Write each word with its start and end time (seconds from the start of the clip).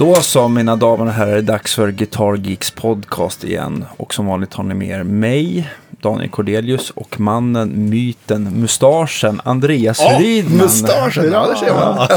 Då 0.00 0.14
så, 0.14 0.48
mina 0.48 0.76
damer 0.76 1.06
och 1.06 1.12
herrar, 1.12 1.30
är 1.32 1.34
det 1.34 1.42
dags 1.42 1.74
för 1.74 1.90
Guitar 1.90 2.34
Geeks 2.36 2.70
podcast 2.70 3.44
igen. 3.44 3.84
Och 3.96 4.14
som 4.14 4.26
vanligt 4.26 4.54
har 4.54 4.64
ni 4.64 4.74
med 4.74 4.88
er 4.88 5.02
mig, 5.02 5.70
Daniel 5.90 6.30
Cordelius 6.30 6.90
och 6.90 7.20
mannen, 7.20 7.90
myten, 7.90 8.42
mustaschen, 8.60 9.40
Andreas 9.44 10.00
Ja, 10.00 10.18
Rydman. 10.18 10.56
mustaschen, 10.58 11.32
ja, 11.32 11.46
det 11.48 11.56
ser 11.56 11.74
man. 11.74 12.08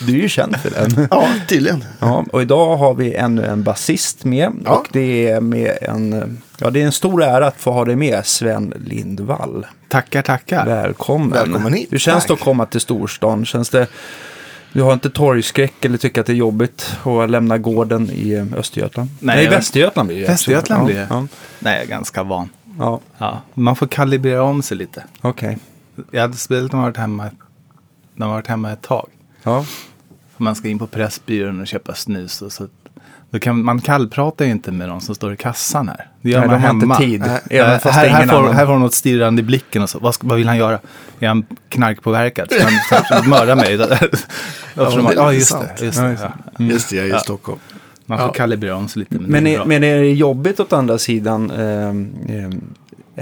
Du 0.06 0.12
är 0.12 0.22
ju 0.22 0.28
känd 0.28 0.56
för 0.56 0.70
den. 0.70 1.08
Ja, 1.10 1.28
tydligen. 1.48 1.84
Ja, 1.98 2.24
och 2.32 2.42
idag 2.42 2.76
har 2.76 2.94
vi 2.94 3.14
ännu 3.14 3.44
en 3.44 3.62
basist 3.62 4.24
med. 4.24 4.52
Ja. 4.64 4.70
Och 4.70 4.88
det 4.92 5.28
är 5.28 5.40
med 5.40 5.78
en, 5.82 6.38
ja, 6.58 6.70
det 6.70 6.82
är 6.82 6.86
en 6.86 6.92
stor 6.92 7.22
ära 7.22 7.46
att 7.46 7.60
få 7.60 7.72
ha 7.72 7.84
dig 7.84 7.96
med, 7.96 8.26
Sven 8.26 8.74
Lindvall. 8.86 9.66
Tackar, 9.88 10.22
tackar. 10.22 10.66
Välkommen. 10.66 11.30
Välkommen 11.30 11.72
hit. 11.74 11.88
Hur 11.90 11.98
känns 11.98 12.24
det 12.24 12.28
Tack. 12.28 12.38
att 12.38 12.44
komma 12.44 12.66
till 12.66 12.80
storstan? 12.80 13.44
Känns 13.44 13.68
det, 13.68 13.86
du 14.72 14.82
har 14.82 14.92
inte 14.92 15.10
torgskräck 15.10 15.84
eller 15.84 15.98
tycker 15.98 16.20
att 16.20 16.26
det 16.26 16.32
är 16.32 16.36
jobbigt 16.36 16.96
att 17.04 17.30
lämna 17.30 17.58
gården 17.58 18.10
i 18.10 18.36
Östergötland? 18.56 19.10
Nej, 19.20 19.36
Nej 19.36 19.48
Västergötland 19.48 20.08
blir 20.08 20.20
det. 20.20 20.26
Västergötland 20.28 20.84
blir 20.86 20.94
det. 20.94 21.06
Ja, 21.10 21.26
Nej, 21.58 21.74
jag 21.74 21.82
är 21.82 21.86
ganska 21.88 22.22
van. 22.22 22.48
ja, 22.78 23.00
Ja, 23.18 23.40
man 23.54 23.76
får 23.76 23.86
kalibrera 23.86 24.42
om 24.42 24.62
sig 24.62 24.76
lite. 24.76 25.04
okej. 25.20 25.58
Jag 26.10 26.20
hade 26.20 26.36
spelat 26.36 26.72
när 26.72 26.76
man 26.76 26.84
varit 26.84 26.96
hemma, 26.96 27.22
när 28.14 28.26
man 28.26 28.30
varit 28.34 28.46
hemma 28.46 28.72
ett 28.72 28.82
tag. 28.82 29.08
Ja, 29.42 29.64
Man 30.36 30.54
ska 30.54 30.68
in 30.68 30.78
på 30.78 30.86
Pressbyrån 30.86 31.60
och 31.60 31.66
köpa 31.66 31.94
snus. 31.94 32.42
Och 32.42 32.52
så, 32.52 32.68
kan, 33.38 33.64
man 33.64 33.80
kallpratar 33.80 34.44
ju 34.44 34.50
inte 34.50 34.72
med 34.72 34.88
de 34.88 35.00
som 35.00 35.14
står 35.14 35.32
i 35.32 35.36
kassan 35.36 35.88
här. 35.88 36.06
Det 36.22 36.30
gör 36.30 36.40
Nej, 36.40 36.48
man 36.48 36.60
de 36.60 36.66
har 36.66 36.74
inte 36.74 36.86
hemma. 36.86 37.38
tid. 37.48 37.58
Även 37.60 37.80
fast 37.80 37.94
här, 37.94 38.08
här, 38.08 38.26
får, 38.26 38.52
här 38.52 38.66
får 38.66 38.78
något 38.78 38.94
stirrande 38.94 39.40
i 39.40 39.44
blicken 39.44 39.82
och 39.82 39.90
så. 39.90 39.98
Vad, 39.98 40.14
vad 40.20 40.38
vill 40.38 40.48
han 40.48 40.56
göra? 40.56 40.78
Är 41.20 41.28
han 41.28 41.46
knarkpåverkad? 41.68 42.52
Ska 42.86 43.00
han 43.14 43.28
mörda 43.28 43.54
mig? 43.54 43.72
Är 44.76 45.02
man- 45.02 45.12
ja, 45.16 45.32
just 45.32 45.56
det. 45.78 45.84
Just 45.84 45.98
Ja, 45.98 46.04
det 46.04 46.18
ja. 46.58 46.64
Just 46.64 46.90
det, 46.90 46.96
jag 46.96 47.04
är 47.04 47.08
i 47.08 47.12
Ja. 47.12 47.18
Stockholm. 47.18 47.58
Man 48.06 48.18
får 48.18 48.26
Ja. 48.28 48.32
kalibrera 48.32 48.76
om 48.76 48.88
sig 48.88 49.00
lite. 49.00 49.14
Men, 49.14 49.30
men, 49.30 49.44
det 49.44 49.54
är 49.54 49.64
men 49.64 49.84
är 49.84 49.96
det 49.96 50.12
jobbigt 50.12 50.60
åt 50.60 50.72
andra 50.72 50.98
sidan 50.98 51.50
eh, 51.50 51.92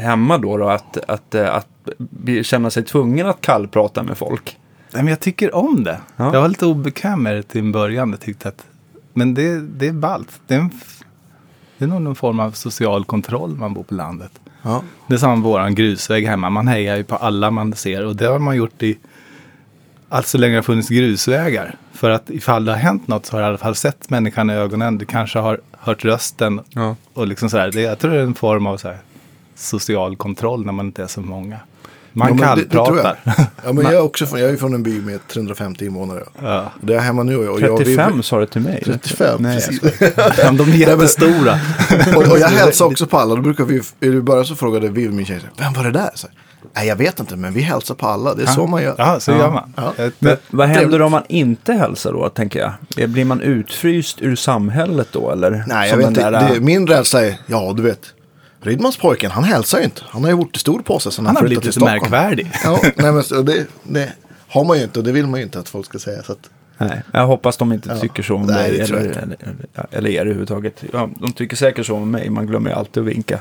hemma 0.03 0.39
då, 0.39 0.57
då 0.57 0.69
att, 0.69 0.99
att, 1.09 1.35
eh, 1.35 1.55
att 1.55 1.67
bli- 1.99 2.45
känna 2.45 2.71
sig 2.71 2.85
tvungen 2.85 3.27
att 3.27 3.41
kallprata 3.41 4.03
med 4.03 4.19
folk? 4.19 4.57
Nej, 4.93 5.03
men 5.03 5.11
jag 5.11 5.21
tycker 5.21 5.55
om 5.55 5.85
det. 5.85 6.01
Ja. 6.17 6.35
Jag 6.35 6.41
var 6.41 6.49
lite 6.49 6.67
obekväm 6.67 7.23
med 7.23 7.35
det 7.35 7.43
till 7.43 7.61
en 7.61 7.73
början. 7.73 8.11
Jag 8.11 8.21
tyckte 8.21 8.49
att, 8.49 8.65
men 9.13 9.35
det, 9.35 9.61
det 9.61 9.87
är 9.87 9.93
ballt. 9.93 10.41
Det 10.47 10.55
är, 10.55 10.59
en, 10.59 10.71
det 11.79 11.85
är 11.85 11.89
nog 11.89 12.03
någon 12.03 12.15
form 12.15 12.41
av 12.41 12.51
social 12.51 13.05
kontroll 13.05 13.57
man 13.57 13.75
bor 13.75 13.83
på 13.83 13.95
landet. 13.95 14.33
Ja. 14.63 14.83
Det 15.07 15.15
är 15.15 15.19
som 15.19 15.43
våran 15.43 15.75
grusväg 15.75 16.27
hemma. 16.27 16.51
Man 16.51 16.69
hejar 16.69 16.97
ju 16.97 17.05
på 17.05 17.17
alla 17.17 17.51
man 17.51 17.75
ser. 17.75 18.05
Och 18.07 18.17
det 18.17 18.27
har 18.27 18.39
man 18.39 18.57
gjort 18.57 18.83
i 18.83 18.99
allt 20.09 20.27
så 20.27 20.39
länge 20.39 20.53
det 20.53 20.59
har 20.59 20.63
funnits 20.63 20.89
grusvägar. 20.89 21.75
För 21.93 22.11
att 22.11 22.31
ifall 22.31 22.65
det 22.65 22.73
har 22.73 22.79
hänt 22.79 23.09
något 23.09 23.27
så 23.27 23.37
har 23.37 23.41
du 23.41 23.47
i 23.47 23.49
alla 23.49 23.59
fall 23.59 23.75
sett 23.75 24.11
människan 24.11 24.51
i 24.51 24.53
ögonen. 24.53 24.99
Du 24.99 25.05
kanske 25.05 25.39
har 25.39 25.61
hört 25.73 26.05
rösten. 26.05 26.61
Ja. 26.69 26.97
Och 27.15 27.27
liksom 27.27 27.51
sådär. 27.51 27.71
Det, 27.73 27.81
jag 27.81 27.99
tror 27.99 28.11
det 28.11 28.19
är 28.19 28.23
en 28.23 28.35
form 28.35 28.67
av 28.67 28.77
så 28.77 28.89
här, 28.89 28.99
social 29.55 30.17
kontroll 30.17 30.67
när 30.67 30.73
man 30.73 30.87
inte 30.87 31.03
är 31.03 31.07
så 31.07 31.21
många. 31.21 31.59
Man 32.13 32.39
Ja, 32.39 32.45
kallpratar. 32.45 33.17
jag. 33.25 33.35
Ja, 33.65 33.73
men 33.73 33.85
jag 33.85 33.93
är 33.95 34.01
också 34.03 34.27
från, 34.27 34.41
jag 34.41 34.51
är 34.51 34.57
från 34.57 34.75
en 34.75 34.83
by 34.83 35.01
med 35.01 35.29
350 35.29 35.85
invånare. 35.87 36.23
Ja. 36.43 36.73
Det 36.83 36.95
är 36.95 36.99
hemma 37.01 37.23
nu 37.23 37.37
och 37.49 37.61
jag, 37.61 37.79
35 37.79 38.23
sa 38.23 38.41
du 38.41 38.47
till 38.47 38.61
mig. 38.61 38.83
35, 38.85 39.43
Nej, 39.43 39.55
precis. 39.57 39.83
Ja, 40.39 40.51
de 40.53 40.61
är 40.61 40.75
jättestora. 40.77 41.59
och, 42.17 42.23
och 42.33 42.39
jag 42.39 42.49
hälsar 42.49 42.85
också 42.85 43.07
på 43.07 43.19
alla. 43.19 43.35
Då 43.35 43.43
brukar 43.43 43.65
vi, 43.65 43.81
i 44.01 44.11
början 44.21 44.45
så 44.47 44.55
frågade 44.57 44.89
vi 44.89 45.09
min 45.09 45.27
tjej, 45.27 45.41
vem 45.59 45.73
var 45.73 45.85
det 45.85 45.91
där? 45.91 46.11
Så 46.15 46.29
Nej, 46.77 46.89
jag 46.89 46.97
vet 46.97 47.21
inte, 47.21 47.37
men 47.37 47.53
vi 47.53 47.61
hälsar 47.61 47.95
på 47.95 48.07
alla. 48.07 48.35
Det 48.35 48.43
är 48.43 48.47
så 48.47 48.67
man 48.67 48.83
gör. 48.83 48.95
Ja, 48.99 49.21
så 49.21 49.31
gör 49.33 49.51
man. 49.51 49.73
Ja. 49.77 49.93
Jag- 49.97 50.13
Men 50.19 50.37
vad 50.51 50.69
händer 50.69 51.03
om 51.03 51.11
man 51.13 51.23
inte 51.29 51.73
hälsar 51.73 52.13
då, 52.13 52.29
tänker 52.29 52.73
jag? 52.97 53.09
Blir 53.11 53.25
man 53.25 53.41
utfryst 53.41 54.23
ur 54.23 54.37
samhället 54.37 55.09
då, 55.13 55.31
eller? 55.31 55.65
Nej, 55.67 55.89
jag 55.89 55.91
Som 55.91 55.99
vet 55.99 56.09
inte. 56.09 56.31
där, 56.31 56.43
äh, 56.49 56.53
Det, 56.55 56.61
min 56.61 56.87
rädsla 56.87 57.25
är, 57.25 57.35
ja 57.47 57.73
du 57.77 57.83
vet, 57.83 58.01
Rydmanspojken, 58.63 59.31
han 59.31 59.45
hälsar 59.45 59.79
ju 59.79 59.85
inte. 59.85 60.03
Han 60.09 60.23
har 60.25 60.31
ju 60.31 60.37
gjort 60.37 60.57
stor 60.57 60.81
på 60.83 60.99
sig 60.99 61.13
sen 61.13 61.27
Han 61.27 61.37
han 61.37 61.43
har 61.43 61.49
flyttade 61.49 61.61
blivit 61.61 61.75
till 61.75 61.83
lite 61.83 62.01
Stockholm. 62.01 62.11
märkvärdig. 62.13 62.53
Ja, 62.65 62.81
nej, 62.97 63.13
men 63.13 63.45
det, 63.47 63.67
det 63.83 64.13
har 64.49 64.65
man 64.65 64.77
ju 64.79 64.83
inte 64.85 64.99
och 64.99 65.05
det 65.05 65.13
vill 65.13 65.27
man 65.27 65.41
ju 65.41 65.45
inte 65.45 65.59
att 65.59 65.69
folk 65.69 65.87
ska 65.87 65.99
säga. 65.99 66.23
Så 66.23 66.33
att, 66.33 66.51
Nej, 66.79 67.03
jag 67.13 67.27
hoppas 67.27 67.57
de 67.57 67.73
inte 67.73 67.89
Ja. 67.89 67.99
tycker 67.99 68.23
så 68.23 68.35
om 68.35 68.43
Nej, 68.47 68.71
dig 68.71 68.81
eller, 68.81 68.97
eller, 68.97 69.11
eller, 69.11 69.37
eller 69.91 70.11
er 70.11 70.21
överhuvudtaget. 70.21 70.85
Ja, 70.93 71.09
de 71.21 71.33
tycker 71.33 71.57
säkert 71.57 71.87
så 71.87 71.97
om 71.97 72.11
mig, 72.11 72.31
man 72.31 72.47
glömmer 72.47 72.71
ju 72.71 72.77
alltid 72.77 73.01
att 73.03 73.09
vinka. 73.09 73.41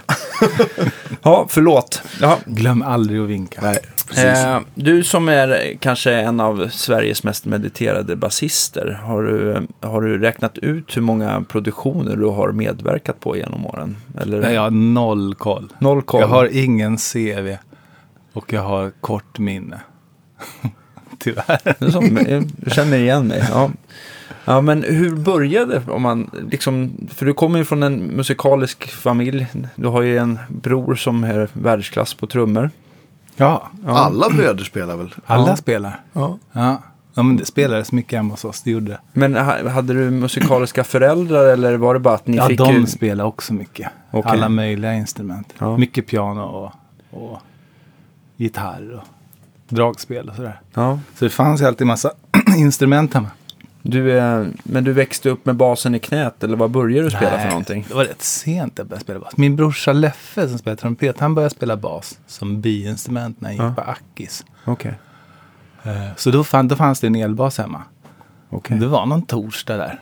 ja, 1.21 1.45
förlåt. 1.49 2.01
Ja. 2.21 2.37
Glöm 2.45 2.81
aldrig 2.81 3.19
att 3.21 3.27
vinka. 3.29 3.59
nej. 3.63 3.77
Eh, 4.17 4.59
du 4.75 5.03
som 5.03 5.29
är 5.29 5.77
kanske 5.79 6.13
en 6.13 6.39
av 6.39 6.69
Sveriges 6.69 7.23
mest 7.23 7.45
mediterade 7.45 8.15
basister, 8.15 8.99
har 9.03 9.23
du, 9.23 9.67
har 9.81 10.01
du 10.01 10.17
räknat 10.17 10.57
ut 10.57 10.97
hur 10.97 11.01
många 11.01 11.43
produktioner 11.49 12.15
du 12.15 12.25
har 12.25 12.51
medverkat 12.51 13.19
på 13.19 13.37
genom 13.37 13.65
åren? 13.65 13.97
Eller? 14.21 14.41
Nej, 14.41 14.53
jag 14.53 14.61
har 14.61 14.71
noll 14.71 15.35
koll. 15.35 15.73
Noll 15.79 16.01
koll. 16.01 16.21
Jag 16.21 16.27
har 16.27 16.49
ingen 16.51 16.97
CV. 16.97 17.55
Och 18.33 18.53
jag 18.53 18.61
har 18.61 18.91
kort 19.01 19.39
minne. 19.39 19.79
Tyvärr. 21.19 21.91
Som, 21.91 22.19
jag 22.63 22.73
känner 22.73 22.97
igen 22.97 23.27
mig. 23.27 23.43
Ja. 23.49 23.71
ja, 24.45 24.61
men 24.61 24.83
hur 24.83 25.15
började 25.15 25.81
om 25.87 26.01
man 26.01 26.29
liksom, 26.51 26.91
för 27.13 27.25
du 27.25 27.33
kommer 27.33 27.59
ju 27.59 27.65
från 27.65 27.83
en 27.83 27.97
musikalisk 27.97 28.91
familj. 28.91 29.47
Du 29.75 29.87
har 29.87 30.01
ju 30.01 30.17
en 30.17 30.39
bror 30.47 30.95
som 30.95 31.23
är 31.23 31.49
världsklass 31.53 32.13
på 32.13 32.27
trummor. 32.27 32.69
Ja, 33.39 33.69
Ja. 33.85 33.97
Alla 33.97 34.29
bröder 34.29 34.63
spelar 34.63 34.97
väl? 34.97 35.15
alla 35.25 35.47
Ja. 35.49 35.55
spelar. 35.55 35.99
Ja. 36.13 36.37
Ja. 36.51 36.81
ja, 37.13 37.23
men 37.23 37.37
det 37.37 37.45
spelades 37.45 37.91
mycket 37.91 38.17
hemma 38.17 38.33
hos 38.33 38.45
oss. 38.45 38.61
Det 38.61 38.71
gjorde. 38.71 38.99
Men 39.13 39.35
ha- 39.35 39.69
hade 39.69 39.93
du 39.93 40.09
musikaliska 40.11 40.83
föräldrar 40.83 41.45
eller 41.45 41.77
var 41.77 41.93
det 41.93 41.99
bara 41.99 42.15
att 42.15 42.27
ni 42.27 42.37
Ja, 42.37 42.47
fick... 42.47 42.57
de 42.57 42.73
ju- 42.73 42.85
spelar 42.85 43.25
också 43.25 43.53
mycket. 43.53 43.87
Okej. 44.11 44.31
Alla 44.31 44.49
möjliga 44.49 44.93
instrument. 44.93 45.53
Ja. 45.59 45.77
Mycket 45.77 46.07
piano 46.07 46.41
och, 46.41 46.71
och 47.23 47.39
gitarr 48.37 48.93
och 49.01 49.03
dragspel 49.75 50.29
och 50.29 50.35
sådär. 50.35 50.61
Ja, 50.73 50.99
Så 51.15 51.25
det 51.25 51.29
fanns 51.31 51.61
ju 51.61 51.65
alltid 51.65 51.87
massa 51.87 52.11
instrument 52.57 53.13
hemma. 53.13 53.27
Du 53.81 54.03
men 54.63 54.83
du 54.83 54.93
växte 54.93 55.29
upp 55.29 55.45
med 55.45 55.55
basen 55.55 55.95
i 55.95 55.99
knät 55.99 56.43
eller 56.43 56.57
vad 56.57 56.71
började 56.71 57.03
du 57.03 57.09
spela 57.15 57.39
för 57.39 57.47
någonting? 57.49 57.85
Det 57.87 57.93
var 57.93 58.05
rätt 58.05 58.21
sent 58.21 58.73
jag 58.77 58.87
började 58.87 59.03
spela 59.03 59.19
bas. 59.19 59.37
Min 59.37 59.55
brorsa 59.55 59.93
Leffe 59.93 60.49
som 60.49 60.57
spelar 60.57 60.75
trumpet, 60.77 61.19
han 61.19 61.35
började 61.35 61.55
spela 61.55 61.77
bas 61.77 62.19
som 62.27 62.61
biinstrument 62.61 63.41
när 63.41 63.55
han 63.57 63.67
gick 63.67 63.75
på 63.75 63.81
Ackis. 63.81 64.45
Okej, 64.65 64.93
Eh, 65.83 66.15
Så 66.15 66.31
då, 66.31 66.43
fann, 66.43 66.67
då 66.67 66.75
fanns 66.75 66.99
det 66.99 67.07
en 67.07 67.15
elbas 67.15 67.57
hemma. 67.57 67.81
okej. 68.49 68.77
Det 68.79 68.87
var 68.87 69.05
någon 69.05 69.21
torsdag 69.21 69.77
där 69.77 69.99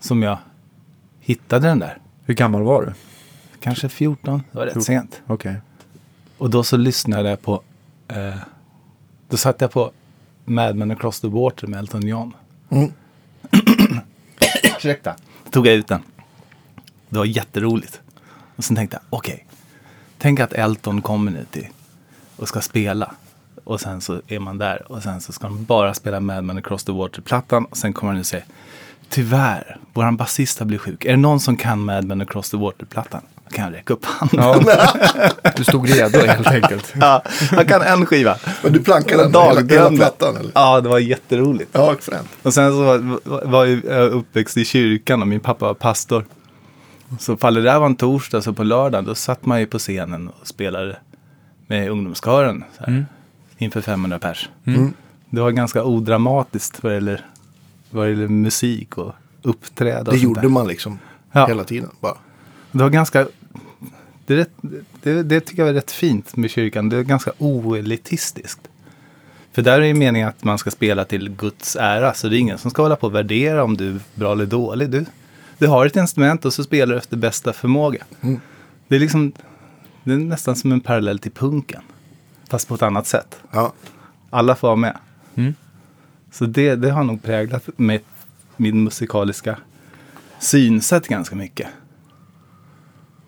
som 0.00 0.22
jag 0.22 0.38
hittade 1.20 1.68
den 1.68 1.78
där. 1.78 1.98
Hur 2.24 2.34
gammal 2.34 2.62
var 2.62 2.82
du? 2.82 2.92
Kanske 3.60 3.88
14, 3.88 4.42
det 4.52 4.58
var 4.58 4.64
rätt 4.64 4.72
14. 4.74 4.82
sent. 4.84 5.22
Okej. 5.26 5.54
Och 6.38 6.50
då 6.50 6.62
så 6.64 6.76
lyssnade 6.76 7.28
jag 7.30 7.42
på, 7.42 7.62
eh, 8.08 8.34
då 9.28 9.36
satte 9.36 9.64
jag 9.64 9.72
på 9.72 9.90
Mad 10.44 10.76
Men 10.76 10.90
Across 10.90 11.20
the 11.20 11.28
Water 11.28 11.66
med 11.66 11.78
Elton 11.78 12.06
John. 12.06 12.32
Mm. 12.70 12.92
Ursäkta. 14.76 15.14
Då 15.44 15.50
tog 15.50 15.66
jag 15.66 15.74
ut 15.74 15.88
den. 15.88 16.02
Det 17.08 17.18
var 17.18 17.24
jätteroligt. 17.24 18.00
Och 18.56 18.64
sen 18.64 18.76
tänkte 18.76 18.96
jag, 18.96 19.18
okej. 19.18 19.46
tänk 20.18 20.40
att 20.40 20.52
Elton 20.52 21.02
kommer 21.02 21.30
nu 21.30 21.46
till 21.50 21.66
och 22.36 22.48
ska 22.48 22.60
spela. 22.60 23.14
Och 23.64 23.80
sen 23.80 24.00
så 24.00 24.20
är 24.26 24.38
man 24.38 24.58
där 24.58 24.92
och 24.92 25.02
sen 25.02 25.20
så 25.20 25.32
ska 25.32 25.46
de 25.46 25.64
bara 25.64 25.94
spela 25.94 26.20
Mad 26.20 26.44
Men 26.44 26.58
Across 26.58 26.84
the 26.84 26.92
Water-plattan. 26.92 27.64
Och 27.64 27.76
sen 27.76 27.92
kommer 27.92 28.12
han 28.12 28.18
nu 28.18 28.24
säger, 28.24 28.46
tyvärr, 29.08 29.78
våran 29.92 30.16
basist 30.16 30.58
har 30.58 30.66
blivit 30.66 30.82
sjuk. 30.82 31.04
Är 31.04 31.10
det 31.10 31.16
någon 31.16 31.40
som 31.40 31.56
kan 31.56 31.84
Mad 31.84 32.04
Men 32.04 32.20
Across 32.20 32.50
the 32.50 32.56
Water-plattan? 32.56 33.22
Då 33.50 33.56
kan 33.56 33.64
jag 33.64 33.74
räcka 33.74 33.92
upp 33.92 34.04
handen. 34.04 34.40
Ja, 34.64 35.52
du 35.56 35.64
stod 35.64 35.88
redo 35.90 36.18
helt 36.18 36.46
enkelt. 36.46 36.92
Ja, 37.00 37.22
han 37.50 37.64
kan 37.66 37.82
en 37.82 38.06
skiva. 38.06 38.36
Men 38.62 38.72
du 38.72 38.80
plankade 38.82 39.22
den 39.22 39.42
hela, 39.42 39.60
hela 39.60 39.90
plattan 39.90 40.36
eller? 40.36 40.52
Ja, 40.54 40.80
det 40.80 40.88
var 40.88 40.98
jätteroligt. 40.98 41.70
Ja. 41.72 41.94
Och 42.42 42.54
sen 42.54 42.70
så 42.72 43.18
var, 43.44 43.64
jag 43.66 44.10
uppväxt 44.12 44.56
i 44.56 44.64
kyrkan 44.64 45.22
och 45.22 45.28
min 45.28 45.40
pappa 45.40 45.66
var 45.66 45.74
pastor. 45.74 46.24
Så 47.18 47.36
fall 47.36 47.54
det 47.54 47.62
där 47.62 47.78
var 47.78 47.86
en 47.86 47.96
torsdag, 47.96 48.42
så 48.42 48.52
på 48.52 48.62
lördagen 48.62 49.04
då 49.04 49.14
satt 49.14 49.46
man 49.46 49.60
ju 49.60 49.66
på 49.66 49.78
scenen 49.78 50.28
och 50.28 50.46
spelade 50.46 50.96
med 51.66 51.90
ungdomskören. 51.90 52.64
Så 52.78 52.84
här, 52.84 53.06
Inför 53.58 53.80
500 53.80 54.18
pers. 54.18 54.48
Mm. 54.66 54.92
Det 55.30 55.40
var 55.40 55.50
ganska 55.50 55.84
odramatiskt 55.84 56.82
vad 56.82 56.94
gäller, 56.94 57.24
vad 57.90 58.06
det 58.06 58.10
gäller 58.10 58.28
musik 58.28 58.98
och 58.98 59.12
uppträda. 59.42 59.98
och 60.10 60.12
Det 60.12 60.18
gjorde 60.18 60.40
där. 60.40 60.48
man 60.48 60.68
liksom 60.68 60.98
Ja. 61.32 61.46
hela 61.46 61.64
tiden. 61.64 61.90
Bara. 62.00 62.14
Det 62.72 62.82
var 62.82 62.90
ganska... 62.90 63.26
Det, 64.28 64.36
rätt, 64.36 64.50
det, 65.02 65.22
det 65.22 65.40
tycker 65.40 65.62
jag 65.62 65.68
är 65.68 65.74
rätt 65.74 65.90
fint 65.90 66.36
med 66.36 66.50
kyrkan. 66.50 66.88
Det 66.88 66.96
är 66.96 67.02
ganska 67.02 67.32
oelitistiskt. 67.38 68.60
För 69.52 69.62
där 69.62 69.80
är 69.80 69.86
ju 69.86 69.94
meningen 69.94 70.28
att 70.28 70.44
man 70.44 70.58
ska 70.58 70.70
spela 70.70 71.04
till 71.04 71.30
Guds 71.30 71.76
ära. 71.76 72.14
Så 72.14 72.28
det 72.28 72.36
är 72.36 72.38
ingen 72.38 72.58
som 72.58 72.70
ska 72.70 72.82
hålla 72.82 72.96
på 72.96 73.06
och 73.06 73.14
värdera 73.14 73.64
om 73.64 73.76
du 73.76 73.88
är 73.88 74.00
bra 74.14 74.32
eller 74.32 74.46
dålig. 74.46 74.90
Du, 74.90 75.06
du 75.58 75.66
har 75.66 75.86
ett 75.86 75.96
instrument 75.96 76.44
och 76.44 76.52
så 76.52 76.64
spelar 76.64 76.94
du 76.94 76.98
efter 76.98 77.16
bästa 77.16 77.52
förmåga. 77.52 78.04
Mm. 78.20 78.40
Det 78.88 78.96
är 78.96 79.00
liksom... 79.00 79.32
Det 80.04 80.12
är 80.12 80.16
nästan 80.16 80.56
som 80.56 80.72
en 80.72 80.80
parallell 80.80 81.18
till 81.18 81.32
punken. 81.32 81.82
Fast 82.48 82.68
på 82.68 82.74
ett 82.74 82.82
annat 82.82 83.06
sätt. 83.06 83.40
Ja. 83.50 83.72
Alla 84.30 84.56
får 84.56 84.68
vara 84.68 84.76
med. 84.76 84.98
Mm. 85.34 85.54
Så 86.32 86.46
det, 86.46 86.74
det 86.74 86.90
har 86.90 87.04
nog 87.04 87.22
präglat 87.22 87.68
mig 87.76 88.02
min 88.56 88.84
musikaliska 88.84 89.56
synsätt 90.38 91.08
ganska 91.08 91.36
mycket. 91.36 91.68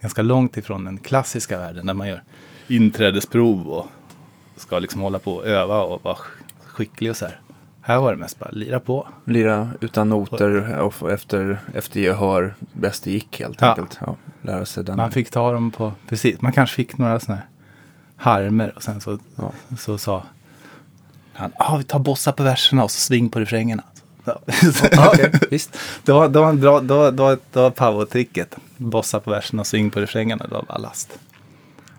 Ganska 0.00 0.22
långt 0.22 0.56
ifrån 0.56 0.84
den 0.84 0.98
klassiska 0.98 1.58
världen 1.58 1.86
där 1.86 1.94
man 1.94 2.08
gör 2.08 2.22
inträdesprov 2.68 3.68
och 3.68 3.86
ska 4.56 4.78
liksom 4.78 5.00
hålla 5.00 5.18
på 5.18 5.34
och 5.34 5.46
öva 5.46 5.82
och 5.82 6.04
vara 6.04 6.16
skicklig 6.64 7.10
och 7.10 7.16
så 7.16 7.24
här. 7.24 7.40
Här 7.82 7.98
var 7.98 8.12
det 8.12 8.18
mest 8.18 8.38
bara 8.38 8.50
lira 8.50 8.80
på. 8.80 9.08
Lira 9.24 9.68
utan 9.80 10.08
noter 10.08 10.78
och 10.78 11.10
efter, 11.12 11.58
efter 11.74 12.00
gehör 12.00 12.54
bäst 12.72 13.04
det 13.04 13.10
gick 13.10 13.40
helt 13.40 13.60
Ja. 13.60 13.68
enkelt. 13.68 13.98
Ja, 14.06 14.16
lära 14.42 14.64
sig 14.66 14.84
den. 14.84 14.96
Man 14.96 15.10
fick 15.10 15.30
ta 15.30 15.52
dem 15.52 15.70
på, 15.70 15.92
precis, 16.08 16.40
man 16.40 16.52
kanske 16.52 16.76
fick 16.76 16.98
några 16.98 17.20
sådana 17.20 17.40
här 17.40 17.48
harmer 18.40 18.72
och 18.76 18.82
sen 18.82 19.00
så, 19.00 19.18
Ja. 19.36 19.52
så 19.78 19.98
sa 19.98 20.22
han, 21.32 21.52
ah, 21.58 21.76
vi 21.76 21.84
tar 21.84 21.98
bossa 21.98 22.32
på 22.32 22.42
verserna 22.42 22.84
och 22.84 22.90
så 22.90 23.00
sving 23.00 23.28
på 23.30 23.40
refrängerna. 23.40 23.82
Ja. 24.92 25.08
Okej, 25.12 25.32
visst. 25.50 25.78
Det 26.04 26.12
var, 26.12 26.28
det 26.28 26.38
var, 26.40 26.48
en 26.48 26.60
bra, 26.60 26.80
det 26.80 26.94
var, 26.94 27.10
det 27.12 27.22
var, 27.22 27.38
det 27.52 27.60
var 27.60 27.70
power-tricket. 27.70 28.56
Bossa 28.76 29.20
på 29.20 29.30
verserna 29.30 29.60
och 29.60 29.66
sving 29.66 29.90
på 29.90 30.00
refrängerna. 30.00 30.46
Det 30.46 30.54
var 30.54 30.62
bara 30.68 30.78
last. 30.78 31.08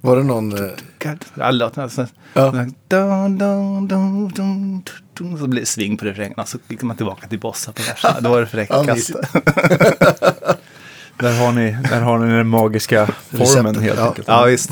Var 0.01 0.15
det 0.17 0.23
någon... 0.23 0.65
eh. 0.65 1.11
Alla 1.37 1.51
låtarna. 1.65 1.89
Så, 1.89 2.05
Ja. 2.33 2.51
dun, 2.51 3.37
dun, 3.37 3.87
dun, 3.87 3.87
dun, 4.33 4.83
dun, 5.17 5.37
så 5.39 5.47
blir 5.47 5.59
det 5.61 5.65
sving 5.65 5.97
på 5.97 6.05
refrängerna. 6.05 6.45
Så 6.45 6.57
gick 6.67 6.81
man 6.81 6.95
tillbaka 6.97 7.27
till 7.27 7.39
bossa 7.39 7.71
på 7.71 7.81
verserna. 7.87 8.19
Då 8.19 8.29
var 8.29 8.39
det 8.41 8.47
fräckast. 8.47 8.87
mysigt. 8.89 9.19
Där 11.19 11.39
har 11.45 11.51
ni, 11.51 11.77
där 11.89 12.01
har 12.01 12.19
ni 12.19 12.33
den 12.33 12.47
magiska 12.47 13.05
formen 13.29 13.45
Receptet, 13.47 13.81
helt 13.83 13.99
ja. 13.99 14.07
enkelt. 14.07 14.27
ja, 14.27 14.43
visst. 14.45 14.69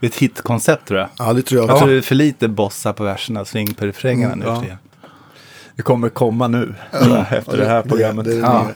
Det 0.00 0.06
är 0.06 0.10
ett 0.10 0.16
hitkoncept 0.16 0.88
tror 0.88 1.00
jag. 1.00 1.08
Ja, 1.18 1.32
det 1.32 1.42
tror 1.42 1.60
jag. 1.60 1.70
Jag 1.70 1.78
tror 1.78 1.88
det 1.90 1.96
är 1.96 2.00
för 2.02 2.14
lite 2.14 2.48
bossa 2.48 2.92
på 2.92 3.04
verserna 3.04 3.40
och 3.40 3.48
sving 3.48 3.74
på 3.74 3.86
refrängerna 3.86 4.32
Mm, 4.32 4.60
nu 4.62 4.68
ja. 4.68 4.76
Det 5.76 5.82
kommer 5.82 6.08
komma 6.08 6.48
nu, 6.48 6.74
jag, 6.92 7.32
efter 7.32 7.56
det 7.56 7.66
här 7.66 7.82
programmet. 7.82 8.24
Det, 8.24 8.30
det, 8.34 8.38
Ja. 8.38 8.68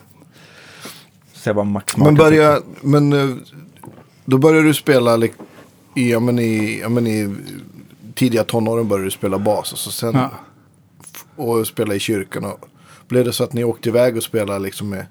Se 1.33 1.53
vad 1.53 1.67
Max 1.67 1.97
Men, 1.97 2.15
börja, 2.15 2.61
men 2.81 3.13
eh, 3.13 3.37
då 4.25 4.39
började 4.39 4.69
du 4.69 4.75
spela 4.75 5.25
i, 5.25 5.33
ja, 5.95 6.21
men 6.21 6.39
i, 6.39 6.81
ja, 6.81 6.89
men 6.89 7.07
i 7.07 7.37
tidiga 8.15 8.45
tonåren 8.45 8.89
började 8.89 9.07
du 9.07 9.11
spela 9.11 9.39
bas. 9.39 9.73
Och, 9.73 9.79
så 9.79 9.91
sen, 9.91 10.15
Ja. 10.15 10.31
och 11.37 11.67
spela 11.67 11.95
i 11.95 12.01
kyrkan. 12.01 12.45
Och, 12.45 12.67
blev 13.09 13.25
det 13.25 13.33
så 13.33 13.45
att 13.45 13.53
ni 13.53 13.65
åkte 13.65 13.89
iväg 13.89 14.17
och 14.17 14.23
spelade 14.23 14.59
liksom 14.59 14.89
med... 14.89 15.07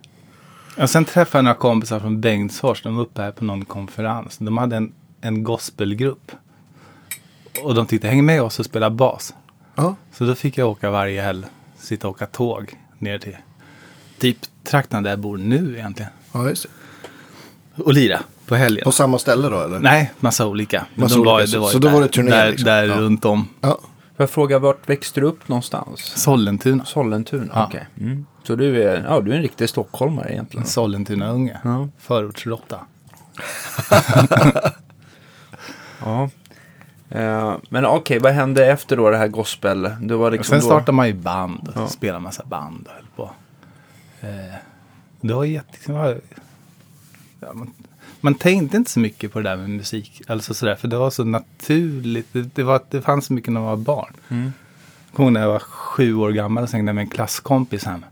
Och 0.77 0.89
sen 0.89 1.05
träffade 1.05 1.37
jag 1.37 1.43
några 1.43 1.55
kompisar 1.55 1.99
från 1.99 2.21
Bengtsfors. 2.21 2.83
De 2.83 2.95
var 2.95 3.03
uppe 3.03 3.21
här 3.21 3.31
på 3.31 3.43
någon 3.45 3.65
konferens. 3.65 4.37
De 4.37 4.57
hade 4.57 4.75
en, 4.75 4.91
en 5.21 5.43
gospelgrupp. 5.43 6.31
Och 7.63 7.75
de 7.75 7.85
tyckte 7.87 8.07
häng 8.07 8.25
med 8.25 8.41
oss 8.41 8.59
och 8.59 8.65
spela 8.65 8.89
bas. 8.89 9.33
Ja, 9.75 9.95
Så 10.13 10.23
då 10.23 10.35
fick 10.35 10.57
jag 10.57 10.69
åka 10.69 10.89
varje 10.91 11.21
helg. 11.21 11.45
Sitta 11.89 12.07
och 12.07 12.13
åka 12.15 12.25
tåg 12.25 12.73
ner 12.99 13.17
till 13.19 13.37
typ 14.19 14.37
trakten 14.63 15.03
där 15.03 15.09
jag 15.09 15.19
bor 15.19 15.37
nu 15.37 15.75
egentligen. 15.77 16.11
ja 16.31 16.49
just 16.49 16.63
det. 17.75 17.83
Och 17.83 17.93
lira 17.93 18.19
på 18.45 18.55
helgen. 18.55 18.83
På 18.83 18.91
samma 18.91 19.19
ställe 19.19 19.49
då 19.49 19.61
eller? 19.61 19.79
Nej, 19.79 20.11
massa 20.19 20.47
olika. 20.47 20.85
Men 20.95 21.03
Massa 21.03 21.15
de 21.15 21.25
var, 21.25 21.33
olika, 21.33 21.45
det 21.45 21.51
så- 21.51 21.59
var 21.59 21.67
så 21.67 21.73
ju 21.73 21.79
då 21.79 21.87
där, 21.87 21.93
var 21.95 22.01
det 22.01 22.07
turné 22.07 22.29
där, 22.31 22.49
liksom? 22.49 22.65
där 22.65 22.83
Ja. 22.83 22.95
runt 22.97 23.25
om. 23.25 23.47
Ja. 23.61 23.69
Får 24.17 24.23
jag 24.23 24.29
fråga, 24.29 24.59
vart 24.59 24.89
växte 24.89 25.19
du 25.19 25.27
upp 25.27 25.47
någonstans? 25.47 25.99
Sollentuna. 26.15 26.85
Sollentuna? 26.85 27.51
Ja. 27.53 27.65
Okej. 27.67 27.87
Mm. 27.99 28.25
Så 28.43 28.55
du 28.55 28.83
är, 28.83 29.03
ja, 29.09 29.21
du 29.21 29.31
är 29.31 29.35
en 29.35 29.41
riktig 29.41 29.69
stockholmare 29.69 30.31
egentligen? 30.33 30.65
Sollentuna-unge. 30.65 31.59
Ja. 31.63 31.89
Förortsråtta. 31.99 32.79
Ja. 36.05 36.29
Eh, 37.09 37.55
men 37.69 37.85
okej, 37.85 38.19
vad 38.19 38.33
hände 38.33 38.65
efter 38.65 38.97
då 38.97 39.09
det 39.09 39.17
här 39.17 39.27
gospel? 39.27 39.89
Du 40.01 40.15
var 40.15 40.31
liksom 40.31 40.51
Sen 40.51 40.59
då... 40.59 40.65
startade 40.65 40.91
man 40.91 41.07
ju 41.07 41.13
band 41.13 41.71
Ja. 41.75 41.87
spelade 41.87 42.19
massa 42.19 42.45
band 42.45 42.87
och 42.87 42.93
höll 42.93 43.05
på. 43.15 43.31
Eh, 44.21 44.55
det 45.21 45.33
var 45.33 45.43
jätte... 45.43 45.77
det 45.93 46.21
Ja, 47.39 47.53
man, 47.53 47.73
man 48.21 48.35
tänkte 48.35 48.77
inte 48.77 48.91
så 48.91 48.99
mycket 48.99 49.33
på 49.33 49.39
det 49.39 49.49
där 49.49 49.57
med 49.57 49.69
musik. 49.69 50.21
Alltså 50.27 50.53
sådär, 50.53 50.75
för 50.75 50.87
det 50.87 50.97
var 50.97 51.09
så 51.09 51.23
naturligt. 51.23 52.27
Det, 52.31 52.55
det, 52.55 52.63
var, 52.63 52.81
det 52.89 53.01
fanns 53.01 53.25
så 53.25 53.33
mycket 53.33 53.53
när 53.53 53.61
man 53.61 53.69
var 53.69 53.77
barn. 53.77 54.13
Mm. 54.29 54.51
Jag 55.05 55.15
kommer 55.15 55.27
ihåg 55.27 55.33
när 55.33 55.41
jag 55.41 55.49
var 55.49 55.59
sju 55.59 56.15
år 56.15 56.31
gammal 56.31 56.63
och 56.63 56.71
hängde 56.71 56.93
med 56.93 57.01
en 57.01 57.09
klasskompis 57.09 57.83
hem. 57.85 58.05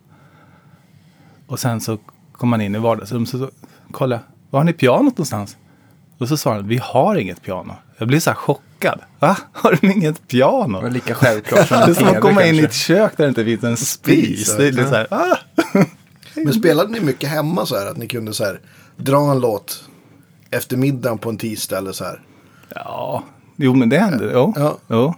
Och 1.47 1.59
sen 1.59 1.81
så 1.81 1.97
kom 2.31 2.49
man 2.49 2.61
in 2.61 2.75
i 2.75 2.79
vardagsrummet 2.79 3.33
och 3.33 3.39
så, 3.39 3.45
så 3.45 3.51
kolla, 3.91 4.19
var 4.49 4.59
har 4.59 4.65
ni 4.65 4.73
pianot 4.73 5.13
någonstans? 5.13 5.57
Och 6.17 6.27
så 6.27 6.37
sa 6.37 6.53
han, 6.53 6.67
vi 6.67 6.77
har 6.83 7.15
inget 7.15 7.41
piano. 7.41 7.75
Jag 7.97 8.07
blev 8.07 8.19
så 8.19 8.29
här 8.29 8.35
chockad. 8.35 8.66
Va? 9.19 9.37
Har 9.51 9.77
de 9.81 9.91
inget 9.91 10.27
piano? 10.27 10.77
Det 10.77 10.83
var 10.83 10.89
lika 10.89 11.15
själklart 11.15 11.67
som 11.67 11.77
Det 11.79 11.83
en 11.83 11.89
är 11.89 11.93
som 11.93 12.07
att 12.07 12.21
komma 12.21 12.45
in 12.45 12.55
i 12.55 12.61
kanske. 12.61 12.65
ett 12.67 12.73
kök 12.73 13.17
där 13.17 13.23
det 13.23 13.29
inte 13.29 13.45
finns 13.45 13.63
en 13.63 13.77
spis. 13.77 14.55
Det 14.57 14.67
är 14.67 14.71
lite 14.71 14.89
så 14.89 14.95
här, 14.95 15.07
ah! 15.13 15.37
Men 16.35 16.53
spelade 16.53 16.91
ni 16.91 16.99
mycket 16.99 17.29
hemma 17.29 17.65
så 17.65 17.75
här 17.77 17.85
att 17.85 17.97
ni 17.97 18.07
kunde 18.07 18.33
så 18.33 18.43
här 18.43 18.59
dra 18.97 19.31
en 19.31 19.39
låt 19.39 19.83
efter 20.51 20.77
middagen 20.77 21.17
på 21.17 21.29
en 21.29 21.37
tisdag 21.37 21.77
eller 21.77 21.91
så 21.91 22.03
här? 22.03 22.21
Ja, 22.75 23.23
jo 23.55 23.73
men 23.73 23.89
det 23.89 23.97
hände. 23.99 24.31
Jo, 24.33 24.53
Ja. 24.55 24.77
jo. 24.87 25.13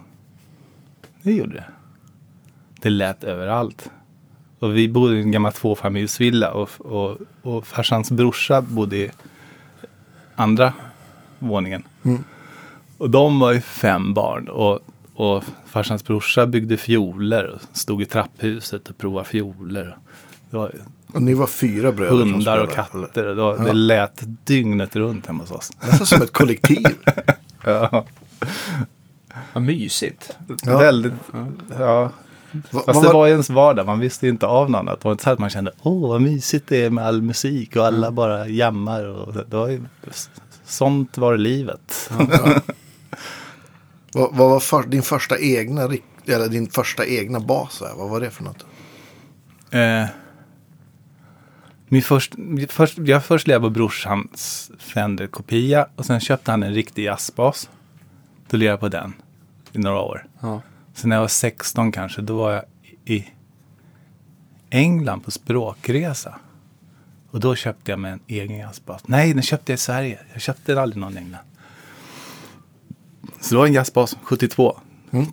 det 1.22 1.32
gjorde 1.32 1.54
det. 1.54 1.64
Det 2.82 2.90
lät 2.90 3.24
överallt. 3.24 3.90
Och 4.58 4.76
vi 4.76 4.88
bodde 4.88 5.16
i 5.16 5.20
en 5.20 5.30
gammal 5.30 5.52
tvåfamiljsvilla 5.52 6.52
och, 6.52 6.70
och, 6.78 7.16
och 7.42 7.66
farsans 7.66 8.10
brorsa 8.10 8.60
bodde 8.62 8.96
i 8.96 9.10
andra 10.34 10.72
våningen. 11.38 11.82
Mm. 12.02 12.24
Och 13.00 13.10
de 13.10 13.40
var 13.40 13.52
ju 13.52 13.60
fem 13.60 14.14
barn. 14.14 14.48
Och, 14.48 14.78
och 15.14 15.44
farsans 15.66 16.04
brorsa 16.04 16.46
byggde 16.46 16.76
fioler 16.76 17.46
och 17.46 17.60
stod 17.78 18.02
i 18.02 18.04
trapphuset 18.06 18.88
och 18.88 18.98
provade 18.98 19.24
fioler. 19.28 19.96
Det 20.50 20.56
var 20.56 20.72
Och 21.14 21.22
ni 21.22 21.34
var 21.34 21.46
fyra 21.46 21.92
bröder 21.92 22.16
hundar 22.16 22.58
och 22.58 22.70
katter. 22.70 23.26
Och 23.26 23.36
det, 23.36 23.42
var, 23.42 23.58
det 23.58 23.72
lät 23.72 24.20
dygnet 24.46 24.96
runt 24.96 25.26
hemma 25.26 25.42
hos 25.42 25.50
oss. 25.50 25.70
Nästan 25.80 26.06
som 26.06 26.22
ett 26.22 26.32
kollektiv. 26.32 26.86
Ja. 27.64 28.04
Vad 29.52 29.62
mysigt. 29.62 30.36
Ja. 30.62 30.78
Väldigt, 30.78 31.12
ja. 31.78 32.02
Va- 32.02 32.10
Fast 32.70 32.86
vad 32.86 32.96
det 32.96 33.06
var- 33.06 33.14
var 33.14 33.26
ju 33.26 33.32
ens 33.32 33.50
vardag, 33.50 33.86
man 33.86 34.00
visste 34.00 34.28
inte 34.28 34.46
av 34.46 34.70
någon. 34.70 34.86
Det 34.86 34.96
var 35.04 35.12
inte 35.12 35.24
så 35.24 35.30
att 35.30 35.38
man 35.38 35.50
kände, 35.50 35.72
åh 35.82 36.08
vad 36.08 36.20
mysigt 36.22 36.64
det 36.68 36.84
är 36.84 36.90
med 36.90 37.06
all 37.06 37.22
musik 37.22 37.76
och 37.76 37.86
alla 37.86 38.10
bara 38.10 38.48
jammar. 38.48 39.04
Och 39.04 39.34
det 39.34 39.56
var 39.56 39.68
ju, 39.68 39.80
sånt 40.64 41.18
var 41.18 41.36
livet. 41.36 42.10
Vad, 44.12 44.36
vad 44.36 44.50
var 44.50 44.60
för, 44.60 44.82
din 44.82 45.02
första 45.02 45.38
egna, 45.38 45.82
eller 46.26 46.48
din 46.48 46.70
första 46.70 47.06
egna 47.06 47.40
bas? 47.40 47.80
Här? 47.80 47.94
Vad 47.96 48.10
var 48.10 48.20
det 48.20 48.30
för 48.30 48.44
något? 48.44 48.66
Eh, 49.70 50.06
min 51.88 52.02
först, 52.02 52.36
min 52.36 52.68
först, 52.68 52.98
jag 52.98 53.24
först 53.24 53.46
levde 53.46 53.66
på 53.66 53.70
brorsans 53.70 54.70
Fender-kopia 54.78 55.86
och 55.96 56.06
sen 56.06 56.20
köpte 56.20 56.50
han 56.50 56.62
en 56.62 56.74
riktig 56.74 57.04
jazzbas. 57.04 57.70
Då 58.50 58.56
levde 58.56 58.70
jag 58.70 58.80
på 58.80 58.88
den 58.88 59.14
i 59.72 59.78
några 59.78 60.00
år. 60.00 60.26
Ja. 60.40 60.62
Sen 60.94 61.08
när 61.08 61.16
jag 61.16 61.20
var 61.20 61.28
16 61.28 61.92
kanske, 61.92 62.22
då 62.22 62.36
var 62.36 62.52
jag 62.52 62.64
i 63.04 63.26
England 64.70 65.20
på 65.20 65.30
språkresa. 65.30 66.40
Och 67.30 67.40
då 67.40 67.54
köpte 67.54 67.92
jag 67.92 67.98
mig 67.98 68.12
en 68.12 68.20
egen 68.26 68.56
jazzbas. 68.56 69.02
Nej, 69.06 69.34
den 69.34 69.42
köpte 69.42 69.72
jag 69.72 69.76
i 69.76 69.80
Sverige. 69.80 70.18
Jag 70.32 70.42
köpte 70.42 70.72
den 70.72 70.82
aldrig 70.82 71.00
någon 71.00 71.14
i 71.14 71.16
England. 71.16 71.44
Så 73.40 73.54
det 73.54 73.58
var 73.58 73.66
en 73.66 73.72
jazzbas, 73.72 74.16
72. 74.22 74.80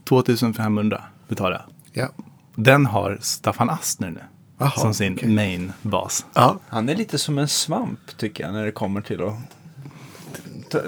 2500 0.04 1.02
betalade 1.28 1.62
jag. 1.94 2.04
Ja. 2.04 2.24
Den 2.56 2.86
har 2.86 3.18
Staffan 3.22 3.70
Astner 3.70 4.10
nu. 4.12 4.20
Jaha, 4.60 4.70
som 4.72 4.94
sin 4.94 5.14
okej. 5.14 5.30
main-bas. 5.30 6.26
ja. 6.34 6.60
Han 6.70 6.90
är 6.90 6.96
lite 6.96 7.18
som 7.18 7.38
en 7.38 7.48
svamp 7.48 8.00
tycker 8.18 8.44
jag 8.44 8.54
när 8.54 8.66
det 8.66 8.72
kommer 8.72 9.02
till 9.02 9.24
att 9.24 9.36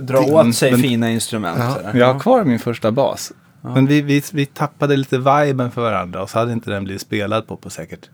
dra 0.02 0.18
Mm, 0.24 0.34
åt 0.50 0.56
sig 0.56 0.72
men- 0.72 0.82
fina 0.82 1.12
instrument. 1.12 1.60
Ja. 1.84 1.98
Jag 1.98 2.14
har 2.14 2.20
kvar 2.20 2.44
min 2.44 2.60
första 2.60 2.92
bas. 2.92 3.32
Men 3.62 3.86
vi, 3.86 4.02
vi, 4.02 4.24
vi 4.34 4.46
tappade 4.46 4.98
lite 4.98 5.18
viben 5.18 5.72
för 5.72 5.82
varandra 5.82 6.22
och 6.24 6.30
så 6.30 6.40
hade 6.40 6.54
inte 6.54 6.70
den 6.72 6.84
blivit 6.84 7.02
spelad 7.02 7.48
på 7.48 7.58
på 7.58 7.70
säkert 7.70 8.10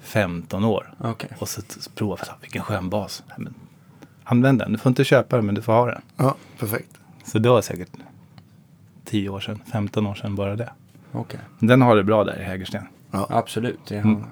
15 0.00 0.64
år. 0.64 0.94
Okej. 1.00 1.30
Och 1.38 1.48
så 1.48 1.60
provade 1.94 2.22
jag, 2.26 2.34
vilken 2.40 2.62
skön 2.62 2.90
bas. 2.90 3.22
Nej, 3.28 3.36
men, 3.38 3.54
använd 4.24 4.58
den, 4.58 4.72
du 4.72 4.78
får 4.78 4.90
inte 4.90 5.04
köpa 5.04 5.36
den 5.36 5.46
men 5.46 5.54
du 5.54 5.62
får 5.62 5.72
ha 5.72 5.86
den. 5.86 6.02
ja, 6.16 6.34
perfekt. 6.58 6.90
Så 7.24 7.38
det 7.38 7.48
var 7.48 7.62
säkert 7.62 7.90
10 9.08 9.28
år 9.28 9.40
sedan, 9.40 9.60
15 9.72 10.06
år 10.06 10.14
sedan 10.14 10.34
bara 10.34 10.56
det. 10.56 10.70
Okej. 11.12 11.40
Den 11.58 11.82
har 11.82 11.96
det 11.96 12.04
bra 12.04 12.24
där 12.24 12.40
i 12.40 12.44
Hägersten. 12.44 12.82
Absolut, 13.10 13.78
det, 13.88 13.96
Mm. 13.96 14.24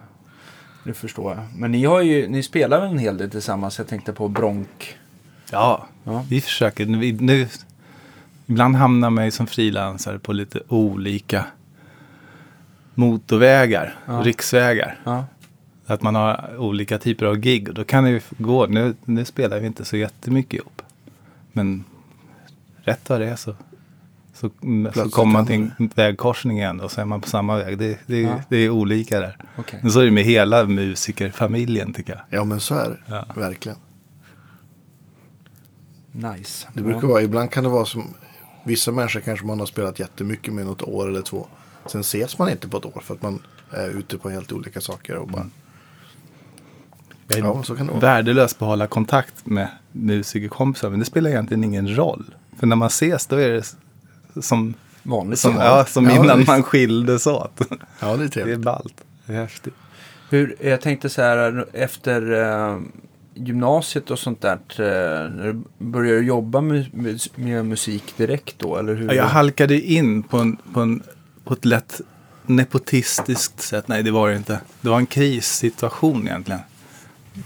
det 0.84 0.94
förstår 0.94 1.34
jag. 1.34 1.44
Men 1.56 1.72
ni, 1.72 1.84
har 1.84 2.00
ju, 2.00 2.28
ni 2.28 2.42
spelar 2.42 2.80
väl 2.80 2.90
en 2.90 2.98
hel 2.98 3.18
del 3.18 3.30
tillsammans? 3.30 3.78
Jag 3.78 3.86
tänkte 3.88 4.12
på 4.12 4.28
Bronk. 4.28 4.98
Ja, 5.50 5.86
Ja. 6.04 6.24
vi 6.30 6.40
försöker. 6.40 6.84
Vi, 6.86 7.12
nu, 7.12 7.48
ibland 8.46 8.76
hamnar 8.76 9.10
man 9.10 9.24
ju 9.24 9.30
som 9.30 9.46
frilansare 9.46 10.18
på 10.18 10.32
lite 10.32 10.60
olika 10.68 11.44
motorvägar, 12.94 13.94
Ja. 14.06 14.12
riksvägar. 14.24 14.98
Ja. 15.04 15.24
Att 15.86 16.02
man 16.02 16.14
har 16.14 16.56
olika 16.58 16.98
typer 16.98 17.26
av 17.26 17.36
gig 17.36 17.68
och 17.68 17.74
då 17.74 17.84
kan 17.84 18.04
det 18.04 18.10
ju 18.10 18.20
gå. 18.38 18.66
Nu, 18.66 18.94
nu 19.04 19.24
spelar 19.24 19.60
vi 19.60 19.66
inte 19.66 19.84
så 19.84 19.96
jättemycket 19.96 20.54
ihop. 20.60 20.82
Men 21.52 21.84
rätt 22.82 23.08
vad 23.10 23.20
det 23.20 23.26
är 23.28 23.36
så 23.36 23.54
Så, 24.40 24.50
mm, 24.62 24.92
så 24.92 25.08
kommer 25.10 25.32
man 25.32 25.46
till 25.46 25.70
en 25.78 25.90
vägkorsning 25.94 26.58
igen 26.58 26.80
och 26.80 26.90
så 26.90 27.00
är 27.00 27.04
man 27.04 27.20
på 27.20 27.28
samma 27.28 27.56
väg. 27.56 27.78
Det, 27.78 27.98
det, 28.06 28.20
Ja. 28.20 28.40
det 28.48 28.56
är 28.56 28.70
olika 28.70 29.20
där. 29.20 29.36
Okej. 29.58 29.78
Men 29.82 29.90
så 29.92 30.00
är 30.00 30.04
det 30.04 30.10
med 30.10 30.24
hela 30.24 30.64
musikerfamiljen 30.64 31.92
tycker 31.92 32.12
jag. 32.12 32.40
Ja, 32.40 32.44
men 32.44 32.60
så 32.60 32.74
är 32.74 32.88
det. 32.90 32.98
Ja. 33.06 33.26
Verkligen. 33.36 33.78
Nice. 36.12 36.68
Det 36.74 36.82
brukar 36.82 37.06
vara, 37.08 37.22
ibland 37.22 37.50
kan 37.50 37.64
det 37.64 37.70
vara 37.70 37.84
som, 37.84 38.14
vissa 38.64 38.92
människor 38.92 39.20
kanske 39.20 39.46
man 39.46 39.58
har 39.58 39.66
spelat 39.66 39.98
jättemycket 40.00 40.54
med 40.54 40.66
något 40.66 40.82
år 40.82 41.08
eller 41.08 41.22
två. 41.22 41.46
Sen 41.86 42.00
ses 42.00 42.38
man 42.38 42.50
inte 42.50 42.68
på 42.68 42.76
ett 42.76 42.84
år 42.84 43.00
för 43.04 43.14
att 43.14 43.22
man 43.22 43.42
är 43.70 43.88
ute 43.88 44.18
på 44.18 44.30
helt 44.30 44.52
olika 44.52 44.80
saker 44.80 45.16
och 45.16 45.28
bara, 45.28 45.46
Jag 47.28 47.38
är 47.38 47.42
ja 47.42 47.62
så 47.62 47.76
kan 47.76 47.86
det 47.86 47.92
vara. 47.92 48.00
värdelös 48.00 48.54
på 48.54 48.64
att 48.64 48.68
hålla 48.68 48.86
kontakt 48.86 49.46
med 49.46 49.68
musikerkompisar. 49.92 50.90
Men 50.90 50.98
det 50.98 51.04
spelar 51.04 51.30
egentligen 51.30 51.64
ingen 51.64 51.96
roll. 51.96 52.34
För 52.58 52.66
när 52.66 52.76
man 52.76 52.86
ses 52.86 53.26
då 53.26 53.36
är 53.36 53.48
det 53.52 53.74
som, 54.40 54.74
Vanligt. 55.02 55.38
som, 55.38 55.54
ja. 55.54 55.84
som 55.84 56.04
Ja, 56.04 56.24
innan 56.24 56.38
visst. 56.38 56.48
man 56.48 56.62
skildes 56.62 57.26
åt. 57.26 57.60
Ja, 58.00 58.06
det 58.06 58.12
är 58.12 58.16
Det 58.18 58.24
är 58.24 58.28
trevligt. 58.28 58.58
ballt. 58.58 59.04
Det 59.26 59.32
är 59.32 59.40
häftigt. 59.40 59.74
Hur, 60.30 60.56
jag 60.60 60.80
tänkte 60.80 61.08
så 61.08 61.22
här, 61.22 61.66
efter 61.72 62.32
eh, 62.72 62.78
gymnasiet 63.34 64.10
och 64.10 64.18
sånt 64.18 64.40
där, 64.42 64.58
eh, 64.78 65.54
började 65.78 66.18
du 66.20 66.26
jobba 66.26 66.60
med, 66.60 66.94
med, 66.94 67.20
med 67.34 67.66
musik 67.66 68.14
direkt 68.16 68.58
då? 68.58 68.76
Eller 68.76 68.94
hur? 68.94 69.06
Ja, 69.08 69.14
Jag 69.14 69.24
halkade 69.24 69.80
in 69.80 70.22
på, 70.22 70.38
en, 70.38 70.56
på, 70.72 70.80
en, 70.80 71.02
på 71.44 71.54
ett 71.54 71.64
lätt 71.64 72.00
nepotistiskt 72.46 73.60
sätt. 73.60 73.88
Nej, 73.88 74.02
det 74.02 74.10
var 74.10 74.28
det 74.30 74.36
inte. 74.36 74.60
Det 74.80 74.88
var 74.88 74.98
en 74.98 75.06
krissituation 75.06 76.26
egentligen. 76.28 76.60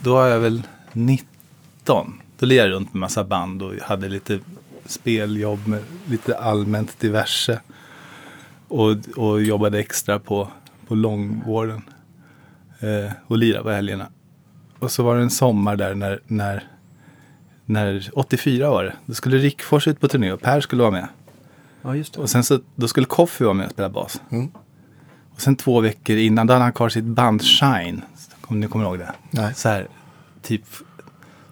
Då 0.02 0.14
var 0.14 0.26
jag 0.26 0.40
väl 0.40 0.62
19. 0.92 2.20
Då 2.38 2.47
lirade 2.47 2.68
jag 2.68 2.75
runt 2.76 2.94
med 2.94 3.00
massa 3.00 3.25
band 3.25 3.62
och 3.62 3.73
hade 3.82 4.09
lite 4.09 4.38
speljobb 4.90 5.66
med 5.66 5.82
lite 6.06 6.38
allmänt 6.38 7.00
diverse. 7.00 7.61
Och, 8.68 8.97
och 9.16 9.42
jobbade 9.42 9.78
extra 9.78 10.18
på, 10.18 10.49
på 10.87 10.94
långvården. 10.94 11.82
Eh, 12.80 13.12
och 13.26 13.38
lirade 13.38 13.64
på 13.64 13.70
helgerna. 13.70 14.06
Och 14.78 14.90
så 14.90 15.02
var 15.02 15.16
det 15.16 15.23
en 15.23 15.30
sommar 15.30 15.76
där 15.76 15.94
när, 15.94 16.20
när, 16.26 16.64
när 17.64 18.11
84 18.12 18.70
var 18.70 18.85
det. 18.85 18.94
Då 19.06 19.14
skulle 19.14 19.38
Rickfors 19.38 19.88
ut 19.88 20.00
på 20.00 20.09
turné 20.09 20.32
och 20.32 20.40
Per 20.40 20.61
skulle 20.61 20.82
vara 20.82 20.92
med. 20.92 21.09
ja, 21.82 21.97
just 21.97 22.14
det. 22.14 22.20
Och 22.20 22.30
sen 22.30 22.44
så, 22.44 22.61
då 22.75 22.88
skulle 22.88 23.06
Coffee 23.06 23.44
vara 23.44 23.54
med 23.54 23.66
och 23.66 23.73
spela 23.73 23.88
bas. 23.88 24.20
Mm. 24.30 24.49
Och 25.35 25.40
sen 25.40 25.56
två 25.56 25.80
veckor 25.80 26.16
innan, 26.16 26.47
då 26.47 26.52
hade 26.52 26.64
han 26.64 26.73
kvar 26.73 26.88
sitt 26.88 27.04
band 27.04 27.42
Shine. 27.42 28.02
Om 28.40 28.61
ni 28.61 28.68
kommer 28.68 28.85
ihåg 28.85 28.99
det? 28.99 29.12
Nej. 29.30 29.54
Så 29.54 29.68
här, 29.68 29.88
typ, 30.42 30.64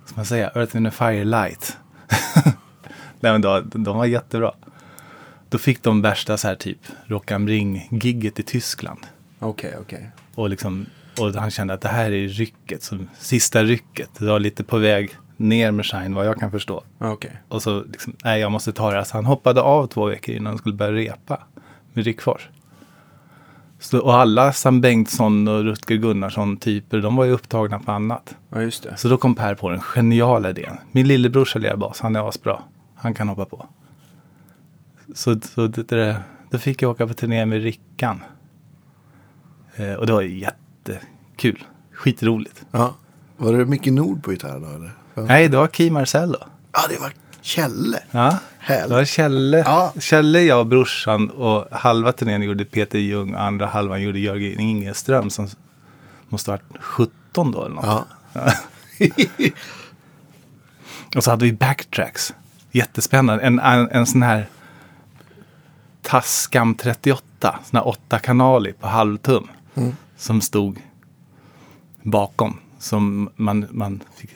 ska 0.05 0.17
man 0.17 0.25
säga, 0.25 0.51
Earth 0.55 0.77
in 0.77 0.87
a 0.87 0.91
Firelight. 0.91 1.77
Nej 3.21 3.33
men 3.33 3.41
då, 3.41 3.61
de 3.61 3.97
var 3.97 4.05
jättebra. 4.05 4.53
Då 5.49 5.59
fick 5.59 5.83
de 5.83 6.03
värsta 6.03 6.37
så 6.37 6.49
här 6.49 6.55
typ 6.55 6.79
Rock 7.07 7.31
am 7.31 7.49
Ring-gigget 7.49 8.41
i 8.41 8.43
Tyskland. 8.43 9.01
Okej, 9.39 9.75
okej. 9.81 10.11
Och, 10.35 10.49
liksom, 10.51 10.87
och 11.21 11.35
han 11.35 11.51
kände 11.51 11.75
att 11.75 11.81
det 11.81 11.89
här 11.89 12.11
är 12.13 12.29
rycket, 12.29 12.83
som, 12.83 13.09
sista 13.19 13.63
rycket. 13.63 14.11
Det 14.19 14.25
var 14.25 14.41
lite 14.41 14.65
på 14.65 14.79
väg 14.79 15.11
ner 15.37 15.71
med 15.71 15.87
Shine 15.87 16.15
vad 16.15 16.27
jag 16.27 16.41
kan 16.41 16.51
förstå. 16.51 16.83
Okej. 16.99 17.43
Och 17.49 17.63
så 17.63 17.83
liksom, 17.83 18.17
nej 18.25 18.41
jag 18.41 18.53
måste 18.53 18.73
ta 18.73 18.91
det 18.91 18.97
här. 18.97 19.05
Så 19.05 19.17
han 19.17 19.27
hoppade 19.27 19.61
av 19.61 19.87
två 19.87 20.07
veckor 20.07 20.35
innan 20.35 20.47
han 20.47 20.59
skulle 20.59 20.75
börja 20.75 20.93
repa 20.93 21.43
med 21.93 22.05
Rickfors. 22.05 22.49
Så, 23.81 24.01
och 24.01 24.15
alla 24.15 24.53
Sam 24.53 24.81
Bengtsson 24.81 25.49
och 25.49 25.65
Rutger 25.65 25.97
Gunnarsson 25.97 26.57
typer, 26.57 26.99
de 26.99 27.17
var 27.17 27.25
ju 27.25 27.33
upptagna 27.33 27.79
på 27.79 27.93
annat. 27.93 28.35
Ja, 28.51 28.63
just 28.63 28.83
det. 28.83 28.97
Så 28.97 29.09
då 29.09 29.17
kom 29.17 29.35
Per 29.35 29.55
på 29.55 29.71
den 29.71 29.81
geniala 29.81 30.51
idén. 30.51 30.77
Min 30.93 31.09
lillebror 31.09 31.45
ska 31.45 31.59
lira 31.59 31.77
bas, 31.77 32.01
han 32.01 32.17
är 32.17 32.29
asbra. 32.29 32.63
Han 32.99 33.15
kan 33.15 33.29
hoppa 33.29 33.45
på. 33.45 33.67
Så, 35.15 35.41
så 35.41 35.67
det, 35.67 35.83
det, 35.89 36.23
då 36.51 36.59
fick 36.59 36.83
jag 36.83 36.91
åka 36.91 37.07
på 37.07 37.15
turné 37.15 37.47
med 37.47 37.63
Rickan. 37.63 38.23
Eh, 39.77 39.93
och 39.93 40.07
det 40.07 40.13
var 40.13 40.23
jättekul. 40.23 41.65
Skitroligt. 41.93 42.65
Ja. 42.71 42.95
Var 43.37 43.53
det 43.53 43.65
Micke 43.65 43.87
Nord 43.87 44.23
på 44.23 44.33
gitarr 44.33 44.61
då 44.61 44.67
eller? 44.67 44.93
Nej, 45.15 45.49
det 45.49 45.57
var 45.57 45.69
Key 45.69 45.91
Marcello. 45.91 46.39
ja 46.73 46.81
det 46.89 46.99
var 47.01 47.13
Kjelle. 47.41 48.03
Ja, 48.11 48.39
Härligt. 48.59 48.89
det 48.89 48.95
var 48.95 49.05
Kjelle. 49.05 49.59
Ja. 49.59 49.93
Kjelle, 50.01 50.41
jag 50.43 50.61
och 50.61 50.67
brorsan 50.67 51.31
och 51.31 51.67
halva 51.73 52.13
turnén 52.13 52.43
gjorde 52.43 52.65
Peter 52.65 52.99
Ljung 52.99 53.35
och 53.35 53.43
andra 53.43 53.67
halvan 53.67 54.03
gjorde 54.03 54.19
Jörgen 54.19 54.61
Ingeström 54.61 55.31
som 55.31 55.49
måste 56.29 56.51
ha 56.51 56.59
varit 56.59 56.83
17 56.85 57.53
då 57.53 57.65
eller 57.65 57.75
något. 57.75 58.07
Ja. 58.33 58.53
Och 61.17 61.25
så 61.25 61.31
hade 61.31 61.45
vi 61.45 61.53
backtracks. 61.53 62.35
Jättespännande. 62.73 63.45
En, 63.45 63.59
en, 63.59 63.89
en 63.91 64.07
sån 64.07 64.23
här 64.23 64.47
Tascam 66.03 66.75
38, 66.75 67.59
sån 67.65 67.77
här 67.77 67.89
åtta 67.89 68.19
kanaler 68.19 68.73
på 68.73 68.87
halvtum. 68.87 69.49
Mm. 69.75 69.97
Som 70.17 70.41
stod 70.41 70.79
bakom. 72.03 72.59
Som 72.79 73.31
man, 73.37 73.67
man 73.71 74.01
fick 74.17 74.31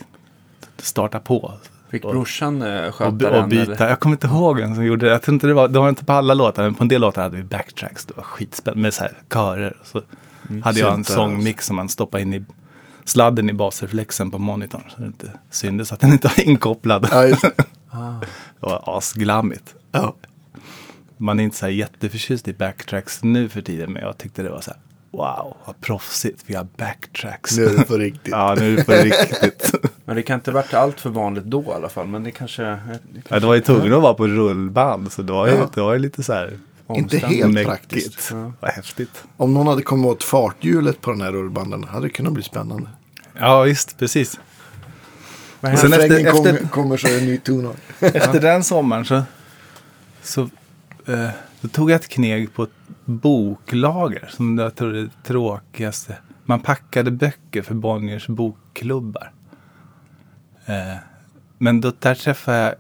starta 0.79 1.19
på. 1.21 1.53
Fick 1.91 2.05
Och- 2.05 2.11
brorsan 2.13 2.63
eh, 2.63 2.89
och, 2.89 2.95
sköta 2.95 3.11
den? 3.31 3.43
och 3.43 3.49
byta. 3.49 3.73
eller? 3.75 3.89
Jag 3.89 4.01
kommer 4.01 4.17
inte 4.17 4.27
ihåg 4.27 4.57
vem 4.61 4.75
som 4.75 4.85
gjorde 4.85 5.07
det. 5.07 5.13
Jag 5.13 5.23
tror 5.23 5.35
inte 5.35 5.47
det 5.47 5.55
var, 5.55 5.69
det 5.69 5.79
var 5.79 5.89
inte 5.89 6.05
på 6.05 6.13
alla 6.13 6.35
låtar, 6.35 6.63
men 6.63 6.75
på 6.75 6.85
en 6.85 6.89
del 6.89 7.01
låtar 7.01 7.23
hade 7.23 7.37
vi 7.37 7.43
backtracks. 7.43 8.05
Det 8.07 8.17
var 8.17 8.25
skitspännande 8.25 8.83
med 8.83 8.95
så 8.95 9.03
här 9.03 9.13
körer. 9.33 9.77
Så 9.85 10.03
hade 10.65 10.81
jag 10.81 10.95
en 10.95 11.05
sångmix 11.05 11.67
som 11.67 11.77
man 11.77 11.89
stoppade 11.89 12.23
in 12.23 12.35
i 12.35 12.45
sladden 13.05 13.51
i 13.51 13.53
basreflexen 13.53 14.31
på 14.31 14.39
monitorn. 14.39 14.83
Så 14.89 15.01
det 15.01 15.07
inte 15.07 15.31
syntes 15.51 15.93
att 15.93 16.01
den 16.01 16.13
inte 16.13 16.29
var 16.29 16.41
inkopplad. 16.49 17.09
Ja, 17.93 18.21
det. 18.21 18.27
Var 18.61 18.83
asglammigt. 18.99 19.75
ja. 19.93 20.15
Man 21.17 21.41
är 21.41 21.45
inte 21.45 21.57
så 21.57 21.67
här 21.67 21.73
jätteförtjust 21.73 22.49
i 22.49 22.53
backtracks 22.53 23.23
nu 23.23 23.49
för 23.49 23.63
tiden, 23.63 23.93
men 23.93 24.03
jag 24.03 24.19
tyckte 24.19 24.43
det 24.43 24.51
var 24.51 24.61
så 24.61 24.71
här, 24.71 24.81
wow, 25.11 25.57
vad 25.67 25.81
proffsigt, 25.81 26.43
vi 26.47 26.55
har 26.55 26.67
backtracks. 26.77 27.57
Nu 27.57 27.65
är 27.65 27.77
det 27.79 27.85
på 27.85 27.97
riktigt. 27.97 28.29
ja, 28.33 28.55
nu 28.59 28.73
är 28.73 28.77
det 28.77 28.85
på 28.85 28.93
riktigt. 28.93 29.73
Men 30.05 30.17
det 30.17 30.23
kan 30.23 30.35
inte 30.35 30.51
ha 30.51 30.55
varit 30.55 30.75
allt 30.75 31.01
för 31.01 31.11
vanligt 31.11 31.45
då 31.45 31.63
i 31.63 31.71
alla 31.75 31.89
fall. 31.89 32.07
Men 32.07 32.25
det 32.25 32.31
kanske... 32.31 32.63
Det 32.63 32.71
ja, 32.73 32.99
kanske 33.15 33.41
det 33.41 33.47
var 33.47 33.55
ju 33.55 33.61
tvungen 33.61 33.93
att 33.93 34.03
vara 34.03 34.15
på 34.15 34.27
rullband, 34.27 35.13
så 35.13 35.23
det 35.23 35.33
var 35.33 35.47
ju, 35.47 35.55
Ja. 35.55 35.71
det 35.75 35.81
var 35.81 35.93
ju 35.93 35.99
lite 35.99 36.23
så 36.23 36.33
här 36.33 36.59
Inte 36.95 37.19
helt 37.19 37.53
mäckigt. 37.53 37.69
praktiskt. 37.69 38.29
Ja. 38.31 38.53
Vad 38.61 38.71
häftigt. 38.71 39.25
Om 39.37 39.55
någon 39.55 39.67
hade 39.67 39.83
kommit 39.83 40.07
åt 40.07 40.25
farthjulet 40.25 41.01
på 41.01 41.11
den 41.11 41.21
här 41.21 41.33
rullbanden 41.33 41.85
hade 41.85 42.07
det 42.07 42.11
kunnat 42.11 42.33
bli 42.33 42.43
spännande. 42.43 42.89
Ja, 43.39 43.63
visst, 43.63 43.99
precis. 43.99 44.41
Men 45.63 45.79
Sen 45.79 45.93
efter, 45.93 46.27
efter- 46.27 46.33
kommer, 46.33 46.69
kommer 46.69 46.97
så 46.97 47.07
är 47.07 47.13
det 47.13 47.19
en 47.19 47.27
ny 47.27 47.39
tonart. 47.39 47.77
Efter 48.01 48.41
den 48.41 48.65
sommaren 48.65 49.05
så, 49.05 49.23
så 50.23 50.43
eh, 51.07 51.29
då 51.61 51.69
tog 51.69 51.91
jag 51.91 51.97
ett 51.97 52.09
kneg 52.09 52.55
på 52.55 52.63
ett 52.63 52.71
boklager 53.05 54.31
som 54.33 54.59
jag 54.59 54.75
tror 54.75 54.97
är 54.97 55.03
det 55.03 55.11
tråkigaste. 55.25 56.17
Man 56.45 56.61
packade 56.61 57.11
böcker 57.11 57.63
för 57.63 57.75
Bonniers 57.75 58.27
bokklubbar. 58.27 59.33
Eh, 60.67 60.97
men 61.59 61.81
då, 61.81 61.93
där 61.99 62.15
träffade 62.15 62.59
jag 62.59 62.75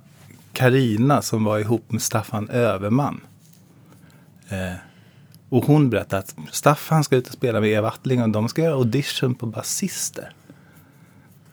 Karina 0.53 1.23
som 1.23 1.45
var 1.45 1.59
ihop 1.59 1.93
med 1.93 2.03
Staffan 2.03 2.49
Överman. 2.49 3.21
Eh, 4.49 4.75
och 5.49 5.65
hon 5.65 5.91
berättade 5.91 6.21
att 6.21 6.37
Staffan 6.51 7.05
ska 7.05 7.17
ut 7.17 7.27
och 7.27 7.33
spela 7.33 7.61
med 7.61 7.71
Eva 7.71 7.89
Attling 7.89 8.23
och 8.23 8.29
de 8.29 8.49
ska 8.49 8.63
göra 8.63 8.75
audition 8.75 9.35
på 9.35 9.47
basister. 9.47 10.33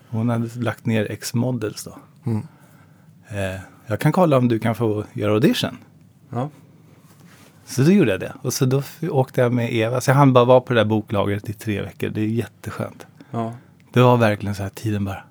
Hon 0.10 0.30
hade 0.30 0.50
lagt 0.60 0.86
ner 0.86 1.12
X-Models 1.12 1.84
då. 1.84 1.98
Eh, 3.30 3.60
jag 3.88 4.00
kan 4.00 4.12
kolla 4.12 4.38
om 4.38 4.48
du 4.48 4.60
kan 4.60 4.76
få 4.76 5.04
göra 5.14 5.32
audition. 5.34 5.78
Ja. 6.30 6.50
Så 7.66 7.82
då 7.82 7.92
gjorde 7.92 8.12
jag 8.12 8.20
det. 8.20 8.34
Och 8.42 8.54
så 8.54 8.66
då 8.66 8.84
åkte 9.10 9.42
jag 9.42 9.54
med 9.54 9.74
Eva. 9.74 10.02
Så 10.02 10.10
jag 10.12 10.16
hann 10.16 10.34
bara 10.34 10.46
vara 10.46 10.62
på 10.62 10.74
det 10.74 10.80
där 10.80 10.86
boklagret 10.86 11.50
i 11.50 11.54
tre 11.54 11.82
veckor. 11.82 12.10
Det 12.10 12.22
är 12.22 12.26
jätteskönt. 12.26 13.06
ja. 13.32 13.54
Det 13.94 14.02
var 14.02 14.18
verkligen 14.18 14.56
så 14.56 14.64
här 14.64 14.70
tiden 14.70 15.06
bara. 15.06 15.24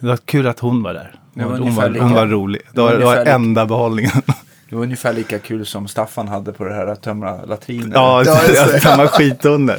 Det 0.00 0.06
var 0.06 0.16
kul 0.16 0.46
att 0.46 0.58
hon 0.58 0.82
var 0.82 0.94
där. 0.94 1.14
Det 1.34 1.44
var 1.44 1.58
hon, 1.58 1.74
var, 1.74 1.88
lika- 1.88 2.04
hon 2.04 2.12
var 2.14 2.26
rolig. 2.26 2.60
Det 2.72 2.80
var 2.80 2.94
det 2.96 3.04
var 3.04 3.16
enda 3.16 3.66
behållningen. 3.66 4.12
Det 4.70 4.76
var 4.76 4.82
ungefär 4.82 5.12
lika 5.12 5.38
kul 5.38 5.66
som 5.66 5.88
Staffan 5.88 6.28
hade 6.28 6.52
på 6.52 6.64
det 6.64 6.74
här 6.74 6.86
att 6.86 7.02
tömra 7.02 7.44
latriner. 7.44 7.90
ja, 7.94 8.22
Ja, 8.26 8.40
just 8.42 8.48
det. 8.66 8.72
jag 8.72 8.82
tammade 8.82 9.08
skit 9.08 9.44
under. 9.44 9.78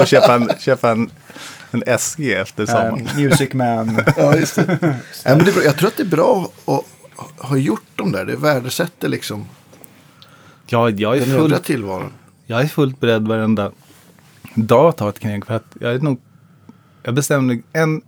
Och 0.00 0.06
köpa 0.06 0.34
en, 0.34 0.50
köpa 0.58 0.90
en, 0.90 1.10
en 1.70 1.98
SG 1.98 2.32
efter 2.32 2.62
Eh, 2.62 2.66
sommaren. 2.66 3.08
Music 3.16 3.52
Man. 3.52 4.00
Ja, 4.16 4.36
just 4.36 4.56
det. 4.56 4.78
Nej, 4.80 5.36
men 5.36 5.38
det 5.38 5.50
är 5.50 5.54
bra. 5.54 5.64
Jag 5.64 5.76
tror 5.76 5.88
att 5.88 5.96
det 5.96 6.02
är 6.02 6.06
bra 6.06 6.52
att 6.64 6.84
ha 7.48 7.56
gjort 7.56 7.96
dem 7.96 8.12
där. 8.12 8.24
Det 8.24 8.36
värdesätter 8.36 9.08
liksom 9.08 9.46
Ja, 10.66 10.90
jag 10.90 11.16
är 11.16 11.20
den 11.26 11.36
full 11.38 11.58
tillvaron. 11.58 12.12
Jag 12.46 12.60
är 12.60 12.66
fullt 12.66 13.00
beredd 13.00 13.28
varenda 13.28 13.70
dag 14.54 14.88
att 14.88 14.96
ta 14.96 15.08
ett 15.08 15.18
knäck 15.18 15.44
för 15.46 15.54
att 15.54 15.76
jag 15.80 15.94
är 15.94 15.98
nog, 15.98 16.20
jag 17.02 17.14
bestämde 17.14 17.58
en, 17.72 18.02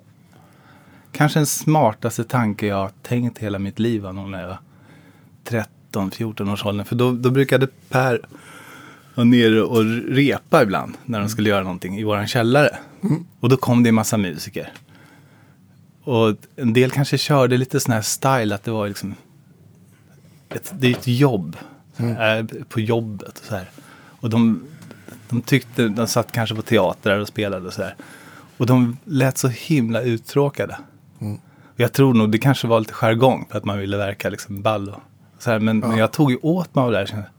kanske 1.13 1.39
den 1.39 1.47
smartaste 1.47 2.25
tanke 2.25 2.67
jag 2.67 2.77
har 2.77 2.91
tänkt 3.03 3.39
hela 3.39 3.59
mitt 3.59 3.79
liv 3.79 4.03
var 4.03 4.13
nog 4.13 4.29
när 4.29 4.41
jag 4.41 4.49
var 4.49 4.59
13-14 5.93 6.53
års 6.53 6.67
åldern. 6.67 6.87
För 6.87 6.97
då, 6.97 7.13
då 7.13 7.31
brukade 7.31 7.67
Per 7.89 8.21
vara 9.15 9.25
nere 9.25 9.63
och 9.63 9.85
repa 10.09 10.63
ibland 10.63 10.97
när 11.05 11.21
de 11.21 11.29
skulle 11.29 11.49
göra 11.49 11.63
någonting 11.63 11.99
i 11.99 12.05
våran 12.05 12.27
källare. 12.27 12.77
Och 13.41 13.49
då 13.49 13.57
kom 13.57 13.83
det 13.83 13.89
en 13.89 13.95
massa 13.95 14.17
musiker. 14.17 14.73
Och 16.05 16.37
en 16.57 16.73
del 16.73 16.91
kanske 16.91 17.19
körde 17.19 17.57
lite 17.57 17.81
sån 17.81 17.95
här 17.95 18.03
style 18.03 18.55
att 18.55 18.65
det 18.65 18.71
var 18.71 18.89
liksom, 18.89 19.15
ett, 20.49 20.73
det 20.79 20.87
är 20.87 20.91
ett 20.91 21.07
jobb. 21.07 21.57
äh, 21.99 22.47
på 22.69 22.81
jobbet 22.81 23.39
och 23.39 23.45
så 23.45 23.55
här. 23.55 23.71
Och 24.21 24.31
de, 24.31 24.63
de 25.29 25.43
tyckte, 25.43 25.89
de 25.89 26.07
satt 26.07 26.33
kanske 26.33 26.55
på 26.55 26.63
teatrar 26.63 27.19
och 27.19 27.29
spelade 27.29 27.67
och 27.67 27.73
så 27.73 27.83
här. 27.83 27.95
Och 28.57 28.67
de 28.67 28.97
lät 29.05 29.39
så 29.39 29.49
himla 29.49 30.01
uttråkade. 30.03 30.77
Mm. 31.21 31.35
Och 31.75 31.81
Jag 31.81 31.93
tror 31.93 32.15
nog 32.15 32.31
det 32.31 32.39
kanske 32.39 32.67
var 32.67 32.81
lite 32.81 32.93
jargong 32.93 33.47
för 33.51 33.59
att 33.59 33.65
man 33.65 33.79
ville 33.79 33.97
verka 33.97 34.31
liksom 34.31 34.63
ball 34.63 34.89
och 34.89 35.01
så 35.39 35.51
här. 35.51 35.59
Men, 35.59 35.79
men 35.79 35.97
jag 35.97 36.13
tog 36.13 36.31
ju 36.31 36.37
åt 36.43 36.75
mig 36.75 36.83
av 36.83 36.93
det 36.93 36.99
här. 36.99 37.31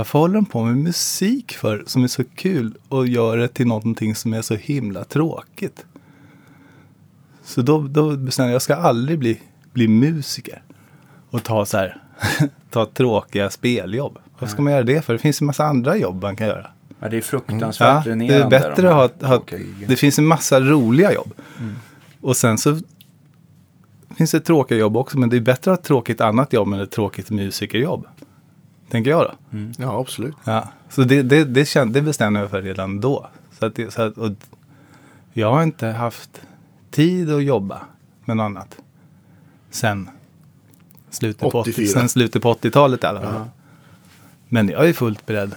Varför 0.00 0.18
håller 0.18 0.34
de 0.34 0.46
på 0.46 0.64
med 0.64 0.76
musik 0.76 1.52
för 1.52 1.82
som 1.86 2.04
är 2.04 2.08
så 2.08 2.24
kul 2.24 2.74
och 2.88 3.06
gör 3.06 3.36
det 3.36 3.48
till 3.48 3.66
någonting 3.66 4.14
som 4.14 4.34
är 4.34 4.42
så 4.42 4.54
himla 4.54 5.04
tråkigt? 5.04 5.84
Så 7.44 7.62
då, 7.62 7.82
då 7.82 8.16
bestämde 8.16 8.50
jag, 8.50 8.54
jag 8.54 8.62
ska 8.62 8.76
aldrig 8.76 9.18
bli, 9.18 9.40
bli 9.72 9.88
musiker 9.88 10.62
och 11.30 11.42
ta 11.42 11.66
så 11.66 11.76
här, 11.76 12.02
ta 12.70 12.86
tråkiga 12.86 13.50
speljobb. 13.50 14.18
Vad 14.38 14.50
ska 14.50 14.62
man 14.62 14.72
göra 14.72 14.82
det 14.82 15.04
för? 15.04 15.12
Det 15.12 15.18
finns 15.18 15.40
en 15.40 15.46
massa 15.46 15.64
andra 15.64 15.96
jobb 15.96 16.22
man 16.22 16.36
kan 16.36 16.46
göra. 16.46 16.66
Ja, 17.00 17.08
det 17.08 17.16
är 17.16 17.20
fruktansvärt 17.20 18.06
Ja, 18.06 18.14
det 18.14 18.34
är 18.34 18.50
bättre 18.50 18.82
de 18.82 18.88
att 18.88 19.22
ha, 19.22 19.28
ha 19.28 19.42
det 19.86 19.96
finns 19.96 20.18
en 20.18 20.26
massa 20.26 20.60
roliga 20.60 21.12
jobb. 21.12 21.32
Och 22.20 22.36
sen 22.36 22.58
så 22.58 22.78
finns 24.16 24.30
det 24.30 24.40
tråkiga 24.40 24.78
jobb 24.78 24.96
också, 24.96 25.18
men 25.18 25.28
det 25.28 25.36
är 25.36 25.40
bättre 25.40 25.72
att 25.72 25.78
ha 25.78 25.82
ett 25.82 25.86
tråkigt 25.86 26.20
annat 26.20 26.52
jobb 26.52 26.72
än 26.72 26.80
ett 26.80 26.90
tråkigt 26.90 27.30
musikerjobb. 27.30 28.06
Tänker 28.90 29.10
jag 29.10 29.22
då. 29.24 29.58
Ja, 29.78 30.00
absolut. 30.00 30.36
Ja. 30.44 30.68
Så 30.88 31.02
det, 31.02 31.22
det, 31.22 31.44
det, 31.44 31.84
det 31.84 32.02
bestämde 32.02 32.40
jag 32.40 32.50
för 32.50 32.62
redan 32.62 33.00
då. 33.00 33.28
Så 33.58 33.66
att 33.66 33.74
det, 33.74 33.90
så 33.90 34.02
att, 34.02 34.18
och 34.18 34.32
jag 35.32 35.52
har 35.52 35.62
inte 35.62 35.86
haft 35.86 36.42
tid 36.90 37.32
att 37.32 37.44
jobba 37.44 37.80
med 38.24 38.36
något 38.36 38.44
annat. 38.44 38.76
Sen 39.70 40.10
slutet 41.10 41.40
på, 41.40 41.58
80, 41.58 41.70
84. 41.70 41.86
sen 41.86 42.08
slutet 42.08 42.42
på 42.42 42.54
80-talet 42.54 43.04
i 43.04 43.06
alla 43.06 43.20
fall. 43.20 43.44
Men 44.48 44.68
jag 44.68 44.88
är 44.88 44.92
fullt 44.92 45.26
beredd. 45.26 45.54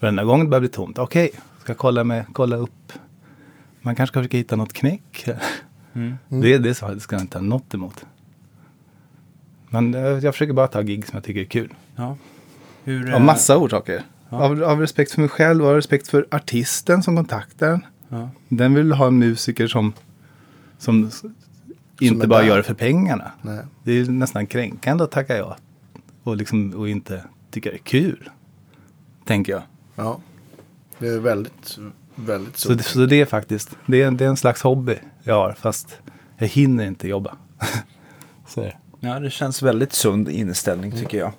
Varenda 0.00 0.24
gång 0.24 0.40
det 0.40 0.46
börjar 0.46 0.60
bli 0.60 0.68
tomt. 0.68 0.98
Okej, 0.98 1.30
ska 1.60 1.70
jag 1.70 1.78
kolla, 1.78 2.04
med, 2.04 2.24
kolla 2.32 2.56
upp. 2.56 2.92
Man 3.82 3.96
kanske 3.96 4.12
ska 4.12 4.20
försöka 4.20 4.36
hitta 4.36 4.56
något 4.56 4.72
knäck. 4.72 5.28
Mm. 5.92 6.16
Det, 6.28 6.58
det, 6.58 6.70
är 6.70 6.74
så, 6.74 6.88
det 6.88 7.00
ska 7.00 7.16
jag 7.16 7.22
inte 7.22 7.38
ha 7.38 7.42
något 7.42 7.74
emot. 7.74 8.04
Men 9.70 9.94
eh, 9.94 10.00
jag 10.00 10.34
försöker 10.34 10.52
bara 10.52 10.66
ta 10.66 10.80
gig 10.82 11.06
som 11.06 11.16
jag 11.16 11.24
tycker 11.24 11.40
är 11.40 11.44
kul. 11.44 11.74
Ja. 11.96 12.16
Hur, 12.84 13.08
Av 13.08 13.14
eh, 13.20 13.24
massa 13.24 13.56
orsaker. 13.58 14.02
Av, 14.28 14.62
av 14.62 14.80
respekt 14.80 15.12
för 15.12 15.20
mig 15.20 15.28
själv, 15.30 15.66
av 15.66 15.74
respekt 15.74 16.08
för 16.08 16.26
artisten 16.30 17.02
som 17.02 17.16
kontaktar. 17.16 17.80
Ja. 18.08 18.28
Den 18.48 18.74
vill 18.74 18.92
ha 18.92 19.06
en 19.06 19.18
musiker 19.18 19.66
som, 19.66 19.92
som 20.78 21.06
s- 21.06 21.22
inte 22.00 22.26
bara 22.26 22.40
där. 22.40 22.46
gör 22.48 22.56
det 22.56 22.62
för 22.62 22.74
pengarna. 22.74 23.30
Nej. 23.42 23.60
Det 23.82 23.92
är 23.92 24.04
nästan 24.04 24.46
kränkande 24.46 25.04
att 25.04 25.10
tacka 25.10 25.36
ja. 25.36 25.56
Och, 26.22 26.36
liksom, 26.36 26.70
och 26.74 26.88
inte 26.88 27.24
tycka 27.50 27.70
det 27.70 27.76
är 27.76 27.78
kul. 27.78 28.30
Tänker 29.24 29.52
jag. 29.52 29.62
Ja. 29.96 30.20
Det 30.98 31.08
är 31.08 31.18
väldigt, 31.18 31.78
väldigt 32.14 32.56
Så, 32.56 32.72
det, 32.74 32.82
så 32.82 33.06
det 33.06 33.16
är 33.20 33.26
faktiskt, 33.26 33.76
det 33.86 34.02
är, 34.02 34.10
det 34.10 34.24
är 34.24 34.28
en 34.28 34.36
slags 34.36 34.62
hobby 34.62 34.96
jag 35.22 35.34
har. 35.34 35.52
Fast 35.52 35.98
jag 36.38 36.48
hinner 36.48 36.86
inte 36.86 37.08
jobba. 37.08 37.36
så 38.48 38.60
är 38.60 38.64
det. 38.64 38.76
Ja, 39.00 39.20
det 39.20 39.30
känns 39.30 39.62
väldigt 39.62 39.92
sund 39.92 40.28
inställning 40.28 40.92
tycker 40.92 41.18
jag. 41.18 41.32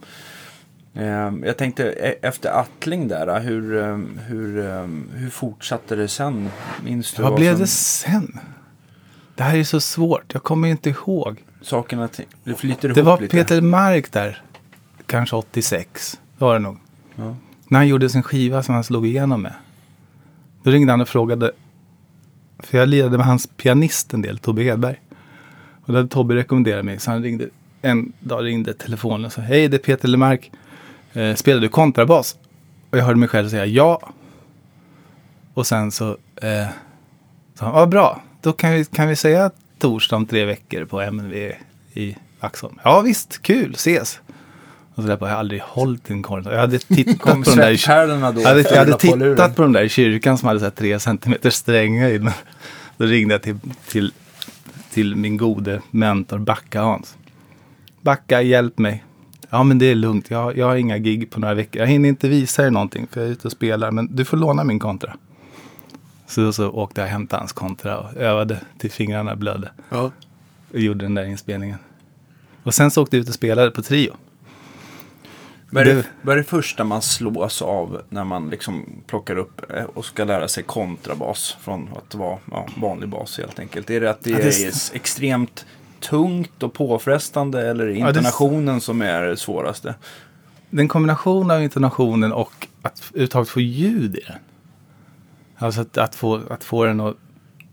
Ehm, 0.93 1.43
Jag 1.43 1.57
tänkte 1.57 1.83
e- 1.83 2.15
efter 2.21 2.49
Attling 2.51 3.07
där, 3.07 3.39
hur, 3.39 3.83
ehm, 3.83 4.19
hur, 4.27 4.69
ehm, 4.69 5.09
hur 5.13 5.29
fortsatte 5.29 5.95
det 5.95 6.07
sen? 6.07 6.49
Minns 6.83 7.13
du 7.13 7.23
Vad 7.23 7.35
blev 7.35 7.51
som, 7.53 7.61
det 7.61 7.67
sen? 7.67 8.39
Det 9.35 9.43
här 9.43 9.57
är 9.57 9.63
så 9.63 9.79
svårt. 9.79 10.33
Jag 10.33 10.43
kommer 10.43 10.67
inte 10.67 10.89
ihåg. 10.89 11.43
sakerna, 11.61 12.09
det 12.43 12.53
flyter 12.55 12.87
ihop 12.87 12.95
Det 12.95 13.01
var 13.01 13.19
lite? 13.21 13.37
Peter 13.37 13.61
Mark 13.61 14.11
där. 14.11 14.41
Kanske 15.05 15.35
86. 15.35 16.19
Det 16.37 16.45
var 16.45 16.53
det 16.53 16.59
nog. 16.59 16.77
Ja. 17.15 17.35
När 17.67 17.79
han 17.79 17.87
gjorde 17.87 18.09
sin 18.09 18.23
skiva 18.23 18.63
som 18.63 18.75
han 18.75 18.83
slog 18.83 19.07
igenom 19.07 19.41
med. 19.41 19.53
Då 20.63 20.71
ringde 20.71 20.93
han 20.93 21.01
och 21.01 21.09
frågade. 21.09 21.51
För 22.59 22.77
jag 22.77 22.89
lirade 22.89 23.17
med 23.17 23.25
hans 23.27 23.47
pianist 23.57 24.13
en 24.13 24.21
del, 24.21 24.37
Tobbe 24.37 24.63
Hedberg. 24.63 24.99
Och 25.85 25.93
då 25.93 25.99
hade 25.99 26.09
Tobbe 26.09 26.35
rekommenderat 26.35 26.85
mig. 26.85 26.99
Så 26.99 27.11
han 27.11 27.23
ringde, 27.23 27.49
en 27.81 28.13
dag 28.19 28.45
ringde 28.45 28.73
telefonen 28.73 29.25
och 29.25 29.33
sa. 29.33 29.41
Hej, 29.41 29.67
det 29.67 29.77
är 29.77 29.79
Peter 29.79 30.07
Lemark. 30.07 30.51
Eh, 31.13 31.35
spelar 31.35 31.61
du 31.61 31.69
kontrabas? 31.69 32.35
Och 32.89 32.97
jag 32.97 33.03
hörde 33.03 33.19
mig 33.19 33.29
själv 33.29 33.49
säga 33.49 33.65
ja. 33.65 34.01
Och 35.53 35.67
sen 35.67 35.91
så 35.91 36.09
eh, 36.41 36.67
sa 37.55 37.65
han, 37.65 37.73
vad 37.73 37.89
bra. 37.89 38.23
Då 38.41 38.53
kan 38.53 38.71
vi, 38.71 38.85
kan 38.85 39.07
vi 39.07 39.15
säga 39.15 39.51
torsdag 39.79 40.15
om 40.15 40.25
tre 40.25 40.45
veckor 40.45 40.85
på 40.85 41.01
MNV 41.01 41.51
i 41.93 42.15
Vaxholm. 42.39 42.79
Ja 42.83 43.01
visst, 43.01 43.41
kul, 43.41 43.73
ses. 43.73 44.19
Och 44.95 45.03
så 45.03 45.09
där, 45.09 45.17
bara, 45.17 45.29
jag 45.29 45.35
har 45.35 45.39
aldrig 45.39 45.61
hållit 45.61 46.09
en 46.09 46.23
kontra. 46.23 46.53
Jag 46.53 46.59
hade 46.59 46.79
tittat 46.79 47.19
på 47.19 47.33
de 47.33 47.55
där 47.55 47.89
jag 47.89 48.17
hade, 48.17 48.41
jag 48.41 48.49
hade 48.49 48.63
fula 48.63 48.85
på 48.85 48.97
tittat 48.97 49.55
på 49.55 49.61
de 49.61 49.73
där 49.73 49.83
i 49.83 49.89
kyrkan 49.89 50.37
som 50.37 50.47
hade 50.47 50.59
så 50.59 50.69
tre 50.69 50.99
centimeter 50.99 51.49
strängar 51.49 52.09
i 52.09 52.17
den. 52.17 52.31
Då 52.97 53.05
ringde 53.05 53.33
jag 53.33 53.41
till, 53.41 53.57
till, 53.87 54.13
till 54.91 55.15
min 55.15 55.37
gode 55.37 55.81
mentor 55.91 56.37
Backa 56.39 56.81
Hans. 56.81 57.17
Backa, 58.01 58.41
hjälp 58.41 58.77
mig. 58.77 59.03
Ja, 59.49 59.63
men 59.63 59.79
det 59.79 59.85
är 59.85 59.95
lugnt. 59.95 60.31
Jag, 60.31 60.57
jag 60.57 60.65
har 60.65 60.75
inga 60.75 60.97
gig 60.97 61.29
på 61.31 61.39
några 61.39 61.53
veckor. 61.53 61.81
Jag 61.81 61.87
hinner 61.87 62.09
inte 62.09 62.29
visa 62.29 62.65
er 62.65 62.71
någonting 62.71 63.07
för 63.11 63.21
jag 63.21 63.27
är 63.27 63.31
ute 63.31 63.47
och 63.47 63.51
spelar. 63.51 63.91
Men 63.91 64.15
du 64.15 64.25
får 64.25 64.37
låna 64.37 64.63
min 64.63 64.79
kontra. 64.79 65.15
Så, 66.27 66.53
så 66.53 66.69
åkte 66.69 67.01
jag 67.01 67.05
och 67.05 67.11
hämtade 67.11 67.41
hans 67.41 67.53
kontra 67.53 67.99
och 67.99 68.13
övade 68.17 68.59
till 68.77 68.91
fingrarna 68.91 69.35
blödde. 69.35 69.71
Ja. 69.89 70.11
Och 70.71 70.79
gjorde 70.79 71.05
den 71.05 71.13
där 71.13 71.25
inspelningen. 71.25 71.77
Och 72.63 72.73
sen 72.73 72.91
så 72.91 73.01
åkte 73.01 73.17
jag 73.17 73.21
ut 73.21 73.29
och 73.29 73.35
spelade 73.35 73.71
på 73.71 73.81
Trio. 73.81 74.13
Vad 75.73 75.87
är, 75.87 75.95
det, 75.95 76.05
vad 76.21 76.33
är 76.33 76.37
det 76.37 76.43
första 76.43 76.83
man 76.83 77.01
slås 77.01 77.61
av 77.61 78.01
när 78.09 78.23
man 78.23 78.49
liksom 78.49 78.85
plockar 79.07 79.35
upp 79.37 79.71
eh, 79.71 79.83
och 79.83 80.05
ska 80.05 80.23
lära 80.23 80.47
sig 80.47 80.63
kontrabas 80.63 81.57
från 81.61 81.89
att 81.97 82.15
vara 82.15 82.37
ja, 82.51 82.67
vanlig 82.77 83.09
bas 83.09 83.37
helt 83.37 83.59
enkelt? 83.59 83.89
Är 83.89 84.01
det 84.01 84.09
att 84.09 84.23
det, 84.23 84.29
Ja, 84.29 84.37
det 84.37 84.63
är- 84.65 84.95
extremt 84.95 85.65
tungt 85.99 86.63
och 86.63 86.73
påfrestande 86.73 87.69
eller 87.69 87.83
är 87.83 87.87
det 87.93 87.99
Ja, 87.99 88.05
det 88.05 88.09
intonationen 88.09 88.81
som 88.81 89.01
är 89.01 89.21
det 89.21 89.37
svåraste? 89.37 89.95
Det 90.69 90.77
är 90.77 90.81
en 90.81 90.87
kombination 90.87 91.51
av 91.51 91.63
intonationen 91.63 92.31
och 92.33 92.67
att 92.81 93.01
överhuvudtaget 93.09 93.49
få 93.49 93.61
ljud 93.61 94.15
i 94.15 94.21
den. 94.27 94.37
Alltså 95.57 95.81
att, 95.81 95.97
att, 95.97 96.15
få, 96.15 96.41
att 96.49 96.63
få 96.63 96.85
den 96.85 96.99
att... 96.99 97.15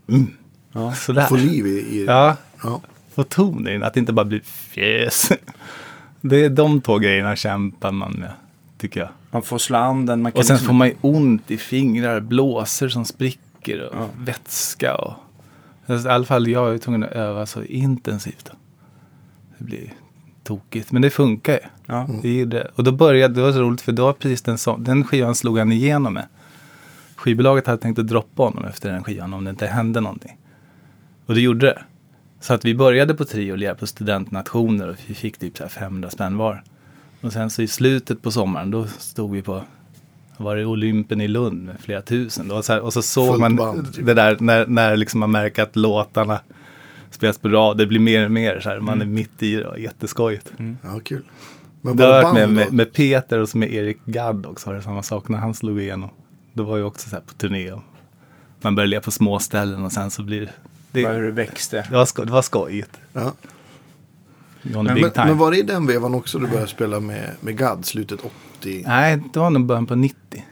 Mm, 0.09 0.27
Ja. 0.71 0.93
sådär. 0.93 1.25
Få 1.25 1.35
liv 1.35 1.67
i, 1.67 1.69
i 1.69 2.05
Ja, 2.05 2.35
ja. 2.63 2.81
få 3.13 3.23
ton 3.23 3.67
i 3.67 3.71
den. 3.71 3.83
Att 3.83 3.93
det 3.93 3.99
inte 3.99 4.13
bara 4.13 4.25
blir 4.25 4.39
fjäs. 4.45 5.29
Det 6.21 6.45
är 6.45 6.49
de 6.49 6.81
två 6.81 6.97
grejerna 6.97 7.35
kämpar 7.35 7.91
man 7.91 8.11
med, 8.11 8.31
tycker 8.77 8.99
jag. 8.99 9.09
Man 9.31 9.41
får 9.41 9.57
slå 9.57 9.93
man 9.93 10.07
kan 10.07 10.25
Och 10.25 10.31
sen 10.33 10.37
liksom- 10.55 10.57
får 10.67 10.73
man 10.73 10.87
ju 10.87 10.95
ont 11.01 11.51
i 11.51 11.57
fingrar, 11.57 12.19
blåsor 12.19 12.89
som 12.89 13.05
spricker 13.05 13.81
och 13.89 13.95
Ja. 13.95 14.07
vätska. 14.19 14.95
Och, 14.95 15.13
alltså, 15.85 16.07
I 16.09 16.11
alla 16.11 16.25
fall 16.25 16.47
jag 16.47 16.73
är 16.73 16.77
tvungen 16.77 17.03
att 17.03 17.11
öva 17.11 17.45
så 17.45 17.63
intensivt. 17.63 18.51
Det 19.57 19.63
blir 19.63 19.93
tokigt, 20.43 20.91
men 20.91 21.01
det 21.01 21.09
funkar 21.09 21.53
ju. 21.53 21.59
Ja. 21.85 22.07
Det 22.21 22.41
är 22.41 22.45
det. 22.45 22.71
Och 22.75 22.83
då 22.83 22.91
började, 22.91 23.33
det 23.33 23.41
var 23.41 23.51
så 23.51 23.59
roligt 23.61 23.81
för 23.81 23.91
då 23.91 24.13
precis 24.13 24.41
den, 24.41 24.57
så, 24.57 24.77
den 24.77 25.03
skivan 25.03 25.35
slog 25.35 25.57
han 25.57 25.71
igenom 25.71 26.13
med. 26.13 26.25
Skivbolaget 27.15 27.67
hade 27.67 27.81
tänkt 27.81 27.99
att 27.99 28.07
droppa 28.07 28.43
honom 28.43 28.65
efter 28.65 28.91
den 28.91 29.03
skivan 29.03 29.33
om 29.33 29.43
det 29.43 29.49
inte 29.49 29.67
hände 29.67 29.99
någonting. 30.01 30.37
Och 31.25 31.33
det 31.35 31.41
gjorde 31.41 31.65
det. 31.65 31.81
Så 32.39 32.53
att 32.53 32.65
vi 32.65 32.75
började 32.75 33.13
på 33.13 33.25
Trio 33.25 33.71
och 33.71 33.77
på 33.77 33.87
studentnationer 33.87 34.87
och 34.87 34.95
vi 35.07 35.13
fick 35.15 35.37
typ 35.37 35.57
så 35.57 35.63
här 35.63 35.69
500 35.69 36.09
spänn 36.09 36.37
var. 36.37 36.63
Och 37.21 37.33
sen 37.33 37.49
så 37.49 37.61
i 37.61 37.67
slutet 37.67 38.21
på 38.21 38.31
sommaren 38.31 38.71
då 38.71 38.87
stod 38.87 39.31
vi 39.31 39.41
på 39.41 39.63
var 40.37 40.55
det 40.55 40.65
Olympen 40.65 41.21
i 41.21 41.27
Lund 41.27 41.63
med 41.63 41.79
flera 41.79 42.01
tusen. 42.01 42.47
Då, 42.47 42.61
så 42.61 42.73
här, 42.73 42.81
och 42.81 42.93
så 42.93 43.01
såg 43.01 43.27
Fullt 43.27 43.39
man 43.39 43.55
band, 43.55 43.93
typ. 43.93 44.05
det 44.05 44.13
där 44.13 44.37
när, 44.39 44.67
när 44.67 44.97
liksom 44.97 45.19
man 45.19 45.31
märker 45.31 45.63
att 45.63 45.75
låtarna 45.75 46.39
spelas 47.11 47.37
på 47.37 47.49
rad. 47.49 47.77
Det 47.77 47.85
blir 47.85 47.99
mer 47.99 48.25
och 48.25 48.31
mer 48.31 48.59
så 48.59 48.69
här. 48.69 48.79
Man 48.79 49.01
är 49.01 49.05
mitt 49.05 49.43
i 49.43 49.55
det 49.55 49.65
och 49.65 49.79
jätteskojigt. 49.79 50.51
ja, 50.83 50.99
kul. 50.99 51.23
Men 51.81 51.97
Det 51.97 52.03
har 52.05 52.23
varit 52.23 52.33
med, 52.33 52.49
med, 52.49 52.73
med 52.73 52.93
Peter 52.93 53.39
och 53.39 53.49
så 53.49 53.57
med 53.57 53.73
Erik 53.73 54.05
Gadd 54.05 54.45
också 54.45 54.69
var 54.69 54.75
det 54.75 54.81
samma 54.81 55.03
sak 55.03 55.29
när 55.29 55.37
han 55.37 55.53
slog 55.53 55.81
igenom. 55.81 56.09
Då 56.53 56.63
var 56.63 56.77
ju 56.77 56.83
också 56.83 57.09
så 57.09 57.15
här 57.15 57.23
på 57.23 57.33
turné. 57.33 57.71
Och 57.71 57.81
man 58.61 58.75
leva 58.75 59.01
på 59.01 59.11
små 59.11 59.39
ställen 59.39 59.85
och 59.85 59.91
sen 59.91 60.11
så 60.11 60.23
blir 60.23 60.51
det... 60.91 61.07
Hur 61.07 61.23
det 61.23 61.31
växte. 61.31 61.85
det, 61.89 61.95
var, 61.95 62.05
sko, 62.05 62.23
det 62.23 62.31
var 62.31 62.41
skojigt. 62.41 62.99
Ja. 63.13 63.33
Men- 64.61 64.85
big 64.93 65.03
Men, 65.03 65.11
time. 65.11 65.25
men 65.25 65.37
var 65.37 65.51
det 65.51 65.57
i 65.57 65.61
den 65.61 65.87
vevan 65.87 66.13
också 66.15 66.39
du 66.39 66.47
började 66.47 66.67
spela 66.67 66.99
med, 66.99 67.31
med 67.41 67.57
Gadd, 67.57 67.85
slutet 67.85 68.19
80? 68.59 68.83
Nej, 68.87 69.23
det 69.33 69.39
var 69.39 69.49
nog 69.49 69.65
början 69.65 69.85
på 69.85 69.95
90. 69.95 70.45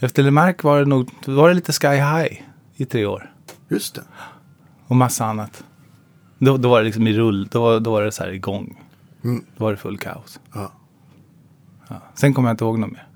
Efter 0.00 0.22
Lemark 0.22 0.62
var 0.62 0.78
det 0.78 0.84
nog 0.84 1.10
var 1.26 1.48
det 1.48 1.54
lite 1.54 1.72
Sky 1.72 1.88
High 1.88 2.40
i 2.76 2.84
tre 2.84 3.06
år. 3.06 3.32
Just 3.68 3.94
det. 3.94 4.02
Och 4.86 4.96
massa 4.96 5.24
annat. 5.24 5.64
Då, 6.38 6.56
då 6.56 6.68
var 6.68 6.78
det 6.78 6.84
liksom 6.84 7.06
i 7.06 7.12
rull, 7.12 7.46
då, 7.50 7.60
var- 7.62 7.80
då 7.80 7.90
var 7.92 8.02
det 8.02 8.12
så 8.12 8.22
här 8.24 8.30
igång. 8.32 8.82
Mm. 9.24 9.44
Då 9.56 9.64
var 9.64 9.70
det 9.70 9.76
full 9.76 9.98
kaos. 9.98 10.40
Ja. 10.54 10.72
Ja. 11.88 12.02
Sen 12.14 12.34
kommer 12.34 12.48
jag 12.48 12.52
inte 12.52 12.64
ihåg 12.64 12.78
något 12.78 12.90
mer. 12.90 13.06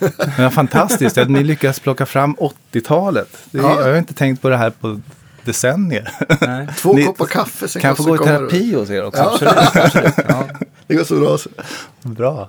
Men 0.00 0.10
det 0.36 0.42
var 0.42 0.50
fantastiskt 0.50 1.18
att 1.18 1.30
ni 1.30 1.44
lyckas 1.44 1.80
plocka 1.80 2.06
fram 2.06 2.34
80-talet. 2.72 3.38
Det, 3.50 3.58
är- 3.58 3.62
Ja. 3.62 3.80
Jag 3.80 3.90
har 3.92 3.98
inte 3.98 4.14
tänkt 4.14 4.42
på 4.42 4.48
det 4.48 4.56
här 4.56 4.70
på 4.70 5.00
decennier. 5.44 6.10
Nej. 6.40 6.66
Två 6.78 6.92
Ni- 6.92 7.04
koppar 7.04 7.26
kaffe, 7.26 7.68
sen 7.68 7.82
Kan 7.82 7.88
jag 7.88 7.96
få 7.96 8.02
gå 8.04 8.14
i 8.14 8.18
terapi 8.18 8.74
hos 8.74 8.90
er 8.90 9.04
också? 9.04 9.22
Absolut, 9.22 9.54
absolut. 9.76 10.14
Ja. 10.28 10.44
Det 10.86 10.94
går 10.94 11.04
så 11.04 11.20
bra. 11.20 11.38
så. 11.38 11.48
Bra. 12.02 12.48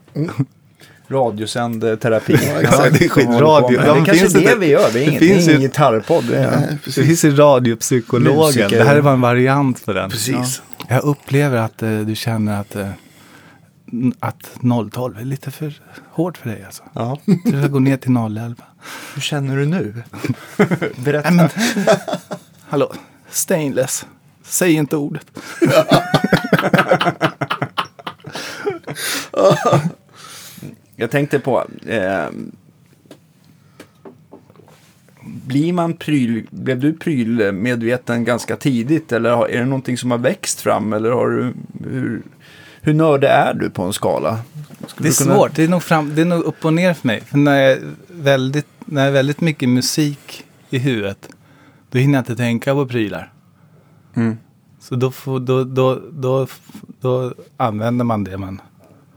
Radiosänd 1.07 1.83
eh, 1.83 1.95
terapi. 1.95 2.33
exakt. 2.33 2.99
det 2.99 3.05
är 3.05 3.09
skitradio. 3.09 3.81
Ja, 3.85 3.93
Det 3.93 4.05
kanske 4.05 4.15
finns 4.15 4.35
är 4.35 4.41
det 4.41 4.55
vi 4.55 4.67
gör. 4.67 4.79
Det 4.81 4.87
är 4.87 4.93
det 4.93 5.03
inget, 5.03 5.19
finns 5.19 5.45
det 5.45 5.51
är 5.51 5.53
ju- 5.53 5.57
ingen 5.57 5.61
gitarrpodd. 5.61 6.23
Det 6.29 6.37
är, 6.37 6.51
Nej, 6.59 6.77
Det 6.85 6.91
finns 6.91 7.25
ju 7.25 7.35
radiopsykologen. 7.35 8.37
Musiker. 8.45 8.69
Det 8.69 8.83
här 8.83 8.97
var 9.01 9.13
en 9.13 9.21
variant 9.21 9.85
på 9.85 9.93
den. 9.93 10.09
Precis. 10.09 10.61
Jag 10.87 11.03
upplever 11.03 11.57
att 11.57 11.83
eh, 11.83 11.99
du 11.99 12.15
känner 12.15 12.61
att, 12.61 12.75
eh, 12.75 12.89
att 14.19 14.49
012 14.93 15.17
är 15.19 15.25
lite 15.25 15.51
för 15.51 15.73
hårt 16.11 16.37
för 16.37 16.49
dig 16.49 16.63
alltså. 16.65 16.83
Ja. 16.93 17.19
Du 17.45 17.51
ska 17.59 17.67
gå 17.67 17.79
ner 17.79 17.97
till 17.97 18.11
011. 18.11 18.55
Hur 19.13 19.21
känner 19.21 19.57
du 19.57 19.65
nu? 19.65 20.03
Berätta. 20.95 21.29
Nej, 21.29 21.49
men, 21.75 21.85
hallå, 22.73 22.93
stainless. 23.29 24.05
Säg 24.43 24.73
inte 24.73 24.97
ordet. 24.97 25.25
Jag 30.95 31.11
tänkte 31.11 31.39
på... 31.39 31.67
Eh, 31.87 32.25
blir 35.23 35.73
man 35.73 35.93
pryl, 35.93 36.47
blev 36.49 36.79
du 36.79 36.93
prylmedveten 36.93 38.23
ganska 38.25 38.55
tidigt 38.55 39.11
eller 39.11 39.29
har- 39.31 39.47
är 39.47 39.59
det 39.59 39.65
någonting 39.65 39.97
som 39.97 40.11
har 40.11 40.17
växt 40.17 40.61
fram? 40.61 40.93
Eller 40.93 41.11
har 41.11 41.29
du, 41.29 41.53
hur, 41.89 42.21
hur 42.81 42.93
nördig 42.93 43.27
är 43.29 43.53
du 43.53 43.69
på 43.69 43.83
en 43.83 43.93
skala? 43.93 44.39
Skulle 44.87 45.09
Det 45.09 45.13
är 45.19 45.23
kunna- 45.23 45.35
svårt. 45.35 45.55
Det 45.55 45.63
är, 45.63 45.67
nog 45.67 45.83
fram, 45.83 46.15
det 46.15 46.21
är 46.21 46.25
nog 46.25 46.43
upp 46.43 46.65
och 46.65 46.73
ner 46.73 46.93
för 46.93 47.07
mig. 47.07 47.21
För 47.25 47.37
när 47.37 47.61
jag, 47.61 47.77
väldigt, 48.07 48.67
när 48.85 49.01
jag 49.01 49.07
är 49.09 49.13
väldigt 49.13 49.41
mycket 49.41 49.69
musik 49.69 50.43
i 50.69 50.77
huvudet, 50.77 51.29
då 51.93 51.99
hinner 51.99 52.13
jag 52.13 52.21
inte 52.21 52.35
tänka 52.35 52.73
på 52.73 52.85
prylar. 52.85 53.33
Mm. 54.15 54.37
Så 54.79 54.95
då, 54.95 55.11
får, 55.11 55.39
då, 55.39 55.63
då, 55.63 56.01
då, 56.11 56.47
då 57.01 57.33
använder 57.57 58.05
man 58.05 58.23
det 58.23 58.37
man 58.37 58.61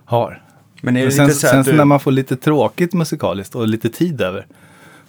har. 0.05 0.43
Men 0.81 0.97
är 0.97 1.01
det 1.01 1.07
Men 1.07 1.13
sen 1.13 1.27
lite 1.27 1.39
så 1.39 1.47
här 1.47 1.63
sen 1.63 1.73
du, 1.73 1.79
när 1.79 1.85
man 1.85 2.01
får 2.01 2.11
lite 2.11 2.37
tråkigt 2.37 2.95
musikaliskt 2.95 3.55
och 3.55 3.69
lite 3.69 3.89
tid 3.89 4.21
över, 4.21 4.47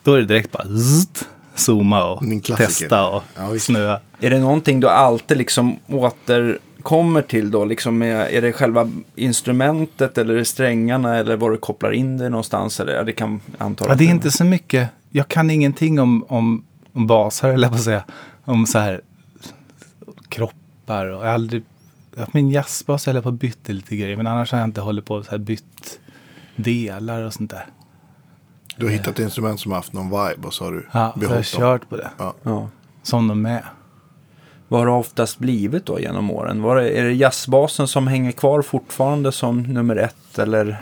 då 0.03 0.13
är 0.13 0.19
det 0.19 0.25
direkt 0.25 0.51
bara 0.51 0.67
zzzt, 0.67 1.30
zooma 1.56 2.06
och 2.06 2.23
testa 2.58 3.08
och 3.08 3.23
Ja, 3.36 3.60
snöa. 3.60 3.99
är 4.19 4.30
det 4.30 4.39
någonting 4.39 4.80
du 4.80 4.89
alltid 4.89 5.38
liksom 5.38 5.80
återkommer 5.88 7.21
till 7.21 7.51
då? 7.51 7.65
Liksom 7.65 7.97
med, 7.97 8.34
är 8.34 8.41
det 8.41 8.53
själva 8.53 8.91
instrumentet 9.15 10.17
eller 10.17 10.34
är 10.34 10.38
det 10.38 10.45
strängarna 10.45 11.17
eller 11.17 11.36
var 11.36 11.51
du 11.51 11.58
kopplar 11.58 11.91
in 11.91 12.17
det 12.17 12.30
någonstans? 12.30 12.80
Eller, 12.80 12.93
ja, 12.93 13.03
det 13.03 13.13
kan 13.13 13.39
anta 13.58 13.86
Ja, 13.88 13.95
det 13.95 14.03
är 14.03 14.10
inte 14.10 14.32
så 14.32 14.43
mycket. 14.43 14.89
Jag 15.10 15.27
kan 15.27 15.49
ingenting 15.49 15.99
om, 15.99 16.23
om, 16.27 16.63
om 16.98 17.08
basar, 17.08 17.50
eller 17.50 17.70
på 17.70 17.76
att 17.76 17.82
säga. 17.82 18.04
Om 18.46 18.66
så 18.66 18.80
här 18.80 19.02
kroppar 20.30 21.06
och 21.06 21.12
jag 21.22 21.28
har 21.28 21.34
aldrig... 21.34 21.64
ja, 22.16 22.26
Min 22.32 22.50
jazzbas 22.52 23.06
har 23.06 23.14
jag 23.14 23.24
på 23.24 23.32
bytt 23.32 23.70
lite 23.70 23.96
grejer, 23.96 24.18
men 24.18 24.28
annars 24.28 24.52
har 24.52 24.60
jag 24.60 24.68
inte 24.68 24.82
hållit 24.82 25.06
på 25.06 25.24
så 25.24 25.32
här 25.32 25.38
bytt 25.38 26.00
delar 26.56 27.22
och 27.24 27.34
sånt 27.34 27.52
där. 27.52 27.66
Du 28.78 28.86
har 28.86 28.92
hittat 28.92 29.08
ett 29.08 29.20
instrument 29.20 29.60
som 29.60 29.72
har 29.72 29.78
haft 29.80 29.94
någon 29.94 30.06
vibe 30.10 30.48
och 30.48 30.54
så 30.54 30.64
har 30.66 30.72
du 30.72 30.88
Ja, 30.92 30.92
så 30.92 30.98
jag 30.98 31.02
har 31.02 31.20
behållit 31.20 31.52
dem. 31.54 31.60
kört 31.62 31.90
på 31.90 31.98
det. 31.98 32.10
Ja. 32.18 32.34
Ja. 32.44 32.70
Som 33.04 33.28
de 33.28 33.46
är. 33.46 33.66
Vad 34.68 34.80
har 34.80 34.86
det 34.88 34.92
oftast 34.94 35.40
blivit 35.40 35.86
då 35.86 36.00
genom 36.00 36.32
åren? 36.32 36.62
Var 36.62 36.76
det, 36.76 36.90
är 36.90 37.04
det 37.04 37.14
jazzbasen 37.14 37.88
som 37.88 38.08
hänger 38.08 38.32
kvar 38.32 38.62
fortfarande 38.62 39.32
som 39.32 39.64
nummer 39.64 39.96
ett? 39.96 40.40
Eller? 40.40 40.78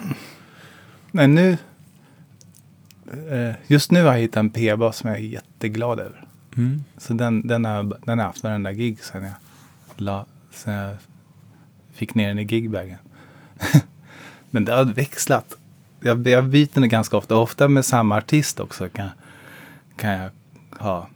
Nej, 1.12 1.28
nu... 1.28 1.58
eh, 3.32 3.56
Just 3.68 3.92
nu 3.92 4.04
har 4.04 4.14
jag 4.14 4.20
hittat 4.20 4.38
en 4.38 4.50
P-bas 4.50 4.98
som 4.98 5.10
jag 5.10 5.20
är 5.20 5.24
jätteglad 5.24 6.00
över. 6.00 6.26
Mm. 6.58 6.84
Så 6.98 7.14
den, 7.14 7.48
den, 7.48 7.66
har, 7.66 7.98
den 8.06 8.20
har 8.20 8.26
haft 8.26 8.44
varenda 8.44 8.74
gig 8.74 9.04
sen 9.04 9.24
jag, 9.24 9.34
la, 9.96 10.26
sen 10.52 10.74
jag 10.74 10.96
fick 11.94 12.16
ner 12.16 12.28
den 12.28 12.40
i 12.40 12.44
gigbagen. 12.44 12.98
Men 14.50 14.66
det 14.66 14.74
har 14.74 14.86
växlat. 14.86 15.58
Jag, 16.00 16.28
jag 16.28 16.46
byter 16.46 16.80
den 16.80 16.90
ganska 16.90 17.18
ofta. 17.18 17.36
Ofta 17.36 17.68
med 17.68 17.86
samma 17.86 18.18
artist 18.18 18.60
också 18.60 18.90
kan, 18.90 19.10
kan 19.96 20.12
jag 20.12 20.30
ha 20.80 21.10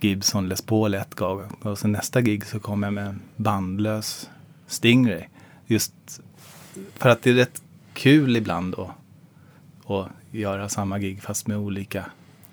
Gibson 0.00 0.48
Les 0.48 0.62
Paul 0.62 0.94
ett 0.94 1.14
gång. 1.14 1.42
Och 1.62 1.78
sen 1.78 1.92
nästa 1.92 2.20
gig 2.20 2.46
så 2.46 2.60
kommer 2.60 2.86
jag 2.86 2.94
med 2.94 3.06
en 3.06 3.20
bandlös 3.36 4.30
Stingray. 4.66 5.22
Just 5.66 5.92
för 6.94 7.08
att 7.08 7.22
det 7.22 7.30
är 7.30 7.34
rätt 7.34 7.62
kul 7.92 8.36
ibland 8.36 8.74
att, 8.74 8.90
att 9.86 10.08
göra 10.30 10.68
samma 10.68 10.98
gig 10.98 11.22
fast 11.22 11.46
med 11.46 11.56
olika 11.56 12.04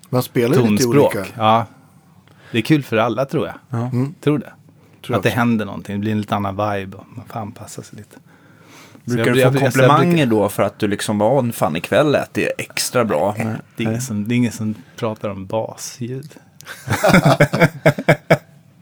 Man 0.08 0.22
spelar 0.22 0.56
ju 0.56 0.62
lite 0.70 0.84
tonspråk. 0.84 1.14
olika. 1.16 1.30
Ja. 1.36 1.66
Det 2.52 2.58
är 2.58 2.62
kul 2.62 2.82
för 2.82 2.96
alla 2.96 3.24
tror 3.24 3.46
jag. 3.46 3.54
Ja. 3.68 3.86
Mm. 3.92 4.14
Tror 4.20 4.38
det. 4.38 4.52
Tror 5.06 5.16
att 5.16 5.22
det 5.22 5.28
också. 5.28 5.38
händer 5.38 5.64
någonting. 5.64 5.94
Det 5.96 6.00
blir 6.00 6.12
en 6.12 6.18
lite 6.20 6.36
annan 6.36 6.54
vibe 6.56 6.96
och 6.96 7.04
man 7.16 7.24
får 7.28 7.40
anpassa 7.40 7.82
sig 7.82 7.98
lite. 7.98 8.16
Brukar 9.04 9.24
jag 9.26 9.34
du 9.34 9.58
få 9.58 9.64
jag 9.64 9.72
så 9.72 9.80
jag 9.80 9.88
komplimanger 9.90 10.26
då 10.26 10.48
för 10.48 10.62
att 10.62 10.78
du 10.78 10.88
liksom 10.88 11.18
var 11.18 11.38
en 11.38 11.52
fan 11.52 11.76
ikväll 11.76 12.12
lät 12.12 12.34
det 12.34 12.46
extra 12.60 13.04
bra? 13.04 13.32
brukar- 13.32 13.60
Det 13.76 13.82
är, 13.84 13.88
ingen 13.88 14.00
som, 14.00 14.28
det 14.28 14.34
är 14.34 14.36
ingen 14.36 14.52
som 14.52 14.74
pratar 14.96 15.28
om 15.28 15.46
basljud. 15.46 16.30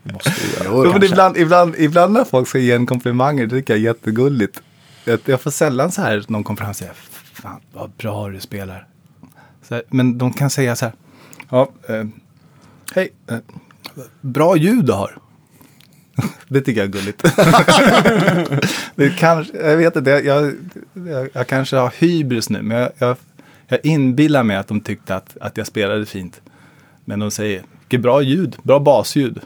Måste 0.03 0.31
göra. 0.65 0.73
Men 0.83 0.91
kanske. 0.93 1.07
ibland, 1.07 1.37
ibland, 1.37 1.75
ibland 1.79 2.13
när 2.13 2.25
folk 2.25 2.49
ska 2.49 2.59
ge 2.59 2.73
en 2.73 2.87
komplimanger, 2.87 3.47
det 3.47 3.51
tycker 3.57 3.73
jag 3.75 3.81
är 3.81 3.85
jättegulligt. 3.85 4.63
Jag, 5.05 5.21
jag 5.25 5.41
får 5.41 5.51
sällan 5.51 5.93
så 5.93 6.03
här, 6.03 6.25
någon 6.29 6.45
kommer 6.45 6.59
fram 6.59 6.71
och 6.71 6.77
säger, 6.77 6.95
fan 7.33 7.61
vad 7.73 7.91
bra 7.91 8.29
du 8.29 8.41
spelar. 8.41 8.87
Så 9.63 9.75
här, 9.75 9.85
men 9.89 10.19
de 10.19 10.33
kan 10.33 10.51
säga 10.51 10.77
så 10.77 10.85
här, 10.85 10.95
ja, 11.51 11.71
eh, 11.89 12.05
hej, 12.95 13.13
eh, 13.27 13.39
bra 14.21 14.57
ljud 14.57 14.85
du 14.85 14.93
har. 14.93 15.19
det 16.49 16.61
tycker 16.61 16.81
jag 16.81 16.89
är 16.89 16.93
gulligt. 16.93 17.23
det 18.95 19.11
kanske, 19.19 19.57
jag 19.57 19.77
vet 19.77 19.97
inte, 19.97 20.11
jag, 20.11 20.25
jag, 20.25 20.55
jag, 20.93 21.29
jag 21.33 21.47
kanske 21.47 21.77
har 21.77 21.93
hybris 21.99 22.51
nu, 22.51 22.63
men 22.63 22.77
jag, 22.77 22.91
jag, 22.99 23.17
jag 23.69 23.81
inbillar 23.83 24.43
mig 24.43 24.57
att 24.57 24.69
de 24.69 24.81
tyckte 24.81 25.17
att, 25.17 25.37
att 25.41 25.57
jag 25.57 25.67
spelade 25.67 26.07
fint. 26.07 26.41
Men 27.05 27.19
de 27.19 27.31
säger, 27.31 27.63
vilket 27.81 28.01
bra 28.01 28.23
ljud, 28.23 28.57
bra 28.63 28.79
basljud. 28.81 29.41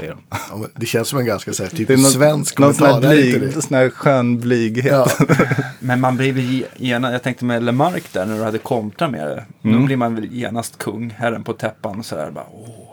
Säger 0.00 0.12
de. 0.12 0.20
Ja, 0.30 0.66
det 0.74 0.86
känns 0.86 1.08
som 1.08 1.18
en 1.18 1.26
ganska 1.26 1.52
så 1.52 1.62
här, 1.62 1.70
typ 1.70 1.88
Det 1.88 1.94
är 1.94 1.98
någon, 1.98 2.04
svensk 2.10 2.58
någon 2.58 2.74
kommentar. 2.74 2.96
inte 3.14 3.38
blyg, 3.38 3.40
det? 3.54 3.62
sån 3.62 3.76
här 3.76 3.90
skön 3.90 4.40
blyghet. 4.40 4.86
Ja. 4.92 5.08
Men 5.80 6.00
man 6.00 6.16
blir 6.16 6.32
väl 6.32 6.44
ge- 6.44 6.66
gena, 6.76 7.12
jag 7.12 7.22
tänkte 7.22 7.44
med 7.44 7.62
Lemark 7.62 8.12
där 8.12 8.26
när 8.26 8.36
du 8.38 8.42
hade 8.44 8.58
kontra 8.58 9.08
med 9.08 9.26
det. 9.26 9.44
Då 9.62 9.68
Mm. 9.68 9.86
blir 9.86 9.96
man 9.96 10.14
väl 10.14 10.32
genast 10.32 10.78
kung, 10.78 11.10
herren 11.16 11.44
på 11.44 11.52
täppan 11.52 12.02
så 12.02 12.16
där 12.16 12.30
bara 12.30 12.46
åh. 12.52 12.86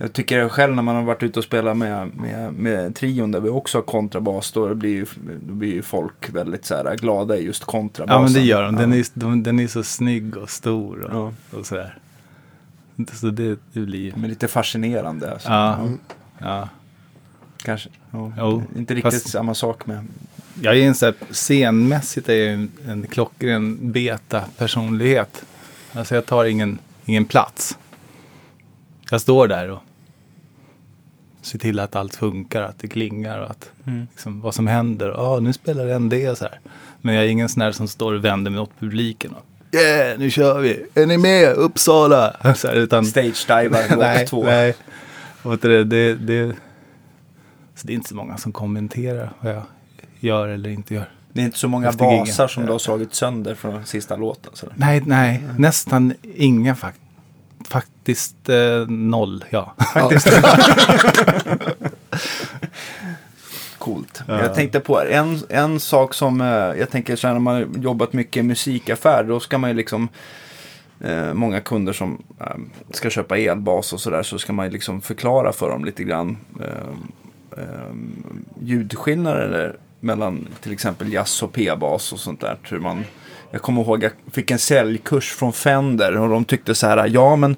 Jag 0.00 0.12
tycker 0.12 0.48
själv 0.48 0.74
när 0.74 0.82
man 0.82 0.96
har 0.96 1.02
varit 1.02 1.22
ute 1.22 1.38
och 1.38 1.44
spelat 1.44 1.76
med, 1.76 2.10
med, 2.16 2.52
med 2.52 2.94
trion 2.96 3.30
där 3.32 3.40
vi 3.40 3.48
också 3.48 3.78
har 3.78 3.82
kontrabas 3.82 4.52
då 4.52 4.74
blir 4.74 4.90
ju, 4.90 5.06
då 5.46 5.52
blir 5.54 5.72
ju 5.74 5.82
folk 5.82 6.28
väldigt 6.34 6.64
så 6.64 6.74
här 6.74 6.96
glada 6.96 7.36
i 7.36 7.44
just 7.44 7.64
kontrabasen. 7.64 8.16
Ja 8.20 8.24
men 8.24 8.32
det 8.32 8.40
gör 8.40 8.62
de. 8.62 8.76
Den, 8.76 8.92
Ja. 8.92 8.98
är, 8.98 9.04
de, 9.14 9.42
den 9.42 9.60
är 9.60 9.66
så 9.66 9.82
snygg 9.82 10.36
och 10.36 10.50
stor 10.50 11.00
och, 11.00 11.32
Ja. 11.52 11.58
och 11.58 11.66
sådär. 11.66 11.98
Så 13.14 13.30
det, 13.30 13.58
det 13.72 13.80
blir... 13.80 14.12
Men 14.16 14.30
lite 14.30 14.48
fascinerande. 14.48 15.32
Alltså. 15.32 15.48
Ja, 15.48 15.88
ja. 16.38 16.68
Kanske. 17.62 17.88
Ja. 18.10 18.32
Jo, 18.38 18.62
Inte 18.76 18.94
riktigt 18.94 19.12
fast- 19.14 19.28
samma 19.28 19.54
sak 19.54 19.86
med. 19.86 20.06
Jag 20.62 20.78
är 20.78 20.86
en 20.88 20.94
så 20.94 21.06
här, 21.06 21.14
scenmässigt 21.30 22.28
är 22.28 22.34
jag 22.34 22.52
en, 22.54 22.70
en 22.86 23.06
klockren 23.06 23.92
beta-personlighet. 23.92 25.44
Alltså 25.92 26.14
jag 26.14 26.26
tar 26.26 26.44
ingen, 26.44 26.78
ingen 27.04 27.24
plats. 27.24 27.78
Jag 29.10 29.20
står 29.20 29.48
där 29.48 29.70
och 29.70 29.82
ser 31.42 31.58
till 31.58 31.78
att 31.80 31.96
allt 31.96 32.16
funkar, 32.16 32.62
att 32.62 32.78
det 32.78 32.88
klingar 32.88 33.38
och 33.40 33.50
att 33.50 33.70
liksom, 34.10 34.40
vad 34.40 34.54
som 34.54 34.66
händer. 34.66 35.08
Ja, 35.08 35.40
nu 35.40 35.52
spelar 35.52 35.86
en 35.86 36.08
det 36.08 36.38
så 36.38 36.44
här. 36.44 36.60
Men 37.00 37.14
jag 37.14 37.24
är 37.24 37.28
ingen 37.28 37.48
sån 37.48 37.62
här 37.62 37.72
som 37.72 37.88
står 37.88 38.12
och 38.14 38.24
vänder 38.24 38.50
mig 38.50 38.60
åt 38.60 38.78
publiken. 38.78 39.32
Och, 39.34 39.44
yeah, 39.72 40.18
nu 40.18 40.30
kör 40.30 40.60
vi! 40.60 40.86
Är 40.94 41.06
ni 41.06 41.18
med? 41.18 41.52
Uppsala! 41.52 42.36
Så 42.56 42.68
här, 42.68 42.74
utan, 42.74 43.06
Stage 43.06 43.46
diver, 43.48 43.86
nej, 43.96 44.18
walk 44.18 44.28
två. 44.28 44.44
nej. 44.44 44.74
Och 45.42 45.58
du, 45.58 45.84
det, 45.84 46.14
det, 46.14 46.56
så 47.74 47.86
det 47.86 47.92
är 47.92 47.94
inte 47.94 48.08
så 48.08 48.14
många 48.14 48.36
som 48.36 48.52
kommenterar 48.52 49.32
vad 49.40 49.52
jag 49.52 49.62
gör 50.20 50.48
eller 50.48 50.70
inte 50.70 50.94
gör. 50.94 51.10
Det 51.32 51.40
är 51.40 51.44
inte 51.44 51.58
så 51.58 51.68
många 51.68 51.92
basar 51.92 52.48
som 52.48 52.66
du 52.66 52.72
har 52.72 52.78
slagit 52.78 53.14
sönder 53.14 53.54
från 53.54 53.86
sista 53.86 54.16
låten. 54.16 54.50
Så. 54.54 54.66
Nej, 54.74 55.02
nej, 55.06 55.44
nästan 55.56 56.14
inga 56.34 56.74
fak 56.74 56.94
faktiskt. 57.68 58.48
Eh, 58.48 58.86
noll, 58.88 59.44
ja. 59.50 59.74
Faktiskt. 59.94 60.28
Coolt. 63.88 64.22
Ja. 64.26 64.42
Jag 64.42 64.54
tänkte 64.54 64.80
på 64.80 65.00
en, 65.00 65.38
en 65.48 65.80
sak 65.80 66.14
som 66.14 66.40
eh, 66.40 66.46
jag 66.46 66.90
tänker 66.90 67.16
så 67.16 67.26
här 67.26 67.34
när 67.34 67.40
man 67.40 67.82
jobbat 67.82 68.12
mycket 68.12 68.36
i 68.36 68.42
musikaffär. 68.42 69.24
Då 69.24 69.40
ska 69.40 69.58
man 69.58 69.70
ju 69.70 69.76
liksom 69.76 70.08
eh, 71.00 71.34
många 71.34 71.60
kunder 71.60 71.92
som 71.92 72.22
eh, 72.40 72.46
ska 72.90 73.10
köpa 73.10 73.38
elbas 73.38 73.92
och 73.92 74.00
sådär 74.00 74.22
så 74.22 74.38
ska 74.38 74.52
man 74.52 74.66
ju 74.66 74.72
liksom 74.72 75.00
förklara 75.00 75.52
för 75.52 75.70
dem 75.70 75.84
lite 75.84 76.04
grann 76.04 76.36
eh, 76.60 77.62
eh, 77.62 77.94
ljudskillnader 78.62 79.76
mellan 80.00 80.48
till 80.60 80.72
exempel 80.72 81.12
jazz 81.12 81.42
och 81.42 81.52
p-bas 81.52 82.12
och 82.12 82.18
sånt 82.18 82.40
där. 82.40 82.56
Hur 82.62 82.78
man, 82.78 83.04
jag 83.50 83.62
kommer 83.62 83.82
ihåg 83.82 84.02
jag 84.02 84.12
fick 84.32 84.50
en 84.50 84.58
säljkurs 84.58 85.32
från 85.32 85.52
Fender 85.52 86.18
och 86.18 86.28
de 86.28 86.44
tyckte 86.44 86.74
så 86.74 86.86
här, 86.86 87.06
ja 87.06 87.36
men 87.36 87.56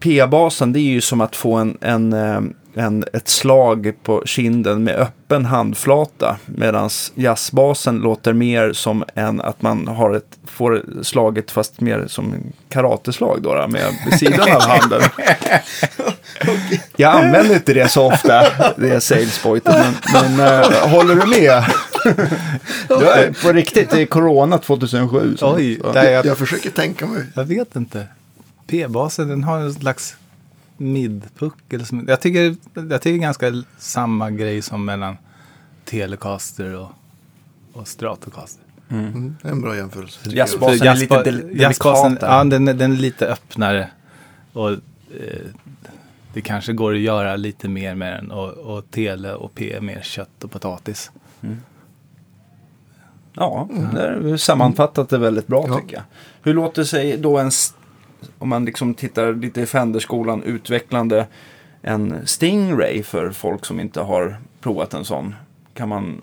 P-basen 0.00 0.72
det 0.72 0.80
är 0.80 0.90
ju 0.90 1.00
som 1.00 1.20
att 1.20 1.36
få 1.36 1.54
en, 1.54 1.78
en, 1.80 2.12
eh, 2.12 2.40
en, 2.76 3.04
ett 3.12 3.28
slag 3.28 3.92
på 4.02 4.22
kinden 4.26 4.84
med 4.84 4.94
öppen 4.96 5.44
handflata. 5.44 6.36
Medan 6.46 6.90
jazzbasen 7.14 7.98
låter 7.98 8.32
mer 8.32 8.72
som 8.72 9.04
en 9.14 9.40
att 9.40 9.62
man 9.62 9.88
har 9.88 10.14
ett, 10.14 10.38
får 10.46 10.82
slaget 11.02 11.50
fast 11.50 11.80
mer 11.80 12.04
som 12.08 12.32
en 12.32 12.52
karateslag 12.68 13.42
då, 13.42 13.54
då 13.54 13.68
med 13.68 14.18
sidan 14.18 14.52
av 14.52 14.62
handen. 14.62 15.02
Jag 16.96 17.12
använder 17.24 17.54
inte 17.54 17.74
det 17.74 17.88
så 17.88 18.12
ofta, 18.12 18.42
det 18.76 19.00
salespointet, 19.00 19.74
men, 20.12 20.36
men 20.36 20.60
äh, 20.62 20.88
håller 20.88 21.14
du 21.14 21.26
med? 21.26 21.64
Du 22.88 23.08
är 23.08 23.42
på 23.42 23.52
riktigt, 23.52 23.90
det 23.90 24.02
är 24.02 24.06
Corona 24.06 24.58
2007. 24.58 25.36
så- 25.36 25.54
Oj, 25.56 25.80
jag, 25.94 26.26
Jag 26.26 26.38
försöker 26.38 26.70
tänka 26.70 27.06
mig. 27.06 27.22
jag 27.34 27.44
vet 27.44 27.76
inte. 27.76 28.06
P-basen 28.66 29.28
den 29.28 29.44
har 29.44 29.58
en 29.58 29.74
slags 29.74 30.16
midpuck. 30.76 31.72
Eller 31.72 31.84
som, 31.84 32.04
jag, 32.08 32.20
tycker, 32.20 32.56
jag 32.90 33.02
tycker 33.02 33.16
ganska 33.22 33.62
samma 33.78 34.30
grej 34.30 34.62
som 34.62 34.84
mellan 34.84 35.16
Telecaster 35.84 36.74
och, 36.80 36.88
och 37.72 37.88
Stratocaster. 37.88 38.62
Mm, 38.88 39.36
det 39.42 39.48
är 39.48 39.52
en 39.52 39.60
bra 39.62 39.76
jämförelse. 39.76 40.30
Jazzbasen 40.30 40.86
är 40.88 40.94
lite 40.96 41.22
del- 41.22 41.60
jazzbasen. 41.60 42.18
Ja, 42.20 42.44
den, 42.44 42.68
är- 42.68 42.74
den 42.74 42.92
är 42.92 42.96
lite 42.96 43.26
öppnare. 43.26 43.90
Och 44.52 44.70
eh, 44.70 44.78
det 46.34 46.40
kanske 46.40 46.72
går 46.72 46.94
att 46.94 47.00
göra 47.00 47.36
lite 47.36 47.68
mer 47.68 47.94
med 47.94 48.12
den. 48.12 48.30
Och, 48.30 48.50
och 48.52 48.90
tele 48.90 49.34
och 49.34 49.54
P 49.54 49.72
är 49.72 49.80
mer 49.80 50.00
kött 50.02 50.44
och 50.44 50.50
potatis. 50.50 51.10
Ja, 53.32 53.68
det 53.92 54.00
är 54.30 54.36
sammanfattat 54.36 55.08
det 55.08 55.18
väldigt 55.18 55.46
bra 55.46 55.64
Ja. 55.68 55.78
tycker 55.80 55.94
jag. 55.96 56.02
Hur 56.42 56.54
låter 56.54 56.84
sig 56.84 57.16
då 57.16 57.38
en, 57.38 57.48
st- 57.48 57.75
om 58.38 58.48
man 58.48 58.64
liksom 58.64 58.94
tittar 58.94 59.32
lite 59.34 59.60
i 59.60 59.66
Fenderskolan, 59.66 60.42
utvecklande 60.42 61.26
en 61.82 62.26
Stingray 62.26 63.02
för 63.02 63.30
folk 63.30 63.64
som 63.64 63.80
inte 63.80 64.00
har 64.00 64.36
provat 64.60 64.94
en 64.94 65.04
sån? 65.04 65.34
Kan 65.74 65.88
man, 65.88 66.22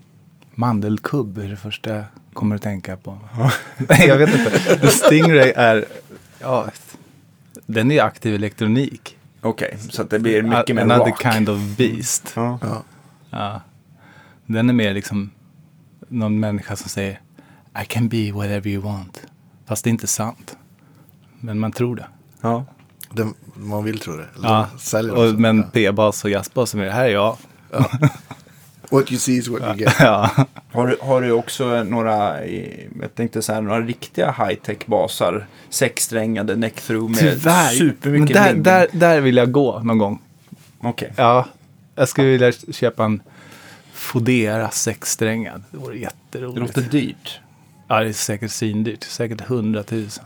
Mandelkubb 0.55 1.37
är 1.37 1.47
det 1.47 1.55
första 1.55 1.95
jag 1.95 2.03
kommer 2.33 2.55
att 2.55 2.61
tänka 2.61 2.97
på. 2.97 3.17
Nej, 3.77 4.07
jag 4.07 4.17
vet 4.17 4.29
inte. 4.35 4.87
Stingray 4.87 5.53
är, 5.55 5.85
ja, 6.41 6.67
den 7.65 7.91
är 7.91 8.01
aktiv 8.03 8.35
elektronik. 8.35 9.17
okej, 9.41 9.77
så 9.89 10.01
att 10.01 10.09
det 10.09 10.19
blir 10.19 10.41
mycket 10.41 10.75
mer 10.75 10.81
Another 10.83 11.05
rock. 11.05 11.33
kind 11.33 11.49
of 11.49 11.59
beast. 11.77 12.33
Ja. 12.35 12.59
Ja. 12.61 12.83
Ja. 13.29 13.61
Den 14.45 14.69
är 14.69 14.73
mer 14.73 14.93
liksom 14.93 15.31
någon 16.07 16.39
människa 16.39 16.75
som 16.75 16.89
säger 16.89 17.19
I 17.83 17.85
can 17.85 18.07
be 18.09 18.31
whatever 18.31 18.67
you 18.67 18.81
want. 18.83 19.21
Fast 19.65 19.83
det 19.83 19.87
är 19.87 19.91
inte 19.91 20.07
sant. 20.07 20.57
Men 21.43 21.59
man 21.59 21.71
tror 21.71 21.95
det. 21.95 22.05
Ja. 22.41 22.65
Den, 23.09 23.33
man 23.55 23.83
vill 23.83 23.99
tro 23.99 24.13
det. 24.17 24.25
Eller 24.35 24.49
Ja. 24.49 24.69
Och, 25.27 25.39
men 25.39 25.57
ja. 25.57 25.63
P-bas 25.73 26.23
och 26.23 26.29
jazzbas 26.29 26.69
som 26.69 26.79
är 26.79 26.85
det 26.85 26.91
här 26.91 27.05
är 27.05 27.09
jag. 27.09 27.37
What 28.89 29.11
you 29.11 29.19
see 29.19 29.33
is 29.37 29.47
what 29.47 29.61
you 29.61 29.75
get. 29.75 29.93
ja. 29.99 30.29
Har, 30.71 30.87
du- 30.87 30.97
har 31.01 31.21
du 31.21 31.31
också 31.31 31.83
några, 31.83 32.45
jag 33.01 33.15
tänkte 33.15 33.41
så 33.41 33.53
här, 33.53 33.61
några 33.61 33.81
riktiga 33.81 34.31
high-tech 34.31 34.77
basar? 34.85 35.47
Sexsträngade 35.69 36.55
neck-through 36.55 37.09
med 37.09 37.19
Tyvärr. 37.19 37.65
Men 37.65 37.77
supermycket 37.77 38.33
där, 38.35 38.51
bling. 38.51 38.63
där, 38.63 38.87
där 38.91 39.21
vill 39.21 39.37
jag 39.37 39.51
gå 39.51 39.79
någon 39.79 39.97
gång. 39.97 40.21
Okej. 40.79 41.13
Ja, 41.15 41.45
jag 41.95 42.09
skulle 42.09 42.27
vilja 42.27 42.51
köpa 42.51 43.05
en 43.05 43.21
Fodera 43.93 44.69
sexsträngad. 44.69 45.63
Det 45.71 45.77
vore 45.77 45.93
Det 45.95 45.99
jätteroligt. 46.01 46.59
låter 46.59 46.81
dyrt. 46.91 47.39
Ja, 47.87 47.99
det 47.99 48.09
är 48.09 48.13
säkert 48.13 48.51
svindyrt. 48.51 49.03
Säkert 49.03 49.41
hundratusen. 49.41 50.25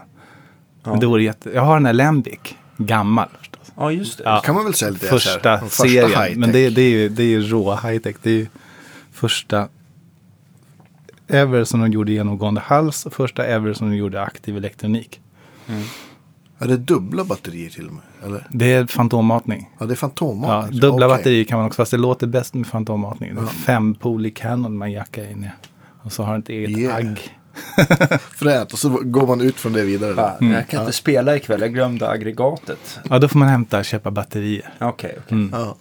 Ja. 0.88 0.92
Men 0.92 1.00
det 1.00 1.06
vore 1.08 1.24
jätte... 1.24 1.50
Jag 1.54 1.62
har 1.62 1.78
en 1.78 1.86
Alembic. 1.86 2.40
Gammal 2.78 3.28
förstås. 3.40 3.72
Ja, 3.78 3.92
just 3.92 4.18
det. 4.18 4.24
Ja. 4.24 4.42
kan 4.46 4.56
man 4.56 4.64
väl 4.64 4.74
säga 4.74 4.92
lite 4.92 5.06
så 5.06 5.12
Första, 5.20 5.50
här, 5.50 5.60
de 5.62 5.70
serien. 5.70 6.10
high-tech. 6.10 6.38
Men 6.38 6.52
det, 6.52 6.70
det, 6.70 6.82
är 6.82 6.90
ju, 6.90 7.10
det 7.10 7.24
är 7.24 7.28
ju 7.28 7.42
rå 7.42 7.76
high-tech. 7.76 8.16
Det 8.22 8.30
är 8.30 8.34
ju 8.34 8.48
första 9.12 9.68
ever 11.28 11.64
som 11.64 11.80
de 11.80 11.92
gjorde 11.92 12.12
genomgående 12.12 12.62
hals 12.62 13.06
och 13.06 13.14
första 13.14 13.46
ever 13.46 13.74
som 13.74 13.90
de 13.90 13.96
gjorde 13.98 14.22
aktiv 14.22 14.58
elektronik. 14.58 15.22
Är 16.60 16.68
det 16.68 16.78
dubbla 16.78 17.24
batterier 17.24 17.70
till 17.70 17.88
och 17.88 17.94
med? 17.94 18.04
Eller? 18.26 18.48
Det 18.50 18.74
är 18.74 18.86
fantommatning. 18.86 19.70
Ja, 19.80 19.86
det 19.86 19.94
är 19.94 19.96
fantommat. 19.96 20.70
Ja, 20.72 20.80
dubbla 20.80 21.06
Okej. 21.08 21.18
batterier 21.18 21.44
kan 21.44 21.58
man 21.58 21.68
också, 21.68 21.82
fast 21.82 21.92
det 21.92 21.98
låter 21.98 22.28
bäst 22.28 22.54
med 22.54 22.68
fantommatning. 22.68 23.36
Det 23.36 23.42
är 23.42 23.46
fempolig 23.46 24.36
Canon 24.38 24.78
man 24.78 24.92
jackar 24.92 25.32
in 25.32 25.44
i. 25.44 25.50
Och 26.04 26.12
så 26.14 26.24
har 26.24 26.32
den 26.34 26.42
ett 26.42 26.50
eget 26.50 26.78
Yeah. 26.78 26.96
agg. 26.96 27.20
Fränt. 28.36 28.74
Och 28.74 28.80
så 28.80 28.90
går 28.90 29.28
man 29.28 29.42
ut 29.42 29.56
från 29.56 29.74
det 29.74 29.84
vidare. 29.84 30.16
Fan, 30.16 30.52
Jag 30.52 30.68
kan 30.68 30.80
inte 30.80 30.94
spela 30.94 31.36
ikväll, 31.36 31.62
jag 31.62 31.74
glömde 31.74 32.10
aggregatet. 32.10 33.00
Ja, 33.10 33.20
då 33.20 33.28
får 33.28 33.40
man 33.40 33.48
hämta 33.48 33.80
och 33.80 33.86
köpa 33.86 34.12
batterier. 34.12 34.74
Okej, 34.80 35.16
okej. 35.18 35.38
Mm. 35.38 35.50
Ja. 35.54 35.76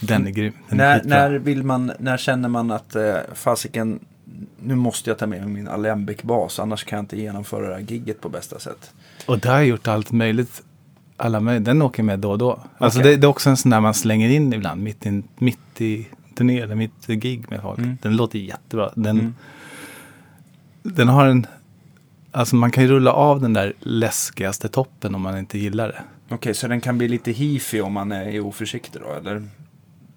Den 0.00 0.26
är 0.26 0.30
grym. 0.30 0.52
Den 0.68 0.80
är 0.80 0.84
När, 0.84 0.98
skitbra. 1.00 1.18
när, 1.28 1.30
vill 1.38 1.62
man, 1.62 1.92
när 1.98 2.16
känner 2.16 2.48
man 2.48 2.70
att 2.70 2.96
eh, 2.96 3.14
fasiken, 3.34 4.00
nu 4.62 4.74
måste 4.74 5.10
jag 5.10 5.18
ta 5.18 5.26
med 5.26 5.48
min 5.50 5.68
Alembic-bas, 5.68 6.58
annars 6.60 6.84
kan 6.84 6.96
jag 6.96 7.02
inte 7.02 7.20
genomföra 7.20 7.68
det 7.68 7.74
här 7.74 7.80
gigget 7.82 8.20
på 8.20 8.28
bästa 8.28 8.58
sätt. 8.58 8.90
Och 9.26 9.38
där 9.38 9.50
har 9.50 9.56
jag 9.56 9.66
gjort 9.66 9.88
allt 9.88 10.12
möjligt. 10.12 10.62
Alla 11.16 11.40
möjliga. 11.40 11.64
Den 11.64 11.82
åker 11.82 12.02
med 12.02 12.18
då 12.18 12.30
och 12.30 12.38
då. 12.38 12.60
Alltså 12.78 12.98
Okej. 13.00 13.10
det, 13.10 13.16
det 13.16 13.24
är 13.26 13.28
också 13.28 13.50
en 13.50 13.56
sån 13.56 13.70
där 13.70 13.80
man 13.80 13.94
slänger 13.94 14.28
in 14.28 14.52
ibland. 14.52 14.82
Mitt 14.82 15.06
i, 15.06 15.22
mitt 15.38 15.80
i 15.80 16.08
turné 16.34 16.60
eller 16.60 16.74
mitt 16.74 17.06
gig 17.06 17.50
med 17.50 17.60
folk. 17.62 17.78
Mm. 17.78 17.98
Den 18.02 18.16
låter 18.16 18.38
jättebra. 18.38 18.90
Den, 18.94 19.18
Mm. 19.18 19.34
Den 20.84 21.08
har 21.08 21.26
en... 21.26 21.46
Alltså 22.32 22.56
man 22.56 22.70
kan 22.70 22.82
ju 22.84 22.90
rulla 22.90 23.12
av 23.12 23.40
den 23.40 23.52
där 23.52 23.72
läskigaste 23.80 24.68
toppen 24.68 25.14
om 25.14 25.22
man 25.22 25.38
inte 25.38 25.58
gillar 25.58 25.88
det. 25.88 26.02
Okej, 26.34 26.54
så 26.54 26.68
den 26.68 26.80
kan 26.80 26.98
bli 26.98 27.08
lite 27.08 27.32
hifi 27.32 27.80
om 27.80 27.92
man 27.92 28.12
är 28.12 28.40
oförsiktig 28.40 29.02
då, 29.02 29.12
eller? 29.12 29.48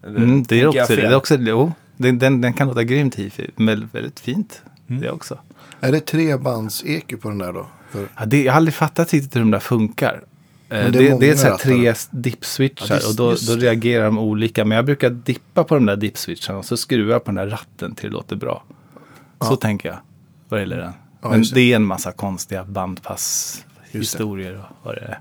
eller 0.03 0.17
Mm, 0.17 0.43
det, 0.43 0.61
är 0.61 0.67
också, 0.67 0.95
det 0.95 1.01
är 1.01 1.15
också... 1.15 1.35
Jo, 1.35 1.71
den, 1.97 2.19
den, 2.19 2.41
den 2.41 2.53
kan 2.53 2.67
låta 2.67 2.83
grymt 2.83 3.15
hifi. 3.15 3.49
Men 3.55 3.89
väldigt 3.93 4.19
fint. 4.19 4.61
Mm. 4.89 5.01
Det 5.01 5.11
också. 5.11 5.39
Är 5.79 5.91
det 5.91 5.99
trebands-EQ 6.11 7.17
på 7.21 7.29
den 7.29 7.37
där 7.37 7.53
då? 7.53 7.67
För, 7.91 8.07
Ja, 8.19 8.25
det, 8.25 8.43
jag 8.43 8.51
har 8.53 8.57
aldrig 8.57 8.73
fattat 8.73 9.13
riktigt 9.13 9.35
hur 9.35 9.39
de 9.41 9.51
där 9.51 9.59
funkar. 9.59 10.13
Eh, 10.69 10.83
Men 10.83 10.91
det 10.91 10.99
det, 10.99 11.07
är 11.09 11.19
det, 11.19 11.25
är 11.25 11.29
många 11.29 11.35
så 11.37 11.47
här 11.47 11.57
tre 11.57 11.93
dip-switchar 12.11 12.85
Ja, 12.89 12.95
det 12.95 13.03
är- 13.05 13.09
och 13.09 13.15
då, 13.15 13.35
då 13.47 13.55
det. 13.55 13.61
reagerar 13.65 14.05
de 14.05 14.19
olika. 14.19 14.65
Men 14.65 14.75
jag 14.75 14.85
brukar 14.85 15.09
dippa 15.09 15.63
på 15.63 15.75
de 15.75 15.85
där 15.85 15.95
dip-switcharna 15.97 16.57
och 16.57 16.65
så 16.65 16.77
skruvar 16.77 17.11
jag 17.13 17.23
på 17.23 17.31
den 17.31 17.35
där 17.35 17.47
ratten 17.47 17.95
till 17.95 18.09
det 18.09 18.13
låter 18.13 18.35
bra. 18.35 18.63
Så 19.41 19.55
tänker 19.55 19.89
jag 19.89 19.97
vad 20.49 20.59
det 20.59 20.61
gäller 20.61 20.77
den. 20.77 20.93
Ja, 21.21 21.29
Men 21.29 21.43
det. 21.53 21.71
är 21.71 21.75
en 21.75 21.83
massa 21.85 22.11
konstiga 22.11 22.63
bandpass-historier 22.63 24.57
och 24.57 24.85
vad 24.85 24.95
det 24.95 25.01
är. 25.01 25.19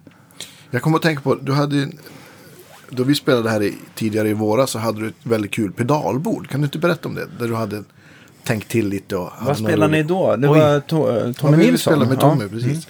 jag 0.70 0.82
kommer 0.82 0.96
att 0.96 1.02
tänka 1.02 1.22
på, 1.22 1.34
du 1.34 1.52
hade 1.52 1.88
då 2.90 3.02
vi 3.04 3.14
spelade 3.14 3.50
här 3.50 3.62
i, 3.62 3.74
tidigare 3.94 4.28
i 4.28 4.32
våras 4.34 4.70
så 4.70 4.78
hade 4.78 5.00
du 5.00 5.08
ett 5.08 5.14
väldigt 5.22 5.50
kul 5.50 5.72
pedalbord. 5.72 6.48
Kan 6.48 6.60
du 6.60 6.64
inte 6.64 6.78
berätta 6.78 7.08
om 7.08 7.14
det? 7.14 7.26
Där 7.38 7.48
du 7.48 7.54
hade 7.54 7.84
tänkt 8.44 8.68
till 8.68 8.88
lite 8.88 9.16
och... 9.16 9.30
Vad 9.42 9.58
spelar 9.58 9.88
ni 9.88 10.02
då? 10.02 10.36
Det 10.36 10.48
Oj. 10.48 10.58
var 10.58 10.80
to, 10.80 11.08
eh, 11.10 11.26
Ja, 11.26 11.32
Tommy 11.32 11.56
vi 11.56 11.64
Nilsson? 11.64 11.92
spelade 11.92 12.10
med 12.10 12.22
Ja. 12.22 12.32
Mm. 12.32 12.38
Tommy, 12.48 12.62
precis. 12.62 12.88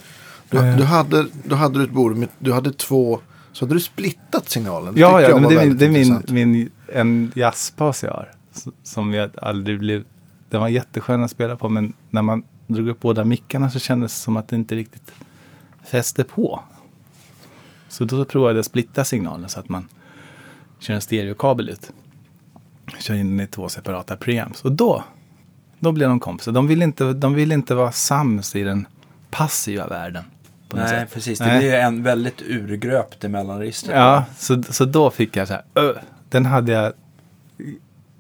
Du, 0.51 0.59
du, 0.59 0.85
hade, 0.85 1.27
du 1.45 1.55
hade 1.55 1.83
ett 1.83 1.91
bord 1.91 2.17
med, 2.17 2.29
du 2.39 2.53
hade 2.53 2.73
två, 2.73 3.21
så 3.53 3.65
hade 3.65 3.75
du 3.75 3.81
splittat 3.81 4.49
signalen. 4.51 4.95
Det 4.95 5.01
Ja, 5.01 5.21
ja 5.23 5.29
jag 5.29 5.41
men 5.41 5.49
det 5.51 5.55
är, 5.55 5.59
min, 5.67 5.77
väldigt 5.77 6.29
det 6.29 6.35
är 6.35 6.37
min, 6.37 6.51
min, 6.51 6.71
en 6.93 7.33
jazzbas 7.35 8.03
jag 8.03 8.11
har. 8.11 8.31
Som 8.83 9.15
jag 9.15 9.31
aldrig 9.43 9.79
blev... 9.79 10.05
Den 10.51 10.61
var 10.61 10.69
jätteskön 10.69 11.25
att 11.25 11.31
spela 11.31 11.57
på 11.57 11.69
men 11.69 11.93
när 12.11 12.23
man 12.23 12.43
drog 12.67 12.89
upp 12.89 13.01
båda 13.01 13.25
mickarna 13.25 13.71
så 13.71 13.79
kändes 13.79 14.13
det 14.13 14.19
som 14.23 14.37
att 14.37 14.49
det 14.49 14.57
inte 14.57 14.75
riktigt 14.75 15.13
fäste 15.85 16.25
på. 16.25 16.61
Så 17.89 18.05
då 18.05 18.25
provade 18.25 18.53
jag 18.55 18.59
att 18.61 18.67
splitta 18.67 19.05
signalen 19.05 19.49
så 19.49 19.61
att 19.61 19.69
man 19.69 19.89
kör 20.79 20.95
en 20.95 21.01
stereokabel 21.01 21.69
ut. 21.69 21.91
Kör 22.99 23.15
in 23.15 23.41
i 23.41 23.47
två 23.47 23.69
separata 23.69 24.17
preamps. 24.17 24.63
Och 24.65 24.73
då, 24.73 25.05
då 25.79 25.93
blev 25.93 26.09
de 26.09 26.21
kompisar. 26.21 26.53
De 26.53 26.67
vill 26.67 26.83
inte, 26.83 27.13
de 27.13 27.35
vill 27.35 27.53
inte 27.53 27.75
vara 27.75 27.93
sams 27.93 28.57
i 28.57 28.63
den 28.63 28.87
passiva 29.31 29.87
världen. 29.87 30.25
Nej, 30.75 30.89
sätt. 30.89 31.15
precis. 31.15 31.39
Det 31.39 31.47
Nej. 31.47 31.59
blir 31.59 31.75
en 31.75 32.03
väldigt 32.03 32.43
urgröpt 32.43 33.25
i 33.25 33.29
mellanregistret. 33.29 33.97
Ja, 33.97 34.25
så, 34.39 34.63
så 34.63 34.85
då 34.85 35.11
fick 35.11 35.37
jag 35.37 35.49
så 35.49 35.55
här, 35.55 35.65
"Ö", 35.75 35.93
den 36.29 36.47
hade 36.47 36.73
jag, 36.73 36.93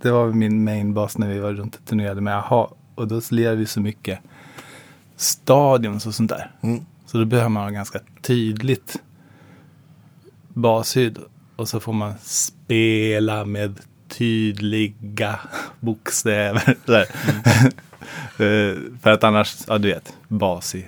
det 0.02 0.10
var 0.10 0.26
min 0.32 0.64
main 0.64 0.94
bas 0.94 1.18
när 1.18 1.28
vi 1.28 1.38
var 1.38 1.52
runt 1.52 1.74
och 1.74 1.84
turnerade 1.84 2.20
med 2.20 2.36
Aha. 2.36 2.74
Och 2.94 3.08
då 3.08 3.20
lirade 3.30 3.56
vi 3.56 3.66
så 3.66 3.80
mycket 3.80 4.18
stadions 5.16 6.06
och 6.06 6.14
sånt 6.14 6.30
där. 6.30 6.50
Mm. 6.60 6.86
Så 7.06 7.18
då 7.18 7.24
behöver 7.24 7.48
man 7.48 7.62
ha 7.62 7.70
ganska 7.70 8.00
tydligt 8.22 8.96
bashyd. 10.48 11.18
Och 11.56 11.68
så 11.68 11.80
får 11.80 11.92
man 11.92 12.14
spela 12.22 13.44
med 13.44 13.80
tydliga 14.08 15.40
bokstäver. 15.80 16.76
Här. 16.86 17.06
Eh, 18.38 18.76
För 19.02 19.10
att 19.10 19.24
annars, 19.24 19.56
ja 19.66 19.78
du 19.78 19.88
vet, 19.88 20.16
bas 20.28 20.74
i 20.74 20.86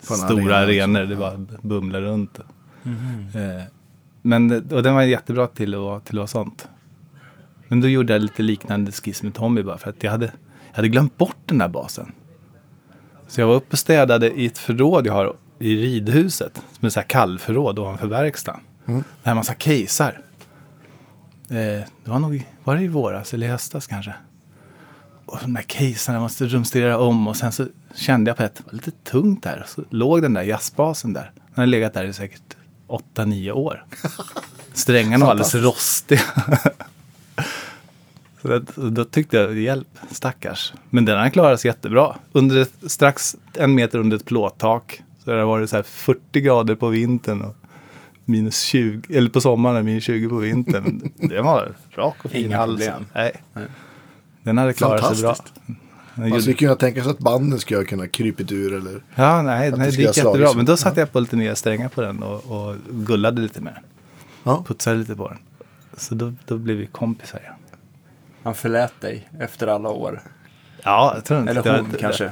stora 0.00 0.56
arena 0.56 0.98
arenor. 0.98 1.02
också. 1.02 1.10
Det 1.10 1.16
bara 1.16 1.58
bumlar 1.62 2.00
runt. 2.00 2.38
Eh, 3.34 3.62
Men 4.22 4.70
och 4.72 4.82
den 4.82 4.94
var 4.94 5.02
jättebra 5.02 5.46
till 5.46 5.74
att, 5.74 6.04
till 6.04 6.14
att 6.14 6.18
vara 6.18 6.26
sånt. 6.26 6.68
Men 7.68 7.80
då 7.80 7.88
gjorde 7.88 8.12
jag 8.12 8.22
lite 8.22 8.42
liknande 8.42 8.92
skiss 8.92 9.22
med 9.22 9.34
Tommy 9.34 9.62
bara 9.62 9.78
för 9.78 9.90
att 9.90 10.02
jag 10.02 10.10
hade, 10.10 10.26
jag 10.70 10.76
hade 10.76 10.88
glömt 10.88 11.16
bort 11.16 11.36
den 11.46 11.58
där 11.58 11.68
basen. 11.68 12.12
Så 13.28 13.40
jag 13.40 13.46
var 13.46 13.54
uppe 13.54 13.72
och 13.72 13.78
städade 13.78 14.30
i 14.30 14.46
ett 14.46 14.58
förråd 14.58 15.06
jag 15.06 15.12
har 15.12 15.36
i 15.58 15.76
ridhuset, 15.76 16.62
som 16.72 16.86
är 16.86 16.90
så 16.90 17.00
här 17.00 17.06
kallförråd 17.06 17.78
ovanför 17.78 18.06
verkstaden. 18.06 18.60
Mm. 18.86 19.00
Det 19.00 19.04
här 19.22 19.30
är 19.30 19.30
en 19.30 19.36
massa 19.36 19.54
casear. 19.54 20.20
Eh, 21.48 21.54
det 21.54 22.10
var 22.10 22.18
nog, 22.18 22.46
var 22.64 22.76
det 22.76 22.82
i 22.82 22.88
våras 22.88 23.34
eller 23.34 23.46
i 23.46 23.50
höstas 23.50 23.86
kanske? 23.86 24.14
Och 25.26 25.38
de 25.42 25.54
där 25.54 25.62
casearna 25.62 26.20
måste 26.20 26.46
rumstera 26.46 26.98
om 26.98 27.28
och 27.28 27.36
sen 27.36 27.52
så 27.52 27.66
kände 27.94 28.30
jag 28.30 28.36
på 28.36 28.42
ett, 28.42 28.54
det 28.54 28.62
var 28.66 28.72
lite 28.72 28.90
tungt 28.90 29.42
där. 29.42 29.64
Så 29.68 29.84
låg 29.90 30.22
den 30.22 30.34
där 30.34 30.42
jazzbasen 30.42 31.12
där. 31.12 31.32
Den 31.34 31.62
har 31.62 31.66
legat 31.66 31.94
där 31.94 32.04
i 32.04 32.12
säkert 32.12 32.56
8-9 32.88 33.50
år. 33.50 33.84
Strängarna 34.72 35.24
var 35.24 35.30
alldeles 35.30 35.54
rostiga. 35.54 36.20
Så 38.42 38.48
det, 38.48 38.90
då 38.90 39.04
tyckte 39.04 39.36
jag, 39.36 39.58
hjälp, 39.58 39.88
stackars. 40.10 40.72
Men 40.90 41.04
den 41.04 41.18
har 41.18 41.30
klarat 41.30 41.60
sig 41.60 41.68
jättebra. 41.68 42.16
Under 42.32 42.56
ett, 42.56 42.72
strax 42.86 43.36
en 43.54 43.74
meter 43.74 43.98
under 43.98 44.16
ett 44.16 44.24
plåttak. 44.24 45.02
Så 45.24 45.30
det 45.30 45.36
har 45.38 45.46
varit 45.46 45.70
så 45.70 45.76
här 45.76 45.82
40 45.82 46.40
grader 46.40 46.74
på 46.74 46.88
vintern 46.88 47.42
och 47.42 47.56
minus 48.24 48.60
20, 48.60 49.16
eller 49.16 49.30
på 49.30 49.40
sommaren 49.40 49.84
minus 49.84 50.04
20 50.04 50.28
på 50.28 50.36
vintern. 50.36 51.10
Den 51.14 51.44
var 51.44 51.72
rak 51.94 52.24
och 52.24 52.30
fin 52.30 52.46
Inga 52.46 52.66
problem. 52.66 53.06
Nej. 53.14 53.32
Den 54.42 54.58
hade 54.58 54.72
klarat 54.72 55.16
sig 55.16 55.22
bra. 55.22 55.36
Man 56.14 56.28
gjorde- 56.28 56.42
skulle 56.42 56.56
kunna 56.56 56.74
tänka 56.76 57.02
sig 57.02 57.10
att 57.10 57.18
banden 57.18 57.58
skulle 57.58 57.84
kunna 57.84 58.08
krypit 58.08 58.52
ur 58.52 58.74
eller... 58.74 59.02
Ja, 59.14 59.42
nej, 59.42 59.70
nej 59.70 59.90
det 59.90 59.96
gick 59.96 60.06
ha 60.06 60.14
jättebra. 60.14 60.52
Men 60.56 60.64
då 60.64 60.76
satte 60.76 61.00
jag 61.00 61.12
på 61.12 61.20
lite 61.20 61.36
nya 61.36 61.54
strängar 61.56 61.88
på 61.88 62.00
den 62.00 62.22
och, 62.22 62.44
och 62.50 62.76
gullade 62.90 63.42
lite 63.42 63.60
med 63.60 63.74
den. 63.74 63.82
Ja. 64.42 64.64
Putsade 64.66 64.96
lite 64.96 65.16
på 65.16 65.28
den. 65.28 65.38
Så 65.96 66.14
då, 66.14 66.32
då 66.46 66.58
blev 66.58 66.76
vi 66.76 66.86
kompisar 66.86 67.38
igen. 67.38 67.54
Han 68.46 68.54
förlät 68.54 69.00
dig 69.00 69.28
efter 69.38 69.66
alla 69.66 69.88
år. 69.88 70.22
Ja, 70.82 71.12
jag 71.14 71.24
tror 71.24 71.40
inte 71.40 71.50
Eller 71.50 71.62
det- 71.62 71.76
hon 71.80 71.90
det- 71.92 71.98
kanske. 71.98 72.30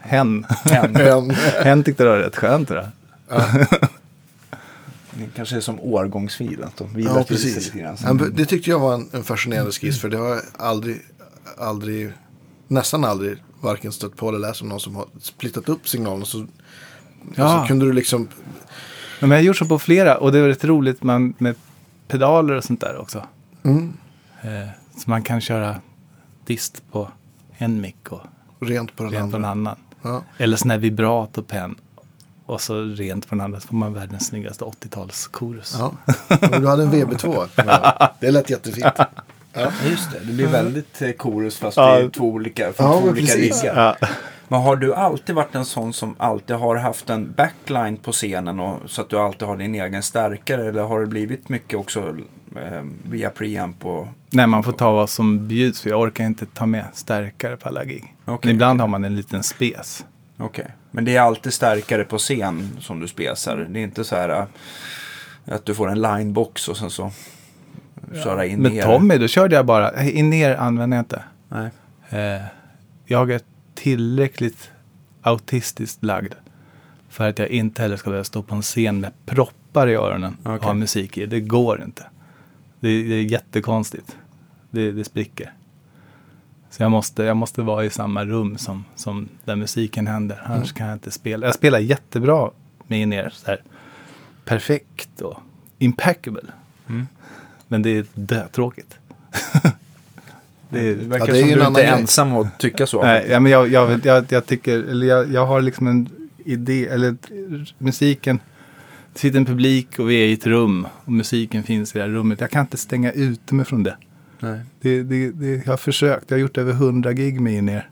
Hen. 0.00 0.46
Hen. 0.64 0.92
Men, 0.92 1.30
Hen 1.64 1.84
tyckte 1.84 2.02
det 2.04 2.08
var 2.10 2.16
rätt 2.16 2.36
skönt. 2.36 2.68
Tror 2.68 2.80
jag. 2.80 2.90
Det 5.10 5.28
kanske 5.36 5.56
är 5.56 5.60
som 5.60 5.80
årgångsfil. 5.80 6.62
Att 6.64 6.76
de 6.76 7.00
ja, 7.00 7.24
precis. 7.28 7.72
Ja, 7.74 8.12
men 8.12 8.34
Det 8.34 8.46
tyckte 8.46 8.70
jag 8.70 8.78
var 8.78 8.94
en, 8.94 9.08
en 9.12 9.24
fascinerande 9.24 9.72
skiss. 9.72 10.00
För 10.00 10.08
det 10.08 10.16
har 10.16 10.28
jag 10.28 10.40
aldrig, 10.58 11.00
aldrig, 11.58 12.12
nästan 12.68 13.04
aldrig 13.04 13.36
varken 13.60 13.92
stött 13.92 14.16
på 14.16 14.28
eller 14.28 14.38
läst 14.38 14.62
om 14.62 14.68
någon 14.68 14.80
som 14.80 14.96
har 14.96 15.06
splittat 15.20 15.68
upp 15.68 15.88
signalen. 15.88 16.26
Så, 16.26 16.46
Ja. 17.34 17.60
så 17.62 17.68
kunde 17.68 17.84
du 17.86 17.92
liksom, 17.92 18.28
Men 19.20 19.30
jag 19.30 19.36
har 19.38 19.42
gjort 19.42 19.56
så 19.56 19.64
på 19.66 19.78
flera 19.78 20.18
och 20.18 20.32
det 20.32 20.38
är 20.38 20.48
rätt 20.48 20.64
roligt 20.64 21.02
man, 21.02 21.34
med 21.38 21.54
pedaler 22.08 22.54
och 22.54 22.64
sånt 22.64 22.80
där 22.80 22.96
också. 22.96 23.26
mm, 23.62 23.92
Eh, 24.42 24.68
så 24.96 25.10
man 25.10 25.22
kan 25.22 25.40
köra 25.40 25.76
dist 26.46 26.82
på 26.92 27.08
en 27.58 27.80
mick 27.80 28.12
och 28.12 28.20
rent 28.60 28.96
på 28.96 29.02
den 29.02 29.12
rent 29.12 29.30
på 29.30 29.36
en 29.36 29.44
andra. 29.44 29.70
annan. 29.70 29.76
Ja. 30.02 30.22
Eller 30.38 30.56
sån 30.56 30.70
här 30.70 30.78
vibrato-pen. 30.78 31.74
Och 32.46 32.60
så 32.60 32.82
rent 32.82 33.28
på 33.28 33.34
den 33.34 33.44
andra 33.44 33.60
så 33.60 33.68
får 33.68 33.76
man 33.76 33.94
världens 33.94 34.26
snyggaste 34.26 34.64
80-talskorus. 34.64 35.76
Ja. 35.78 35.92
Du 36.58 36.66
hade 36.68 36.82
en 36.82 36.92
VB2. 36.92 37.48
Ja. 37.56 38.12
Det 38.20 38.30
lät 38.30 38.50
jättefint. 38.50 38.86
Ja. 39.52 39.72
Just 39.90 40.10
det, 40.12 40.18
det 40.18 40.32
blir 40.32 40.46
väldigt 40.46 41.02
eh, 41.02 41.10
chorus 41.18 41.56
fast 41.58 41.76
Ja. 41.76 41.96
det 41.98 42.04
är 42.04 42.08
två 42.08 42.24
olika, 42.24 42.72
från 42.72 42.86
Ja, 42.86 43.00
två 43.00 43.08
olika 43.08 43.34
riggar. 43.34 43.96
Ja. 44.52 44.56
Men 44.56 44.66
har 44.66 44.76
du 44.76 44.94
alltid 44.94 45.34
varit 45.34 45.54
en 45.54 45.64
sån 45.64 45.92
som 45.92 46.14
alltid 46.18 46.56
har 46.56 46.76
haft 46.76 47.10
en 47.10 47.32
backline 47.32 47.96
på 47.96 48.12
scenen 48.12 48.60
och, 48.60 48.90
så 48.90 49.00
att 49.00 49.10
du 49.10 49.18
alltid 49.18 49.48
har 49.48 49.56
din 49.56 49.74
egen 49.74 50.02
stärkare? 50.02 50.68
Eller 50.68 50.82
har 50.82 51.00
det 51.00 51.06
blivit 51.06 51.48
mycket 51.48 51.78
också 51.78 52.16
eh, 52.56 52.82
via 53.10 53.30
preamp 53.30 53.86
och... 53.86 54.06
Nej, 54.30 54.46
man 54.46 54.62
får 54.62 54.72
ta 54.72 54.92
vad 54.92 55.10
som 55.10 55.48
bjuds. 55.48 55.86
Jag 55.86 56.00
orkar 56.00 56.24
inte 56.24 56.46
ta 56.46 56.66
med 56.66 56.84
stärkare 56.92 57.56
på 57.56 57.68
alla 57.68 57.84
gig. 57.84 58.14
Men 58.24 58.48
ibland 58.48 58.80
har 58.80 58.88
man 58.88 59.04
en 59.04 59.16
liten 59.16 59.42
spes. 59.42 60.04
Okej. 60.38 60.66
Men 60.90 61.04
det 61.04 61.16
är 61.16 61.20
alltid 61.20 61.52
stärkare 61.52 62.04
på 62.04 62.18
scen 62.18 62.76
som 62.80 63.00
du 63.00 63.08
spesar? 63.08 63.66
Det 63.70 63.80
är 63.80 63.84
inte 63.84 64.04
så 64.04 64.16
här 64.16 64.28
eh, 64.28 64.44
att 65.54 65.64
du 65.64 65.74
får 65.74 65.90
en 65.90 66.02
linebox 66.02 66.68
och 66.68 66.76
sen 66.76 66.90
så 66.90 67.10
köra 68.24 68.46
in 68.46 68.62
Med 68.62 68.72
ner? 68.72 68.82
Tommy, 68.82 69.18
då 69.18 69.28
körde 69.28 69.56
jag 69.56 69.66
bara. 69.66 70.02
In 70.02 70.30
ner 70.30 70.56
använder 70.56 70.96
jag 70.96 71.02
inte. 71.02 71.22
Nej. 71.48 71.70
Eh, 72.10 72.42
jag 73.06 73.30
är 73.30 73.40
tillräckligt 73.82 74.70
autistiskt 75.22 76.04
lagd. 76.04 76.34
För 77.08 77.28
att 77.28 77.38
jag 77.38 77.48
inte 77.48 77.82
heller 77.82 77.96
ska 77.96 78.10
behöva 78.10 78.24
stå 78.24 78.42
på 78.42 78.54
en 78.54 78.62
scen 78.62 79.00
med 79.00 79.12
proppar 79.26 79.88
i 79.88 79.94
öronen 79.94 80.36
och 80.42 80.54
Okej. 80.54 80.66
ha 80.66 80.74
musik 80.74 81.18
i. 81.18 81.26
Det 81.26 81.40
går 81.40 81.82
inte. 81.82 82.02
Det, 82.80 83.02
det 83.02 83.14
är 83.14 83.22
jättekonstigt. 83.22 84.16
Det, 84.70 84.92
det 84.92 85.04
spricker. 85.04 85.52
Så 86.70 86.82
jag 86.82 86.90
måste, 86.90 87.22
jag 87.22 87.36
måste 87.36 87.62
vara 87.62 87.84
i 87.84 87.90
samma 87.90 88.24
rum 88.24 88.58
som, 88.58 88.84
som 88.94 89.28
där 89.44 89.56
musiken 89.56 90.06
händer. 90.06 90.42
Annars 90.44 90.72
kan 90.72 90.86
jag 90.86 90.96
inte 90.96 91.10
spela. 91.10 91.46
Jag 91.46 91.54
spelar 91.54 91.78
jättebra 91.78 92.50
med 92.86 93.02
in 93.02 93.12
er. 93.12 93.30
Så 93.34 93.46
här, 93.46 93.62
perfekt 94.44 95.20
och 95.20 95.40
impeccable. 95.78 96.52
Mm. 96.88 97.06
Men 97.68 97.82
det 97.82 97.90
är 97.90 98.06
dötråkigt. 98.14 98.98
det 100.72 100.94
verkar 100.94 101.26
Ja, 101.26 101.32
det 101.32 101.38
är 101.38 101.42
som 101.42 101.58
du 101.58 101.66
inte 101.66 101.80
är 101.82 101.86
grej. 101.92 102.00
ensam 102.00 102.32
att 102.36 102.58
tycka 102.58 102.86
så. 102.86 103.02
Nej, 103.02 103.26
ja, 103.30 103.40
men 103.40 103.52
jag, 103.52 103.68
jag, 103.68 104.06
jag, 104.06 104.24
jag 104.28 104.46
tycker, 104.46 104.78
eller 104.78 105.06
jag, 105.06 105.32
jag 105.32 105.46
har 105.46 105.62
liksom 105.62 105.86
en 105.86 106.08
idé, 106.44 106.86
eller 106.86 107.16
musiken, 107.78 108.40
det 109.12 109.18
sitter 109.18 109.38
en 109.38 109.44
publik 109.44 109.98
och 109.98 110.10
vi 110.10 110.14
är 110.24 110.26
i 110.26 110.32
ett 110.32 110.46
rum 110.46 110.86
och 111.04 111.12
musiken 111.12 111.62
finns 111.62 111.94
i 111.94 111.98
det 111.98 112.04
här 112.04 112.10
rummet. 112.10 112.40
Jag 112.40 112.50
kan 112.50 112.60
inte 112.60 112.76
stänga 112.76 113.12
ute 113.12 113.54
mig 113.54 113.66
från 113.66 113.82
det. 113.82 113.96
Nej. 114.40 114.60
det, 114.80 115.02
det, 115.02 115.30
det 115.30 115.46
jag 115.64 115.72
har 115.72 115.76
försökt, 115.76 116.30
jag 116.30 116.36
har 116.36 116.40
gjort 116.40 116.58
över 116.58 116.72
hundra 116.72 117.12
gig 117.12 117.40
med 117.40 117.52
in 117.54 117.68
er. 117.68 117.88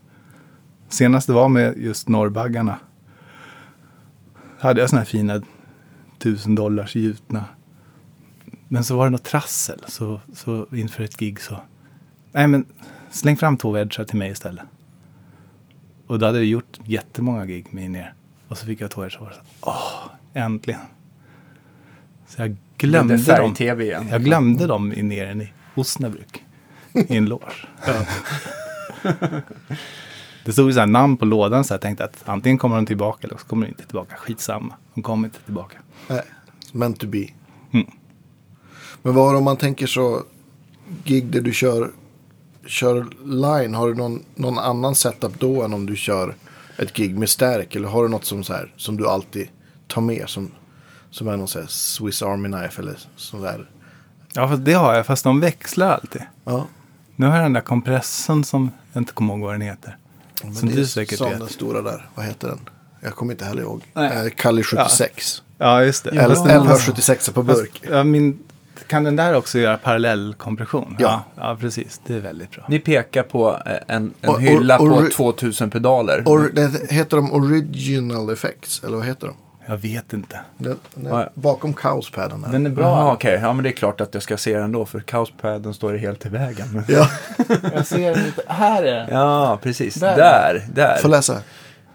Senast 0.89 1.27
det 1.27 1.33
var 1.33 1.49
med 1.49 1.75
just 1.77 2.09
Norrbaggarna. 2.09 2.79
Hade 4.59 4.81
jag 4.81 4.91
såna 4.91 5.01
här 5.01 5.07
fina 5.07 5.43
tusen 6.19 6.55
dollars 6.55 6.97
gjutna. 6.97 7.45
Men 8.69 8.85
så 8.85 8.97
var 8.97 9.05
det 9.05 9.11
något 9.11 9.25
trassel. 9.25 9.81
Så, 9.89 10.21
så 10.35 10.67
inför 10.73 11.05
ett 11.05 11.17
gig 11.17 11.41
så. 11.41 11.61
Nej 12.33 12.47
men 12.47 12.65
släng 13.11 13.37
fram 13.37 13.57
två 13.57 13.71
wedgar 13.71 14.05
till 14.05 14.19
mig 14.19 14.31
istället. 14.31 14.65
Och 16.07 16.19
då 16.19 16.27
hade 16.27 16.39
jag 16.39 16.47
gjort 16.47 16.79
jättemånga 16.85 17.47
gig 17.47 17.67
med 17.71 17.85
in 17.85 17.97
er. 17.97 18.15
Och 18.49 18.59
så 18.59 18.67
fick 18.67 18.81
jag 18.81 18.91
två 18.91 19.01
wedgar 19.01 19.21
och 19.21 19.33
så 19.35 19.41
åh, 19.61 20.09
äntligen. 20.35 20.81
Så 22.27 22.43
jag 22.43 22.57
glömde 22.77 23.17
Det 23.17 23.33
är 23.33 23.39
dem. 23.41 23.55
färg-tv 23.55 23.85
igen. 23.85 24.09
Jag 24.11 24.25
glömde 24.25 24.67
dem 24.67 24.93
i 24.93 25.03
nere 25.03 25.33
i 25.43 25.53
Osnabrück. 25.75 26.45
I 26.93 27.17
en 27.17 27.27
loge. 27.27 27.53
Det 30.45 30.53
stod 30.53 30.67
ju 30.67 30.73
så 30.73 30.81
här 30.81 30.87
namn 30.87 31.17
på 31.17 31.25
lådan 31.25 31.65
så 31.65 31.75
jag 31.75 31.81
tänkte 31.81 32.05
att 32.05 32.23
antingen 32.29 32.59
kommer 32.59 32.77
de 32.77 32.87
tillbaka 32.87 33.27
eller 33.27 33.37
så 33.37 33.47
kommer 33.47 33.67
de 33.67 33.71
inte 33.71 33.87
tillbaka. 33.87 34.17
Skitsamma. 34.17 34.75
De 34.95 35.03
kommer 35.03 35.29
inte 35.29 35.41
tillbaka. 35.41 35.79
Nej, 36.09 36.23
meant 36.73 37.01
to 37.01 37.07
be. 37.07 37.27
Mm. 37.73 37.87
Men 39.03 39.15
vad 39.15 39.37
om 39.37 39.45
man 39.45 39.57
tänker 39.57 39.87
så, 39.87 40.23
gig 41.05 41.27
där 41.27 41.41
du 41.41 41.53
kör, 41.53 41.91
kör 42.71 43.07
line, 43.25 43.75
har 43.75 43.89
du 43.89 43.95
någon, 43.95 44.25
någon 44.35 44.59
annan 44.59 44.95
setup 44.95 45.41
då 45.41 45.63
än 45.63 45.75
om 45.75 45.87
du 45.87 45.97
kör 45.97 46.35
ett 46.77 46.93
gig 46.93 47.19
med 47.19 47.29
stärk? 47.29 47.75
Eller 47.77 47.89
har 47.89 48.03
du 48.03 48.09
något 48.09 48.25
som, 48.25 48.45
så 48.45 48.53
här, 48.53 48.73
som 48.77 48.97
du 48.97 49.09
alltid 49.09 49.49
tar 49.89 50.01
med 50.01 50.29
som, 50.29 50.51
som 51.11 51.29
är 51.29 51.37
någon 51.37 51.49
så 51.49 51.59
här 51.61 51.67
Swiss 51.67 52.23
Army 52.23 52.49
Knife 52.49 52.83
eller 52.83 52.99
sådär? 53.17 53.69
Ja, 54.35 54.49
fast 54.49 54.65
det 54.65 54.73
har 54.73 54.95
jag. 54.95 55.07
Fast 55.07 55.25
de 55.25 55.41
växlar 55.41 55.91
alltid. 55.91 56.23
Ja, 56.45 56.67
Nu 57.17 57.27
har 57.27 57.37
jag 57.37 57.45
den 57.45 57.53
där 57.53 57.61
kompressorn 57.61 58.45
som 58.45 58.71
jag 58.93 59.01
inte 59.01 59.13
kommer 59.13 59.35
ihåg 59.35 59.43
vad 59.43 59.55
den 59.55 59.61
heter. 59.61 59.97
men 60.45 60.55
Som 60.55 60.69
det 60.69 60.75
du 60.75 60.87
säkert 60.87 61.21
vet. 61.21 61.39
den 61.39 61.49
stora 61.49 61.83
där. 61.83 62.09
Vad 62.15 62.27
heter 62.27 62.49
den? 62.49 62.59
Jag 63.01 63.15
kommer 63.15 63.33
inte 63.33 63.45
heller 63.45 63.63
ihåg. 63.63 63.83
Nej. 63.95 64.27
Eh, 64.27 64.33
Kali 64.37 64.63
76. 64.63 65.43
Ja, 65.59 65.85
just 65.85 66.05
det. 66.05 66.11
Eller 66.11 66.21
den- 66.21 66.33
1176 66.33 67.31
på 67.31 67.43
burk. 67.43 67.71
Fast, 67.81 67.93
ja, 67.93 68.05
min, 68.05 68.39
kan 68.91 69.05
den 69.05 69.17
där 69.17 69.35
också 69.35 69.59
göra 69.59 69.77
parallellkompression? 69.77 70.97
Ja. 70.99 71.25
ja. 71.37 71.43
Ja, 71.43 71.57
precis. 71.61 72.01
Det 72.07 72.15
är 72.15 72.21
väldigt 72.21 72.51
bra. 72.51 72.65
Ni 72.69 72.79
pekar 72.79 73.23
på 73.23 73.57
eh, 73.67 73.73
en, 73.97 74.15
en 74.21 74.29
Och- 74.31 74.41
hylla 74.41 74.79
och- 74.79 74.87
och- 74.89 75.05
på 75.05 75.11
2000 75.11 75.71
pedaler. 75.71 76.23
Or, 76.27 76.51
det 76.55 76.93
heter 76.93 77.17
de 77.17 77.33
Original 77.33 78.31
Effects, 78.31 78.85
eller 78.85 78.97
vad 78.97 79.07
heter 79.07 79.27
de? 79.27 79.37
Jag 79.67 79.77
vet 79.77 80.13
inte. 80.13 80.41
Den, 80.59 80.77
den 80.95 81.07
är 81.13 81.29
bakom 81.35 81.75
kaospaden. 81.75 82.47
Den 82.53 82.67
är 82.67 82.71
bra. 82.71 82.85
Jaha, 82.85 83.13
okej. 83.13 83.39
Ja, 83.43 83.53
men 83.53 83.63
det 83.63 83.69
är 83.69 83.73
klart 83.73 84.01
att 84.01 84.15
jag 84.15 84.23
ska 84.23 84.37
se 84.37 84.59
den 84.59 84.73
då, 84.73 84.87
för 84.87 85.01
kaospaden 85.01 85.75
står 85.75 85.95
helt 85.95 86.27
i 86.27 86.29
vägen. 86.29 86.85
Ja, 86.89 87.09
Jag 87.75 87.87
ser 87.87 88.15
den 88.15 88.25
lite. 88.25 88.43
Här 88.47 88.83
är 88.83 88.95
den. 88.95 89.09
Ja, 89.19 89.59
precis. 89.63 89.95
Där. 89.95 90.17
Där, 90.17 90.67
där. 90.75 90.97
får 91.03 91.09
läsa. 91.09 91.39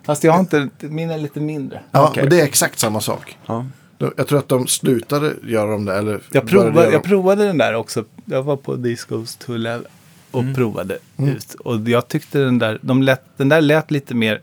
Fast 0.05 0.23
jag 0.23 0.31
har 0.33 0.39
inte, 0.39 0.69
min 0.79 1.11
är 1.11 1.17
lite 1.17 1.39
mindre. 1.39 1.79
Ja, 1.91 2.07
Okej. 2.09 2.23
men 2.23 2.29
det 2.29 2.41
är 2.41 2.45
exakt 2.45 2.79
samma 2.79 3.01
sak. 3.01 3.37
Ja. 3.45 3.65
Jag 3.97 4.27
tror 4.27 4.39
att 4.39 4.47
de 4.49 4.67
slutade 4.67 5.33
göra 5.43 5.71
dem 5.71 5.85
där. 5.85 5.99
Eller 5.99 6.21
Jag 6.31 6.47
provade, 6.47 6.75
göra 6.75 6.83
jag 6.85 6.93
dem. 6.93 7.01
provade 7.01 7.45
den 7.45 7.57
där 7.57 7.73
också. 7.73 8.03
Jag 8.25 8.43
var 8.43 8.57
på 8.57 8.75
Discos 8.75 9.37
Eleven 9.49 9.85
och 10.31 10.43
provade 10.55 10.97
ut. 11.17 11.53
Och 11.53 11.89
jag 11.89 12.07
tyckte 12.07 12.39
den 12.39 12.59
där, 12.59 12.79
de 12.81 13.01
lät, 13.03 13.37
den 13.37 13.49
där 13.49 13.61
lät 13.61 13.91
lite 13.91 14.15
mer, 14.15 14.41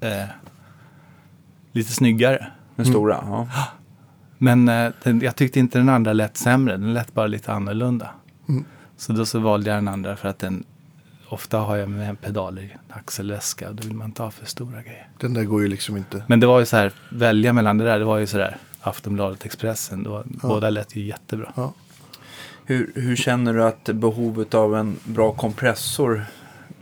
eh, 0.00 0.24
lite 1.72 1.92
snyggare. 1.92 2.46
Den 2.76 2.86
stora. 2.86 3.18
Ja. 3.26 3.48
Men 4.38 4.68
eh, 4.68 4.90
den, 5.02 5.20
jag 5.20 5.36
tyckte 5.36 5.58
inte 5.58 5.78
den 5.78 5.88
andra 5.88 6.12
lät 6.12 6.36
sämre. 6.36 6.76
Den 6.76 6.94
lät 6.94 7.14
bara 7.14 7.26
lite 7.26 7.52
annorlunda. 7.52 8.10
Så 8.96 9.12
då 9.12 9.26
så 9.26 9.38
valde 9.38 9.70
jag 9.70 9.76
den 9.76 9.88
andra 9.88 10.16
för 10.16 10.28
att 10.28 10.38
den 10.38 10.64
ofta 11.28 11.58
har 11.58 11.76
jag 11.76 11.88
med 11.88 12.08
en 12.08 12.16
pedal 12.16 12.58
i 12.58 12.62
en 12.62 12.78
axelväska. 12.88 13.72
Då 13.72 13.82
vill 13.82 13.96
man 13.96 14.06
inte 14.06 14.22
ha 14.22 14.30
för 14.30 14.46
stora 14.46 14.82
grejer. 14.82 15.08
Den 15.18 15.34
där 15.34 15.44
går 15.44 15.62
ju 15.62 15.68
liksom 15.68 15.96
inte. 15.96 16.22
Men 16.26 16.40
det 16.40 16.46
var 16.46 16.60
ju 16.60 16.66
så 16.66 16.76
här, 16.76 16.92
välja 17.10 17.52
mellan 17.52 17.78
det 17.78 17.84
där. 17.84 17.98
Det 17.98 18.04
var 18.04 18.18
ju 18.18 18.26
så 18.26 18.38
där, 18.38 18.56
Aftonbladet, 18.80 19.44
Expressen. 19.44 20.04
Var, 20.04 20.22
Båda 20.26 20.70
lät 20.70 20.96
ju 20.96 21.04
jättebra. 21.04 21.52
Ja. 21.56 21.72
Hur, 22.64 22.92
hur 22.94 23.16
känner 23.16 23.54
du 23.54 23.64
att 23.64 23.84
behovet 23.84 24.54
av 24.54 24.76
en 24.76 24.96
bra 25.04 25.32
kompressor, 25.32 26.24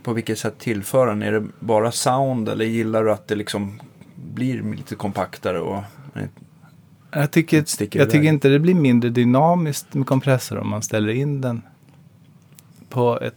på 0.03 0.13
vilket 0.13 0.39
sätt 0.39 0.59
tillför 0.59 1.07
den? 1.07 1.23
Är 1.23 1.31
det 1.31 1.47
bara 1.59 1.91
sound 1.91 2.49
eller 2.49 2.65
gillar 2.65 3.03
du 3.03 3.11
att 3.11 3.27
det 3.27 3.35
liksom 3.35 3.79
blir 4.15 4.63
lite 4.75 4.95
kompaktare? 4.95 5.59
Och, 5.59 5.83
Jag 7.11 7.31
tycker, 7.31 7.65
jag 7.97 8.09
tycker 8.09 8.23
inte 8.23 8.49
det 8.49 8.59
blir 8.59 8.73
mindre 8.73 9.09
dynamiskt 9.09 9.93
med 9.93 10.07
kompressor 10.07 10.57
om 10.57 10.69
man 10.69 10.81
ställer 10.81 11.09
in 11.09 11.41
den 11.41 11.61
på 12.89 13.19
ett 13.19 13.35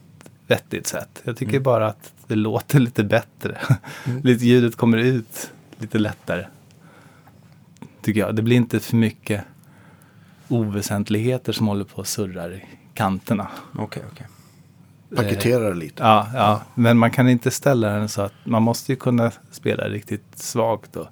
vettigt 0.50 0.86
sätt. 0.86 1.22
Jag 1.24 1.36
tycker 1.36 1.52
Mm. 1.52 1.62
bara 1.62 1.86
att 1.86 2.12
det 2.26 2.34
låter 2.34 2.80
lite 2.80 3.04
bättre. 3.04 3.58
lite 4.22 4.44
ljudet 4.46 4.76
kommer 4.76 4.98
ut 4.98 5.52
lite 5.78 5.98
lättare. 5.98 6.46
Tycker 8.02 8.20
jag. 8.20 8.34
Det 8.36 8.42
blir 8.42 8.56
inte 8.56 8.80
för 8.80 8.96
mycket 8.96 9.44
oväsentligheter 10.48 11.52
som 11.52 11.68
håller 11.68 11.84
på 11.84 11.96
och 11.96 12.06
surrar 12.06 12.52
i 12.52 12.64
kanterna. 12.94 13.48
Okej, 13.78 14.02
okej. 14.12 14.26
Paketerar 15.16 15.68
det 15.70 15.76
lite. 15.76 16.02
Ja, 16.02 16.28
ja, 16.34 16.62
men 16.74 16.98
man 16.98 17.10
kan 17.10 17.28
inte 17.28 17.50
ställa 17.50 17.88
den 17.88 18.08
så 18.08 18.22
att 18.22 18.32
man 18.44 18.62
måste 18.62 18.92
ju 18.92 18.96
kunna 18.96 19.32
spela 19.50 19.88
riktigt 19.88 20.38
svagt 20.38 20.96
och 20.96 21.06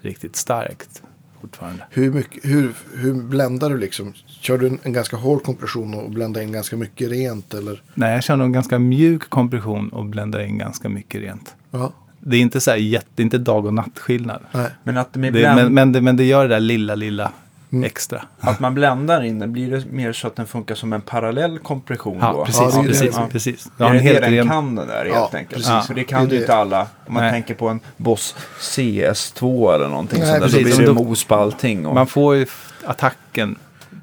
riktigt 0.00 0.36
starkt 0.36 1.02
fortfarande. 1.44 1.82
Hur, 1.90 2.10
mycket, 2.12 2.44
hur, 2.44 2.72
hur 2.96 3.14
bländar 3.14 3.70
du 3.70 3.78
liksom? 3.78 4.12
Kör 4.26 4.58
du 4.58 4.66
en, 4.66 4.78
en 4.82 4.92
ganska 4.92 5.16
hård 5.16 5.42
kompression 5.42 5.94
och 5.94 6.10
bländar 6.10 6.40
in 6.40 6.52
ganska 6.52 6.76
mycket 6.76 7.10
rent 7.10 7.54
eller? 7.54 7.82
Nej, 7.94 8.12
jag 8.14 8.22
kör 8.24 8.38
en 8.38 8.52
ganska 8.52 8.78
mjuk 8.78 9.30
kompression 9.30 9.88
och 9.88 10.04
bländar 10.04 10.40
in 10.40 10.58
ganska 10.58 10.88
mycket 10.88 11.20
rent. 11.20 11.54
Ja, 11.70 11.92
Det 12.20 12.36
är 12.36 12.40
inte 12.40 12.60
så 12.60 12.70
här 12.70 12.78
jätte, 12.78 13.06
det 13.14 13.22
är 13.22 13.24
inte 13.24 13.38
dag 13.38 13.66
och 13.66 13.74
nattskillnad. 13.74 14.42
nej. 14.52 14.70
Men 14.82 14.96
att, 14.96 15.12
Det, 15.12 15.20
men, 15.30 15.74
men, 15.74 15.92
det, 15.92 16.00
men 16.00 16.16
det 16.16 16.24
gör 16.24 16.42
det 16.48 16.54
där 16.54 16.60
lilla, 16.60 16.94
lilla 16.94 17.32
Mm. 17.76 17.84
extra. 17.84 18.22
att 18.40 18.60
man 18.60 18.74
bländar 18.74 19.22
in 19.24 19.38
den, 19.38 19.52
blir 19.52 19.70
det 19.70 19.84
mer 19.90 20.12
så 20.12 20.26
att 20.26 20.36
den 20.36 20.46
funkar 20.46 20.74
som 20.74 20.92
en 20.92 21.00
parallell 21.00 21.58
kompression 21.58 22.18
Ja, 22.20 22.32
då? 22.32 22.44
precis. 22.44 22.60
Ja, 22.60 22.68
det 22.70 22.78
är 22.78 22.82
det. 22.82 22.88
precis, 22.88 23.14
Ja. 23.16 23.28
precis. 23.32 23.70
Det 23.76 23.84
är 23.84 23.92
det 23.92 23.98
helt 23.98 24.20
den 24.20 24.30
ren... 24.34 24.48
kan 24.48 24.74
den 24.74 24.86
där 24.88 25.04
Ja, 25.04 25.14
helt 25.20 25.34
enkelt. 25.34 25.64
precis. 25.66 25.86
Så 25.86 25.92
det 25.94 26.04
kan 26.04 26.28
Det 26.28 26.34
ju 26.34 26.40
inte 26.40 26.52
det. 26.52 26.58
alla. 26.58 26.80
Om 27.06 27.14
man 27.14 27.22
Nej. 27.22 27.32
tänker 27.32 27.54
på 27.54 27.68
en 27.68 27.80
Boss 27.96 28.36
CS2 28.60 29.74
eller 29.74 29.88
någonting 29.88 30.18
Nej, 30.18 30.28
sånt 30.28 30.40
där. 30.40 30.48
Då 30.48 30.52
precis. 30.58 30.76
blir 30.76 30.86
det 30.86 30.92
Då- 30.94 31.04
mos 31.04 31.24
på 31.24 31.34
allting. 31.34 31.86
Och, 31.86 31.94
Man 31.94 32.06
får 32.06 32.34
ju 32.36 32.46
attacken 32.84 33.58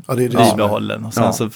Ja, 0.08 0.14
det 0.16 0.24
är 0.26 0.30
det 0.30 0.38
bibehållen 0.52 1.06
och 1.06 1.14
sen 1.14 1.24
Ja. 1.24 1.34
så... 1.34 1.50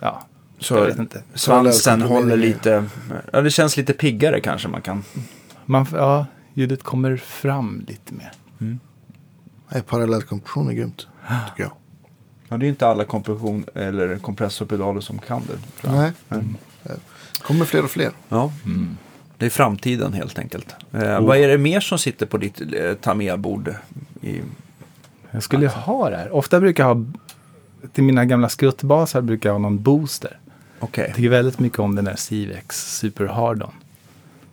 Ja, 0.00 0.22
så 0.58 0.94
svansen 1.34 2.02
håller 2.02 2.36
lite... 2.36 2.84
Ja, 3.32 3.40
det 3.40 3.50
känns 3.50 3.76
lite 3.76 3.92
piggare 3.92 4.40
kanske 4.40 4.68
man 4.68 4.82
kan. 4.82 5.04
Man, 5.64 5.82
f- 5.82 5.88
ja, 5.92 6.26
ljudet 6.54 6.82
kommer 6.82 7.16
fram 7.16 7.84
lite 7.88 8.14
mer. 8.14 8.32
Nej, 9.72 9.82
parallellkompression 9.82 10.68
är 10.68 10.72
grymt. 10.72 11.06
Tycker 11.48 11.62
jag. 11.62 11.72
Ja, 12.48 12.56
det 12.56 12.66
är 12.66 12.68
inte 12.68 12.86
alla 12.86 13.04
kompression 13.04 13.64
eller 13.74 14.18
kompressorpedaler 14.18 15.00
som 15.00 15.18
kan 15.18 15.42
det. 15.46 15.80
tror 15.80 15.94
jag. 15.94 16.02
Nej. 16.02 16.12
Mm. 16.40 16.56
kommer 17.42 17.64
fler 17.64 17.84
och 17.84 17.90
fler. 17.90 18.10
Ja. 18.28 18.52
Det 19.38 19.46
är 19.46 19.50
framtiden 19.50 20.12
helt 20.12 20.38
enkelt. 20.38 20.74
Eh, 20.92 21.20
Vad 21.20 21.36
är 21.36 21.48
det 21.48 21.58
mer 21.58 21.80
som 21.80 21.98
sitter 21.98 22.26
på 22.26 22.38
ditt 22.38 22.60
eh, 22.60 22.94
Tamiya-bord? 22.94 23.74
I... 24.20 24.40
Jag 25.30 25.42
skulle 25.42 25.62
ju 25.62 25.68
ha 25.68 26.10
det 26.10 26.16
här. 26.16 26.30
Ofta 26.34 26.60
brukar 26.60 26.88
jag 26.88 26.94
ha... 26.94 27.04
Till 27.92 28.04
mina 28.04 28.24
gamla 28.24 28.48
skruttbasar 28.48 29.20
brukar 29.20 29.48
jag 29.48 29.54
ha 29.54 29.58
någon 29.58 29.82
booster. 29.82 30.38
Okej. 30.80 31.04
Jag 31.06 31.16
tycker 31.16 31.28
väldigt 31.28 31.58
mycket 31.58 31.78
om 31.78 31.94
den 31.94 32.04
där 32.04 32.16
Civex 32.16 32.96
Super 32.98 33.26
Hardon. 33.26 33.72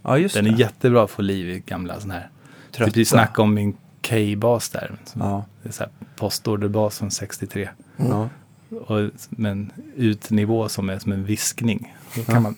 Ja, 0.03 0.17
just 0.17 0.35
Den 0.35 0.43
det. 0.45 0.49
är 0.51 0.55
jättebra 0.59 1.03
att 1.03 1.11
få 1.11 1.21
liv 1.21 1.49
i 1.49 1.63
gamla 1.65 1.99
sådana 1.99 2.13
här. 2.13 2.29
Trötta. 2.71 2.85
Typ 2.91 2.97
vi 2.97 3.05
snackade 3.05 3.41
om 3.41 3.53
min 3.53 3.77
K-bas 4.09 4.69
där. 4.69 4.97
Som 5.05 5.21
Ja. 5.21 5.45
Det 5.63 5.69
är 5.69 5.73
så 5.73 5.83
här 5.83 5.91
postorderbas 6.15 6.99
från 6.99 7.11
63. 7.11 7.69
Ja. 7.97 8.29
Och, 8.69 9.09
men 9.29 9.71
utnivå 9.95 10.69
som 10.69 10.89
är 10.89 10.99
som 10.99 11.11
en 11.11 11.23
viskning. 11.23 11.95
Då 12.15 12.23
kan 12.23 12.43
man 12.43 12.55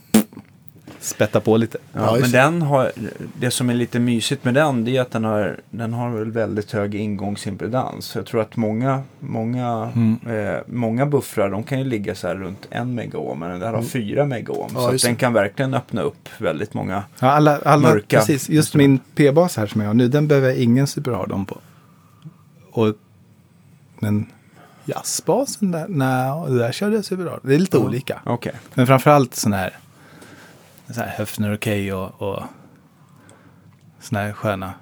spätta 1.01 1.39
på 1.39 1.57
lite. 1.57 1.77
Ja, 1.93 2.11
men 2.11 2.21
det. 2.21 2.27
den 2.37 2.61
har, 2.61 2.91
det 3.39 3.51
som 3.51 3.69
är 3.69 3.73
lite 3.73 3.99
mysigt 3.99 4.43
med 4.43 4.53
den 4.53 4.85
det 4.85 4.97
är 4.97 5.01
att 5.01 5.11
den 5.11 5.23
har, 5.23 5.59
den 5.69 5.93
har 5.93 6.09
väl 6.09 6.31
väldigt 6.31 6.71
hög 6.71 6.95
ingångsimpedans. 6.95 8.15
Jag 8.15 8.25
tror 8.25 8.41
att 8.41 8.55
många, 8.57 9.01
många, 9.19 9.91
Mm. 9.95 10.19
eh, 10.27 10.59
många 10.65 11.05
buffrar 11.05 11.49
de 11.49 11.63
kan 11.63 11.79
ju 11.79 11.85
ligga 11.85 12.15
så 12.15 12.27
här 12.27 12.35
runt 12.35 12.67
en 12.69 12.95
megaohm 12.95 13.39
men 13.39 13.49
den 13.49 13.59
där 13.59 13.73
har 13.73 13.81
fyra 13.81 14.25
megaohm. 14.25 14.71
Ja, 14.73 14.81
så 14.81 14.95
att 14.95 15.01
den 15.01 15.15
kan 15.15 15.33
verkligen 15.33 15.73
öppna 15.73 16.01
upp 16.01 16.29
väldigt 16.37 16.73
många. 16.73 17.03
Ja, 17.19 17.31
alla, 17.31 17.57
alla, 17.65 17.89
Mörka 17.89 18.17
precis. 18.19 18.49
Just 18.49 18.75
min 18.75 18.99
P-bas 19.15 19.57
här 19.57 19.67
som 19.67 19.81
jag 19.81 19.87
har 19.89 19.93
nu, 19.93 20.07
den 20.07 20.27
behöver 20.27 20.47
jag 20.47 20.57
ingen 20.57 20.87
Super 20.87 21.11
Hardon 21.11 21.45
på. 21.45 21.57
Och, 22.71 22.95
men 23.99 24.25
jazzbasen 24.85 25.71
där, 25.71 25.85
nej, 25.89 26.57
där 26.57 26.71
körde 26.71 26.95
jag 26.95 27.05
Super 27.05 27.23
Hardon. 27.23 27.39
Det 27.43 27.55
är 27.55 27.59
lite 27.59 27.77
olika. 27.77 28.21
Okej. 28.25 28.53
Men 28.73 28.87
framförallt 28.87 29.35
sån 29.35 29.53
här, 29.53 29.77
så 30.93 31.01
här 31.01 31.07
Höfner 31.17 31.51
och 31.51 31.63
Key 31.63 31.91
och, 31.91 32.21
och 32.21 32.43
såna 33.99 34.21
här 34.21 34.33
sköna. 34.33 34.73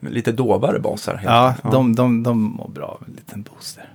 Lite 0.00 0.32
dovare 0.32 0.78
basar. 0.78 1.20
Ja, 1.24 1.54
de, 1.62 1.94
de, 1.94 2.22
de 2.22 2.38
mår 2.42 2.68
bra 2.68 2.84
av 2.86 3.04
en 3.08 3.14
liten 3.14 3.42
booster. 3.42 3.88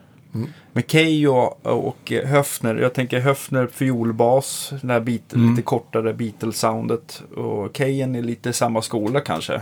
Med 0.73 0.83
Keyyo 0.91 1.31
och 1.63 2.11
Höfner, 2.25 2.75
jag 2.75 2.93
tänker 2.93 3.19
Höfner 3.19 3.67
fiolbas, 3.67 4.73
det 4.81 4.93
här 4.93 4.99
beat, 4.99 5.33
Mm. 5.33 5.49
lite 5.49 5.61
kortare 5.61 6.13
Beatles-soundet. 6.13 7.21
Och 7.35 7.77
Keyen 7.77 8.15
är 8.15 8.21
lite 8.21 8.53
samma 8.53 8.81
skola 8.81 9.19
kanske. 9.21 9.61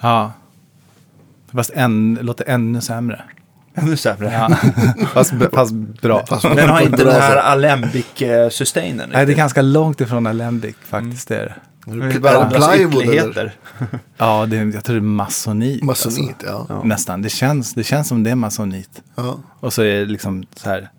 Ja. 0.00 0.32
Fast 1.52 1.70
en, 1.70 2.18
låter 2.22 2.44
ännu 2.48 2.80
sämre. 2.80 3.22
Ännu 3.74 3.96
sämre. 3.96 4.32
Ja. 4.32 4.56
fast, 5.06 5.32
fast 5.52 5.72
bra. 5.74 6.26
Fast 6.26 6.42
Den 6.42 6.68
har 6.68 6.80
inte 6.80 7.04
den 7.04 7.12
här. 7.22 7.36
Alembic-sustainen. 7.36 9.10
Nej, 9.12 9.26
det 9.26 9.32
är 9.32 9.36
ganska 9.36 9.62
långt 9.62 10.00
ifrån 10.00 10.26
Alembic 10.26 10.76
faktiskt. 10.84 11.28
Det 11.28 11.36
är 11.36 11.44
det. 11.44 11.54
Det 11.86 11.92
är 11.92 11.96
Är 11.96 12.10
det 12.10 12.20
plywood 12.20 12.52
eller? 12.54 12.74
ytterligheter. 13.02 13.52
Ja, 14.16 14.46
det, 14.46 14.56
är- 14.58 14.74
jag 14.74 14.84
tror 14.84 14.94
det 14.96 14.98
är 15.00 15.02
masonit. 15.02 15.82
Masonit, 15.84 16.36
ja. 16.46 16.52
Alltså. 16.58 16.82
Nästan. 16.82 17.22
Det 17.22 17.28
känns, 17.28 17.74
det 17.74 17.84
känns 17.84 18.08
som 18.08 18.22
det 18.22 18.30
är 18.30 18.34
masonit. 18.34 19.02
ja. 19.14 19.38
Och 19.60 19.72
så 19.72 19.82
är 19.82 19.94
det 19.98 20.04
liksom 20.04 20.44
så 20.54 20.68
här 20.68 20.90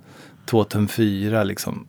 två 0.45 0.63
tum 0.63 0.87
fyra 0.87 1.43
liksom 1.43 1.87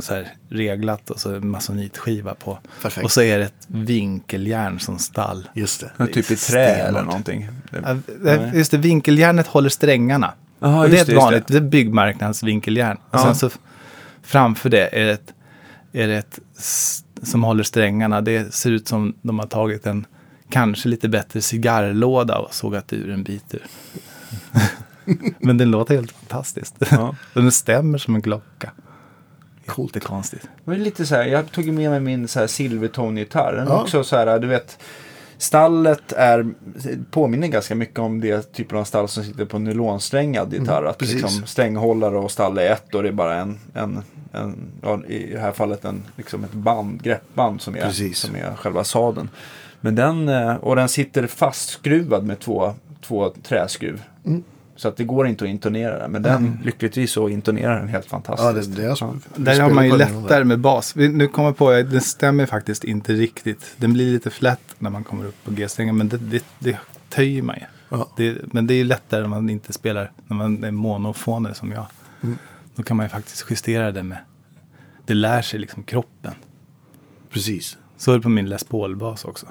så 0.00 0.14
här 0.14 0.32
reglat 0.50 1.10
och 1.10 1.20
så 1.20 1.28
masonitskiva 1.28 2.34
på. 2.34 2.58
Perfekt. 2.82 3.04
Och 3.04 3.12
så 3.12 3.22
är 3.22 3.38
det 3.38 3.44
ett 3.44 3.66
vinkeljärn 3.66 4.80
som 4.80 4.98
stall. 4.98 5.48
Just 5.54 5.80
det. 5.80 5.90
Ja, 5.96 6.06
Typ 6.06 6.30
i 6.30 6.36
trä 6.36 6.66
eller 6.66 7.02
någonting. 7.02 7.48
Det- 7.72 7.82
Ja, 8.24 8.36
det- 8.36 8.52
Just 8.54 8.70
det, 8.70 8.76
vinkeljärnet 8.78 9.46
håller 9.46 9.68
strängarna. 9.68 10.34
Och 10.58 10.68
det 10.90 10.96
är 10.98 11.00
ett 11.00 11.06
det, 11.06 11.14
vanligt, 11.14 11.46
det. 11.46 11.56
är 11.56 11.60
byggmarknads 11.60 12.42
vinkeljärn. 12.42 12.96
Och 12.96 13.18
Ja. 13.18 13.18
sen 13.24 13.34
så 13.34 13.50
framför 14.22 14.70
det 14.70 14.88
är 15.00 15.04
det 15.06 15.12
ett, 15.12 15.32
är 15.92 16.08
det 16.08 16.14
ett 16.16 16.38
som 17.22 17.44
håller 17.44 17.62
strängarna. 17.64 18.20
Det 18.20 18.54
ser 18.54 18.70
ut 18.70 18.88
som 18.88 19.14
de 19.22 19.38
har 19.38 19.46
tagit 19.46 19.86
en 19.86 20.06
kanske 20.50 20.88
lite 20.88 21.08
bättre 21.08 21.40
cigarrlåda 21.40 22.38
och 22.38 22.54
sågat 22.54 22.92
ur 22.92 23.10
en 23.10 23.22
bit 23.22 23.54
ur. 23.54 23.62
Men 25.38 25.58
den 25.58 25.70
låter 25.70 25.94
helt 25.94 26.12
fantastiskt. 26.12 26.74
Ja. 26.90 27.16
Den 27.34 27.52
stämmer 27.52 27.98
som 27.98 28.14
en 28.14 28.22
klocka. 28.22 28.70
Coolt. 29.66 29.92
Det 29.94 29.98
är 29.98 30.00
konstigt. 30.00 30.42
Det 30.42 30.70
var 30.70 30.74
lite 30.78 31.06
så 31.06 31.14
här, 31.14 31.24
jag 31.24 31.52
tog 31.52 31.66
med 31.66 31.90
mig 31.90 32.00
min 32.00 32.28
så 32.28 32.40
här 32.40 32.46
silvertone-gitarr. 32.46 33.52
Den 33.56 33.66
är 33.66 33.70
Ja. 33.70 33.80
också 33.82 34.04
så 34.04 34.16
här, 34.16 34.38
du 34.38 34.46
vet. 34.46 34.78
Stallet 35.42 36.12
är, 36.12 36.46
påminner 37.10 37.48
ganska 37.48 37.74
mycket 37.74 37.98
om 37.98 38.20
det 38.20 38.52
typen 38.52 38.78
av 38.78 38.84
stall 38.84 39.08
som 39.08 39.24
sitter 39.24 39.44
på 39.44 39.58
nylonsträngad 39.58 40.52
gitarr. 40.54 40.84
att 40.84 40.98
precis. 40.98 41.22
liksom 41.22 41.46
stänghållare 41.46 42.18
och 42.18 42.30
stall 42.30 42.58
är 42.58 42.72
ett 42.72 42.94
och 42.94 43.02
det 43.02 43.08
är 43.08 43.12
bara 43.12 43.34
en, 43.34 43.58
en, 43.74 44.02
en 44.32 44.56
ja, 44.82 45.00
i 45.08 45.32
det 45.32 45.38
här 45.38 45.52
fallet 45.52 45.84
en, 45.84 46.02
liksom 46.16 46.44
ett 46.44 46.52
band, 46.52 47.02
greppband 47.02 47.60
som 47.60 47.76
är, 47.76 47.80
Precis. 47.80 48.18
som 48.18 48.34
är 48.34 48.54
själva 48.56 48.84
sadeln. 48.84 49.28
Men 49.80 49.94
den, 49.94 50.28
eh, 50.28 50.54
och 50.54 50.76
den 50.76 50.88
sitter 50.88 51.26
fastskruvad 51.26 52.24
med 52.24 52.40
två, 52.40 52.74
två 53.00 53.30
träskruv. 53.42 54.02
Mm. 54.24 54.44
Så 54.82 54.88
att 54.88 54.96
det 54.96 55.04
går 55.04 55.26
inte 55.26 55.44
att 55.44 55.50
intonera 55.50 55.98
den. 55.98 56.12
Men 56.12 56.22
den, 56.22 56.58
lyckligtvis 56.64 57.12
så 57.12 57.28
intonerar 57.28 57.78
den 57.78 57.88
helt 57.88 58.06
fantastiskt. 58.06 58.46
Ja, 58.46 58.52
det, 58.52 58.82
det 58.82 58.84
är 58.84 59.12
vi 59.36 59.44
Där 59.44 59.60
har 59.60 59.70
man 59.70 59.84
ju 59.84 59.96
den 59.96 60.22
lättare 60.22 60.44
med 60.44 60.58
bas. 60.58 60.96
Vi- 60.96 61.08
Nu 61.08 61.28
kommer 61.28 61.48
jag 61.48 61.56
på 61.56 61.70
att 61.70 61.90
det 61.90 62.00
stämmer 62.00 62.46
faktiskt 62.46 62.84
inte 62.84 63.12
riktigt. 63.12 63.74
Den 63.76 63.92
blir 63.92 64.12
lite 64.12 64.30
flätt 64.30 64.74
när 64.78 64.90
man 64.90 65.04
kommer 65.04 65.24
upp 65.26 65.44
på 65.44 65.50
G-strängen. 65.50 65.96
Men 65.96 66.08
det, 66.08 66.16
det, 66.18 66.44
det 66.58 66.78
töjer 67.08 67.42
man 67.42 67.56
ju. 67.56 67.62
Ja. 67.88 68.08
Det, 68.16 68.38
men 68.52 68.66
det 68.66 68.74
är 68.74 68.76
ju 68.76 68.84
lättare 68.84 69.20
när 69.20 69.28
man 69.28 69.50
inte 69.50 69.72
spelar, 69.72 70.12
när 70.26 70.36
man 70.36 70.64
är 70.64 70.70
monofoner 70.70 71.52
som 71.52 71.72
jag. 71.72 71.86
Mm. 72.22 72.38
Då 72.74 72.82
kan 72.82 72.96
man 72.96 73.06
ju 73.06 73.10
faktiskt 73.10 73.46
justera 73.50 73.92
det 73.92 74.02
med, 74.02 74.18
det 75.06 75.14
lär 75.14 75.42
sig 75.42 75.60
liksom 75.60 75.82
kroppen. 75.82 76.34
Precis. 77.30 77.78
Så 77.96 78.12
är 78.12 78.16
det 78.16 78.22
på 78.22 78.28
min 78.28 78.48
Les 78.48 78.64
Paul-bas 78.64 79.24
också. 79.24 79.46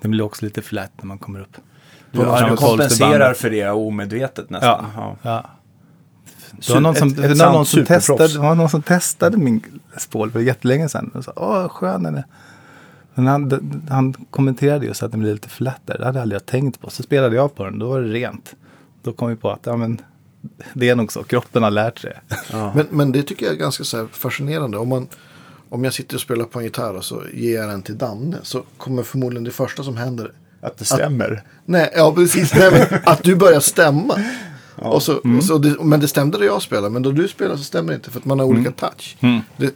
Den 0.00 0.10
blir 0.10 0.24
också 0.24 0.44
lite 0.44 0.62
flätt 0.62 0.92
när 0.98 1.06
man 1.06 1.18
kommer 1.18 1.40
upp. 1.40 1.56
Ja, 2.22 2.48
du 2.50 2.56
kompenserar 2.56 3.34
för 3.34 3.50
det 3.50 3.70
omedvetet 3.70 4.50
nästan. 4.50 4.84
ja. 4.96 5.16
Ja. 5.22 5.50
Det 6.66 6.72
var 6.72 6.80
någon 6.80 6.94
som, 6.94 7.08
Ett- 7.08 7.16
det 7.16 7.24
ett 7.30 7.38
någon 7.38 7.66
som 7.66 7.84
testade, 7.84 8.28
det 8.28 8.38
var 8.38 8.54
någon 8.54 8.68
som 8.68 8.82
testade 8.82 9.36
min 9.36 9.62
Paul 10.12 10.30
för 10.30 10.40
jättelänge 10.40 10.88
sedan. 10.88 11.10
Och 11.14 11.24
sa, 11.24 11.32
åh 11.36 11.68
skön 11.68 12.02
den 12.02 12.14
är. 12.14 12.24
Men 13.14 13.26
han, 13.26 13.82
han 13.90 14.14
kommenterade 14.30 14.86
just 14.86 15.02
att 15.02 15.10
den 15.10 15.20
blev 15.20 15.32
lite 15.34 15.48
flat 15.48 15.80
där. 15.84 15.98
Det 15.98 16.04
hade 16.04 16.22
aldrig 16.22 16.34
jag 16.36 16.46
tänkt 16.46 16.80
på. 16.80 16.90
Så 16.90 17.02
spelade 17.02 17.36
jag 17.36 17.54
på 17.54 17.64
den, 17.64 17.78
då 17.78 17.88
var 17.88 18.00
det 18.00 18.08
rent. 18.12 18.54
Då 19.02 19.12
kom 19.12 19.28
vi 19.28 19.36
på 19.36 19.50
att 19.50 19.60
ja, 19.62 19.76
men, 19.76 20.00
det 20.74 20.88
är 20.88 20.94
nog 20.94 21.12
så, 21.12 21.22
kroppen 21.24 21.62
har 21.62 21.70
lärt 21.70 21.98
sig. 21.98 22.12
Ja. 22.52 22.72
Men, 22.74 22.86
men 22.90 23.12
det 23.12 23.22
tycker 23.22 23.46
jag 23.46 23.54
är 23.54 23.58
ganska 23.58 23.84
så 23.84 23.96
här 23.96 24.06
fascinerande. 24.12 24.78
Om, 24.78 24.88
man, 24.88 25.08
om 25.68 25.84
jag 25.84 25.92
sitter 25.94 26.14
och 26.14 26.20
spelar 26.20 26.44
på 26.44 26.58
en 26.58 26.64
gitarr 26.64 26.94
och 26.94 27.04
så 27.04 27.22
ger 27.34 27.56
jag 27.60 27.68
den 27.68 27.82
till 27.82 27.98
Danne 27.98 28.36
så 28.42 28.62
kommer 28.76 29.02
förmodligen 29.02 29.44
det 29.44 29.50
första 29.50 29.82
som 29.82 29.96
händer 29.96 30.32
Att 30.60 30.78
det 30.78 30.84
stämmer. 30.84 31.42
Nej, 31.64 31.90
ja 31.96 32.12
precis. 32.14 32.54
Nej, 32.54 32.70
men 32.70 33.00
att 33.04 33.22
du 33.22 33.34
börjar 33.34 33.60
stämma. 33.60 34.22
Och 34.76 35.02
så, 35.02 35.20
Mm. 35.24 35.38
och 35.38 35.44
så 35.44 35.58
det, 35.58 35.76
men 35.84 36.00
det 36.00 36.08
stämde 36.08 36.38
då 36.38 36.44
jag 36.44 36.62
spelar. 36.62 36.88
Men 36.90 37.02
då 37.02 37.10
du 37.10 37.28
spelar 37.28 37.56
så 37.56 37.64
stämmer 37.64 37.88
det 37.92 37.94
inte. 37.96 38.10
För 38.10 38.18
att 38.18 38.24
man 38.24 38.38
har 38.38 38.46
olika 38.46 38.70
touch. 38.70 39.16
Det, 39.56 39.74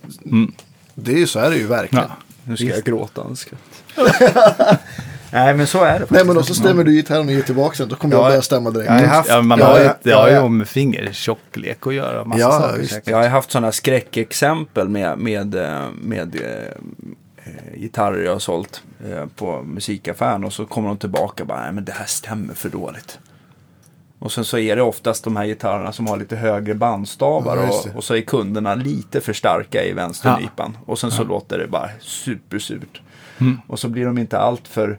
det 0.95 1.13
är 1.13 1.19
ju 1.19 1.27
så 1.27 1.39
är 1.39 1.51
det 1.51 1.57
ju 1.57 1.67
verkligen. 1.67 2.05
Mm. 2.05 2.17
Ja. 2.19 2.25
Nu 2.45 2.57
ska 2.57 2.65
jag 2.67 2.83
gråta 2.85 3.23
en 3.29 3.37
skratt. 3.37 3.61
Nej, 5.33 5.55
men 5.55 5.67
så 5.67 5.79
är 5.85 5.93
det 5.93 5.99
faktiskt. 5.99 6.11
Nej 6.11 6.25
men 6.25 6.35
då 6.37 6.43
så 6.43 6.55
stämmer 6.55 6.85
du 6.85 6.93
gitarren 6.93 7.27
och 7.27 7.33
ger 7.35 7.43
tillbaka 7.43 7.75
den. 7.79 7.89
Då 7.89 7.97
kommer 7.97 8.15
jag 8.15 8.25
Ja, 8.25 8.29
börja 8.29 8.43
stämma 8.43 8.71
direkt. 8.71 8.89
jag 8.91 8.99
har 8.99 9.07
haft- 9.07 9.29
Ja, 9.29 9.43
man 9.43 9.59
Ja, 9.59 9.67
har 9.67 9.79
ju, 9.79 9.85
ja, 9.85 9.97
det 10.03 10.11
har 10.13 10.29
ju 10.29 10.35
ja, 10.35 10.41
ja. 10.41 10.49
med 10.49 10.69
fingertjocklek 10.69 11.87
att 11.87 11.95
göra. 11.95 12.25
Massa 12.25 12.41
Ja, 12.41 12.61
saker. 12.89 13.11
Jag 13.11 13.19
har 13.19 13.29
haft 13.29 13.51
sådana 13.51 13.73
skräckexempel 13.73 14.89
med, 14.89 15.19
med, 15.19 15.55
eh, 15.55 15.81
med 16.03 16.35
eh, 16.37 16.73
gitarrer 17.75 18.25
jag 18.25 18.33
har 18.33 18.39
sålt 18.39 18.83
eh, 19.11 19.27
på 19.27 19.63
musikaffären 19.63 20.45
och 20.45 20.53
så 20.53 20.67
kommer 20.67 20.89
de 20.89 20.97
tillbaka 20.99 21.43
och 21.43 21.47
bara, 21.47 21.63
nej 21.63 21.73
men 21.73 21.85
det 21.85 21.93
här 21.93 22.07
stämmer 22.07 22.55
för 22.55 22.69
dåligt. 22.69 23.19
Och 24.19 24.33
sen 24.33 24.45
så 24.45 24.59
är 24.59 24.77
det 24.77 24.83
oftast 24.83 25.25
de 25.25 25.37
här 25.37 25.47
gitarrerna 25.47 25.93
som 25.93 26.07
har 26.07 26.17
lite 26.17 26.37
högre 26.37 26.75
bandstavar 26.75 27.57
Ja, 27.57 27.63
det. 27.63 27.69
och, 27.91 27.97
och 27.97 28.05
så 28.05 28.15
är 28.17 28.21
kunderna 28.21 28.75
lite 28.75 29.21
för 29.21 29.33
starka 29.33 29.85
i 29.85 29.93
vänsternypan. 29.93 30.77
Och 30.87 30.99
sen 30.99 31.11
så 31.11 31.25
låter 31.25 31.59
det 31.59 31.67
bara 31.67 31.89
supersurt. 32.01 33.03
Mm. 33.39 33.61
Och 33.67 33.79
så 33.79 33.89
blir 33.89 34.07
de 34.07 34.19
inte 34.19 34.39
allt 34.39 34.69
för 34.69 34.99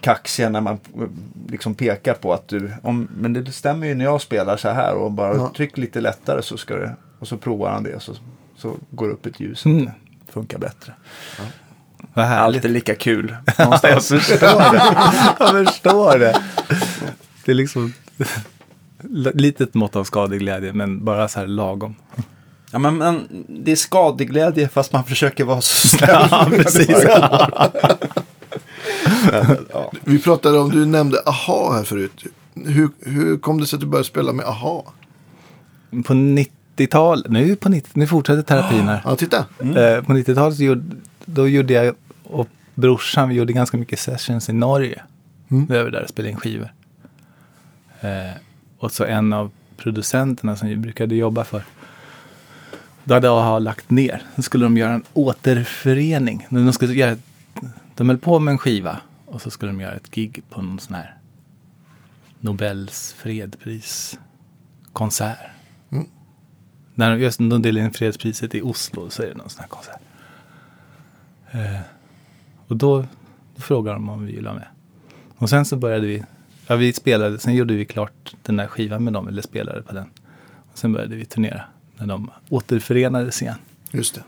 kaxiga 0.00 0.48
när 0.48 0.60
man 0.60 0.74
eh, 0.74 1.08
liksom 1.48 1.74
pekar 1.74 2.14
på 2.14 2.32
att 2.32 2.48
du, 2.48 2.70
om, 2.82 3.08
men 3.16 3.32
det 3.32 3.52
stämmer 3.52 3.86
ju 3.86 3.94
när 3.94 4.04
jag 4.04 4.20
spelar 4.20 4.56
så 4.56 4.68
här 4.68 4.94
och 4.94 5.12
bara 5.12 5.34
Ja. 5.36 5.52
tryck 5.56 5.78
lite 5.78 6.00
lättare 6.00 6.42
så 6.42 6.56
ska 6.56 6.76
det, 6.76 6.96
och 7.18 7.28
så 7.28 7.36
provar 7.36 7.70
han 7.70 7.82
det 7.82 8.00
så, 8.00 8.12
så 8.56 8.74
går 8.90 9.08
upp 9.08 9.26
ett 9.26 9.40
ljus. 9.40 9.64
Mm. 9.64 9.90
Funkar 10.28 10.58
bättre. 10.58 10.92
Vad 12.14 12.24
härligt. 12.26 12.56
Allt 12.58 12.64
är 12.64 12.68
lika 12.68 12.94
kul. 12.94 13.36
jag 13.58 14.04
förstår 14.04 14.72
det. 14.72 14.82
Jag 15.38 15.66
förstår 15.66 16.18
det. 16.18 16.42
Det 17.44 17.50
är 17.52 17.54
liksom 17.54 17.92
litet 19.34 19.74
mått 19.74 19.96
av 19.96 20.04
skadeglädje, 20.04 20.72
men 20.72 21.04
bara 21.04 21.28
så 21.28 21.40
här 21.40 21.46
lagom. 21.46 21.94
ja, 22.72 22.78
men, 22.78 22.96
men 22.98 23.44
det 23.48 23.72
är 23.72 23.76
skadeglädje 23.76 24.68
fast 24.68 24.92
man 24.92 25.04
försöker 25.04 25.44
vara 25.44 25.60
så 25.60 25.88
snäll. 25.96 26.26
Ja, 26.30 26.46
precis. 26.50 27.04
ja. 29.72 29.92
Vi 30.04 30.18
pratade 30.22 30.58
om, 30.58 30.70
du 30.70 30.86
nämnde 30.86 31.22
AHA 31.26 31.72
här 31.72 31.84
förut. 31.84 32.24
Hur, 32.54 32.88
hur 33.00 33.38
kom 33.38 33.60
det 33.60 33.66
sig 33.66 33.76
att 33.76 33.80
du 33.80 33.86
började 33.86 34.08
spela 34.08 34.32
med 34.32 34.46
AHA? 34.46 34.82
På 35.90 36.12
90-talet, 36.14 37.30
nu, 37.30 37.56
på 37.56 37.68
90, 37.68 37.90
nu 37.94 38.06
fortsätter 38.06 38.42
terapin 38.42 38.88
här. 38.88 39.02
Ja, 39.04 39.16
titta. 39.16 39.36
Eh, 39.38 40.04
på 40.04 40.12
90-talet 40.12 40.56
så 40.56 40.62
gjorde, 40.64 40.82
då 41.34 41.48
gjorde 41.48 41.72
jag 41.72 41.94
och 42.22 42.48
brorsan, 42.74 43.28
vi 43.28 43.34
gjorde 43.34 43.52
ganska 43.52 43.76
mycket 43.76 43.98
sessions 43.98 44.48
i 44.48 44.52
Norge. 44.52 45.02
Mm. 45.50 45.66
Vi 45.66 45.82
var 45.82 45.90
där 45.90 46.02
och 46.02 46.08
spelade 46.08 46.30
in 46.30 46.36
skivor. 46.36 46.72
Eh, 48.00 48.30
och 48.78 48.92
så 48.92 49.04
en 49.04 49.32
av 49.32 49.50
producenterna 49.76 50.56
som 50.56 50.68
vi 50.68 50.76
brukade 50.76 51.14
jobba 51.14 51.44
för. 51.44 51.62
Då 53.04 53.14
hade 53.14 53.30
AHA 53.30 53.58
lagt 53.58 53.90
ner. 53.90 54.22
Så 54.36 54.42
skulle 54.42 54.64
de 54.64 54.76
göra 54.76 54.92
en 54.92 55.04
återförening. 55.12 56.46
De, 56.50 56.72
skulle 56.72 56.94
göra 56.94 57.10
ett, 57.10 57.22
de 57.94 58.08
höll 58.08 58.18
på 58.18 58.38
med 58.38 58.52
en 58.52 58.58
skiva. 58.58 59.00
Och 59.26 59.42
så 59.42 59.50
skulle 59.50 59.72
de 59.72 59.80
göra 59.80 59.94
ett 59.94 60.10
gig 60.10 60.42
på 60.50 60.62
någon 60.62 60.78
sån 60.78 60.94
här 60.94 61.16
Nobels 62.40 63.12
fredpriskonsert. 63.12 65.38
Mm. 65.90 66.06
När 66.94 67.10
de, 67.10 67.22
just, 67.22 67.38
de 67.38 67.62
delade 67.62 67.86
in 67.86 67.92
fredspriset 67.92 68.54
i 68.54 68.62
Oslo 68.62 69.10
så 69.10 69.22
är 69.22 69.26
det 69.26 69.34
någon 69.34 69.50
sån 69.50 69.60
här 69.60 69.68
konsert. 69.68 70.00
Eh, 71.50 71.80
och 72.66 72.76
då, 72.76 73.04
då 73.54 73.62
frågade 73.62 73.96
de 73.96 74.08
om 74.08 74.26
vi 74.26 74.32
ville 74.32 74.48
vara 74.48 74.58
med. 74.58 74.68
Och 75.36 75.50
sen 75.50 75.64
så 75.64 75.76
började 75.76 76.06
vi, 76.06 76.24
ja 76.66 76.76
vi 76.76 76.92
spelade, 76.92 77.38
sen 77.38 77.54
gjorde 77.54 77.74
vi 77.74 77.84
klart 77.84 78.34
den 78.42 78.56
där 78.56 78.66
skivan 78.66 79.04
med 79.04 79.12
dem, 79.12 79.28
eller 79.28 79.42
spelade 79.42 79.82
på 79.82 79.94
den. 79.94 80.10
Och 80.72 80.78
sen 80.78 80.92
började 80.92 81.16
vi 81.16 81.24
turnera 81.24 81.62
när 81.96 82.06
de 82.06 82.30
återförenades 82.48 83.42
igen. 83.42 83.58
Just 83.90 84.14
det. 84.14 84.22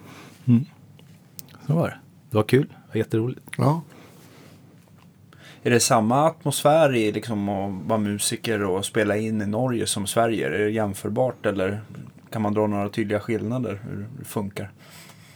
Så 1.67 1.75
var 1.75 1.89
det. 1.89 1.97
Det 2.31 2.37
var 2.37 2.45
kul, 2.45 2.67
det 2.67 2.93
var 2.93 2.99
jätteroligt. 2.99 3.41
Ja. 3.59 3.83
Är 5.63 5.71
det 5.71 5.81
samma 5.81 6.27
atmosfär 6.27 6.95
i 6.97 7.13
liksom 7.13 7.49
att 7.49 7.87
vara 7.87 7.99
musiker 7.99 8.63
och 8.63 8.85
spela 8.85 9.17
in 9.17 9.43
i 9.43 9.47
Norge 9.47 9.87
som 9.87 10.07
Sverige? 10.07 10.47
Är 10.47 10.51
det 10.51 10.71
jämförbart 10.71 11.47
eller 11.47 11.81
kan 12.31 12.43
man 12.43 12.55
dra 12.55 12.67
några 12.67 12.89
tydliga 12.89 13.21
skillnader 13.21 13.81
hur 13.83 14.07
det 14.19 14.25
funkar? 14.25 14.71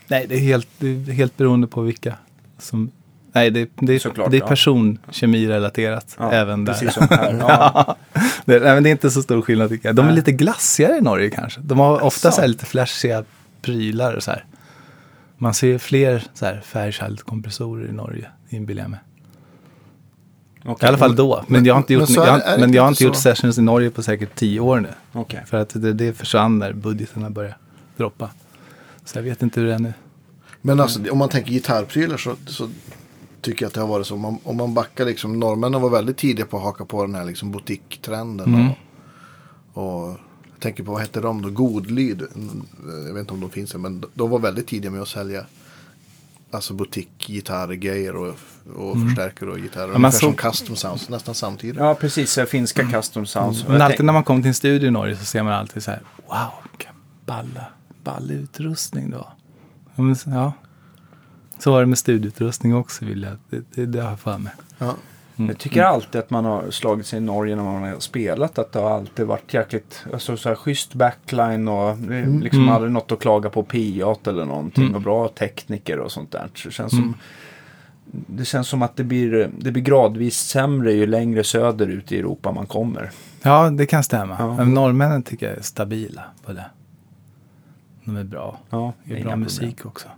Nej, 0.08 0.26
det 0.28 0.34
är 0.34 0.38
helt, 0.38 0.68
det 0.78 0.88
är 0.88 1.12
helt 1.12 1.36
beroende 1.36 1.66
på 1.66 1.80
vilka 1.80 2.14
som... 2.58 2.90
Nej, 3.32 3.50
det, 3.50 3.70
det, 3.74 4.00
Såklart, 4.00 4.30
det 4.30 4.36
är 4.36 4.40
personkemirelaterat 4.40 6.16
Ja, 6.18 6.32
även 6.32 6.64
där. 6.64 6.72
Precis 6.72 6.94
som 6.94 7.06
här. 7.10 7.36
Ja. 7.40 7.96
det, 8.44 8.60
nej, 8.60 8.74
men 8.74 8.82
det 8.82 8.88
är 8.88 8.90
inte 8.90 9.10
så 9.10 9.22
stor 9.22 9.42
skillnad 9.42 9.68
tycker 9.68 9.88
jag. 9.88 9.96
De 9.96 10.02
är 10.02 10.06
Nej. 10.06 10.16
lite 10.16 10.32
glassigare 10.32 10.96
i 10.96 11.00
Norge 11.00 11.30
kanske. 11.30 11.60
De 11.60 11.78
har 11.78 12.00
ofta 12.02 12.28
Asså. 12.28 12.34
så 12.36 12.40
här 12.40 12.48
lite 12.48 12.66
flashiga 12.66 13.24
prylar 13.62 14.14
och 14.14 14.22
så 14.22 14.30
här. 14.30 14.44
Man 15.38 15.54
ser 15.54 15.78
fler 15.78 16.22
så 16.34 16.46
här 16.46 16.62
Fairchild-kompressorer 16.64 17.88
i 17.88 17.92
Norge, 17.92 18.26
inbillar 18.48 18.82
jag 18.82 18.90
mig. 18.90 19.00
Okej. 20.64 20.86
I 20.86 20.88
alla 20.88 20.98
fall 20.98 21.16
då. 21.16 21.44
Men 21.48 21.64
jag 21.64 21.74
har 21.74 21.78
inte 21.78 21.92
Men 21.92 22.00
gjort, 22.00 22.10
är 22.18 22.26
jag, 22.26 22.46
är 22.46 22.58
men 22.58 22.72
jag 22.72 22.82
har 22.82 22.88
inte 22.88 22.98
så? 22.98 23.04
gjort 23.04 23.16
sessions 23.16 23.58
i 23.58 23.62
Norge 23.62 23.90
på 23.90 24.02
säkert 24.02 24.34
tio 24.34 24.60
år 24.60 24.80
nu. 24.80 24.88
Okej. 25.12 25.42
För 25.46 25.56
att 25.56 25.68
det, 25.74 25.92
det 25.92 26.12
försvann 26.12 26.58
när 26.58 26.72
budgeterna 26.72 27.30
började 27.30 27.56
droppa. 27.96 28.30
Så 29.06 29.18
jag 29.18 29.22
vet 29.22 29.42
inte 29.42 29.60
hur 29.60 29.66
det 29.66 29.74
är 29.74 29.78
nu. 29.78 29.92
Men 30.62 30.80
alltså, 30.80 31.10
om 31.10 31.18
man 31.18 31.28
tänker 31.28 31.50
gitarrprylar 31.50 32.16
så, 32.16 32.36
så 32.46 32.68
tycker 33.40 33.64
jag 33.64 33.68
att 33.68 33.74
det 33.74 33.80
har 33.80 33.88
varit 33.88 34.06
så. 34.06 34.14
Om 34.14 34.20
man, 34.20 34.38
om 34.44 34.56
man 34.56 34.74
backar 34.74 35.04
liksom, 35.04 35.40
norrmännen 35.40 35.80
var 35.80 35.90
väldigt 35.90 36.16
tidiga 36.16 36.46
på 36.46 36.56
att 36.56 36.62
haka 36.62 36.84
på 36.84 37.06
den 37.06 37.14
här 37.14 37.24
liksom 37.24 37.52
boutique-trenden. 37.52 38.54
Mm. 38.54 38.70
Och, 39.72 40.02
och 40.02 40.08
jag 40.52 40.60
tänker 40.60 40.82
på, 40.84 40.92
vad 40.92 41.00
hette 41.00 41.20
de 41.20 41.42
då? 41.42 41.50
Godlyd. 41.50 42.22
Jag 43.06 43.14
vet 43.14 43.20
inte 43.20 43.32
om 43.34 43.40
de 43.40 43.50
finns 43.50 43.74
än, 43.74 43.80
men 43.80 44.04
de 44.14 44.30
var 44.30 44.38
väldigt 44.38 44.66
tidiga 44.66 44.90
med 44.90 45.02
att 45.02 45.08
sälja 45.08 45.44
alltså 46.50 46.74
boutique-gitarrgrejer 46.74 48.16
och, 48.16 48.34
och 48.76 48.96
förstärkare 49.06 49.50
och 49.50 49.58
gitarrer. 49.58 49.84
Mm. 49.84 50.02
man 50.02 50.08
Ungefär 50.08 50.18
som 50.18 50.32
såg- 50.32 50.40
custom 50.52 50.76
sounds, 50.76 51.08
nästan 51.08 51.34
samtidigt. 51.34 51.76
Ja, 51.76 51.94
precis. 51.94 52.38
Finska 52.48 52.90
custom 52.90 53.26
sounds. 53.26 53.64
Och 53.64 53.70
Men 53.70 53.82
alltid 53.82 54.04
när 54.04 54.12
man 54.12 54.24
kommer 54.24 54.40
till 54.42 54.48
en 54.48 54.54
studio 54.54 54.88
i 54.88 54.90
Norge 54.90 55.16
så 55.16 55.24
ser 55.24 55.42
man 55.42 55.52
alltid 55.52 55.82
så 55.82 55.90
här, 55.90 56.00
wow, 56.26 56.50
vilken 56.72 56.94
balla, 57.26 57.64
ball 58.06 58.30
utrustning 58.30 59.10
då. 59.10 59.28
Ja, 60.26 60.52
så- 61.58 61.70
var 61.70 61.80
det 61.80 61.86
med 61.86 61.98
studieutrustning 61.98 62.74
också, 62.74 63.04
vill 63.04 63.22
jag. 63.22 63.32
Det, 63.50 63.64
det, 63.74 63.86
det 63.86 64.00
har 64.02 64.10
jag 64.10 64.20
för 64.20 64.38
mig. 64.38 64.52
Ja. 64.78 64.94
Jag 65.38 65.58
tycker 65.58 65.82
alltid 65.82 66.18
att 66.18 66.30
man 66.30 66.44
har 66.44 66.70
slagit 66.70 67.06
sig 67.06 67.16
i 67.16 67.20
Norge 67.22 67.56
när 67.56 67.62
man 67.62 67.82
har 67.82 67.98
spelat. 68.00 68.58
Att 68.58 68.72
det 68.72 68.78
har 68.78 68.90
alltid 68.90 69.26
varit 69.26 69.54
jäkligt 69.54 70.04
alltså, 70.12 70.36
så 70.36 70.48
här, 70.48 70.56
schysst 70.56 70.94
backline 70.94 71.68
och 71.68 71.96
det 71.98 72.16
är 72.16 72.26
liksom 72.40 72.62
Mm. 72.62 72.74
aldrig 72.74 72.92
något 72.92 73.12
att 73.12 73.20
klaga 73.20 73.50
på 73.50 73.62
PA 73.62 74.30
eller 74.30 74.44
någonting. 74.44 74.94
Och 74.94 75.00
bra 75.00 75.28
tekniker 75.28 75.98
och 75.98 76.12
sånt 76.12 76.30
där. 76.32 76.48
Så 76.54 76.68
det, 76.68 76.72
känns 76.74 76.90
som, 76.92 77.14
det 78.10 78.44
känns 78.44 78.68
som 78.68 78.82
att 78.82 78.96
det 78.96 79.04
blir, 79.04 79.50
det 79.58 79.72
blir 79.72 79.82
gradvis 79.82 80.36
sämre 80.38 80.92
ju 80.92 81.06
längre 81.06 81.44
söderut 81.44 82.12
i 82.12 82.18
Europa 82.18 82.52
man 82.52 82.66
kommer. 82.66 83.10
Ja, 83.42 83.70
det 83.70 83.86
kan 83.86 84.04
stämma. 84.04 84.36
Ja. 84.38 84.56
Men 84.56 84.74
norrmännen 84.74 85.22
tycker 85.22 85.48
jag 85.48 85.58
är 85.58 85.62
stabila 85.62 86.22
på 86.44 86.52
det. 86.52 86.64
De 88.06 88.16
är 88.16 88.24
bra. 88.24 88.58
Ja, 88.70 88.92
Det 89.04 89.10
är 89.10 89.14
bra 89.14 89.22
problem. 89.22 89.40
musik 89.40 89.86
också. 89.86 90.08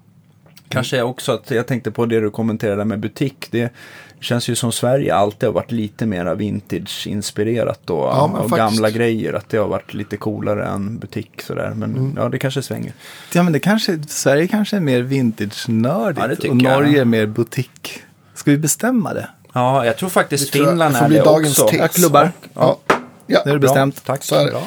Kanske 0.69 1.03
också 1.03 1.33
att 1.33 1.51
jag 1.51 1.67
tänkte 1.67 1.91
på 1.91 2.07
det 2.07 2.21
du 2.21 2.31
kommenterade 2.31 2.85
med 2.85 2.99
butik. 3.01 3.49
Det 3.51 3.73
känns 4.21 4.49
ju 4.49 4.55
som 4.55 4.73
Sverige 4.73 5.15
alltid 5.15 5.47
har 5.49 5.55
varit 5.55 5.71
lite 5.73 6.07
mer 6.07 6.35
vintage-inspirerat 6.35 7.81
då. 7.85 7.95
Ja, 7.95 8.23
och 8.25 8.51
faktiskt. 8.51 8.57
gamla 8.57 8.91
grejer. 8.91 9.33
Att 9.33 9.49
det 9.49 9.57
har 9.59 9.69
varit 9.69 9.95
lite 9.95 10.17
coolare 10.17 10.67
än 10.67 10.99
butik 10.99 11.43
sådär. 11.43 11.73
Men 11.77 11.91
Mm. 11.97 12.15
ja, 12.17 12.29
det 12.29 12.39
kanske 12.39 12.63
svänger. 12.63 12.93
Ja, 13.35 13.43
men 13.43 13.53
det 13.53 13.61
kanske, 13.61 13.99
Sverige 14.09 14.47
kanske 14.47 14.77
är 14.77 14.81
mer 14.81 15.03
vintage-nördigt 15.03 16.21
Ja, 16.21 16.27
det 16.29 16.49
och 16.49 16.57
Norge 16.57 16.91
jag. 16.93 17.01
är 17.01 17.05
mer 17.05 17.27
butik. 17.27 18.01
Ska 18.35 18.51
vi 18.51 18.59
bestämma 18.59 19.15
det? 19.15 19.29
Ja, 19.53 19.87
jag 19.87 19.97
tror 19.97 20.09
faktiskt 20.09 20.45
Det 20.53 20.59
tror 20.59 20.65
jag 20.67 20.73
Finland 20.73 20.97
får 20.97 21.05
är 21.05 21.09
bli 21.09 21.17
det 21.19 21.25
dagens 21.25 21.59
också. 21.59 21.69
tes. 21.71 21.81
Ja, 21.81 21.89
klubbar. 21.89 22.33
Ja. 22.55 22.79
Ja. 23.27 23.43
Nu 23.45 23.51
är 23.51 23.55
det 23.55 23.61
Bra, 23.61 23.69
bestämt. 23.69 24.05
Tack 24.05 24.25
Så 24.25 24.35
är 24.35 24.45
det. 24.45 24.51
Bra. 24.51 24.63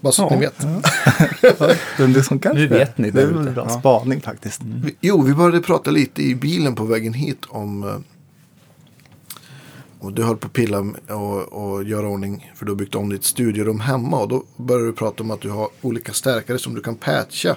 Bara 0.00 0.12
så 0.12 0.26
att 0.26 0.32
Ja. 0.32 0.38
ni 0.38 0.46
vet. 0.46 1.78
Men 1.98 2.12
det 2.12 2.22
som 2.22 2.38
kanske 2.38 2.58
Nu 2.60 2.66
vet 2.66 2.98
ni 2.98 3.10
Det 3.10 3.22
är 3.22 3.26
väl 3.26 3.46
en 3.48 3.54
bra 3.54 3.66
Ja. 3.68 3.78
spaning 3.80 4.20
faktiskt. 4.20 4.60
Vi- 4.64 4.96
Jo, 5.00 5.22
vi 5.22 5.34
började 5.34 5.60
prata 5.60 5.90
lite 5.90 6.22
i 6.22 6.34
bilen 6.34 6.74
på 6.74 6.84
vägen 6.84 7.12
hit 7.14 7.38
om... 7.48 7.82
eh, 7.88 7.94
Och 10.00 10.12
du 10.12 10.22
höll 10.22 10.36
på 10.36 10.46
att 10.46 10.52
pilla 10.52 10.78
och, 11.08 11.52
och 11.52 11.84
göra 11.84 12.08
ordning 12.08 12.52
för 12.56 12.64
du 12.66 12.72
har 12.72 12.76
byggt 12.76 12.94
om 12.94 13.08
ditt 13.08 13.24
studierum 13.24 13.80
hemma. 13.80 14.18
Och 14.20 14.28
då 14.28 14.44
började 14.56 14.86
du 14.86 14.92
prata 14.92 15.22
om 15.22 15.30
att 15.30 15.40
du 15.40 15.50
har 15.50 15.68
olika 15.82 16.12
stärkare 16.12 16.58
som 16.58 16.74
du 16.74 16.80
kan 16.82 16.94
patcha. 16.94 17.56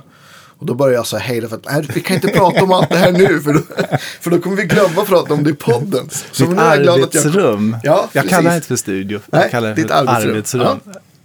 Och 0.58 0.66
då 0.66 0.74
börjar 0.74 0.94
jag 0.94 1.04
här 1.18 1.20
hejda 1.20 1.48
för 1.50 1.56
att 1.56 1.66
nej, 1.66 1.88
vi 1.96 2.02
kan 2.02 2.16
inte 2.16 2.28
prata 2.38 2.64
om 2.64 2.72
allt 2.72 2.90
det 2.90 2.98
här 2.98 3.12
nu. 3.12 3.42
För 3.42 3.54
då, 3.54 3.60
för 4.22 4.32
då 4.32 4.40
kommer 4.40 4.56
vi 4.58 4.64
glömma 4.64 5.02
att 5.02 5.08
prata 5.08 5.34
om 5.34 5.44
det 5.44 5.50
i 5.50 5.54
podden. 5.54 6.10
Så 6.32 6.46
Ditt 6.46 6.58
är 6.60 6.82
jag 6.82 6.90
att 7.00 7.16
arbetsrum. 7.16 7.76
Ja, 7.84 8.10
jag 8.14 8.30
kallar 8.30 8.42
det 8.44 8.48
precis. 8.50 8.56
inte 8.58 8.68
för 8.68 8.76
studio. 8.76 9.20
Nej, 9.32 9.42
jag 9.42 9.52
kallar 9.52 9.70
det 9.70 9.76
för 9.76 9.82
ditt 9.82 9.92
arbetsrum. 9.92 10.30
arbetsrum. 10.32 10.80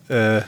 Nej, 0.08 0.18
men 0.18 0.42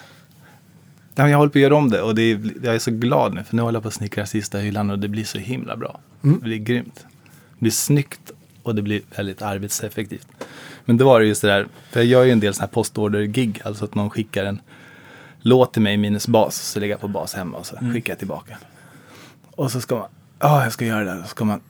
jag 1.26 1.38
håller 1.38 1.50
på 1.50 1.58
att 1.58 1.62
göra 1.62 1.76
om 1.76 1.90
det 1.90 2.02
och 2.02 2.14
det 2.14 2.22
är, 2.22 2.52
jag 2.62 2.74
är 2.74 2.78
så 2.78 2.90
glad 2.90 3.34
nu 3.34 3.44
för 3.44 3.56
nu 3.56 3.62
håller 3.62 3.76
jag 3.76 3.82
på 3.82 3.88
att 3.88 3.94
snickra 3.94 4.26
sista 4.26 4.58
hyllan 4.58 4.90
och 4.90 4.98
det 4.98 5.08
blir 5.08 5.24
så 5.24 5.38
himla 5.38 5.76
bra. 5.76 6.00
Mm. 6.24 6.38
Det 6.38 6.44
blir 6.44 6.58
grymt. 6.58 7.06
Det 7.54 7.60
blir 7.60 7.70
snyggt 7.70 8.32
och 8.62 8.74
det 8.74 8.82
blir 8.82 9.02
väldigt 9.16 9.42
arbetseffektivt. 9.42 10.28
Men 10.84 10.96
då 10.96 11.04
var 11.04 11.20
det 11.20 11.26
just 11.26 11.42
det 11.42 11.48
där, 11.48 11.66
för 11.90 12.00
jag 12.00 12.06
gör 12.06 12.24
ju 12.24 12.32
en 12.32 12.40
del 12.40 12.54
sådana 12.54 12.66
här 12.66 12.72
postorder-gig, 12.72 13.60
alltså 13.64 13.84
att 13.84 13.94
någon 13.94 14.10
skickar 14.10 14.44
en 14.44 14.60
låt 15.40 15.72
till 15.72 15.82
mig 15.82 15.96
minus 15.96 16.28
bas, 16.28 16.56
så 16.56 16.80
lägger 16.80 16.92
jag 16.92 17.00
på 17.00 17.08
bas 17.08 17.34
hemma 17.34 17.58
och 17.58 17.66
så 17.66 17.76
skickar 17.76 18.12
jag 18.12 18.18
tillbaka. 18.18 18.58
Och 19.50 19.72
så 19.72 19.80
ska 19.80 19.94
man, 19.94 20.08
ja 20.38 20.62
jag 20.62 20.72
ska 20.72 20.84
göra 20.84 21.04
det, 21.04 21.20
och 21.20 21.22
så 21.22 21.28
ska 21.28 21.44
man, 21.44 21.60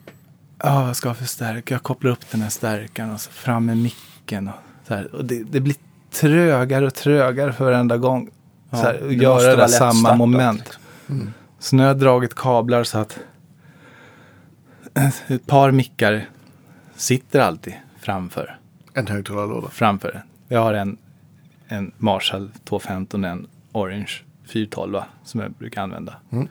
ja 0.62 0.86
jag 0.86 0.96
ska 0.96 1.14
förstärka, 1.14 1.74
jag 1.74 1.82
kopplar 1.82 2.11
upp 2.11 2.30
den 2.30 2.42
här 2.42 2.51
stärkaren 2.51 3.11
och 3.11 3.20
så 3.20 3.30
fram 3.30 3.66
med 3.66 3.76
micken 3.76 4.49
och 4.49 4.55
så 4.88 4.94
här. 4.94 5.14
Och 5.14 5.24
det, 5.24 5.42
det 5.42 5.61
blir 5.61 5.76
trögare 6.11 6.86
och 6.86 6.94
trögare 6.94 7.53
för 7.53 7.64
varenda 7.64 7.96
gång. 7.96 8.30
Ja, 8.70 8.76
så 8.76 8.84
här, 8.84 9.00
det 9.08 9.14
göra 9.14 9.50
det 9.50 9.56
där 9.56 9.66
samma 9.66 10.14
moment. 10.14 10.58
liksom. 10.58 11.32
Så 11.58 11.76
nu 11.76 11.82
har 11.82 11.88
jag 11.88 11.98
dragit 11.98 12.34
kablar 12.34 12.84
så 12.84 12.98
att 12.98 13.18
ett 15.26 15.46
par 15.46 15.70
mickar 15.70 16.28
sitter 16.96 17.40
alltid 17.40 17.74
framför. 18.00 18.58
En 18.94 19.06
högtalarlåda. 19.06 19.68
framför. 19.68 20.22
Jag 20.48 20.60
har 20.60 20.74
en, 20.74 20.96
en 21.68 21.92
Marshall 21.98 22.50
215 22.64 23.24
och 23.24 23.30
en 23.30 23.46
Orange 23.72 24.12
412 24.46 25.00
som 25.24 25.40
jag 25.40 25.52
brukar 25.52 25.82
använda. 25.82 26.14
Mm. 26.30 26.48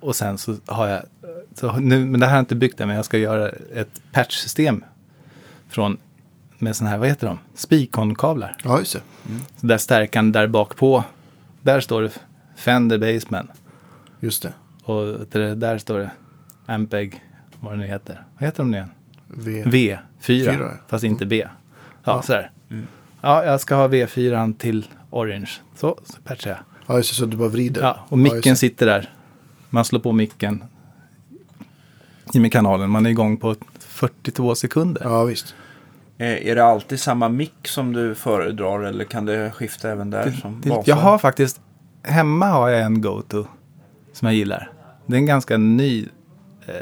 Och 0.00 0.16
sen 0.16 0.38
så 0.38 0.56
har 0.66 0.88
jag, 0.88 1.02
så 1.54 1.72
nu, 1.76 2.04
men 2.04 2.20
det 2.20 2.26
här 2.26 2.32
har 2.32 2.38
jag 2.38 2.42
inte 2.42 2.54
byggt 2.54 2.80
än, 2.80 2.88
men 2.88 2.96
jag 2.96 3.04
ska 3.04 3.18
göra 3.18 3.48
ett 3.74 4.02
patchsystem 4.12 4.84
från, 5.68 5.98
med 6.58 6.76
sådana 6.76 6.90
här, 6.90 6.98
vad 6.98 7.08
heter 7.08 7.26
de? 7.26 7.38
Spikon-kablar. 7.54 8.56
Ja, 8.64 8.78
just 8.78 8.92
det. 8.92 9.00
Så 9.60 9.66
där 9.66 9.78
stärkan 9.78 10.32
där 10.32 10.46
bak 10.46 10.76
på, 10.76 11.04
där 11.62 11.80
står 11.80 12.02
det 12.02 12.10
Fender 12.56 12.98
Bassman. 12.98 13.48
Just 14.20 14.42
det. 14.42 14.52
Och 14.84 15.26
det 15.30 15.54
där 15.54 15.78
står 15.78 15.98
det 15.98 16.10
Ampeg, 16.66 17.24
vad 17.60 17.72
det 17.72 17.76
nu 17.76 17.86
heter. 17.86 18.24
Vad 18.38 18.42
heter 18.44 18.58
de 18.58 18.70
nu 18.70 18.76
igen? 18.76 18.90
V. 19.28 19.62
V4, 19.64 19.98
Fyra, 20.20 20.52
ja. 20.52 20.70
fast 20.88 21.04
inte 21.04 21.26
B. 21.26 21.36
Ja, 21.46 21.50
Ja. 22.04 22.22
sådär. 22.22 22.50
Ja, 23.20 23.44
jag 23.44 23.60
ska 23.60 23.74
ha 23.74 23.88
V4 23.88 24.54
till 24.58 24.86
Orange. 25.10 25.50
Så, 25.74 25.98
så 26.04 26.20
patchar 26.24 26.50
jag. 26.50 26.58
Ja, 26.86 26.96
just 26.96 27.10
det. 27.10 27.14
Så 27.16 27.26
du 27.26 27.36
bara 27.36 27.48
vrider. 27.48 27.82
Ja, 27.82 27.98
och 28.08 28.18
micken 28.18 28.40
det. 28.42 28.56
sitter 28.56 28.86
där. 28.86 29.10
Man 29.70 29.84
slår 29.84 30.00
på 30.00 30.12
micken 30.12 30.64
i 32.34 32.40
med 32.40 32.52
kanalen. 32.52 32.90
Man 32.90 33.06
är 33.06 33.10
igång 33.10 33.36
på 33.36 33.56
42 33.78 34.54
sekunder. 34.54 35.02
Ja, 35.04 35.24
visst. 35.24 35.54
Eh, 36.18 36.48
Är 36.48 36.54
det 36.54 36.64
alltid 36.64 37.00
samma 37.00 37.28
mick 37.28 37.68
som 37.68 37.92
du 37.92 38.14
föredrar 38.14 38.82
eller 38.82 39.04
kan 39.04 39.24
det 39.26 39.50
skifta 39.50 39.90
även 39.90 40.10
där? 40.10 40.30
som 40.30 40.60
Det, 40.60 40.82
jag 40.84 40.96
har 40.96 41.18
faktiskt, 41.18 41.60
hemma 42.02 42.46
har 42.46 42.68
jag 42.68 42.82
en 42.82 43.00
go-to 43.00 43.44
som 44.12 44.26
jag 44.26 44.34
gillar. 44.34 44.70
Det 45.06 45.14
är 45.14 45.18
en 45.18 45.26
ganska 45.26 45.56
ny 45.56 46.08
eh, 46.66 46.74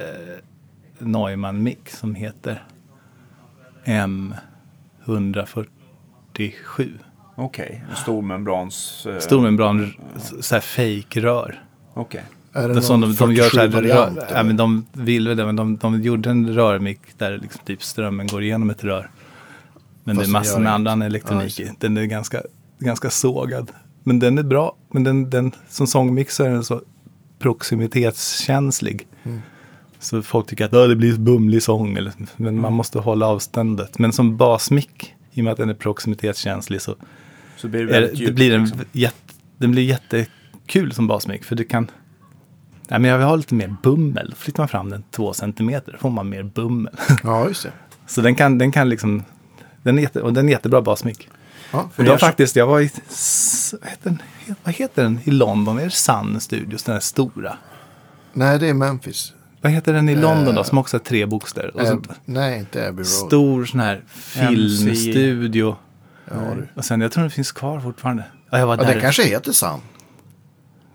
Neumann-mick 0.98 1.90
som 1.90 2.14
heter 2.14 2.62
M147. 5.06 6.88
Okej, 7.36 7.84
en 7.90 7.96
stor 7.96 8.22
membrans... 8.22 9.06
eh, 9.06 9.18
Stor 9.18 9.40
membran, 9.42 9.92
så 10.40 10.54
här 10.54 10.60
fake-rör. 10.62 11.62
Okej. 11.94 12.22
Är 12.52 12.68
det 12.68 12.74
Det 12.74 12.80
är 12.80 12.82
som 12.82 13.00
någon 13.00 13.10
de, 13.10 13.16
de 13.26 13.34
gör 13.34 13.48
så 13.48 13.60
här, 13.60 13.68
47-variant, 13.68 14.16
rör, 14.16 14.26
ja, 14.32 14.42
men 14.42 14.56
de 14.56 14.86
vill 14.92 15.28
väl 15.28 15.36
det, 15.36 15.46
men 15.46 15.56
de, 15.56 15.76
de 15.76 16.02
gjorde 16.02 16.30
en 16.30 16.54
rörmick 16.54 17.00
där 17.18 17.38
liksom 17.38 17.60
typ 17.64 17.82
strömmen 17.82 18.26
går 18.26 18.42
igenom 18.42 18.70
ett 18.70 18.84
rör. 18.84 19.10
Men 20.04 20.16
Fast 20.16 20.26
det 20.26 20.30
är 20.30 20.32
massor 20.32 20.58
med 20.58 20.72
annan 20.72 21.00
Ja, 21.00 21.06
elektronik 21.06 21.60
i. 21.60 21.70
Den 21.78 21.96
är 21.96 22.04
ganska, 22.04 22.42
ganska 22.78 23.10
sågad. 23.10 23.70
Men 24.02 24.18
den 24.18 24.38
är 24.38 24.42
bra. 24.42 24.76
Men 24.92 25.04
den, 25.04 25.30
den 25.30 25.52
som 25.68 25.86
sångmix 25.86 26.40
är 26.40 26.50
den 26.50 26.64
så 26.64 26.82
proximitetskänslig. 27.38 29.06
Mm. 29.24 29.42
Så 29.98 30.22
folk 30.22 30.46
tycker 30.46 30.64
att 30.64 30.74
"Åh, 30.74 30.88
det 30.88 30.96
blir 30.96 31.18
bumlig 31.18 31.62
sång. 31.62 31.96
Eller, 31.96 32.12
men 32.36 32.60
man 32.60 32.72
måste 32.72 32.98
hålla 32.98 33.26
avståndet. 33.26 33.98
Men 33.98 34.12
som 34.12 34.36
basmick, 34.36 35.14
i 35.32 35.40
och 35.40 35.44
med 35.44 35.52
att 35.52 35.58
den 35.58 35.70
är 35.70 35.74
proximitetskänslig 35.74 36.80
så 36.82 36.96
Så 37.56 37.68
blir 37.68 37.86
det 37.86 37.96
är, 37.96 38.00
väldigt 38.00 38.26
det 38.26 38.32
blir 38.32 38.54
en 38.54 38.64
liksom. 38.64 38.80
jätte, 38.92 39.32
den 39.58 39.70
blir 39.72 39.82
jättekul 39.82 40.92
som 40.92 41.06
basmick. 41.06 41.44
För 41.44 41.56
du 41.56 41.64
kan... 41.64 41.90
Nej, 42.88 43.00
men 43.00 43.10
jag 43.10 43.18
vill 43.18 43.26
ha 43.26 43.36
lite 43.36 43.54
mer 43.54 43.76
bummel. 43.82 44.34
Flyttar 44.36 44.62
man 44.62 44.68
fram 44.68 44.90
den 44.90 45.04
två 45.10 45.32
centimeter. 45.32 45.96
Får 46.00 46.10
man 46.10 46.28
mer 46.28 46.42
bummel. 46.42 46.94
Ja, 47.22 47.48
just 47.48 47.62
det. 47.62 47.72
Så 48.06 48.20
den 48.20 48.34
kan, 48.34 48.58
den 48.58 48.72
kan 48.72 48.88
liksom... 48.88 49.22
Den 49.84 49.98
är, 49.98 50.02
jätte, 50.02 50.20
och 50.22 50.32
den 50.32 50.46
är 50.48 50.52
jättebra 50.52 50.82
basmick. 50.82 51.28
Ja, 51.72 51.90
Och 51.96 52.04
då 52.04 52.10
jag- 52.12 52.20
faktiskt, 52.20 52.56
jag 52.56 52.66
var 52.66 52.80
i... 52.80 52.90
Vad 53.80 53.90
heter, 53.90 54.10
den, 54.10 54.22
vad 54.64 54.74
heter 54.74 55.02
den 55.02 55.20
i 55.24 55.30
London? 55.30 55.78
Är 55.78 55.84
det 55.84 55.90
Sun 55.90 56.40
Studios, 56.40 56.82
den 56.82 56.92
här 56.92 57.00
stora? 57.00 57.56
Nej, 58.32 58.58
det 58.58 58.68
är 58.68 58.74
Memphis. 58.74 59.32
Vad 59.60 59.72
heter 59.72 59.92
den 59.92 60.08
i 60.08 60.14
London 60.16 60.54
då, 60.54 60.60
Eh, 60.60 60.66
som 60.66 60.78
också 60.78 60.96
har 60.96 61.00
tre 61.04 61.26
bokstäver? 61.26 61.76
Och 61.76 61.86
så, 61.86 62.02
nej, 62.24 62.58
inte 62.58 62.88
Abbey 62.88 62.96
Road. 62.98 63.06
stor 63.06 63.64
sån 63.64 63.80
här 63.80 64.04
filmstudio. 64.16 65.76
Ja, 66.30 66.34
du. 66.56 66.68
Och 66.74 66.84
sen, 66.84 67.00
jag 67.00 67.12
tror 67.12 67.22
den 67.22 67.30
finns 67.30 67.52
kvar 67.52 67.80
fortfarande. 67.80 68.24
Ja, 68.50 68.58
jag 68.58 68.66
var 68.66 68.76
Ja, 68.76 68.82
där. 68.82 68.92
den 68.92 69.00
kanske 69.00 69.22
heter 69.22 69.52
Sun. 69.52 69.80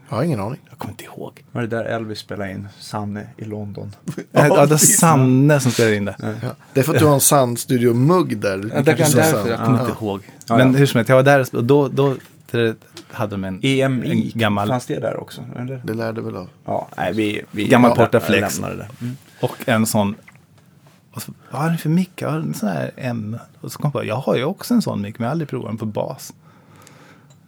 Jag 0.09 0.15
har 0.15 0.23
ingen 0.23 0.39
aning. 0.39 0.59
Jag 0.69 0.77
kommer 0.77 0.91
inte 0.93 1.03
ihåg. 1.03 1.43
Var 1.51 1.61
det 1.61 1.67
där 1.67 1.83
Elvis 1.85 2.19
spelade 2.19 2.51
in 2.51 2.67
Sanne 2.79 3.27
i 3.37 3.45
London? 3.45 3.95
Ja, 4.31 4.65
det 4.65 4.73
är. 4.73 4.77
Sanne 4.77 5.59
som 5.59 5.71
spelar 5.71 5.91
in 5.93 6.05
det. 6.05 6.15
Ja. 6.19 6.49
Det 6.73 6.79
är 6.79 6.83
för 6.83 6.93
att 6.93 6.99
du 6.99 7.05
har 7.05 7.13
en 7.13 7.19
Sun 7.19 7.57
Studio-mugg 7.57 8.37
där. 8.37 8.71
Ja, 8.75 8.81
det 8.81 8.93
kan 8.93 9.11
därför, 9.11 9.49
jag 9.49 9.59
kommer 9.59 9.79
Ja. 9.79 9.85
inte 9.89 10.05
ihåg. 10.05 10.21
Ja, 10.47 10.57
Men 10.57 10.71
ja. 10.73 10.79
hur 10.79 10.85
som 10.85 10.97
helst, 10.97 11.09
jag 11.09 11.15
var 11.15 11.23
där 11.23 11.55
och 11.55 11.63
då, 11.63 11.87
då 11.87 12.15
det 12.51 12.75
hade 13.11 13.31
de 13.31 13.43
en, 13.43 13.59
EMI, 13.63 14.11
en 14.33 14.39
gammal, 14.39 14.67
fanns 14.67 14.85
det 14.85 14.99
där 14.99 15.19
också? 15.19 15.41
Eller? 15.57 15.81
Det 15.83 15.93
lärde 15.93 16.21
väl 16.21 16.35
av. 16.35 16.49
Ja, 16.65 16.87
nej, 16.97 17.13
vi, 17.13 17.41
vi 17.51 17.67
Gammal 17.67 17.91
ja, 17.91 17.95
Portaflex. 17.95 18.57
det. 18.57 18.87
Mm. 19.01 19.17
och 19.41 19.55
en 19.69 19.85
sån, 19.85 20.15
och 21.13 21.21
så, 21.21 21.31
vad 21.51 21.61
har 21.61 21.69
ni 21.71 21.77
för 21.77 21.89
mick? 21.89 22.11
Jag 22.21 22.29
har 22.29 22.37
en 22.39 22.53
sån 22.53 22.69
här 22.69 22.91
M. 22.97 23.37
Och 23.61 23.71
så 23.71 23.79
kom 23.79 23.91
jag 23.93 24.01
på, 24.01 24.07
jag 24.07 24.15
har 24.15 24.35
ju 24.35 24.43
också 24.43 24.73
en 24.73 24.81
sån 24.81 25.01
mick, 25.01 25.19
men 25.19 25.23
jag 25.23 25.29
har 25.29 25.31
aldrig 25.31 25.49
provat 25.49 25.69
den 25.69 25.77
på 25.77 25.85
bas. 25.85 26.33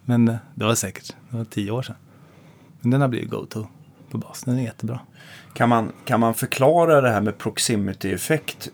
Men 0.04 0.28
eh, 0.28 0.36
det 0.54 0.64
var 0.64 0.74
säkert, 0.74 1.14
det 1.30 1.36
var 1.36 1.44
tio 1.44 1.70
år 1.70 1.82
sedan. 1.82 1.96
Men 2.82 2.90
den 2.90 3.00
har 3.00 3.08
blivit 3.08 3.30
go-to 3.30 3.66
på 4.10 4.18
bas, 4.18 4.42
den 4.42 4.58
är 4.58 4.62
jättebra. 4.62 5.00
Kan, 5.54 5.68
man, 5.68 5.92
kan 6.04 6.20
man 6.20 6.34
förklara 6.34 7.00
det 7.00 7.10
här 7.10 7.20
med 7.20 7.38
proximity-effekt 7.38 8.68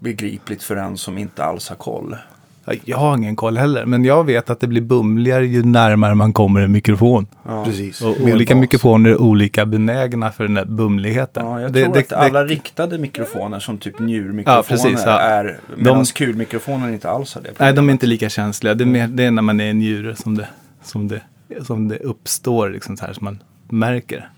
begripligt 0.00 0.62
för 0.62 0.76
en 0.76 0.96
som 0.96 1.18
inte 1.18 1.44
alls 1.44 1.68
har 1.68 1.76
koll? 1.76 2.16
Ja, 2.64 2.72
Jag 2.84 2.96
har 2.98 3.16
ingen 3.16 3.36
koll 3.36 3.56
heller, 3.58 3.86
men 3.86 4.04
jag 4.04 4.24
vet 4.26 4.50
att 4.50 4.60
det 4.60 4.66
blir 4.66 4.82
bumligare 4.82 5.46
ju 5.46 5.62
närmare 5.64 6.14
man 6.14 6.32
kommer 6.32 6.60
en 6.60 6.72
mikrofon. 6.72 7.26
Ja. 7.48 7.64
Precis. 7.64 8.02
Och 8.02 8.20
Mer 8.20 8.34
olika 8.34 8.54
bas. 8.54 8.60
mikrofoner 8.60 9.10
är 9.10 9.20
olika 9.22 9.66
benägna 9.66 10.32
för 10.32 10.44
den 10.44 10.54
där 10.54 10.64
bumligheten. 10.64 11.46
Ja, 11.46 11.60
jag 11.60 11.72
Det- 11.72 11.84
tror 11.84 11.94
det- 11.94 12.00
att 12.00 12.08
det- 12.08 12.16
alla 12.16 12.44
riktade 12.44 12.98
mikrofoner 12.98 13.58
som 13.60 13.78
typ 13.78 13.98
njurmikrofoner 13.98 14.56
Ja, 14.58 14.62
precis, 14.68 15.02
ja. 15.06 15.20
är, 15.20 15.60
medan 15.76 15.98
De- 15.98 16.04
kulmikrofoner 16.04 16.88
inte 16.92 17.10
alls 17.10 17.34
har 17.34 17.42
det. 17.42 17.50
Nej, 17.58 17.72
de 17.72 17.88
är 17.88 17.92
inte 17.92 18.06
lika 18.06 18.28
känsliga. 18.28 18.74
Det 18.74 18.84
är, 18.84 18.86
mer, 18.86 19.06
det 19.08 19.24
är 19.24 19.30
när 19.30 19.42
man 19.42 19.60
är 19.60 19.70
en 19.70 19.78
njure 19.78 20.16
som 20.16 20.36
det, 20.36 20.48
som 20.82 21.08
det, 21.08 21.20
som 21.64 21.88
det 21.88 21.96
uppstår, 21.98 22.70
liksom 22.70 22.96
så 22.96 23.06
här, 23.06 23.12
som 23.12 23.24
man 23.24 23.42
märker. 23.68 24.30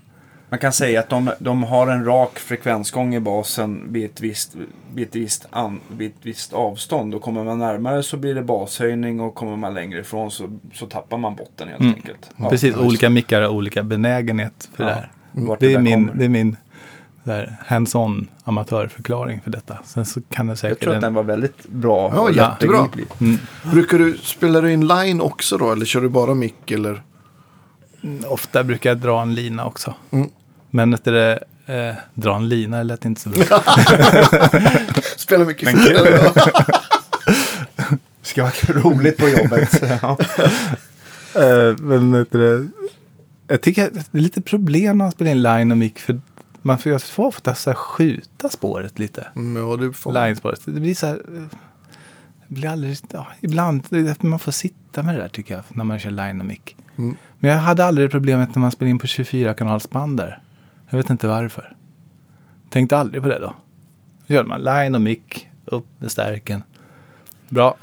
Man 0.49 0.59
kan 0.59 0.73
säga 0.73 1.01
att 1.01 1.09
de, 1.09 1.31
de 1.39 1.63
har 1.63 1.87
en 1.89 2.05
rak 2.05 2.39
frekvensgång 2.39 3.15
i 3.15 3.21
basen 3.21 3.93
vid 3.93 4.05
ett 4.05 4.21
visst, 4.21 4.55
vid 4.95 5.09
ett 5.09 5.17
visst, 5.17 5.47
an, 5.51 5.81
vid 5.97 6.11
ett 6.11 6.17
visst 6.23 6.53
avstånd. 6.53 7.15
Och 7.15 7.23
kommer 7.23 7.45
man 7.45 7.59
närmare 7.59 8.03
så 8.03 8.17
blir 8.17 8.35
det 8.35 8.43
bashöjning 8.43 9.21
och 9.21 9.35
kommer 9.35 9.57
man 9.57 9.75
längre 9.75 10.01
ifrån 10.01 10.31
så, 10.31 10.59
så 10.75 10.87
tappar 10.87 11.19
man 11.19 11.35
botten 11.37 11.69
helt 11.69 11.81
Mm. 11.81 11.95
enkelt. 11.95 12.31
Ja, 12.37 12.51
Precis, 12.51 12.77
olika 12.77 13.11
mickar 13.11 13.43
har 13.43 13.49
olika 13.49 13.83
benägenhet 13.83 14.69
för 14.75 14.85
Ja, 14.85 14.89
det 14.89 14.95
här. 14.95 15.11
Det 15.59 15.67
är 15.67 15.73
där 15.73 15.79
min, 15.79 16.11
det 16.15 16.25
är 16.25 16.29
min 16.29 16.57
hands-on 17.67 18.29
amatörförklaring 18.45 19.41
för 19.45 19.51
detta. 19.51 19.79
Sen 19.85 20.07
så 20.07 20.21
kan 20.31 20.47
det 20.47 20.51
Jag 20.51 20.59
säkert... 20.59 20.81
tror 20.83 20.91
att 20.93 20.97
en- 20.97 21.03
den 21.03 21.15
var 21.15 21.23
väldigt 21.23 21.67
bra. 21.69 22.13
Ja, 22.15 22.21
och 22.21 22.33
jättebra. 22.33 22.89
mm, 23.21 23.39
Brukar 23.73 23.99
du, 23.99 24.17
spelar 24.23 24.63
du 24.63 24.73
in 24.73 24.87
line 24.87 25.21
också 25.21 25.59
då? 25.59 25.73
Eller 25.73 25.87
kör 25.87 26.01
du 26.01 26.09
bara 26.09 26.35
mick? 26.35 26.71
Eller? 26.71 27.03
ofta 28.27 28.65
brukar 28.65 28.91
jag 28.91 28.99
dra 28.99 29.23
en 29.23 29.35
lina 29.35 29.65
också. 29.67 29.95
Mm. 30.11 30.29
Men 30.71 30.95
efter 30.95 31.13
det, 31.13 31.39
eh, 31.67 31.95
dra 32.15 32.37
en 32.37 32.49
lina 32.49 32.83
lät 32.83 33.05
inte 33.05 33.21
så 33.21 33.29
bra. 33.29 33.43
Spelar 35.17 35.45
mycket. 35.45 35.73
Det 35.73 36.33
ska 38.23 38.43
vara 38.43 38.53
roligt 38.83 39.17
på 39.17 39.29
jobbet. 39.29 39.83
ja. 40.03 40.17
Eh, 41.43 41.77
men 41.79 42.27
det, 42.31 42.69
jag 43.49 43.61
tycker 43.61 43.87
att 43.87 43.95
det 43.95 44.19
är 44.19 44.23
lite 44.23 44.41
problem 44.43 44.85
när 44.99 45.05
man 45.05 45.13
spelar 45.13 45.31
in 45.31 45.43
line 45.43 45.71
och 45.73 45.79
mic. 45.79 45.93
För 45.97 46.21
man 46.65 46.79
får 46.79 46.93
ju 46.93 46.99
får 46.99 47.27
ofta 47.27 47.55
så 47.55 47.71
här 47.71 47.75
skjuta 47.75 48.49
spåret 48.49 48.99
lite. 48.99 49.27
Mm, 49.37 49.63
ja, 49.69 49.77
du 49.77 49.93
får. 49.93 50.13
Line-spåret. 50.13 50.61
Det 50.65 50.81
blir 50.81 50.95
så 50.95 51.07
här. 51.07 51.15
eh, 51.37 51.43
Det 52.49 52.55
blir 52.55 52.69
aldrig, 52.69 52.99
ja, 53.13 53.27
ibland, 53.41 53.87
man 54.21 54.39
får 54.39 54.53
sitta 54.53 55.03
med 55.03 55.15
det 55.15 55.21
där 55.21 55.29
tycker 55.29 55.55
jag. 55.55 55.65
När 55.69 55.85
man 55.85 55.99
kör 55.99 56.11
line 56.11 56.41
och 56.41 56.47
mic. 56.47 56.61
Mm. 56.97 57.17
Men 57.39 57.51
jag 57.51 57.59
hade 57.59 57.85
aldrig 57.85 58.11
problemet 58.11 58.55
när 58.55 58.61
man 58.61 58.71
spelade 58.71 58.91
in 58.91 58.99
på 58.99 59.07
24-kanalsband 59.07 60.17
där. 60.17 60.43
Jag 60.91 60.97
vet 60.97 61.11
inte 61.11 61.29
varför. 61.29 61.77
Tänkte 62.71 62.99
aldrig 62.99 63.23
på 63.23 63.29
det 63.29 63.39
då. 63.39 63.55
Då 64.27 64.35
gör 64.35 64.45
man 64.45 64.61
line 64.63 64.95
och 64.95 65.01
mick, 65.01 65.49
upp 65.65 65.87
med 65.99 66.11
stärken. 66.11 66.63
Bra. 67.49 67.77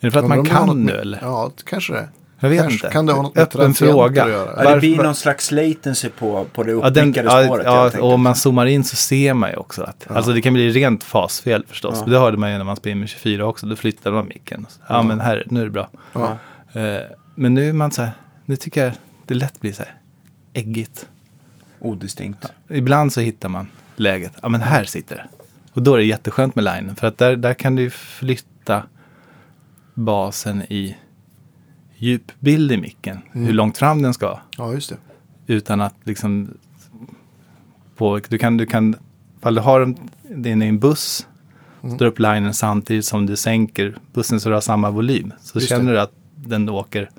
Är 0.00 0.06
det 0.06 0.10
för 0.10 0.20
att 0.20 0.28
man 0.28 0.44
kan 0.44 0.82
nu 0.84 0.92
eller? 0.92 1.18
Ja, 1.22 1.52
kanske 1.64 1.92
det. 1.92 2.08
Jag 2.44 2.50
vet 2.50 2.60
Kanske. 2.60 2.74
inte. 2.86 2.92
Kan 2.92 3.06
det 3.06 3.12
ha 3.12 3.22
något 3.22 3.34
med 3.34 3.42
Öppen 3.42 3.74
fråga. 3.74 4.22
att 4.24 4.30
göra? 4.30 4.64
Ja, 4.64 4.74
det 4.74 4.80
blir 4.80 4.96
någon 5.02 5.14
slags 5.14 5.50
latency 5.50 6.08
på, 6.08 6.46
på 6.52 6.62
det 6.62 6.72
Ja, 6.72 6.90
den, 6.90 7.08
upppickade 7.08 7.28
ja, 7.40 7.44
spåret. 7.44 7.64
ja, 7.66 7.82
helt 7.82 7.94
och 7.98 8.12
om 8.12 8.22
man 8.22 8.34
zoomar 8.34 8.66
in 8.66 8.84
så 8.84 8.96
ser 8.96 9.34
man 9.34 9.50
ju 9.50 9.56
också 9.56 9.82
att, 9.82 10.10
alltså 10.10 10.32
det 10.32 10.42
kan 10.42 10.52
bli 10.54 10.70
rent 10.70 11.04
fasfel 11.04 11.64
förstås. 11.68 12.02
Ja. 12.06 12.12
Det 12.12 12.18
hörde 12.18 12.36
man 12.36 12.52
ju 12.52 12.58
när 12.58 12.64
man 12.64 12.76
spelade 12.76 13.00
med 13.00 13.08
24 13.08 13.46
också, 13.46 13.66
då 13.66 13.76
flyttade 13.76 14.16
man 14.16 14.28
micken. 14.28 14.66
Ja, 14.88 15.02
men 15.02 15.20
här, 15.20 15.44
nu 15.46 15.60
är 15.60 15.64
det 15.64 15.70
bra. 15.70 15.88
Ja. 16.12 16.38
Eh, 16.80 17.00
men 17.34 17.54
nu 17.54 17.68
är 17.68 17.72
man 17.72 17.90
så 17.92 18.02
här, 18.02 18.12
nu 18.44 18.56
tycker 18.56 18.84
jag 18.84 18.92
det 19.26 19.34
lätt 19.34 19.60
blir 19.60 19.72
så 19.72 19.82
här 19.82 19.94
äggigt. 20.52 21.06
Odistinkt. 21.80 22.46
Ibland 22.68 23.12
så 23.12 23.20
hittar 23.20 23.48
man 23.48 23.68
läget, 23.96 24.32
ja 24.42 24.48
men 24.48 24.60
här 24.60 24.84
sitter 24.84 25.16
det. 25.16 25.24
Och 25.72 25.82
då 25.82 25.94
är 25.94 25.98
det 25.98 26.04
jätteskönt 26.04 26.54
med 26.54 26.64
linen, 26.64 26.96
för 26.96 27.06
att 27.06 27.18
där, 27.18 27.36
där 27.36 27.54
kan 27.54 27.76
du 27.76 27.90
flytta 27.90 28.82
basen 29.94 30.62
i 30.62 30.96
djupbild 32.04 32.72
i 32.72 32.76
micken, 32.76 33.18
hur 33.32 33.52
långt 33.52 33.78
fram 33.78 34.02
den 34.02 34.14
ska. 34.14 34.38
ja, 34.58 34.72
just 34.72 34.88
det. 34.90 34.96
utan 35.46 35.80
att 35.80 35.94
liksom 36.04 36.48
påverka. 37.96 38.26
Du 38.30 38.38
kan, 38.38 38.56
du 38.56 38.66
kan, 38.66 38.96
ifall 39.38 39.54
du 39.54 39.60
har 39.60 39.80
en- 39.80 40.10
den 40.22 40.62
i 40.62 40.66
en 40.66 40.78
buss, 40.78 41.26
Mm. 41.82 41.96
drar 41.96 42.06
upp 42.06 42.18
linen 42.18 42.54
samtidigt 42.54 43.04
som 43.04 43.26
du 43.26 43.36
sänker 43.36 43.96
bussen 44.12 44.40
så 44.40 44.48
du 44.48 44.54
har 44.54 44.60
samma 44.60 44.90
volym. 44.90 45.32
Så 45.40 45.58
Just 45.58 45.68
känner 45.68 45.84
det. 45.84 45.90
du 45.92 46.00
att 46.00 46.12
den 46.34 46.68
åker, 46.68 47.10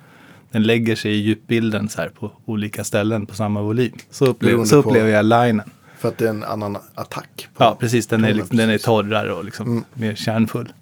den 0.51 0.63
lägger 0.63 0.95
sig 0.95 1.11
i 1.11 1.15
djupbilden 1.15 1.89
så 1.89 2.01
här 2.01 2.09
på 2.09 2.31
olika 2.45 2.83
ställen 2.83 3.25
på 3.25 3.35
samma 3.35 3.61
volym. 3.61 3.93
Så 4.11 4.25
upplever, 4.25 4.53
Beroende 4.53 4.69
så 4.69 4.75
upplever 4.75 5.09
jag 5.09 5.25
linen. 5.25 5.69
För 5.97 6.09
att 6.09 6.17
det 6.17 6.25
är 6.25 6.29
en 6.29 6.43
annan 6.43 6.77
attack. 6.95 7.47
Ja, 7.57 7.77
precis. 7.79 8.07
Den 8.07 8.19
är, 8.23 8.27
tonen, 8.27 8.37
liksom, 8.37 8.57
den 8.57 8.69
är 8.69 8.77
torrare 8.77 9.33
och 9.33 9.45
liksom 9.45 9.67
Mm. 9.67 9.83
mer 9.93 10.15
kärnfull. 10.15 10.73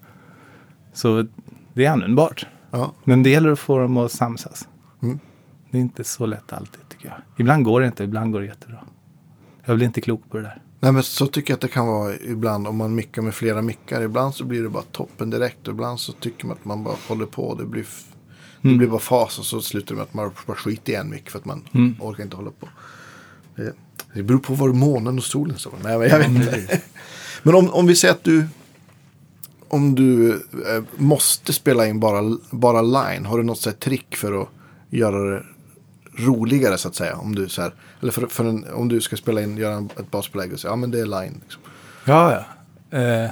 Så 0.93 1.28
det 1.74 1.86
är 1.86 1.89
användbart. 1.91 2.45
Ja, 2.74 2.93
Men 3.03 3.24
det 3.24 3.30
gäller 3.30 3.51
att 3.51 3.59
få 3.59 3.78
dem 3.80 3.97
att 3.97 4.11
samsas. 4.11 4.67
Mm. 5.03 5.19
Det 5.71 5.78
är 5.78 5.82
inte 5.82 6.03
så 6.03 6.26
lätt 6.26 6.53
alltid 6.53 6.89
tycker 6.89 7.05
jag. 7.07 7.17
Ibland 7.38 7.63
går 7.65 7.82
det 7.82 7.88
inte, 7.88 8.03
ibland 8.03 8.32
går 8.34 8.39
det 8.39 8.45
jättebra. 8.45 8.80
Jag 9.65 9.76
blir 9.76 9.86
inte 9.88 10.01
klok 10.01 10.21
på 10.30 10.38
det 10.38 10.43
där. 10.43 10.61
Nej, 10.80 10.91
men 10.91 11.03
så 11.03 11.28
tycker 11.28 11.51
jag 11.51 11.55
att 11.57 11.61
det 11.61 11.67
kan 11.67 11.88
vara 11.88 12.13
ibland 12.15 12.67
om 12.67 12.78
man 12.78 12.95
mickar 12.95 13.21
med 13.21 13.34
flera 13.36 13.61
mickar. 13.61 14.01
Ibland 14.01 14.36
så 14.36 14.45
blir 14.45 14.63
det 14.63 14.69
bara 14.69 14.84
toppen 14.91 15.30
direkt 15.30 15.67
och 15.67 15.74
ibland 15.74 15.99
så 15.99 16.11
tycker 16.11 16.47
man 16.47 16.57
att 16.57 16.65
man 16.65 16.84
bara 16.84 16.95
håller 17.07 17.26
på. 17.26 17.55
Det 17.55 17.65
blir, 17.65 17.82
f- 17.82 18.05
det 18.61 18.67
Mm. 18.67 18.78
blir 18.78 18.88
bara 18.88 18.99
fas 18.99 19.39
och 19.39 19.45
så 19.45 19.61
slutar 19.61 19.88
det 19.88 19.95
med 19.95 20.03
att 20.03 20.13
man 20.13 20.32
bara 20.47 20.57
skiter 20.57 20.93
i 20.93 20.95
en 20.95 21.09
mick 21.09 21.30
för 21.30 21.39
att 21.39 21.45
man 21.45 21.63
Mm. 21.74 21.95
orkar 21.99 22.24
inte 22.24 22.36
hålla 22.36 22.51
på. 22.51 22.67
Det, 23.55 23.74
det 24.13 24.24
beror 24.24 24.39
på 24.39 24.53
var 24.53 24.69
månen 24.69 25.17
och 25.17 25.24
solen 25.24 25.57
står. 25.57 25.74
Nej, 25.84 25.97
men 25.99 26.09
jag 26.09 26.17
vet 26.19 26.28
inte. 26.28 26.82
Men 27.43 27.55
om, 27.55 27.69
om 27.69 27.88
vi 27.88 27.95
säger 27.95 28.13
att 28.13 28.24
du 28.24 28.45
om 29.74 29.95
du 29.95 30.32
eh, 30.34 30.84
måste 30.97 31.53
spela 31.53 31.88
in 31.88 31.99
bara, 31.99 32.38
bara 32.51 32.82
line, 32.82 33.26
har 33.26 33.38
du 33.38 33.43
något 33.43 33.59
så 33.59 33.69
här 33.69 33.78
trick 33.78 34.15
för 34.15 34.41
att 34.41 34.47
göra 34.89 35.30
det 35.30 35.43
roligare 36.17 36.78
så 36.78 36.88
att 36.88 36.95
säga? 36.95 37.17
Om 37.17 37.36
du, 37.36 37.49
så 37.49 37.61
här, 37.61 37.74
eller 38.01 38.11
för, 38.11 38.28
för 38.28 38.45
en, 38.45 38.65
om 38.74 38.88
du 38.88 39.01
ska 39.01 39.15
spela 39.17 39.41
in, 39.41 39.57
göra 39.57 39.88
ett 39.99 40.11
basbelägg 40.11 40.53
och 40.53 40.59
säga, 40.59 40.71
ja 40.71 40.76
men 40.76 40.91
det 40.91 40.99
är 40.99 41.05
line. 41.05 41.39
Liksom. 41.43 41.61
Ja, 42.05 42.32
ja. 42.32 42.97
Eh, 42.99 43.30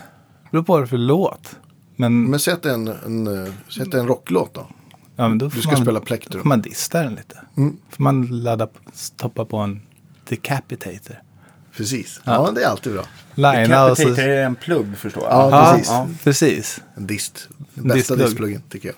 beror 0.52 0.64
på 0.64 0.74
vad 0.74 0.84
det 0.84 0.88
för 0.88 0.98
låt. 0.98 1.56
Men, 1.96 2.24
Men 2.30 2.39
säg 2.39 2.54
att 2.54 2.64
det 2.64 2.70
är 2.70 2.74
en, 2.74 2.88
en, 2.88 3.28
eh, 3.46 3.52
säg 3.70 3.84
att 3.84 3.92
det 3.92 3.98
är 3.98 4.02
en 4.02 4.08
rocklåt 4.08 4.54
då. 4.54 4.68
ja, 5.16 5.28
men 5.30 5.38
då 5.38 5.48
Du 5.48 5.62
ska 5.62 5.72
man, 5.72 5.82
spela 5.82 6.00
då 6.00 6.06
plektrum. 6.06 6.42
får 6.42 6.50
man 6.50 6.62
dista 6.62 7.04
den 7.04 7.16
lite. 7.16 7.39
Mm. 7.58 7.78
Får 7.89 8.04
man 8.04 8.44
ladda, 8.44 8.68
stoppa 8.94 9.46
på 9.46 9.58
en 9.58 9.82
decapitator. 10.30 11.22
Precis. 11.78 12.22
Ja, 12.24 12.52
det 12.56 12.64
är 12.64 12.68
alltid 12.68 12.94
bra. 12.94 13.04
Lina 13.36 13.86
och 13.86 13.98
så... 13.98 14.10
Är 14.10 14.44
en 14.44 14.56
plugg 14.56 14.98
förstår 14.98 15.24
jag. 15.24 15.32
Ja, 15.32 15.50
Ja, 15.52 16.08
precis. 16.14 16.24
precis. 16.24 16.82
En 16.96 17.08
dist. 17.08 17.50
Den 17.74 17.84
bästa 17.88 17.96
Distplugg. 17.96 18.20
distpluggen 18.20 18.62
tycker 18.70 18.88
jag. 18.88 18.96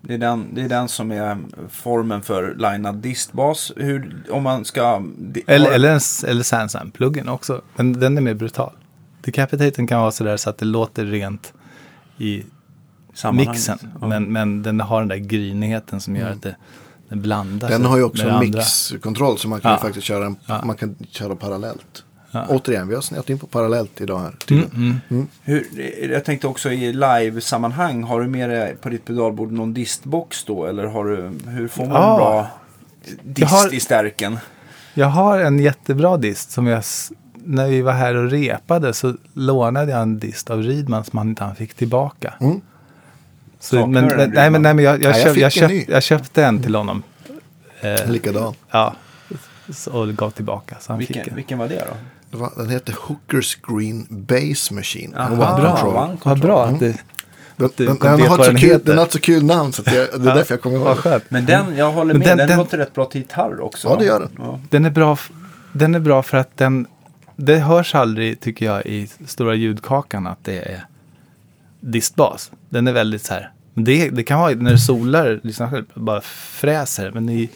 Det, 0.00 0.14
är 0.14 0.18
den, 0.18 0.54
det 0.54 0.62
är 0.62 0.68
den 0.68 0.88
som 0.88 1.10
är 1.12 1.38
formen 1.70 2.22
för 2.22 2.54
linad 2.54 2.94
distbas. 2.94 3.72
Hur, 3.76 4.22
om 4.30 4.42
man 4.42 4.64
ska... 4.64 5.02
Eller, 5.46 5.70
eller, 5.72 5.90
en, 5.92 6.00
eller 6.30 6.42
Sansan-pluggen 6.42 7.28
också. 7.28 7.62
Men 7.76 7.92
den 8.00 8.16
är 8.16 8.20
mer 8.22 8.34
brutal. 8.34 8.72
Decapitatorn 9.22 9.86
kan 9.86 10.00
vara 10.00 10.10
sådär 10.10 10.36
så 10.36 10.50
att 10.50 10.58
det 10.58 10.64
låter 10.66 11.04
rent 11.04 11.52
i 12.18 12.44
mixen. 13.32 13.78
Ja. 14.00 14.06
Men, 14.06 14.32
men 14.32 14.62
den 14.62 14.80
har 14.80 15.00
den 15.00 15.08
där 15.08 15.16
grynigheten 15.16 16.00
som 16.00 16.14
Mm. 16.16 16.26
gör 16.26 16.32
att 16.34 16.42
det, 16.42 16.56
den 17.14 17.22
blandar 17.22 17.68
Den 17.68 17.84
har 17.84 17.96
ju 17.96 18.02
också 18.02 18.28
en 18.28 18.40
mixkontroll 18.40 19.38
så 19.38 19.48
man 19.48 19.60
kan 19.60 19.70
ju 19.70 19.74
Ja. 19.76 19.80
faktiskt 19.80 20.06
köra, 20.06 20.26
en, 20.26 20.36
Ja. 20.46 20.60
man 20.64 20.76
kan 20.76 20.94
köra 21.10 21.36
parallellt. 21.36 22.04
Ja. 22.30 22.46
Återigen, 22.48 22.88
vi 22.88 22.94
har 22.94 23.02
snett 23.02 23.30
in 23.30 23.38
på 23.38 23.46
parallellt 23.46 24.00
idag 24.00 24.18
här. 24.18 24.26
Mm, 24.26 24.36
tydligen. 24.46 25.00
mm. 25.10 25.26
Hur, 25.42 25.66
jag 26.12 26.24
tänkte 26.24 26.46
också 26.46 26.70
i 26.72 26.92
live-sammanhang. 26.92 28.02
Har 28.02 28.20
du 28.20 28.28
med 28.28 28.50
dig 28.50 28.76
på 28.82 28.88
ditt 28.88 29.04
pedalbord 29.04 29.52
någon 29.52 29.74
distbox 29.74 30.44
då? 30.44 30.66
Eller 30.66 30.84
har 30.86 31.04
du, 31.04 31.32
hur 31.50 31.68
får 31.68 31.86
man 31.86 31.92
Ja. 31.94 32.10
en 32.12 32.16
bra 32.16 32.48
dist 33.22 33.50
har- 33.52 33.74
i 33.74 33.80
stärken? 33.80 34.38
Jag 34.94 35.06
har 35.06 35.40
en 35.40 35.58
jättebra 35.58 36.16
dist 36.16 36.50
som 36.50 36.66
jag, 36.66 36.82
när 37.34 37.68
vi 37.68 37.82
var 37.82 37.92
här 37.92 38.14
och 38.16 38.30
repade 38.30 38.92
så 38.94 39.14
lånade 39.34 39.92
jag 39.92 40.02
en 40.02 40.18
dist 40.18 40.50
av 40.50 40.62
Ridman 40.62 41.04
som 41.04 41.18
han 41.18 41.28
inte 41.28 41.44
han 41.44 41.54
fick 41.56 41.74
tillbaka. 41.74 42.34
Mm. 43.72 43.82
Så, 43.82 43.86
men, 43.86 44.08
den, 44.08 44.16
men, 44.16 44.30
nej, 44.30 44.50
men, 44.50 44.62
nej, 44.62 44.74
men 44.74 44.84
jag, 44.84 45.02
jag, 45.02 45.10
Nej, 45.12 45.20
jag 45.20 45.22
köp, 45.22 45.34
fick 45.34 45.62
jag, 45.62 45.70
ny. 45.70 45.78
köpt, 45.80 45.90
jag 45.90 46.02
köpte 46.02 46.44
en 46.44 46.62
till 46.62 46.74
honom. 46.74 47.02
Eh, 47.80 48.10
Likadan. 48.10 48.54
ja, 48.70 48.94
och 49.90 50.08
gav 50.08 50.30
tillbaka. 50.30 50.76
Så 50.80 50.92
han 50.92 51.00
fick 51.00 51.10
Vilken, 51.10 51.28
en. 51.28 51.34
vilken 51.36 51.58
var 51.58 51.68
det 51.68 51.84
då? 51.88 51.96
Det 52.30 52.36
var, 52.36 52.52
den 52.56 52.68
heter 52.70 52.94
Hookers 53.00 53.58
Green 53.68 54.06
Base 54.10 54.74
Machine. 54.74 55.14
Aha, 55.16 55.28
One 55.32 55.62
Bra, 55.62 56.16
vad 56.24 56.40
bra 56.40 56.66
att 56.66 56.80
det, 56.80 56.86
Den, 57.56 57.70
du 57.76 57.86
den, 57.86 57.98
den, 57.98 58.16
till 58.16 58.26
har 58.28 58.36
vad 58.36 58.46
så 58.46 58.52
den 58.52 58.60
kul, 58.60 58.80
den 58.84 58.98
har 58.98 59.04
ett 59.04 59.12
så 59.12 59.20
kul 59.20 59.44
namn 59.44 59.72
så 59.72 59.82
jag, 59.86 59.94
det 59.94 60.00
är 60.00 60.08
Ja, 60.26 60.34
därför 60.34 60.54
jag 60.54 60.60
kommer 60.62 60.76
ihåg 60.76 60.84
vad 60.84 60.98
skönt. 60.98 61.24
Men 61.28 61.46
den, 61.46 61.76
jag 61.76 61.92
håller 61.92 62.14
Men 62.14 62.18
med, 62.18 62.28
den- 62.28 62.38
den, 62.38 62.48
den- 62.48 62.58
låter 62.58 62.78
rätt 62.78 62.94
bra 62.94 63.04
till 63.04 63.20
gitarr 63.20 63.60
också. 63.60 63.88
Ja, 63.88 63.96
det 63.96 64.04
gör 64.04 64.20
den. 64.20 64.30
Ja. 64.38 64.60
Den 64.70 64.84
är 64.84 64.90
bra, 64.90 65.18
den 65.72 65.94
är 65.94 65.98
bra 66.00 66.22
för 66.22 66.36
att 66.36 66.56
den, 66.56 66.86
det 67.36 67.56
hörs 67.58 67.94
aldrig 67.94 68.40
tycker 68.40 68.66
jag 68.66 68.86
i 68.86 69.08
stora 69.26 69.54
ljudkakan 69.54 70.26
att 70.26 70.38
det 70.44 70.58
är 70.58 70.86
distbas. 71.80 72.50
Den 72.68 72.86
är 72.88 72.92
väldigt 72.92 73.24
så 73.24 73.34
här, 73.34 73.50
det, 73.74 74.10
det 74.10 74.22
kan 74.22 74.40
vara 74.40 74.54
när 74.54 74.70
du 74.70 74.78
solar, 74.78 75.40
lyssna 75.42 75.70
själv, 75.70 75.84
bara 75.94 76.20
fräser. 76.20 77.10
Men 77.10 77.28
i, 77.28 77.50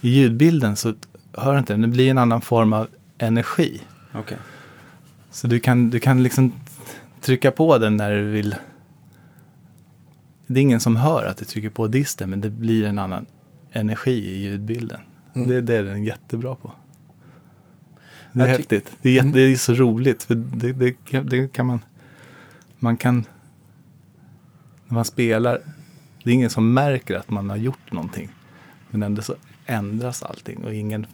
i 0.00 0.08
ljudbilden 0.08 0.76
så 0.76 0.94
hör 1.32 1.58
inte 1.58 1.72
den, 1.72 1.80
det 1.80 1.88
blir 1.88 2.10
en 2.10 2.18
annan 2.18 2.40
form 2.40 2.72
av 2.72 2.88
energi. 3.18 3.80
Okej. 4.14 4.38
Så 5.30 5.46
du 5.46 5.60
kan, 5.60 5.90
du 5.90 6.00
kan 6.00 6.22
liksom 6.22 6.52
trycka 7.20 7.50
på 7.50 7.78
den 7.78 7.96
när 7.96 8.10
du 8.10 8.30
vill. 8.30 8.54
Det 10.46 10.60
är 10.60 10.62
ingen 10.62 10.80
som 10.80 10.96
hör 10.96 11.24
att 11.24 11.36
du 11.36 11.44
trycker 11.44 11.70
på 11.70 11.86
disten, 11.86 12.30
men 12.30 12.40
det 12.40 12.50
blir 12.50 12.84
en 12.84 12.98
annan 12.98 13.26
energi 13.72 14.30
i 14.30 14.42
ljudbilden. 14.42 15.00
Mm. 15.34 15.48
Det, 15.48 15.60
det 15.60 15.74
är 15.74 15.82
den 15.82 16.04
jättebra 16.04 16.54
på. 16.54 16.72
Det 18.32 18.42
är 18.42 18.46
häftigt. 18.46 18.92
Det 19.02 19.08
är, 19.08 19.12
jätte, 19.12 19.26
Mm. 19.28 19.34
det 19.36 19.42
är 19.42 19.56
så 19.56 19.74
roligt. 19.74 20.22
För 20.22 20.34
det, 20.34 20.72
det, 20.72 20.96
det 21.20 21.52
kan 21.52 21.66
man... 21.66 21.80
Man 22.78 22.96
kan... 22.96 23.24
När 24.90 24.94
man 24.94 25.04
spelar, 25.04 25.60
det 26.24 26.30
är 26.30 26.34
ingen 26.34 26.50
som 26.50 26.74
märker 26.74 27.16
att 27.16 27.30
man 27.30 27.50
har 27.50 27.56
gjort 27.56 27.92
någonting. 27.92 28.28
Men 28.90 29.02
ändå 29.02 29.22
så 29.22 29.34
ändras 29.66 30.22
allting 30.22 30.64
och 30.64 30.74
ingen 30.74 31.06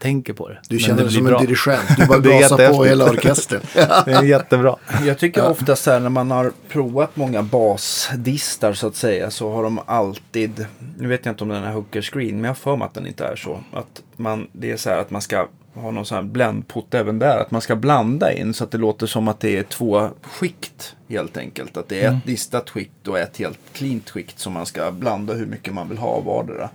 tänker 0.00 0.32
på 0.32 0.48
det. 0.48 0.58
Du 0.68 0.78
känner 0.78 0.96
det 0.98 1.02
dig 1.04 1.12
som 1.12 1.24
bra. 1.24 1.40
en 1.40 1.46
dirigent. 1.46 1.96
Du 1.96 2.06
bara 2.08 2.18
gasar 2.18 2.72
på 2.72 2.84
hela 2.84 3.04
orkestern. 3.10 3.60
Det 4.04 4.12
är 4.12 4.22
jättebra. 4.22 4.76
Jag 5.06 5.18
tycker 5.18 5.48
ofta 5.50 5.76
så 5.76 5.90
här 5.90 6.00
när 6.00 6.08
man 6.10 6.30
har 6.30 6.52
provat 6.68 7.16
många 7.16 7.42
basdistar 7.42 8.72
så 8.72 8.86
att 8.86 8.96
säga 8.96 9.30
så 9.30 9.52
har 9.52 9.62
de 9.62 9.80
alltid, 9.86 10.66
nu 10.98 11.08
vet 11.08 11.24
jag 11.26 11.32
inte 11.32 11.44
om 11.44 11.50
den 11.50 11.64
är 11.64 11.72
hooker 11.72 12.02
screen 12.02 12.34
men 12.34 12.44
jag 12.44 12.50
har 12.50 12.54
för 12.54 12.76
mig 12.76 12.86
att 12.86 12.94
den 12.94 13.06
inte 13.06 13.24
är 13.24 13.36
så. 13.36 13.60
Att 13.72 14.02
man, 14.16 14.46
det 14.52 14.70
är 14.70 14.76
så 14.76 14.90
här 14.90 14.98
att 14.98 15.10
man 15.10 15.22
ska 15.22 15.46
ha 15.74 15.90
någon 15.90 16.06
sån 16.06 16.16
här 16.16 16.22
bländpott 16.22 16.94
även 16.94 17.18
där. 17.18 17.38
Att 17.38 17.50
man 17.50 17.60
ska 17.60 17.76
blanda 17.76 18.32
in 18.32 18.54
så 18.54 18.64
att 18.64 18.70
det 18.70 18.78
låter 18.78 19.06
som 19.06 19.28
att 19.28 19.40
det 19.40 19.56
är 19.58 19.62
två 19.62 20.08
skikt 20.22 20.96
helt 21.08 21.36
enkelt. 21.36 21.76
Att 21.76 21.88
det 21.88 22.00
är 22.00 22.06
Mm. 22.08 22.18
ett 22.18 22.26
distat 22.26 22.70
skikt 22.70 23.08
och 23.08 23.18
ett 23.18 23.36
helt 23.36 23.58
cleant 23.72 24.10
skikt 24.10 24.38
som 24.38 24.52
man 24.52 24.66
ska 24.66 24.90
blanda 24.90 25.34
hur 25.34 25.46
mycket 25.46 25.74
man 25.74 25.88
vill 25.88 25.98
ha 25.98 26.08
av 26.08 26.24
vardera. 26.24 26.68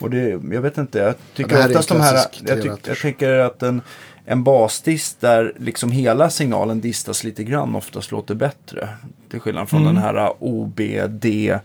Och 0.00 0.10
det, 0.10 0.28
jag 0.28 0.60
vet 0.62 0.78
inte, 0.78 0.98
jag 0.98 1.14
tycker 1.34 1.58
Ja, 1.58 1.66
oftast 1.66 1.88
de 1.88 2.00
här, 2.00 2.14
jag, 2.46 2.62
tyck, 2.62 2.72
jag 2.88 2.98
tänker 2.98 3.32
att 3.38 3.62
en, 3.62 3.82
en 4.24 4.44
basdist 4.44 5.20
där 5.20 5.52
liksom 5.56 5.90
hela 5.92 6.30
signalen 6.30 6.80
distas 6.80 7.24
lite 7.24 7.44
grann 7.44 7.76
oftast 7.76 8.10
låter 8.10 8.34
bättre. 8.34 8.88
Till 9.30 9.40
skillnad 9.40 9.68
från 9.68 9.82
Mm. 9.82 9.94
den 9.94 10.02
här 10.02 10.32
OBD1 10.40 11.60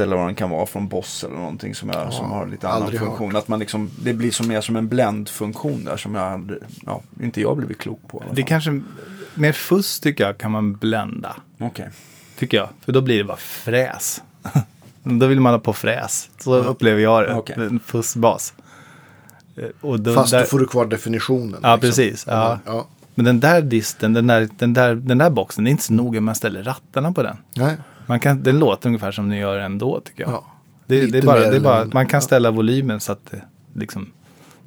eller 0.00 0.16
vad 0.16 0.26
den 0.26 0.34
kan 0.34 0.50
vara 0.50 0.66
från 0.66 0.88
Boss 0.88 1.24
eller 1.24 1.36
någonting 1.36 1.74
som, 1.74 1.88
jag, 1.88 2.12
som 2.12 2.30
har 2.30 2.46
lite 2.46 2.68
annan 2.68 2.92
funktion. 2.92 3.36
Att 3.36 3.48
man 3.48 3.58
liksom, 3.58 3.90
det 4.02 4.12
blir 4.12 4.30
som 4.30 4.48
mer 4.48 4.60
som 4.60 4.76
en 4.76 4.88
bländfunktion 4.88 5.84
där 5.84 5.96
som 5.96 6.14
jag 6.14 6.24
aldrig, 6.24 6.58
ja, 6.86 7.02
inte 7.22 7.40
jag 7.40 7.56
blivit 7.56 7.78
klok 7.78 8.00
på. 8.08 8.24
Det 8.32 8.42
kanske 8.42 8.80
mer 9.34 9.52
fuss 9.52 10.00
tycker 10.00 10.24
jag 10.24 10.38
kan 10.38 10.50
man 10.50 10.74
blända. 10.76 11.36
Okej. 11.60 11.88
Tycker 12.38 12.56
jag. 12.56 12.68
För 12.84 12.92
då 12.92 13.00
blir 13.00 13.18
det 13.18 13.24
bara 13.24 13.36
fräs. 13.36 14.22
Då 15.02 15.26
vill 15.26 15.40
man 15.40 15.52
ha 15.52 15.58
på 15.60 15.72
fräs. 15.72 16.30
Så 16.38 16.54
upplever 16.56 17.02
jag 17.02 17.22
det. 17.28 17.34
Okej. 17.34 17.56
En 17.58 17.80
fussbas. 17.80 18.54
Eh, 19.56 19.64
Och 19.80 20.00
då, 20.00 20.14
Fast 20.14 20.30
där, 20.30 20.40
då 20.40 20.46
får 20.46 20.58
du 20.58 20.66
kvar 20.66 20.86
definitionen. 20.86 21.60
Ja, 21.62 21.74
liksom. 21.74 21.80
precis. 21.80 22.24
Ja. 22.28 22.58
ja. 22.66 22.86
Men 23.14 23.24
den 23.24 23.40
där 23.40 23.62
disten, 23.62 24.12
den 24.12 24.26
där, 24.26 24.48
den, 24.58 24.74
där, 24.74 24.94
den 24.94 25.18
där 25.18 25.30
boxen, 25.30 25.64
det 25.64 25.70
är 25.70 25.72
inte 25.72 25.82
så 25.84 25.92
noga 25.92 26.18
om 26.18 26.24
man 26.24 26.34
ställer 26.34 26.62
rattarna 26.62 27.12
på 27.12 27.22
den. 27.22 27.36
Nej. 27.56 27.76
Man 28.06 28.20
kan, 28.20 28.42
den 28.42 28.58
låter 28.58 28.88
ungefär 28.88 29.12
som 29.12 29.28
den 29.28 29.38
gör 29.38 29.58
ändå 29.58 30.00
tycker 30.00 30.22
jag. 30.22 30.32
Ja. 30.32 30.44
det, 30.86 31.06
det, 31.06 31.18
är 31.18 31.22
bara, 31.22 31.40
det 31.40 31.56
är 31.56 31.60
bara, 31.60 31.84
man 31.92 32.06
kan 32.06 32.22
ställa 32.22 32.50
volymen 32.50 33.00
så 33.00 33.12
att 33.12 33.30
det, 33.30 33.42
liksom, 33.74 34.12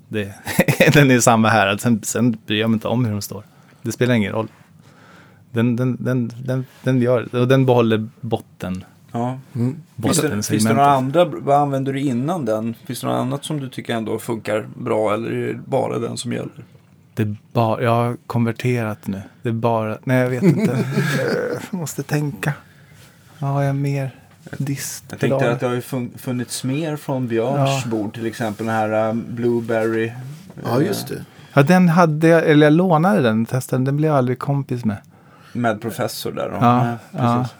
det, 0.08 0.34
den 0.94 1.12
är 1.12 1.20
samma 1.20 1.50
härad. 1.50 1.82
Sen, 1.82 2.04
sen 2.04 2.38
bryr 2.46 2.60
jag 2.60 2.70
mig 2.70 2.76
inte 2.76 2.88
om 2.88 3.06
hur 3.06 3.12
de 3.12 3.22
står. 3.22 3.44
Det 3.82 3.92
spelar 3.92 4.14
ingen 4.16 4.32
roll. 4.34 4.48
Den, 5.52 5.76
den, 5.76 5.98
den, 6.00 6.34
den, 6.44 6.66
den 6.84 7.02
gör 7.02 7.36
och 7.36 7.48
den 7.48 7.66
behåller 7.66 8.10
botten. 8.22 8.84
Ja. 9.12 9.38
Mm. 9.56 9.76
Finns 10.04 10.22
det, 10.22 10.44
finns 10.44 10.64
det 10.64 10.74
några 10.74 10.92
andra, 10.92 11.26
vad 11.26 11.58
använder 11.58 11.94
du 11.94 12.00
innan 12.00 12.46
den? 12.46 12.76
Finns 12.86 13.02
det 13.02 13.08
något 13.08 13.16
annat 13.22 13.44
som 13.46 13.60
du 13.60 13.70
tycker 13.70 13.94
ändå 13.96 14.20
funkar 14.20 14.68
bra 14.76 15.14
eller 15.14 15.32
är 15.32 15.48
det 15.48 15.60
bara 15.66 16.00
den 16.00 16.18
som 16.18 16.34
gäller? 16.34 16.64
Det 17.14 17.24
är 17.24 17.36
bara, 17.54 17.82
jag 17.84 17.92
har 17.92 18.18
konverterat 18.28 19.08
nu. 19.08 19.22
Det 19.42 19.50
är 19.50 19.54
bara, 19.54 19.98
nej 20.04 20.18
jag 20.18 20.30
vet 20.30 20.44
inte. 20.44 20.78
jag 21.72 21.80
måste 21.80 22.04
tänka. 22.04 22.54
Vad 23.40 23.52
har 23.52 23.62
jag 23.62 23.76
mer? 23.76 24.16
Dist. 24.58 25.04
Jag 25.10 25.20
tänkte 25.20 25.52
att 25.52 25.60
det 25.60 25.66
har 25.68 25.74
ju 25.74 25.82
fun- 25.82 26.18
funnits 26.18 26.64
mer 26.64 26.96
från 26.96 27.28
Björns 27.28 27.82
Ja. 27.86 27.90
bord, 27.92 28.14
till 28.14 28.26
exempel 28.26 28.66
den 28.66 28.76
här 28.76 29.10
um, 29.10 29.26
Blueberry. 29.30 30.12
ja, 30.64 30.82
just 30.82 31.08
det. 31.08 31.26
Ja, 31.54 31.64
den 31.64 31.90
hade 31.90 32.28
jag, 32.28 32.50
eller 32.50 32.66
jag 32.66 32.74
lånade 32.74 33.22
den, 33.22 33.46
testade 33.46 33.78
den, 33.78 33.86
den 33.86 33.98
blev 33.98 34.10
jag 34.10 34.18
aldrig 34.18 34.40
kompis 34.40 34.86
med. 34.86 34.98
Med 35.54 35.82
professor 35.82 36.32
där. 36.32 36.50
då. 36.50 36.58
Ja, 36.62 36.98
ja. 37.12 37.46
precis. 37.46 37.56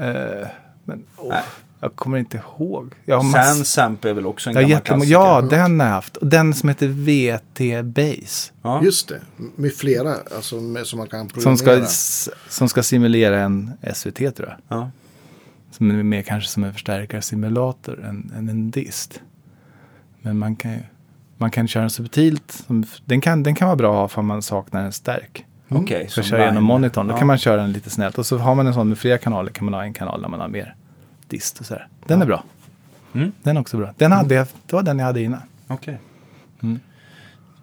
Eh, 0.00 0.48
men 0.84 1.04
Nej. 1.28 1.42
jag 1.80 1.96
kommer 1.96 2.18
inte 2.18 2.36
ihåg. 2.36 2.94
Jag 3.04 3.16
har 3.16 3.22
mass- 3.24 3.56
Sansamp 3.56 4.04
är 4.04 4.12
väl 4.12 4.26
också 4.26 4.50
en 4.50 4.56
jag 4.56 4.64
gammal 4.68 4.82
klassiker? 4.82 5.12
ja, 5.12 5.40
den 5.40 5.80
har 5.80 5.86
jag 5.86 5.92
haft. 5.94 6.16
Och 6.16 6.26
den 6.26 6.54
som 6.54 6.68
heter 6.68 6.88
VT 6.88 7.82
Base. 7.84 8.52
Ja. 8.62 8.84
Just 8.84 9.08
det. 9.08 9.20
Med 9.56 9.72
flera, 9.74 10.14
alltså 10.36 10.60
med, 10.60 10.86
som 10.86 10.98
man 10.98 11.08
kan 11.08 11.28
programmera. 11.28 11.56
Som 11.86 11.86
ska, 11.86 12.30
som 12.48 12.68
ska 12.68 12.82
simulera 12.82 13.40
en 13.40 13.70
SVT 13.94 14.16
tror 14.36 14.48
jag. 14.48 14.56
Ja. 14.68 14.90
Som 15.70 15.90
är 15.90 16.02
mer 16.02 16.22
kanske 16.22 16.50
som 16.50 16.64
en 16.64 16.72
förstärkarsimulator 16.72 18.04
än, 18.04 18.32
än 18.36 18.48
en 18.48 18.70
dist. 18.70 19.20
Men 20.22 20.38
man 20.38 20.56
kan 20.56 20.72
ju 20.72 20.80
man 21.36 21.50
kan 21.50 21.68
köra 21.68 21.80
den 21.82 21.90
subtilt. 21.90 22.66
Den, 23.04 23.20
kan, 23.20 23.42
den 23.42 23.54
kan 23.54 23.68
vara 23.68 23.76
bra 23.76 24.06
ha 24.06 24.20
om 24.20 24.26
man 24.26 24.42
saknar 24.42 24.84
en 24.84 24.92
stärk. 24.92 25.44
Okej, 25.76 25.98
För 25.98 26.04
att 26.04 26.10
som 26.12 26.22
köra 26.22 26.44
genom 26.44 26.64
monitorn. 26.64 27.06
Då 27.08 27.14
Ja. 27.14 27.18
kan 27.18 27.26
man 27.26 27.38
köra 27.38 27.56
den 27.56 27.72
lite 27.72 27.90
snällt. 27.90 28.18
Och 28.18 28.26
så 28.26 28.38
har 28.38 28.54
man 28.54 28.66
en 28.66 28.74
sån 28.74 28.88
med 28.88 28.98
flera 28.98 29.18
kanaler 29.18 29.50
kan 29.50 29.64
man 29.64 29.74
ha 29.74 29.82
en 29.82 29.92
kanal 29.92 30.22
där 30.22 30.28
man 30.28 30.40
har 30.40 30.48
mer 30.48 30.74
dist 31.28 31.60
och 31.60 31.66
så 31.66 31.74
här. 31.74 31.88
Den 32.06 32.22
är 32.22 32.26
bra. 32.26 32.44
Mm. 33.14 33.32
Den 33.42 33.56
är 33.56 33.60
också 33.60 33.76
bra. 33.76 33.94
Den 33.96 34.12
hade 34.12 34.34
jag, 34.34 34.46
det 34.66 34.76
var 34.76 34.82
den 34.82 34.98
jag 34.98 35.06
hade 35.06 35.22
innan. 35.22 35.40
Okej. 35.68 35.98
Mm. 36.62 36.80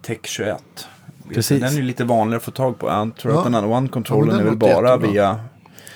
Tech 0.01 0.17
21. 0.23 0.57
Precis. 1.33 1.61
Den 1.61 1.69
är 1.71 1.75
ju 1.75 1.81
lite 1.81 2.03
vanligare 2.03 2.37
att 2.37 2.43
få 2.43 2.51
tag 2.51 2.79
på. 2.79 2.87
Jag 2.89 3.15
tror 3.15 3.33
Ja. 3.33 3.39
att 3.39 3.45
den 3.45 3.55
andra 3.55 3.69
One-controllen 3.69 4.31
Ja, 4.35 4.39
är 4.39 4.43
väl 4.43 4.57
bara 4.57 4.69
jättebra. 4.71 4.97
via... 4.97 5.39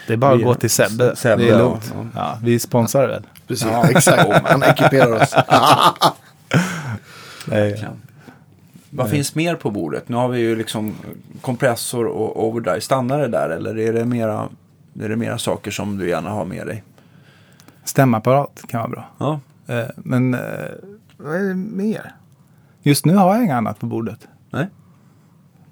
Det 0.08 0.14
är 0.14 0.18
bara 0.18 0.36
att 0.36 0.44
gå 0.44 0.56
till 0.56 0.70
Sebbe. 0.70 1.16
Sebbe, 1.16 1.44
det 1.44 1.50
är 1.50 1.52
ja. 1.52 1.58
lugnt. 1.58 1.94
Ja. 1.96 2.06
Ja. 2.16 2.38
vi 2.44 2.60
sponsrar 2.60 3.08
väl? 3.08 3.24
Precis, 3.48 3.68
Ja. 3.72 3.90
exakt. 3.90 4.30
Han 4.50 4.64
ekiperar 4.64 5.12
oss. 5.22 5.36
Nej. 7.48 7.86
Vad 8.90 9.10
finns 9.10 9.36
mer 9.36 9.56
på 9.56 9.72
bordet? 9.72 10.10
Nu 10.10 10.16
har 10.16 10.28
vi 10.28 10.40
ju 10.40 10.56
liksom 10.56 10.96
kompressor 11.42 12.06
och 12.06 12.46
overdrive. 12.48 12.82
Stannar 12.82 13.20
det 13.20 13.28
där 13.28 13.50
eller 13.50 13.78
är 13.78 13.94
det 13.94 14.06
mera, 14.06 14.50
är 15.00 15.10
det 15.10 15.16
mera 15.16 15.38
saker 15.38 15.72
som 15.72 15.98
du 15.98 16.10
gärna 16.10 16.30
har 16.30 16.46
med 16.46 16.68
dig? 16.68 16.84
Stämapparat 17.84 18.62
kan 18.68 18.80
vara 18.80 18.90
bra. 18.90 19.10
Ja. 19.18 19.40
Eh, 19.74 19.90
Men 19.96 20.34
eh, 20.34 20.40
vad 21.18 21.36
är 21.36 21.44
det 21.44 21.56
mer? 21.56 22.16
Just 22.82 23.06
nu 23.06 23.16
har 23.16 23.34
jag 23.36 23.44
inget 23.44 23.54
annat 23.56 23.80
på 23.80 23.86
bordet. 23.86 24.28
Nej. 24.50 24.68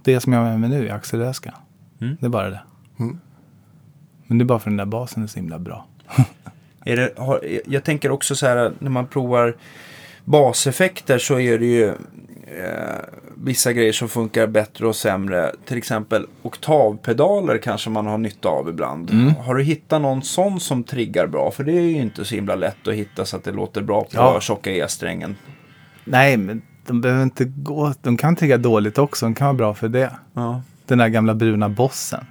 Det 0.04 0.20
som 0.20 0.34
jag 0.34 0.40
har 0.40 0.50
med 0.50 0.60
mig 0.60 0.70
nu 0.70 0.88
är 0.88 0.94
axelväskan. 0.94 1.54
Mm. 2.02 2.18
Det 2.20 2.26
är 2.26 2.30
bara 2.30 2.50
det. 2.50 2.62
Mm. 3.00 3.20
Men 4.28 4.38
det 4.38 4.44
är 4.44 4.46
bara 4.46 4.60
för 4.60 4.70
den 4.70 4.78
där 4.78 4.86
basen 4.86 5.24
är 5.24 5.28
så 5.28 5.40
himla 5.40 5.60
bra. 5.60 5.86
Är 6.86 6.96
det, 6.96 7.14
har, 7.18 7.40
jag 7.66 7.84
tänker 7.84 8.12
också 8.12 8.36
så 8.36 8.48
här 8.48 8.72
när 8.80 8.90
man 8.90 9.08
provar 9.08 9.56
baseffekter 10.26 11.18
så 11.18 11.40
är 11.40 11.60
det 11.60 11.66
ju 11.66 11.94
eh, 12.58 13.06
vissa 13.36 13.74
grejer 13.74 13.94
som 13.94 14.10
funkar 14.10 14.48
bättre 14.48 14.88
och 14.88 14.96
sämre. 14.96 15.52
Till 15.66 15.78
exempel 15.78 16.28
oktavpedaler 16.42 17.58
kanske 17.58 17.90
man 17.90 18.08
har 18.08 18.18
nytta 18.18 18.50
av 18.50 18.70
ibland. 18.70 19.12
Mm. 19.12 19.36
Har 19.36 19.56
du 19.56 19.64
hittat 19.64 20.02
någon 20.02 20.22
sån 20.22 20.60
som 20.60 20.84
triggar 20.84 21.28
bra? 21.28 21.52
För 21.52 21.64
det 21.64 21.72
är 21.72 21.82
ju 21.82 22.02
inte 22.02 22.26
så 22.26 22.36
himla 22.36 22.56
lätt 22.56 22.88
att 22.88 22.94
hitta 22.94 23.26
så 23.26 23.38
att 23.38 23.44
det 23.44 23.52
låter 23.52 23.82
bra 23.82 24.02
på 24.02 24.08
Ja. 24.14 24.40
tjocka 24.42 24.72
E-strängen. 24.72 25.36
Nej, 26.06 26.38
men 26.38 26.62
de 26.88 27.02
behöver 27.02 27.24
inte 27.24 27.46
gå. 27.46 27.94
De 28.02 28.18
kan 28.18 28.36
trigga 28.36 28.58
dåligt 28.58 28.98
också. 28.98 29.26
De 29.26 29.34
kan 29.36 29.46
vara 29.48 29.54
bra 29.58 29.74
för 29.74 29.88
det. 29.88 30.12
Ja. 30.34 30.62
Den 30.88 30.98
där 30.98 31.08
gamla 31.08 31.34
bruna 31.36 31.70
bossen. 31.70 32.26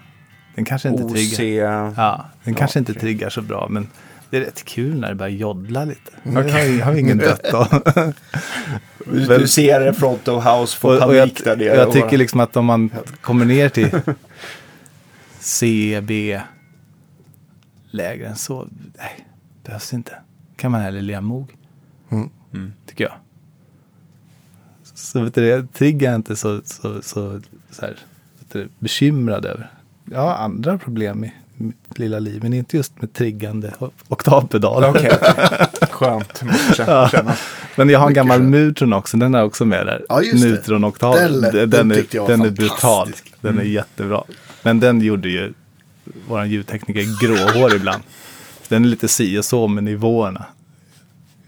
Den 0.55 0.64
kanske 0.64 0.89
inte 0.89 1.03
OC. 1.05 1.12
triggar. 1.37 1.95
Ja, 1.97 2.25
den 2.45 2.55
Ja, 2.55 2.59
kanske 2.59 2.79
inte 2.79 2.95
triggar 2.95 3.31
så 3.31 3.43
bra. 3.43 3.66
Men 3.70 3.89
det 4.33 4.39
är 4.39 4.41
rätt 4.41 4.64
kul 4.64 5.01
när 5.01 5.09
det 5.09 5.14
börjar 5.14 5.30
joddla 5.37 5.85
lite. 5.85 6.11
Det 6.22 6.53
har, 6.53 6.61
ju- 6.61 6.80
har 6.80 6.93
ju 6.93 7.01
ingen 7.01 7.18
dött 7.18 7.55
av. 7.55 7.83
Du, 9.07 9.26
du 9.26 9.49
ser 9.49 9.93
front 9.93 10.28
of 10.28 10.45
house 10.45 10.76
få 10.78 10.89
Och, 10.89 10.95
och 10.95 11.01
panik 11.01 11.41
jag, 11.45 11.45
där 11.45 11.57
nere. 11.64 11.76
jag 11.76 11.93
tycker 11.93 12.18
liksom 12.18 12.41
att 12.41 12.57
om 12.57 12.64
man 12.66 12.91
kommer 13.20 13.45
ner 13.45 13.68
till 13.68 13.91
C, 15.41 16.01
B 16.03 16.41
lägre 17.91 18.26
än 18.26 18.37
så, 18.37 18.68
nej, 18.99 19.26
behövs 19.64 19.93
inte. 19.93 20.12
Kan 20.57 20.70
man 20.70 20.80
hellre 20.80 21.01
lira 21.01 21.20
mog, 21.20 21.57
Mm. 22.11 22.30
Mm. 22.55 22.72
tycker 22.87 23.05
jag. 23.05 23.12
Så 24.95 25.20
vet 25.20 25.35
du, 25.35 25.47
jag 25.47 25.72
triggar 25.72 26.11
jag 26.11 26.18
inte 26.18 26.37
så, 26.37 26.61
så, 26.64 27.03
så, 27.03 27.41
så 27.70 27.83
här, 27.83 27.97
vet 28.39 28.53
du, 28.53 28.68
bekymrad 28.78 29.45
över. 29.47 29.70
Jag 30.05 30.20
har 30.20 30.35
andra 30.35 30.78
problem 30.78 31.24
i 31.24 31.33
mitt 31.57 31.99
lilla 31.99 32.19
liv, 32.19 32.43
men 32.43 32.53
inte 32.53 32.77
just 32.77 33.01
med 33.03 33.13
triggande 33.13 33.73
o- 33.79 33.91
oktavpedaler. 34.09 34.89
Okej, 34.91 35.11
okej. 35.21 35.67
Skönt. 35.91 36.43
känna. 36.77 37.35
Men 37.77 37.89
jag 37.89 37.99
har 37.99 38.07
en 38.09 38.15
gammal. 38.15 38.43
Mutron 38.43 38.93
också, 38.93 39.17
den 39.17 39.35
är 39.35 39.43
också 39.45 39.65
med 39.65 39.87
där. 39.87 40.05
Ja. 40.09 40.21
Mutron 40.35 40.85
oktav. 40.85 41.15
Den 41.15 41.41
Den, 41.41 41.71
den 41.71 41.91
är, 41.91 42.27
den 42.27 42.43
är 42.43 42.51
brutal. 42.51 43.13
Den 43.41 43.59
är 43.59 43.63
jättebra. 43.63 44.23
Men 44.63 44.81
den 44.81 45.01
gjorde 45.01 45.29
ju 45.29 45.53
våran 46.29 46.51
ljudtekniker 46.51 47.27
gråhår 47.27 47.75
ibland. 47.75 48.03
Den 48.69 48.85
är 48.85 48.89
lite 48.89 49.09
si 49.09 49.39
och 49.39 49.45
så 49.45 49.69
med 49.69 49.85
nivåerna. 49.85 50.45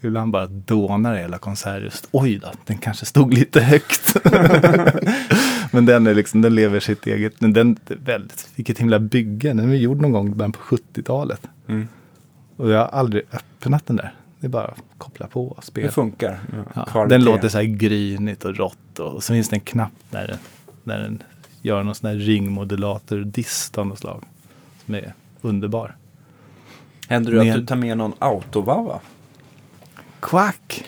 Ibland 0.01 0.33
bara 0.33 0.47
dånar 0.47 1.15
hela 1.17 1.39
konsert 1.39 1.83
just. 1.83 2.09
Oj 2.11 2.39
då, 2.43 2.53
den 2.67 2.79
kanske 2.79 3.07
stod 3.07 3.35
lite 3.35 3.61
högt. 3.61 4.17
Men 5.75 5.87
den 5.87 6.07
är 6.07 6.15
liksom, 6.15 6.41
den 6.43 6.55
lever 6.55 6.81
sitt 6.81 7.07
eget. 7.07 7.41
Men 7.41 7.53
den, 7.53 7.77
väldigt, 7.87 8.49
vilket 8.55 8.79
himla 8.79 8.99
bygge. 8.99 9.49
Den 9.53 9.71
är 9.71 9.75
gjord 9.75 10.01
någon 10.01 10.13
gång 10.13 10.29
i 10.29 10.31
början 10.31 10.53
på 10.53 10.61
70-talet. 10.61 11.41
Mm. 11.67 11.89
Och 12.57 12.71
jag 12.71 12.79
har 12.79 12.87
aldrig 12.87 13.23
öppnat 13.33 13.87
den 13.87 13.97
där. 13.97 14.15
Det 14.41 14.47
är 14.47 14.51
bara 14.51 14.65
att 14.65 14.83
koppla 14.99 15.27
på 15.27 15.47
och 15.49 15.65
spela. 15.65 15.87
Det 15.87 15.93
funkar. 15.93 16.41
Ja, 16.75 16.85
Kvalitet. 16.85 17.15
den 17.15 17.25
låter 17.25 17.49
så 17.49 17.59
här 17.59 17.65
grynigt 17.65 18.45
och 18.45 18.57
rått. 18.57 18.99
Och 18.99 19.25
så 19.25 19.33
finns 19.33 19.49
det 19.49 19.57
en 19.57 19.61
knapp 19.61 19.93
där 20.11 20.27
den, 20.27 20.39
där 20.85 20.99
den 21.03 21.23
gör 21.63 21.83
någon 21.83 21.95
sån 21.95 22.11
här 22.11 22.17
ringmodulator 22.17 23.17
dist 23.19 23.79
av 23.79 23.87
något 23.87 23.99
slag. 23.99 24.25
Som 24.85 24.95
är 24.95 25.15
underbar. 25.41 25.97
Händer 27.09 27.33
det 27.33 27.41
att 27.41 27.47
Med- 27.47 27.59
du 27.59 27.67
tar 27.67 27.77
med 27.77 27.99
någon 27.99 28.13
autovava? 28.19 29.01
Quack! 30.21 30.85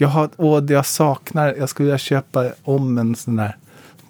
Jag 0.00 0.08
har, 0.08 0.30
åh, 0.36 0.64
jag 0.72 0.86
saknar, 0.86 1.54
jag 1.58 1.68
skulle 1.68 1.84
vilja 1.86 1.98
köpa 1.98 2.52
om 2.62 2.98
en 2.98 3.14
sån 3.14 3.38
här, 3.38 3.56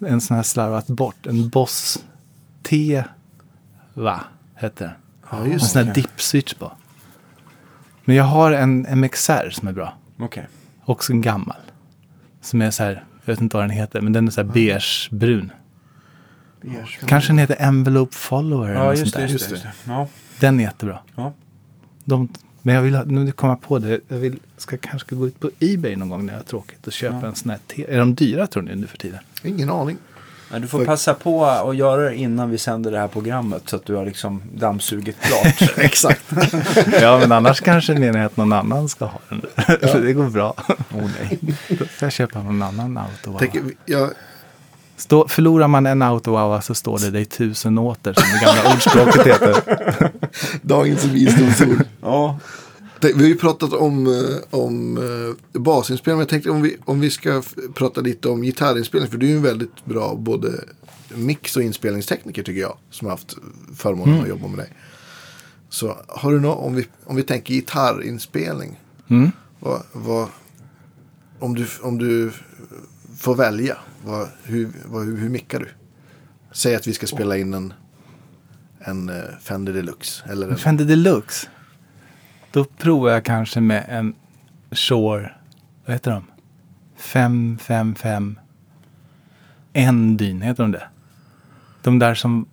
en 0.05 0.21
sån 0.21 0.35
här 0.35 0.43
slarvat 0.43 0.87
bort, 0.87 1.25
en 1.27 1.49
Boss 1.49 2.05
T, 2.63 3.03
va, 3.93 4.19
heter 4.55 4.85
den. 4.85 4.93
Ja, 5.31 5.45
En 5.53 5.59
sån 5.59 5.87
här 5.87 5.93
dip-switch 5.93 6.57
på. 6.59 6.71
Men 8.05 8.15
jag 8.15 8.23
har 8.23 8.51
en 8.51 8.99
MXR 8.99 9.49
som 9.49 9.67
är 9.67 9.71
bra. 9.71 9.93
Okej. 10.19 10.47
Också 10.85 11.13
en 11.13 11.21
gammal. 11.21 11.57
Som 12.41 12.61
är 12.61 12.71
så 12.71 12.83
här, 12.83 13.03
jag 13.25 13.33
vet 13.33 13.41
inte 13.41 13.57
vad 13.57 13.63
den 13.63 13.69
heter, 13.69 14.01
men 14.01 14.13
den 14.13 14.27
är 14.27 14.31
så 14.31 14.41
här 14.43 14.49
beige-brun. 14.49 15.51
Kanske 17.05 17.29
den 17.29 17.37
heter 17.37 17.55
Envelope 17.59 18.15
Follower 18.15 18.69
eller 18.69 18.79
Ja, 18.79 18.85
något 18.85 18.99
just 18.99 19.13
sånt 19.13 19.21
det. 19.21 19.27
där. 19.27 19.33
Just 19.33 19.49
det. 19.49 19.71
Ja. 19.87 20.07
Den 20.39 20.59
är 20.59 20.63
jättebra. 20.63 20.99
Ja. 21.15 21.33
De, 22.05 22.29
men 22.61 22.75
jag 22.75 22.81
vill 22.81 22.95
ha, 22.95 23.03
nu 23.03 23.31
kommer 23.31 23.53
jag 23.53 23.61
på 23.61 23.79
det, 23.79 23.99
jag 24.07 24.17
vill, 24.17 24.39
ska 24.57 24.77
kanske 24.77 25.15
gå 25.15 25.27
ut 25.27 25.39
på 25.39 25.49
Ebay 25.59 25.95
någon 25.95 26.09
gång 26.09 26.25
när 26.25 26.33
jag 26.33 26.39
har 26.39 26.43
tråkigt 26.45 26.87
och 26.87 26.93
köpa 26.93 27.17
Ja. 27.21 27.27
en 27.27 27.35
sån 27.35 27.49
här 27.49 27.59
te. 27.67 27.85
Är 27.93 27.99
de 27.99 28.15
dyra 28.15 28.47
tror 28.47 28.63
ni 28.63 28.75
nu 28.75 28.87
för 28.87 28.97
tiden? 28.97 29.19
Ingen 29.43 29.69
aning. 29.69 29.97
Men 30.51 30.61
du 30.61 30.67
får 30.67 30.79
För- 30.79 30.85
passa 30.85 31.13
på 31.13 31.45
att 31.45 31.75
göra 31.75 32.01
det 32.01 32.15
innan 32.15 32.49
vi 32.49 32.57
sänder 32.57 32.91
det 32.91 32.99
här 32.99 33.07
programmet 33.07 33.61
så 33.69 33.75
att 33.75 33.85
du 33.85 33.95
har 33.95 34.05
liksom 34.05 34.41
dammsugit 34.55 35.17
klart. 35.21 35.77
Exakt. 35.77 36.23
ja, 37.01 37.19
men 37.19 37.31
annars 37.31 37.61
kanske 37.61 37.93
menar 37.93 38.19
jag 38.19 38.25
att 38.25 38.37
någon 38.37 38.53
annan 38.53 38.89
ska 38.89 39.05
ha 39.05 39.19
den. 39.29 39.41
För 39.89 40.01
det 40.05 40.13
går 40.13 40.29
bra. 40.29 40.53
oh, 40.67 41.09
nej. 41.19 41.39
Då 41.69 41.75
får 41.75 41.85
jag 42.05 42.11
köpa 42.11 42.43
någon 42.43 42.61
annan 42.61 42.97
auto. 42.97 43.37
Tänk, 43.39 43.55
jag, 43.85 44.09
Stå, 45.01 45.27
förlorar 45.27 45.67
man 45.67 45.85
en 45.85 46.01
autowowa 46.01 46.61
så 46.61 46.75
står 46.75 46.99
det 46.99 47.11
dig 47.11 47.25
tusen 47.25 47.77
åter 47.77 48.13
som 48.13 48.23
det 48.23 48.45
gamla 48.45 48.73
ordspråket 48.75 49.27
heter. 49.27 50.11
Dagens 50.61 51.03
visdomsord. 51.05 51.83
Ja, 52.01 52.39
Vi 53.01 53.13
har 53.13 53.29
ju 53.29 53.37
pratat 53.37 53.73
om, 53.73 54.07
eh, 54.07 54.59
om 54.59 54.97
eh, 54.97 55.61
basinspelning, 55.61 56.17
men 56.17 56.21
jag 56.21 56.29
tänkte 56.29 56.49
om 56.49 56.61
vi, 56.61 56.77
om 56.85 56.99
vi 56.99 57.09
ska 57.09 57.43
prata 57.73 58.01
lite 58.01 58.29
om 58.29 58.41
gitarrinspelning. 58.41 59.11
För 59.11 59.17
du 59.17 59.25
är 59.25 59.29
ju 59.29 59.37
en 59.37 59.43
väldigt 59.43 59.85
bra 59.85 60.15
både 60.15 60.51
mix 61.09 61.55
och 61.55 61.63
inspelningstekniker 61.63 62.43
tycker 62.43 62.61
jag. 62.61 62.77
Som 62.89 63.05
har 63.05 63.11
haft 63.11 63.37
förmånen 63.75 64.21
att 64.21 64.29
jobba 64.29 64.47
med 64.47 64.59
dig. 64.59 64.69
Så 65.69 65.97
har 66.07 66.31
du 66.31 66.39
något, 66.39 66.65
om 66.65 66.75
vi, 66.75 66.87
om 67.03 67.15
vi 67.15 67.23
tänker 67.23 67.53
gitarrinspelning. 67.53 68.79
Mm. 69.07 69.31
Vad, 69.59 69.81
vad, 69.91 70.27
om, 71.39 71.55
du, 71.55 71.67
om 71.81 71.97
du 71.97 72.31
får 73.17 73.35
välja, 73.35 73.77
vad, 74.05 74.27
hur, 74.43 74.71
vad, 74.85 75.05
hur, 75.05 75.17
hur 75.17 75.29
mickar 75.29 75.59
du? 75.59 75.67
Säg 76.51 76.75
att 76.75 76.87
vi 76.87 76.93
ska 76.93 77.07
spela 77.07 77.37
in 77.37 77.53
en, 77.53 77.73
en 78.79 79.09
eh, 79.09 79.23
Fender 79.41 79.73
Deluxe. 79.73 80.23
Eller 80.29 80.49
en, 80.49 80.57
Fender 80.57 80.85
Deluxe. 80.85 81.47
Då 82.51 82.63
provar 82.63 83.11
jag 83.11 83.25
kanske 83.25 83.61
med 83.61 83.85
en 83.89 84.15
Shore... 84.71 85.31
vad 85.85 85.95
heter 85.95 86.11
de? 86.11 86.23
555 86.97 88.39
en 89.73 90.17
dyn, 90.17 90.41
heter 90.41 90.63
de 90.63 90.71
det? 90.71 90.87
De 91.81 91.99
där 91.99 92.15
som 92.15 92.47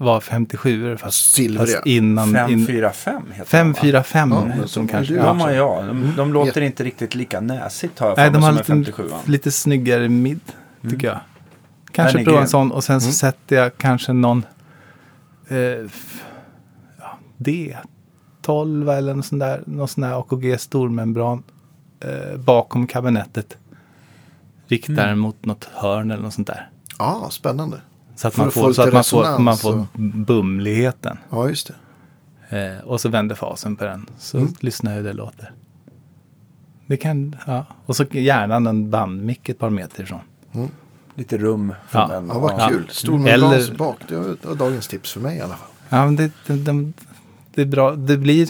var 0.00 0.20
57 0.20 0.96
fast, 0.96 1.32
Silvriga. 1.34 1.66
fast 1.66 1.86
innan. 1.86 2.28
in, 2.28 2.66
545 2.66 3.22
heter 3.32 3.44
545 3.44 4.32
Ja, 4.60 4.66
som 4.66 4.86
de 4.86 4.92
kanske. 4.92 5.12
du 5.12 5.18
de, 5.18 5.40
har. 5.40 5.50
Ja, 5.50 5.82
men 5.82 6.02
ja. 6.02 6.10
De, 6.10 6.16
de 6.16 6.32
låter 6.32 6.60
inte 6.60 6.84
riktigt 6.84 7.14
lika 7.14 7.40
näsigt 7.40 7.98
har 7.98 8.08
jag 8.08 8.16
Nej, 8.16 8.30
de 8.30 8.42
har 8.42 8.48
som 8.50 8.56
lite, 8.56 8.92
57 8.92 9.10
lite 9.26 9.50
snyggare 9.50 10.08
mid, 10.08 10.40
tycker 10.90 11.06
jag. 11.06 11.18
Kanske 11.92 12.24
prova 12.24 12.40
en 12.40 12.48
sån 12.48 12.72
och 12.72 12.84
sen 12.84 13.00
så 13.00 13.12
sätter 13.12 13.56
jag 13.56 13.78
kanske 13.78 14.12
någon 14.12 14.44
eh, 15.48 15.56
ja, 16.98 17.18
D12 17.38 18.92
eller 18.96 19.14
någon 19.14 19.22
sån 19.22 19.38
där, 19.38 19.62
någon 19.66 19.88
sån 19.88 20.02
där 20.02 20.18
AKG 20.20 20.60
stormembran 20.60 21.42
eh, 22.00 22.36
bakom 22.38 22.86
kabinettet. 22.86 23.56
Riktar 24.66 25.06
den 25.06 25.18
mot 25.18 25.44
något 25.44 25.64
hörn 25.64 26.10
eller 26.10 26.22
något 26.22 26.34
sånt 26.34 26.46
där. 26.46 26.68
Ja, 26.98 27.28
spännande. 27.30 27.80
Så 28.20 28.28
att 28.28 28.34
För 28.34 28.42
man 28.42 28.50
får, 28.50 28.72
så 28.72 28.82
att 28.82 28.92
man 28.92 29.04
får, 29.04 29.38
man 29.38 29.56
får 29.56 29.86
bumligheten. 30.24 31.18
Ja, 31.30 31.48
just 31.48 31.70
det. 32.50 32.78
Eh, 32.78 32.84
och 32.84 33.00
så 33.00 33.08
vänder 33.08 33.34
fasen 33.34 33.76
på 33.76 33.84
den. 33.84 34.06
Så 34.18 34.48
lyssnar 34.60 34.90
jag 34.92 34.98
hur 34.98 35.04
det 35.04 35.12
låter. 35.12 35.52
Det 36.86 36.96
kan, 36.96 37.36
ja. 37.46 37.66
Och 37.86 37.96
så 37.96 38.04
gärna 38.10 38.56
en 38.70 38.90
bandmick 38.90 39.48
ett 39.48 39.58
par 39.58 39.70
meter 39.70 40.02
ifrån. 40.02 40.20
Lite 41.14 41.38
rum 41.38 41.74
från 41.88 42.00
Ja. 42.02 42.08
den. 42.08 42.28
Ja, 42.28 42.38
vad 42.38 42.52
Ja. 42.60 42.68
kul. 42.68 42.86
Stormembrans 42.90 43.54
Eller- 43.68 43.76
bak. 43.78 43.96
Det 44.08 44.16
var, 44.16 44.54
dagens 44.54 44.88
tips 44.88 45.12
för 45.12 45.20
mig 45.20 45.36
i 45.36 45.40
alla 45.40 45.54
fall. 45.56 45.68
Ja, 45.88 46.04
men 46.04 46.16
det, 46.16 46.30
det, 46.46 46.56
det, 46.56 46.92
det 47.54 47.62
är 47.62 47.66
bra. 47.66 47.90
Det 47.96 48.16
blir... 48.16 48.48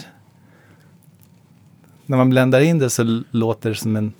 När 2.05 2.17
man 2.17 2.29
bländar 2.29 2.59
in 2.61 2.79
det 2.79 2.89
så 2.89 3.23
låter 3.31 3.69
det 3.69 3.75
som 3.75 3.95
en 3.95 4.13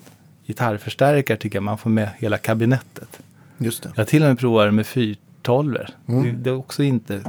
gitarrförstärkare 0.47 1.37
tycker 1.37 1.55
jag. 1.57 1.63
Man 1.63 1.77
får 1.77 1.89
med 1.89 2.09
hela 2.17 2.37
kabinettet. 2.37 3.21
Just 3.57 3.83
det. 3.83 3.91
Jag 3.95 4.07
till 4.07 4.23
och 4.23 4.27
med 4.29 4.39
provat 4.39 4.67
det 4.67 4.71
med 4.71 4.87
412 5.45 5.77
Mm. 6.07 6.23
det, 6.23 6.31
det 6.31 6.49
är 6.49 6.55
också 6.55 6.83
inte 6.83 7.21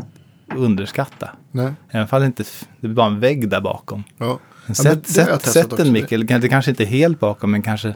underskatta. 0.56 1.30
Nej. 1.50 1.72
Även 1.90 2.08
fall 2.08 2.22
inte, 2.24 2.44
det 2.80 2.86
är 2.86 2.90
bara 2.92 3.06
en 3.06 3.20
vägg 3.20 3.48
där 3.48 3.60
bakom. 3.60 4.04
Ja. 4.18 4.38
Ja, 4.66 4.74
sätt, 4.74 5.06
sätt, 5.06 5.42
sätt 5.42 5.72
också. 5.72 5.86
en 5.86 5.92
mick, 5.92 6.12
eller 6.12 6.26
kan- 6.26 6.40
det 6.40 6.48
kanske 6.48 6.70
inte 6.70 6.82
är 6.84 6.86
helt 6.86 7.20
bakom, 7.20 7.50
men 7.50 7.62
kanske 7.62 7.94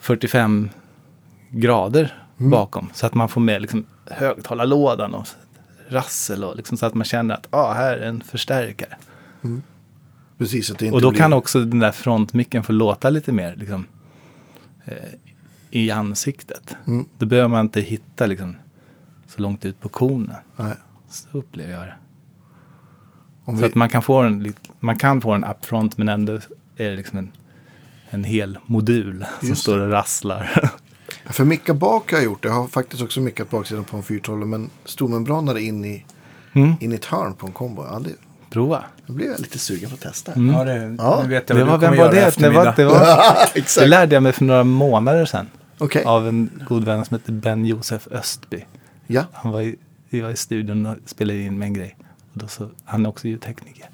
45 0.00 0.68
grader 1.50 2.20
Mm. 2.40 2.50
bakom. 2.50 2.88
Så 2.94 3.06
att 3.06 3.14
man 3.14 3.28
får 3.28 3.40
med 3.40 3.62
liksom 3.62 3.86
högtalarlådan 4.10 5.14
och 5.14 5.26
rassel 5.88 6.44
och 6.44 6.56
liksom 6.56 6.76
så 6.76 6.86
att 6.86 6.94
man 6.94 7.04
känner 7.04 7.34
att 7.34 7.46
ah, 7.50 7.72
här 7.72 7.96
är 7.96 8.06
en 8.08 8.20
förstärkare. 8.20 8.96
Precis, 10.38 10.70
att 10.70 10.78
det 10.78 10.84
inte 10.86 10.94
Och 10.94 11.02
då 11.02 11.10
blir... 11.10 11.18
kan 11.18 11.32
också 11.32 11.60
den 11.60 11.78
där 11.78 11.92
frontmicken 11.92 12.62
få 12.62 12.72
låta 12.72 13.10
lite 13.10 13.32
mer 13.32 13.54
liksom, 13.56 13.86
eh, 14.84 14.94
i 15.70 15.90
ansiktet. 15.90 16.76
Mm. 16.86 17.04
Då 17.18 17.26
behöver 17.26 17.48
man 17.48 17.60
inte 17.66 17.80
hitta 17.80 18.26
liksom, 18.26 18.56
så 19.36 19.42
långt 19.42 19.64
ut 19.64 19.80
på 19.80 19.88
konen. 19.88 20.36
Nej. 20.56 20.72
Så 21.10 21.38
upplever 21.38 21.72
jag 21.72 21.82
det. 21.82 21.94
Om 23.44 23.56
Så 23.56 23.60
vi... 23.62 23.68
att 23.68 23.74
man 23.74 23.88
kan 23.88 24.02
få 24.02 24.22
lit- 24.28 24.70
man 24.80 24.98
kan 24.98 25.20
få 25.20 25.32
den 25.32 25.44
upfront 25.44 25.98
men 25.98 26.08
ändå 26.08 26.32
är 26.76 26.90
det 26.90 26.96
liksom 26.96 27.18
en, 27.18 27.32
en 28.10 28.24
hel 28.24 28.58
modul 28.66 29.26
som 29.40 29.48
Just 29.48 29.62
står 29.62 29.78
och 29.80 29.90
rasslar. 29.90 30.70
För 31.26 31.44
micka 31.44 31.74
bak 31.74 32.10
har 32.12 32.18
jag 32.18 32.24
gjort. 32.24 32.44
Jag 32.44 32.52
har 32.52 32.66
faktiskt 32.68 33.02
också 33.02 33.20
mickat 33.20 33.50
baksidan 33.50 33.84
på 33.84 33.96
en 33.96 34.02
412. 34.02 34.46
Men 34.46 34.70
stormembranare 34.84 35.62
in 35.62 35.84
i, 35.84 36.04
Mm. 36.52 36.74
in 36.80 36.92
i 36.92 36.94
ett 36.94 37.04
hörn 37.04 37.34
på 37.34 37.46
en 37.46 37.52
kombo. 37.52 37.84
Ja, 37.90 37.98
det, 37.98 38.10
Prova. 38.50 38.84
då 39.06 39.12
blev 39.12 39.30
jag 39.30 39.40
lite 39.40 39.58
sugen 39.58 39.88
på 39.90 39.94
att 39.94 40.00
testa. 40.00 40.32
Ja, 40.36 40.64
det, 40.64 40.96
Ja. 40.98 41.20
nu 41.22 41.28
vet 41.28 41.48
jag 41.48 41.58
Det 41.58 41.64
vad 41.64 41.70
var, 41.72 41.78
du 41.78 41.84
kommer 41.86 41.96
vem 41.96 42.06
var 42.06 42.14
göra 42.14 42.30
det? 42.30 42.40
Det, 42.40 42.50
var, 42.50 42.74
det, 42.76 42.84
var, 42.84 43.80
det 43.80 43.86
lärde 43.86 44.14
jag 44.16 44.22
mig 44.22 44.32
för 44.32 44.44
några 44.44 44.64
månader 44.64 45.24
sedan. 45.24 45.46
Okej. 45.78 46.04
Av 46.04 46.28
en 46.28 46.50
god 46.68 46.84
vän 46.84 47.04
som 47.04 47.14
heter 47.18 47.32
Ben 47.32 47.64
Josef 47.64 48.06
Östby. 48.10 48.64
Ja. 49.06 49.24
Han 49.32 49.52
var 49.52 49.60
i, 49.60 49.76
vi 50.10 50.20
var 50.20 50.30
i 50.30 50.36
studion 50.36 50.86
och 50.86 50.96
spelade 51.06 51.38
in 51.40 51.58
med 51.58 51.66
en 51.66 51.74
grej. 51.74 51.96
Och 52.32 52.38
då 52.38 52.48
så, 52.48 52.70
han 52.84 53.04
är 53.04 53.08
också 53.08 53.28
ljudtekniker. 53.28 53.88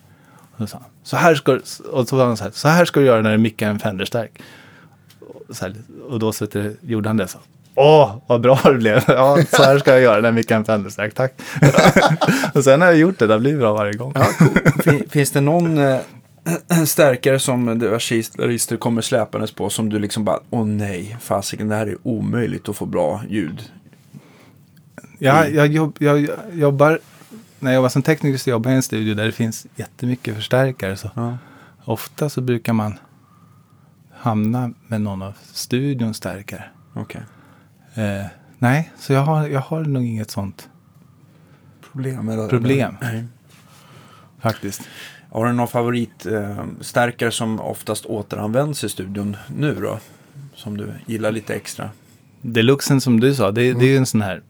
Och 0.53 0.57
då 0.57 0.67
sa 0.67 0.79
han, 0.79 0.87
så 1.03 1.17
här 1.17 1.35
ska, 1.35 1.59
och 1.93 2.09
så 2.09 2.17
var 2.17 2.27
han 2.27 2.37
så 2.37 2.45
här, 2.45 2.51
så 2.51 2.69
här 2.69 2.85
ska 2.85 3.01
du 3.01 3.07
göra 3.07 3.23
när 3.23 3.33
du 3.33 3.39
mickar 3.39 3.71
en 3.71 3.79
Fender-stark. 3.79 4.43
Och, 5.21 5.57
här, 5.61 5.75
och 6.09 6.19
då 6.19 6.33
så 6.33 6.47
du, 6.47 6.77
gjorde 6.81 7.09
han 7.09 7.17
det 7.17 7.29
så. 7.29 7.39
Åh, 7.75 8.17
vad 8.27 8.41
bra 8.41 8.61
det 8.65 8.75
blev. 8.75 9.05
Ja, 9.09 9.39
så 9.51 9.63
här 9.63 9.79
ska 9.79 9.91
jag 9.93 10.01
göra 10.01 10.17
när 10.21 10.29
jag 10.29 10.35
mickar 10.35 10.57
en 10.57 10.65
Fender-stark, 10.65 11.15
tack. 11.15 11.33
och 12.55 12.65
sen 12.65 12.81
har 12.81 12.89
jag 12.89 12.97
gjort 12.99 13.19
det, 13.19 13.27
det 13.27 13.39
blivit 13.39 13.61
bra 13.61 13.73
varje 13.73 13.93
gång. 13.93 14.13
Ja, 14.15 14.27
cool. 14.39 14.49
Fin- 14.85 15.09
Finns 15.09 15.31
det 15.31 15.41
någon 15.41 15.79
eh, 15.79 15.99
stärkare 16.87 17.39
som 17.39 17.79
du 17.79 17.95
artister 17.95 18.77
kommer 18.77 19.03
släpandes 19.03 19.53
på 19.53 19.71
som 19.71 19.89
du 19.89 19.99
liksom 19.99 20.25
bara, 20.25 20.41
åh 20.51 20.67
nej, 20.67 21.17
fasiken, 21.21 21.69
det 21.69 21.75
här 21.75 21.87
är 21.87 21.97
omöjligt 22.03 22.69
att 22.69 22.77
få 22.77 22.87
bra 22.87 23.23
ljud. 23.29 23.63
Ja, 25.23 25.47
jag, 25.47 25.67
jobb, 25.67 25.97
jag, 26.01 26.21
jag 26.21 26.39
jobbar, 26.55 26.99
när 27.59 27.71
jag 27.71 27.75
jobbar 27.77 27.89
som 27.89 28.03
tekniker 28.03 28.39
så 28.39 28.51
jobbar 28.51 28.71
jag 28.71 28.75
i 28.75 28.77
en 28.77 28.83
studio 28.83 29.15
där 29.15 29.25
det 29.25 29.33
finns 29.33 29.67
jättemycket 29.77 30.35
förstärkare. 30.35 30.97
Så 30.97 31.11
Ja. 31.15 31.39
ofta 31.85 32.29
så 32.31 32.41
brukar 32.41 32.73
man 32.73 32.99
hamna 34.13 34.71
med 34.87 35.01
någon 35.01 35.23
av 35.23 35.33
studions 35.53 36.17
stärkare. 36.17 36.65
Okej. 36.95 37.21
Eh, 37.95 38.27
nej, 38.59 38.93
så 38.99 39.13
jag 39.13 39.21
har, 39.21 39.49
jag 39.49 39.61
har 39.61 39.85
nog 39.85 40.05
inget 40.05 40.31
sånt 40.31 40.69
Problem? 41.93 42.29
Eller, 42.29 42.49
Problem. 42.49 42.97
Nej. 43.01 43.25
faktiskt. 44.41 44.83
Har 45.33 45.47
du 45.47 45.53
någon 45.53 45.69
favoritstärkare 45.69 47.29
eh, 47.29 47.31
som 47.31 47.61
oftast 47.61 48.07
återanvänds 48.07 48.85
i 48.85 48.89
studion 48.89 49.37
nu 49.57 49.75
då? 49.75 49.99
Som 50.55 50.77
du 50.77 50.93
gillar 51.07 51.33
lite 51.33 51.55
extra? 51.55 51.91
Deluxen 52.43 53.01
som 53.01 53.21
du 53.21 53.35
sa, 53.35 53.51
det, 53.51 53.73
det 53.73 53.85
är 53.85 53.89
ju 53.91 53.97
en 53.97 54.07
sån 54.07 54.23
här, 54.23 54.43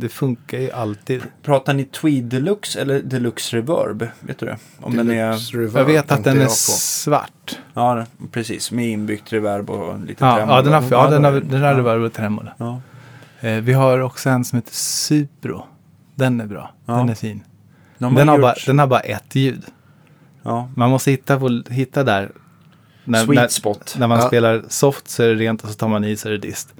det 0.00 0.08
funkar 0.08 0.58
ju 0.58 0.70
alltid. 0.70 1.22
Pratar 1.42 1.74
ni 1.74 1.84
Tweed 1.84 2.24
Deluxe 2.24 2.80
eller 2.80 3.02
Deluxe 3.02 3.56
Reverb? 3.56 4.08
Vet 4.20 4.38
du 4.38 4.46
det? 4.46 4.56
Om 4.80 4.96
den 4.96 5.10
är... 5.10 5.32
Reverb 5.56 5.76
Jag 5.80 5.84
vet 5.84 6.12
att 6.12 6.24
den 6.24 6.40
är 6.40 6.48
svart. 6.48 7.58
Ja, 7.74 8.06
precis. 8.32 8.70
Med 8.70 8.88
inbyggt 8.88 9.32
reverb 9.32 9.70
och 9.70 10.00
lite 10.00 10.24
Ja, 10.24 10.36
tremolo. 10.36 10.56
ja, 10.58 10.62
den 10.62 10.72
har, 10.72 10.82
ja, 10.90 11.10
den 11.10 11.24
har, 11.24 11.32
den 11.32 11.62
har 11.62 11.68
ja. 11.72 11.78
reverb 11.78 12.02
och 12.02 12.12
tremolo. 12.12 12.48
Ja. 12.58 12.80
Eh, 13.40 13.54
vi 13.60 13.72
har 13.72 13.98
också 13.98 14.28
en 14.30 14.44
som 14.44 14.56
heter 14.56 14.74
Supro. 14.74 15.66
Den 16.14 16.40
är 16.40 16.46
bra, 16.46 16.70
Ja. 16.86 16.94
den 16.94 17.08
är 17.08 17.14
fin. 17.14 17.42
De 17.98 18.14
Den 18.14 18.28
har, 18.28 18.38
bara, 18.38 18.54
den 18.66 18.78
har 18.78 18.86
bara 18.86 19.00
ett 19.00 19.34
ljud. 19.34 19.64
Ja. 20.42 20.68
Man 20.76 20.90
måste 20.90 21.10
hitta, 21.10 21.38
på, 21.38 21.62
hitta 21.70 22.04
där. 22.04 22.30
När, 23.04 23.24
Sweet 23.24 23.40
när, 23.40 23.48
spot. 23.48 23.96
när 23.98 24.06
man 24.08 24.18
Ja. 24.18 24.26
spelar 24.26 24.62
soft 24.68 25.08
så 25.08 25.22
är 25.22 25.28
det 25.28 25.34
rent 25.34 25.62
och 25.64 25.68
så 25.68 25.74
tar 25.74 25.88
man 25.88 26.04
i 26.04 26.16
så 26.16 26.28
är 26.28 26.32
det 26.32 26.38
dist. 26.38 26.74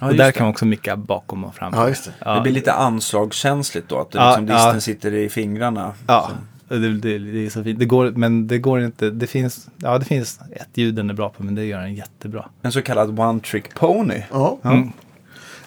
Ja, 0.00 0.06
och 0.06 0.14
där 0.14 0.26
det. 0.26 0.32
kan 0.32 0.44
man 0.44 0.50
också 0.50 0.66
micka 0.66 0.96
bakom 0.96 1.44
och 1.44 1.54
fram. 1.54 1.72
Ja, 1.76 1.88
just 1.88 2.04
det. 2.04 2.10
Ja, 2.24 2.34
Det 2.34 2.40
blir 2.40 2.52
lite 2.52 2.72
anslagskänsligt 2.72 3.88
då, 3.88 3.98
att 4.00 4.10
det 4.10 4.18
Ja, 4.18 4.28
liksom 4.30 4.48
ja. 4.48 4.54
disten 4.64 4.80
sitter 4.80 5.14
i 5.14 5.28
fingrarna. 5.28 5.92
Ja, 6.06 6.30
det, 6.68 6.78
det, 6.78 7.18
det 7.18 7.46
är 7.46 7.50
så 7.50 7.64
fint. 7.64 7.78
Det 7.78 7.84
går, 7.84 8.10
men 8.10 8.46
det 8.46 8.58
går 8.58 8.80
inte. 8.82 9.10
Det 9.10 9.26
finns, 9.26 9.68
ja, 9.76 9.98
det 9.98 10.04
finns 10.04 10.40
ett 10.52 10.68
ljud 10.74 10.94
den 10.94 11.10
är 11.10 11.14
bra 11.14 11.28
på, 11.28 11.42
men 11.42 11.54
det 11.54 11.64
gör 11.64 11.80
den 11.80 11.94
jättebra. 11.94 12.48
En 12.62 12.72
så 12.72 12.82
kallad 12.82 13.20
one 13.20 13.40
trick 13.40 13.74
pony. 13.74 14.22
Ja. 14.32 14.58
Mm. 14.64 14.92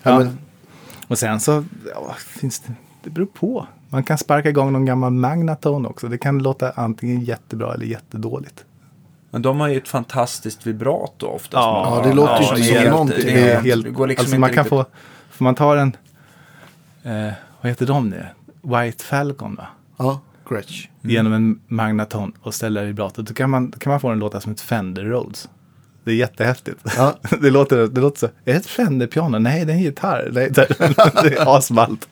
Ja, 0.03 0.11
Ja. 0.11 0.19
men, 0.19 0.37
Och 1.07 1.17
sen 1.17 1.39
så 1.39 1.63
ja, 1.95 2.15
finns 2.19 2.59
det, 2.59 2.73
det 3.03 3.09
beror 3.09 3.25
på. 3.25 3.67
Man 3.89 4.03
kan 4.03 4.17
sparka 4.17 4.49
igång 4.49 4.73
någon 4.73 4.85
gammal 4.85 5.11
Magnatone 5.11 5.87
också. 5.87 6.07
Det 6.07 6.17
kan 6.17 6.39
låta 6.39 6.71
antingen 6.71 7.21
jättebra 7.21 7.73
eller 7.73 7.85
jättedåligt. 7.85 8.65
Men 9.33 9.41
de 9.41 9.59
har 9.59 9.67
ju 9.67 9.77
ett 9.77 9.87
fantastiskt 9.87 10.67
vibrato 10.67 11.27
oftast. 11.27 11.53
Ja, 11.53 11.97
Ja, 12.03 12.07
det 12.09 12.13
låter 12.15 12.39
ju 12.39 12.45
som 12.47 12.57
inte 12.57 12.81
som 12.81 12.89
någonting. 12.91 13.25
Det, 13.25 13.51
är 13.51 13.61
helt, 13.61 13.83
det 13.85 13.89
går 13.91 14.07
liksom 14.07 14.21
alltså 14.21 14.35
inte 14.35 14.39
man 14.39 14.49
kan 14.49 14.57
riktigt- 14.63 14.69
få, 14.69 14.85
får 15.31 15.43
man 15.43 15.55
tar 15.55 15.77
en, 15.77 15.95
eh, 17.03 17.33
vad 17.61 17.69
heter 17.69 17.85
de 17.85 18.09
nu? 18.09 18.25
White 18.61 19.03
Falcon 19.03 19.55
va? 19.55 19.67
ja, 19.97 20.21
Gretsch. 20.49 20.87
Genom 21.01 21.33
en 21.33 21.59
Magnaton 21.67 22.33
och 22.41 22.53
ställer 22.53 22.85
vibratot. 22.85 23.25
Då 23.27 23.33
kan 23.33 23.49
man, 23.49 23.71
kan 23.71 23.89
man 23.91 23.99
få 23.99 24.09
den 24.09 24.19
låta 24.19 24.41
som 24.41 24.51
ett 24.51 24.61
Fender 24.61 25.03
Rhodes. 25.03 25.49
Det 26.03 26.11
är 26.11 26.15
jättehäftigt. 26.15 26.79
Ja. 26.97 27.13
Det, 27.41 27.49
låter, 27.49 27.87
det 27.87 28.01
låter 28.01 28.19
så. 28.19 28.25
Är 28.25 28.31
det 28.43 28.51
ett 28.53 28.65
Fender-piano? 28.65 29.39
Nej, 29.39 29.65
det 29.65 29.71
är 29.73 29.75
en 29.77 29.81
gitarr. 29.83 30.29
Nej, 30.33 30.49
det 30.51 30.67
det 31.23 31.37
är 31.37 31.57
asballt. 31.57 32.07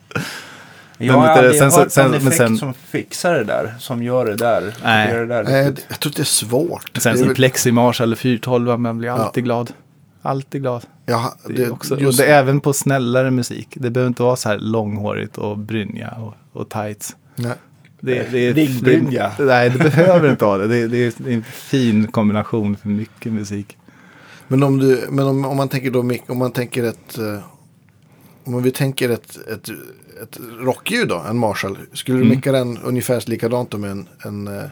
Jag 1.08 1.14
har 1.14 1.28
aldrig 1.28 1.56
sen 1.60 1.72
så- 1.72 1.80
hört 1.80 1.92
sen- 1.92 2.06
någon 2.12 2.16
effekt 2.16 2.38
sen- 2.38 2.58
som 2.58 2.74
fixar 2.74 3.34
det 3.34 3.44
där, 3.44 3.76
som 3.80 4.04
gör 4.04 4.26
det 4.26 4.36
där. 4.36 4.74
Nej. 4.84 5.10
Gör 5.14 5.20
det 5.20 5.26
där 5.26 5.44
Nej, 5.44 5.74
jag 5.90 6.00
tror 6.00 6.10
att 6.12 6.16
det 6.16 6.22
är 6.22 6.24
svårt. 6.24 6.92
Sen 6.98 7.12
det 7.14 7.18
så 7.18 7.24
är 7.24 7.28
väl- 7.28 7.36
Plexi 7.36 7.72
Marshall 7.72 8.08
eller 8.08 8.16
412, 8.16 8.80
man 8.80 8.98
blir 8.98 9.10
alltid 9.10 9.42
Ja. 9.42 9.46
glad. 9.46 9.74
Alltid 10.22 10.62
glad. 10.62 10.86
ja, 11.06 11.34
Det 11.48 11.54
det, 11.54 11.64
är 11.64 11.72
också, 11.74 12.00
just, 12.00 12.20
och 12.20 12.26
det 12.26 12.32
är 12.32 12.40
även 12.40 12.60
på 12.60 12.74
snällare 12.74 13.32
musik. 13.32 13.68
Det 13.74 13.90
behöver 13.90 14.08
inte 14.08 14.24
vara 14.24 14.36
så 14.36 14.50
här 14.50 14.58
långhårigt 14.60 15.38
och 15.38 15.58
brynja 15.58 16.10
och, 16.10 16.62
och 16.62 16.70
tights. 16.70 17.16
nej. 17.36 17.54
Det, 18.04 18.32
det 18.32 18.48
är, 18.48 18.54
Ringbrynja. 18.54 19.32
det, 19.38 19.44
nej, 19.44 19.70
det 19.70 19.78
behöver 19.78 20.30
inte 20.30 20.46
ha 20.46 20.58
det. 20.58 20.68
Det, 20.68 20.88
det 20.88 20.98
är 21.28 21.34
en 21.34 21.44
fin 21.44 22.08
kombination 22.08 22.78
för 22.78 22.90
mycket 22.90 23.34
musik. 23.34 23.78
Men 24.48 24.64
om, 24.64 24.78
du, 24.78 25.06
men 25.10 25.28
om, 25.28 25.46
om 25.46 25.58
man 25.58 25.70
tänker 25.70 25.92
då, 25.92 26.00
om 26.28 26.38
man 26.38 26.52
tänker 26.52 26.84
ett, 26.84 27.18
eh, 27.18 27.40
om 28.44 28.64
vi 28.64 28.72
tänker 28.72 29.10
ett, 29.10 29.38
ett, 29.54 29.70
ett 30.24 30.40
rockljud 30.60 31.08
då, 31.10 31.20
en 31.30 31.38
Marshall. 31.38 31.78
Skulle 31.94 32.18
du 32.18 32.24
Mm. 32.24 32.36
micka 32.36 32.52
den 32.52 32.78
ungefär 32.78 33.30
likadant 33.30 33.72
då 33.72 33.78
med 33.78 33.92
en, 33.92 34.08
en 34.26 34.48
eh, 34.48 34.64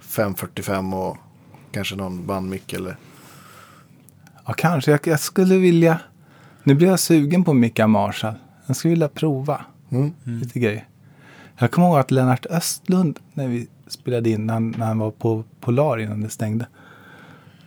545 0.00 0.94
och 0.94 1.16
kanske 1.72 1.96
någon 1.96 2.26
bandmick 2.26 2.72
eller? 2.72 2.96
Ja, 4.46 4.52
kanske. 4.52 4.90
Jag, 4.90 5.00
jag 5.06 5.20
skulle 5.20 5.56
vilja... 5.56 5.98
Nu 6.62 6.74
blir 6.74 6.88
jag 6.88 7.00
sugen 7.00 7.44
på 7.44 7.52
Micka 7.54 7.86
Marshall. 7.86 8.34
Jag 8.66 8.76
skulle 8.76 8.90
vilja 8.90 9.08
prova 9.08 9.64
Mm. 9.90 10.12
lite 10.24 10.58
grejer. 10.60 10.86
Jag 11.58 11.70
kommer 11.70 11.88
ihåg 11.88 11.98
att 11.98 12.10
Lennart 12.10 12.46
Östlund, 12.46 13.18
när 13.32 13.48
vi 13.48 13.68
spelade 13.86 14.30
in, 14.30 14.46
när 14.46 14.54
han, 14.54 14.74
när 14.78 14.86
han 14.86 14.98
var 14.98 15.10
på 15.10 15.44
Polar 15.60 15.98
innan 15.98 16.20
det 16.20 16.28
stängde. 16.28 16.66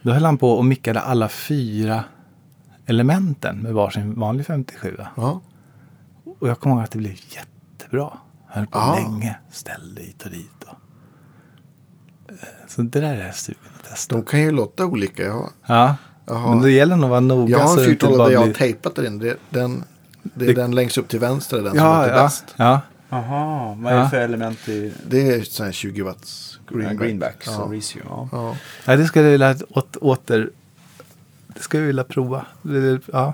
Då 0.02 0.12
höll 0.12 0.26
han 0.26 0.38
på 0.38 0.52
och 0.52 0.66
mickade 0.66 1.00
alla 1.00 1.30
fyra 1.30 2.04
elementen 2.86 3.58
med 3.58 3.74
varsin 3.74 4.20
vanlig 4.20 4.46
57. 4.46 4.98
Ja. 5.16 5.42
Och 6.40 6.48
jag 6.50 6.60
kommer 6.60 6.76
ihåg 6.76 6.84
att 6.84 6.92
det 6.92 6.98
blev 6.98 7.16
jättebra. 7.30 8.10
Höll 8.48 8.68
på 8.68 8.78
Ja. 8.78 8.96
länge, 8.96 9.36
ställde 9.52 10.02
hit 10.02 10.24
och 10.26 10.32
dit. 10.32 10.64
Och... 10.68 10.76
Eh, 12.32 12.36
Så 12.68 12.82
det 12.82 13.00
där 13.02 13.14
är 13.16 13.26
jag 13.26 13.36
sugen 13.36 13.60
att 13.84 13.90
testa. 13.90 14.16
De 14.16 14.24
kan 14.26 14.42
ju 14.42 14.52
låta 14.52 14.86
olika. 14.86 15.24
Jag 15.24 15.34
har, 15.34 15.50
Ja, 15.66 15.96
Jaha. 16.26 16.50
men 16.50 16.62
det 16.62 16.72
gäller 16.72 16.96
nog 16.96 17.04
att 17.06 17.10
vara 17.10 17.20
noga. 17.20 17.52
jag 17.52 17.60
har 17.60 17.68
så 17.68 17.80
en 17.80 17.86
det 17.86 17.92
inte 17.92 18.06
412 18.06 18.18
bara 18.18 18.28
där 18.28 18.34
jag 18.34 18.40
har 18.40 18.46
blir- 18.46 18.56
tejpat 18.56 18.96
där 18.96 19.08
inne. 19.08 19.24
Det, 19.24 19.38
den, 19.50 19.84
det 20.24 20.46
är 20.46 20.48
Det- 20.48 20.54
den 20.62 20.76
längst 20.76 20.98
upp 20.98 21.08
till 21.08 21.20
vänster, 21.20 21.58
den 21.62 21.70
som 21.70 21.78
Ja, 21.78 21.98
låter 22.02 22.16
ja, 22.18 22.24
bäst. 22.24 22.46
ja. 22.58 22.82
Jaha, 23.12 23.76
vad 23.80 23.94
är 23.94 23.98
det 23.98 24.04
Ja. 24.04 24.10
för 24.10 24.18
element 24.18 24.68
i 24.70 24.94
Det 25.08 25.30
är 25.30 25.42
sån 25.44 25.66
här 25.66 25.74
20 25.74 26.02
watts 26.02 26.60
greenback? 26.70 26.98
greenback. 27.00 27.44
Ja. 27.46 27.68
Resio? 27.72 28.02
Ja. 28.10 28.30
Ja. 28.32 28.56
Nej, 28.86 28.98
det 28.98 29.06
skulle 29.06 29.26
jag 29.26 29.32
vilja 29.32 29.56
åt, 29.70 29.96
åter... 29.96 30.50
Det 31.48 31.60
skulle 31.60 31.84
jag 31.84 31.88
vilja 31.88 32.04
prova. 32.04 32.46
Det, 32.62 33.00
ja. 33.14 33.34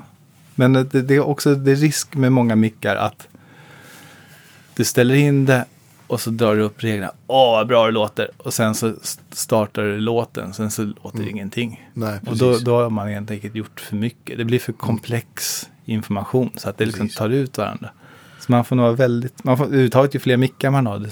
Men 0.56 0.74
det, 0.74 0.84
det 0.84 1.16
är 1.16 1.20
också 1.20 1.56
det 1.56 1.72
är 1.72 1.76
risk 1.76 2.16
med 2.16 2.32
många 2.32 2.56
mickar 2.56 2.95
att 2.95 3.28
du 4.76 4.84
ställer 4.84 5.16
in 5.16 5.45
det 5.45 5.66
och 6.08 6.22
så 6.22 6.30
drar 6.30 6.56
du 6.56 6.62
upp 6.62 6.84
reglerna. 6.84 7.12
Åh, 7.28 7.51
vad 7.51 7.68
bra 7.68 7.86
det 7.86 7.91
låter. 7.91 8.30
Och 8.38 8.53
sen 8.53 8.76
så 8.76 8.93
startar 9.32 9.82
du 9.82 9.97
låten, 9.99 10.53
sen 10.53 10.72
så 10.72 10.84
låter 11.03 11.18
det 11.20 11.30
ingenting. 11.30 11.89
Nej, 11.93 12.20
Och 12.28 12.38
då, 12.38 12.58
då 12.58 12.82
har 12.82 12.89
man 12.89 13.08
helt 13.08 13.32
enkelt 13.32 13.56
gjort 13.56 13.80
för 13.80 13.95
mycket. 13.95 14.38
Det 14.38 14.45
blir 14.45 14.60
för 14.60 14.74
komplex 14.74 15.64
information 15.86 16.49
så 16.58 16.70
att 16.70 16.78
det 16.78 16.86
liksom 16.86 17.06
Precis. 17.08 17.18
tar 17.18 17.30
ut 17.30 17.58
varandra. 17.58 17.89
Så 18.39 18.51
man 18.51 18.66
får 18.66 18.76
nog 18.76 18.84
vara 18.84 18.93
väldigt, 18.95 19.43
man 19.43 19.58
får, 19.58 19.66
överhuvudtaget 19.66 20.16
ju 20.16 20.20
fler 20.20 20.38
mickar 20.38 20.70
man 20.72 20.86
har 20.88 21.08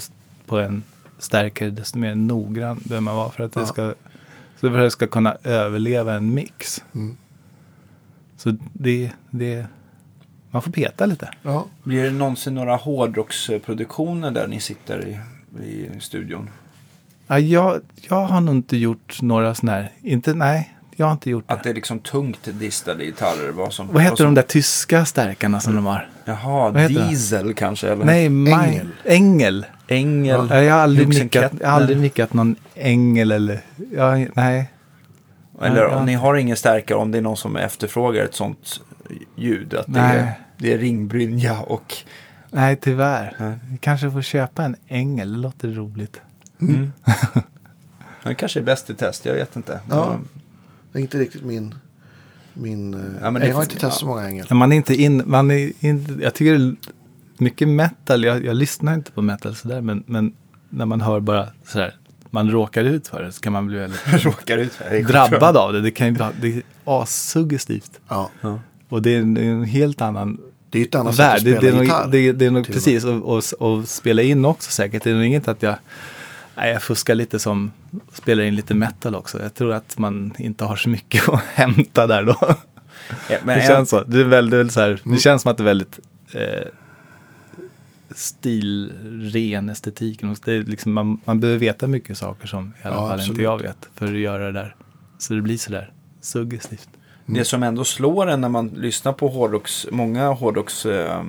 på 0.46 0.58
en 0.58 0.82
stärkare 1.18 1.70
desto 1.70 1.98
mer 1.98 2.14
noggrann 2.14 2.80
behöver 2.84 3.00
man 3.00 3.16
vara 3.16 3.30
för 3.30 3.44
att 3.44 3.52
det 3.52 3.60
Ja. 3.60 3.66
ska, 3.66 3.94
så 4.60 4.70
för 4.70 4.78
att 4.78 4.86
det 4.86 4.90
ska 4.90 5.06
kunna 5.06 5.36
överleva 5.44 6.14
en 6.14 6.34
mix. 6.34 6.84
Mm. 6.94 7.16
Så 8.36 8.56
det, 8.72 9.10
det, 9.30 9.66
man 10.50 10.62
får 10.62 10.70
peta 10.70 11.06
lite. 11.06 11.30
Ja. 11.42 11.66
Blir 11.82 12.04
det 12.04 12.10
någonsin 12.10 12.54
några 12.54 12.76
hårdrocksproduktioner 12.76 14.30
där 14.30 14.46
ni 14.46 14.60
sitter 14.60 15.06
i, 15.08 15.18
i 15.64 16.00
studion? 16.00 16.50
Ja, 17.26 17.38
jag, 17.38 17.80
jag 18.08 18.26
har 18.26 18.40
nog 18.40 18.54
inte 18.54 18.76
gjort 18.76 19.22
några 19.22 19.54
sådana 19.54 19.78
här, 19.78 19.92
inte, 20.02 20.34
nej, 20.34 20.74
jag 20.96 21.06
har 21.06 21.12
inte 21.12 21.30
gjort 21.30 21.48
det. 21.48 21.54
Att 21.54 21.62
det 21.62 21.70
är 21.70 21.74
liksom 21.74 21.98
tungt 21.98 22.48
distade 22.52 23.04
gitarrer? 23.04 23.52
Vad, 23.52 23.72
som, 23.72 23.88
Vad 23.92 24.02
heter 24.02 24.16
som, 24.16 24.26
de 24.26 24.34
där 24.34 24.42
tyska 24.42 25.04
stärkarna 25.04 25.60
som 25.60 25.74
de 25.76 25.86
har? 25.86 26.08
Jaha, 26.24 26.70
Vad 26.70 26.82
heter 26.82 26.94
det? 26.94 27.08
diesel 27.08 27.54
kanske? 27.54 27.88
Eller? 27.88 28.04
Nej. 28.04 28.26
Ängel. 28.26 28.88
Ängel. 29.04 29.66
Ängel. 29.88 30.46
Ja, 30.50 30.62
jag 30.62 30.74
har 30.74 30.80
aldrig 30.80 31.08
mickat, 31.08 31.32
Kettner. 31.32 31.60
jag 31.60 31.68
har 31.68 31.76
aldrig 31.76 31.98
mickat 31.98 32.32
någon 32.32 32.56
ängel 32.74 33.32
eller, 33.32 33.60
ja, 33.92 34.26
nej. 34.34 34.70
Eller 35.62 35.86
om 35.86 36.06
ni 36.06 36.14
har 36.14 36.34
ingen 36.34 36.56
stärkare, 36.56 36.98
om 36.98 37.10
det 37.10 37.18
är 37.18 37.22
någon 37.22 37.36
som 37.36 37.56
efterfrågar 37.56 38.24
ett 38.24 38.34
sånt 38.34 38.80
ljud. 39.36 39.74
Att 39.74 39.86
det 39.86 39.92
Nej. 40.00 40.18
är, 40.18 40.32
det 40.58 40.72
är 40.72 40.78
ringbrynja 40.78 41.60
och... 41.60 41.94
Nej, 42.50 42.76
tyvärr. 42.76 43.36
Nej. 43.38 43.54
Vi 43.70 43.78
kanske 43.78 44.10
får 44.10 44.22
köpa 44.22 44.64
en 44.64 44.76
ängel, 44.88 45.32
det 45.32 45.38
låter 45.38 45.68
roligt. 45.68 46.20
Mm. 46.60 46.92
det 48.24 48.34
kanske 48.34 48.60
är 48.60 48.64
bäst 48.64 48.90
i 48.90 48.94
test, 48.94 49.24
jag 49.26 49.34
vet 49.34 49.56
inte. 49.56 49.80
Ja. 49.90 50.18
Det 50.92 50.98
är 50.98 51.02
inte 51.02 51.18
riktigt 51.18 51.44
min... 51.44 51.74
min 52.54 52.94
eh, 52.94 53.00
Ja, 53.22 53.30
men 53.30 53.42
det- 53.42 53.48
jag 53.48 53.54
har 53.54 53.62
inte 53.62 53.74
testat 53.74 53.94
så 53.94 54.06
många 54.06 54.28
ängel. 54.28 54.46
Man 54.50 54.72
är 54.72 54.76
inte 54.76 54.94
in, 54.94 55.22
man 55.26 55.50
är 55.50 55.72
in, 55.80 56.20
jag 56.22 56.34
tycker 56.34 56.52
det 56.58 56.64
är 56.64 56.74
mycket 57.38 57.68
metal, 57.68 58.24
jag, 58.24 58.44
jag 58.44 58.56
lyssnar 58.56 58.94
inte 58.94 59.12
på 59.12 59.22
metal 59.22 59.56
sådär, 59.56 59.80
men, 59.80 60.04
men 60.06 60.32
när 60.68 60.86
man 60.86 61.00
hör 61.00 61.20
bara 61.20 61.48
sådär, 61.64 61.94
man 62.34 62.50
råkar 62.50 62.84
ut 62.84 63.08
för 63.08 63.22
det 63.22 63.32
så 63.32 63.40
kan 63.40 63.52
man 63.52 63.66
bli 63.66 63.76
väldigt 63.78 64.00
råkar 64.24 64.58
ut 64.58 64.72
här. 64.76 65.02
drabbad 65.02 65.56
av 65.56 65.72
det. 65.72 65.80
Det 65.80 65.90
kan 65.90 66.06
ju 66.06 66.16
det 66.40 66.48
är 66.48 66.62
assuggestivt. 66.84 67.90
Ja. 68.08 68.30
Ja. 68.40 68.60
Och 68.88 69.02
det 69.02 69.14
är 69.14 69.18
en, 69.18 69.34
det 69.34 69.40
är 69.40 69.50
en 69.50 69.64
helt 69.64 70.00
annan 70.00 70.40
Det 70.70 70.78
är 70.78 70.80
ju 70.80 70.86
ett 70.88 70.94
annat 70.94 71.14
sätt 71.16 71.26
att 71.26 71.44
Det, 71.44 71.56
spela 71.56 71.60
det, 71.60 71.68
är 71.68 71.72
nog, 71.72 71.84
gitarr. 71.84 72.08
det, 72.10 72.32
det 72.32 72.46
är 72.46 72.50
nog 72.50 72.66
precis, 72.66 73.04
och, 73.04 73.22
och, 73.36 73.42
och 73.58 73.88
spela 73.88 74.22
in 74.22 74.44
också 74.44 74.70
säkert. 74.70 75.02
Det 75.04 75.10
är 75.10 75.14
nog 75.14 75.24
inget 75.24 75.48
att 75.48 75.62
jag, 75.62 75.74
nej, 76.56 76.72
jag 76.72 76.82
fuskar 76.82 77.14
lite 77.14 77.38
som 77.38 77.70
spelar 78.12 78.42
in 78.44 78.54
lite 78.56 78.74
metal 78.74 79.14
också. 79.14 79.42
Jag 79.42 79.54
tror 79.54 79.72
att 79.72 79.98
man 79.98 80.34
inte 80.38 80.64
har 80.64 80.76
så 80.76 80.88
mycket 80.88 81.28
att 81.32 81.40
hämta 81.54 82.06
där 82.06 82.22
då. 82.22 82.36
Ja, 83.30 83.36
men 83.44 83.58
det 83.58 83.66
känns 83.66 83.90
så. 83.90 84.02
Det, 84.04 84.20
är 84.20 84.24
väldigt, 84.24 84.58
väldigt 84.58 84.74
så 84.74 84.80
här, 84.80 85.00
Mm. 85.04 85.14
det 85.16 85.20
känns 85.20 85.42
som 85.42 85.50
att 85.50 85.56
det 85.56 85.62
är 85.62 85.64
väldigt 85.64 85.98
eh, 86.32 86.40
stilren 88.14 89.68
estetik. 89.68 90.20
Det 90.44 90.52
är 90.52 90.62
liksom, 90.62 90.92
man, 90.92 91.20
man 91.24 91.40
behöver 91.40 91.58
veta 91.60 91.86
mycket 91.86 92.18
saker 92.18 92.46
som 92.46 92.72
i 92.84 92.86
alla 92.86 92.96
Ja, 92.96 93.00
fall 93.00 93.12
absolut. 93.12 93.28
inte 93.30 93.42
jag 93.42 93.58
vet 93.62 93.88
för 93.94 94.06
att 94.06 94.18
göra 94.18 94.44
det 94.44 94.52
där. 94.52 94.76
Så 95.18 95.34
det 95.34 95.42
blir 95.42 95.56
så 95.56 95.72
där 95.72 95.92
suggestivt. 96.20 96.88
Det 97.26 97.44
som 97.44 97.62
ändå 97.62 97.84
slår 97.84 98.26
en 98.26 98.40
när 98.40 98.48
man 98.48 98.68
lyssnar 98.68 99.12
på 99.12 99.28
hårdrocks, 99.28 99.86
många 99.92 100.28
hårdrocks 100.28 100.86
eh, 100.86 101.20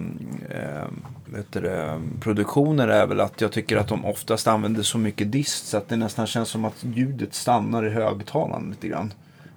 eh, 0.50 0.84
vet 1.26 1.52
du 1.52 1.60
det, 1.62 2.02
produktioner 2.22 2.88
är 2.88 3.08
väl 3.08 3.20
att 3.20 3.42
jag 3.42 3.52
tycker 3.52 3.78
att 3.78 3.88
de 3.88 4.06
oftast 4.06 4.48
använder 4.48 4.84
så 4.84 4.98
mycket 4.98 5.32
dist 5.32 5.68
så 5.68 5.78
att 5.78 5.90
det 5.90 5.96
nästan 5.96 6.28
känns 6.28 6.50
som 6.50 6.66
att 6.66 6.86
ljudet 6.96 7.34
stannar 7.34 7.86
i 7.86 7.90
högtalaren 7.90 8.70
lite 8.70 8.88
grann. 8.88 9.14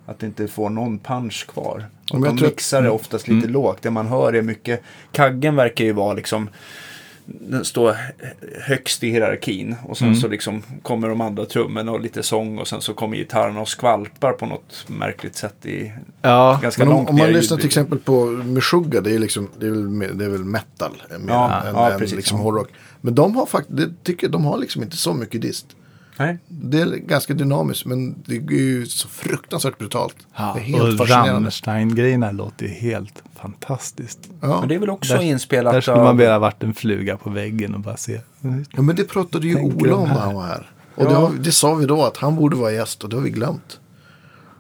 Att 0.07 0.19
det 0.19 0.27
inte 0.27 0.49
får 0.49 0.71
någon 0.71 0.99
punch 0.99 1.47
kvar. 1.49 1.87
Och 2.13 2.21
Men 2.21 2.31
jag 2.31 2.37
de 2.39 2.47
mixar 2.47 2.83
det 2.83 2.91
oftast 2.91 3.29
lite 3.29 3.49
lågt. 3.49 3.83
Det 3.83 3.91
man 3.91 4.07
hör 4.07 4.33
är 4.33 4.43
mycket, 4.43 4.83
kaggen 5.13 5.57
verkar 5.57 5.85
ju 5.85 5.93
vara 5.93 6.15
liksom 6.15 6.49
den 7.41 7.65
står 7.65 7.97
högst 8.61 9.05
i 9.05 9.11
hierarkin 9.11 9.77
och 9.85 9.99
sen 9.99 10.09
Mm. 10.09 10.21
så 10.21 10.29
liksom 10.29 10.63
kommer 10.83 11.09
de 11.09 11.21
andra 11.21 11.45
trummorna 11.47 11.93
och 11.93 12.01
lite 12.01 12.23
sång 12.23 12.59
och 12.59 12.69
sen 12.69 12.81
så 12.81 12.95
kommer 12.95 13.17
gitarrerna 13.17 13.61
och 13.61 13.69
skvalpar 13.69 14.33
på 14.33 14.47
något 14.47 14.85
märkligt 14.87 15.37
sätt 15.37 15.67
i 15.67 15.93
Ja, 16.23 16.59
ganska 16.63 16.85
Men 16.85 16.89
om, 16.93 16.97
långt 16.99 17.11
om 17.11 17.17
man 17.17 17.31
lyssnar 17.33 17.57
till 17.57 17.67
exempel 17.67 17.99
på 17.99 18.27
Meshuggah, 18.27 19.03
det 19.03 19.15
är, 19.15 19.19
liksom, 19.19 19.49
det 19.61 19.67
är, 19.67 19.71
väl, 19.71 20.19
det 20.19 20.25
är 20.25 20.29
väl 20.29 20.45
metal 20.45 21.03
eh, 21.11 21.19
mer 21.19 21.33
Ja, 21.35 21.63
än, 21.63 21.75
ja, 21.75 21.91
än 21.93 21.99
precis. 21.99 22.17
liksom 22.17 22.39
hårdrock. 22.39 22.69
Men 23.01 23.15
de 23.15 23.37
har 23.37 23.47
faktiskt, 23.47 23.89
tycker 24.03 24.29
de 24.29 24.45
har 24.45 24.59
liksom 24.59 24.83
inte 24.83 24.97
så 24.97 25.15
mycket 25.15 25.41
dist. 25.43 25.67
Nej. 26.19 26.39
Det 26.49 26.81
är 26.81 26.87
ganska 26.87 27.35
dynamiskt 27.35 27.87
men 27.87 28.23
det 28.27 28.37
är 28.37 28.41
ju 28.51 28.87
så 28.87 29.09
fruktansvärt 29.09 29.79
brutalt. 29.79 30.17
Ja, 30.37 30.53
det 30.55 30.61
är 30.61 30.65
helt 30.65 30.83
och 30.83 30.99
fascinerande. 30.99 31.33
Rammstein-grejerna 31.33 32.31
låter 32.31 32.67
ju 32.67 32.73
helt 32.73 33.23
fantastiskt. 33.41 34.19
Ja. 34.41 34.61
Men 34.61 34.69
det 34.69 34.75
är 34.75 34.79
väl 34.79 34.91
också 34.91 35.15
Där- 35.15 35.23
inspelat 35.23 35.73
Där 35.73 35.81
skulle 35.81 35.97
av... 35.97 36.05
man 36.05 36.17
vilja 36.17 36.39
varit 36.39 36.63
en 36.63 36.75
fluga 36.75 37.17
på 37.17 37.31
väggen 37.31 37.75
och 37.75 37.81
bara 37.81 37.97
se. 37.97 38.21
ja, 38.71 38.83
men 38.83 38.97
det 38.97 39.05
pratade 39.05 39.47
ju 39.47 39.57
Ola 39.61 39.95
om 39.97 40.09
när 40.09 40.15
här? 40.15 40.21
han 40.21 40.35
var 40.35 40.43
här. 40.47 40.71
Och 40.95 41.05
det, 41.05 41.11
Ja. 41.13 41.19
har, 41.19 41.31
det 41.33 41.53
sa 41.53 41.75
vi 41.75 41.87
då 41.87 42.03
att 42.05 42.17
han 42.17 42.37
borde 42.37 42.57
vara 42.57 42.73
gäst 42.73 43.05
och 43.05 43.11
det 43.11 43.17
har 43.17 43.23
vi 43.23 43.31
glömt. 43.31 43.81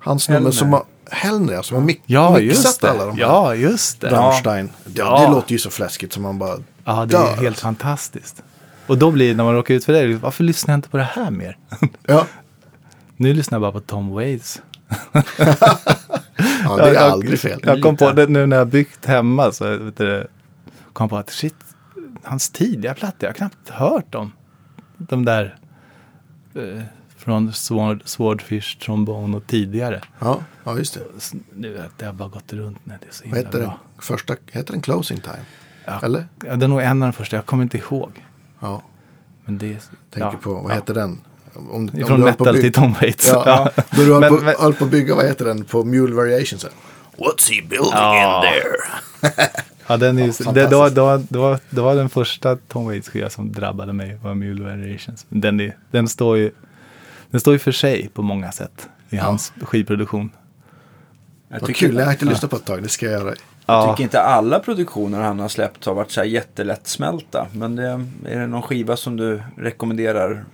Han 0.00 0.18
snubben 0.20 0.42
Hellner. 0.42 0.50
som 0.52 0.72
har, 0.72 0.82
Hellner, 1.10 1.62
som 1.62 1.74
har 1.76 1.84
mix, 1.84 2.00
Ja, 2.06 2.36
mixat 2.38 2.84
alla 2.84 2.98
det. 3.05 3.10
de 3.10 3.16
här. 3.16 3.20
Ja, 3.20 3.55
just 3.55 4.00
det. 4.00 4.10
Rammstein. 4.10 4.70
Ja. 4.84 4.90
Ja. 4.94 5.26
Det 5.26 5.32
låter 5.34 5.52
ju 5.52 5.59
så 5.59 5.70
fläskigt 5.70 6.12
som 6.12 6.22
man 6.22 6.38
bara 6.38 6.56
Ja, 6.84 7.06
det 7.06 7.16
är 7.16 7.20
dör. 7.36 7.36
helt 7.42 7.59
fantastiskt. 7.59 8.42
Och 8.86 8.98
då 8.98 9.10
blir 9.10 9.28
det, 9.28 9.34
när 9.34 9.44
man 9.44 9.55
råkar 9.55 9.74
ut 9.74 9.84
för 9.84 9.92
det, 9.92 10.14
varför 10.16 10.44
lyssnar 10.44 10.72
jag 10.74 10.78
inte 10.78 10.88
på 10.88 10.96
det 10.96 11.02
här 11.12 11.30
mer? 11.30 11.56
Ja, 12.06 12.26
nu 13.16 13.34
lyssnar 13.34 13.56
jag 13.56 13.62
bara 13.62 13.72
på 13.72 13.80
Tom 13.80 14.09
Waits. 14.10 14.62
ja 16.65 16.77
det 16.77 16.82
är 16.82 16.94
jag, 16.94 17.02
aldrig 17.02 17.40
fel. 17.40 17.60
Jag 17.62 17.82
kom 17.82 17.97
på 17.97 18.12
det 18.12 18.27
nu 18.27 18.47
när 18.47 18.56
jag 18.56 18.69
byggt 18.69 19.06
hemma, 19.06 19.52
så 19.52 19.77
vet 19.77 19.97
du, 19.97 20.27
kom 20.93 21.09
på 21.09 21.16
att 21.16 21.31
shit, 21.31 21.55
hans 22.23 22.51
tidiga 22.51 22.94
plattor, 22.94 23.16
jag 23.20 23.28
har 23.28 23.35
knappt 23.35 23.69
hört 23.69 24.12
dem. 24.12 24.32
De 24.97 25.24
där 25.24 25.56
eh, 26.55 26.82
Från 27.16 27.52
Sword, 27.52 28.02
Swordfish, 28.05 28.78
Trombone 28.85 29.36
och 29.36 29.47
tidigare. 29.47 30.01
Ja, 30.19 30.40
ja 30.65 30.78
just 30.78 30.94
det. 30.94 31.01
S- 31.16 31.32
Nu 31.55 31.82
det 31.97 32.05
har 32.06 32.12
bara 32.12 32.28
gått 32.28 32.52
runt. 32.52 32.78
Nej, 32.85 32.97
det 33.01 33.06
är 33.09 33.12
så 33.12 33.24
Vad 33.24 33.27
himla 33.36 33.47
heter 33.47 33.59
den? 33.59 33.69
bra. 33.69 33.78
Första, 33.98 34.35
heter 34.52 34.73
den 34.73 34.82
Closing 34.82 35.20
Time? 35.20 35.36
Ja. 35.85 36.01
Eller? 36.02 36.27
Ja, 36.47 36.56
det 36.56 36.66
är 36.66 36.69
nog 36.69 36.82
en 36.82 37.02
av 37.02 37.09
de 37.09 37.12
första. 37.12 37.36
Jag 37.36 37.47
kommer 37.47 37.62
inte 37.62 37.78
ihåg. 37.78 38.24
Ja, 38.60 38.82
Men 39.44 39.59
det 39.59 39.90
tänker 40.10 40.31
ja, 40.32 40.35
på, 40.43 40.55
vad 40.55 40.70
ja. 40.70 40.74
heter 40.74 40.94
den? 40.94 41.20
Om, 41.55 41.70
om 41.70 41.89
Från 41.89 41.99
du 41.99 42.05
höll 42.05 42.19
på 42.19 42.25
metal 42.45 42.55
till 42.55 42.62
bygga- 42.62 42.73
Tom 42.81 42.93
Waits. 42.93 43.29
Ja, 43.33 43.70
då 43.91 44.03
du 44.03 44.12
höll, 44.12 44.20
Men- 44.20 44.37
på, 44.37 44.45
men- 44.45 44.55
höll 44.59 44.75
på 44.75 44.85
att 44.85 44.91
bygga, 44.91 45.15
vad 45.15 45.25
heter 45.27 45.45
den, 45.45 45.65
på 45.65 45.85
Mule 45.85 46.15
Variations? 46.15 46.66
What's 47.16 47.51
he 47.53 47.62
building 47.69 47.91
Ja. 47.93 48.45
in 48.47 48.53
there? 48.53 49.41
Ja, 49.91 49.97
den 49.97 50.19
är 50.19 50.27
ju, 50.27 50.33
Ja, 50.45 50.53
det, 50.53 50.66
det, 50.66 50.77
var, 50.77 50.89
fantastiskt. 50.89 51.70
det, 51.70 51.81
var, 51.81 51.95
den 51.95 52.09
första 52.09 52.57
Tom 52.57 52.87
Waits-skiva 52.87 53.29
som 53.31 53.53
drabbade 53.53 53.93
mig, 53.93 54.19
var 54.23 54.35
Mule 54.35 54.65
Variations. 54.65 55.27
Den, 55.29 55.61
är, 55.61 55.77
den, 55.91 56.09
står 56.09 56.37
ju, 56.37 56.51
den 57.31 57.41
står 57.41 57.53
ju 57.53 57.59
för 57.59 57.73
sig 57.73 58.09
på 58.15 58.23
många 58.23 58.53
sätt 58.53 58.89
i 59.11 59.16
hans 59.16 59.53
skivproduktion. 59.62 60.31
Jag 61.49 61.61
Vad 61.61 61.77
kul, 61.77 61.97
jag 61.97 62.05
har 62.05 62.12
inte 62.12 62.25
lyssnat 62.25 62.51
på 62.51 62.57
ett 62.57 62.65
tag, 62.65 62.83
det 62.83 62.89
ska 62.89 63.07
jag 63.07 63.20
göra. 63.20 63.35
jag 63.66 63.91
tycker 63.91 64.03
inte 64.05 64.20
alla 64.20 64.59
produktioner 64.59 65.20
han 65.20 65.39
har 65.41 65.49
släppt 65.49 65.85
har 65.85 65.95
varit 65.95 66.11
så 66.11 66.20
här 66.20 66.27
jättelättsmälta. 66.27 67.47
Men 67.53 67.77
det, 67.77 67.87
är 68.29 68.39
det 68.41 68.47
någon 68.47 68.62
skiva 68.62 68.97
som 68.97 69.16
du 69.16 69.43
rekommenderar 69.57 70.45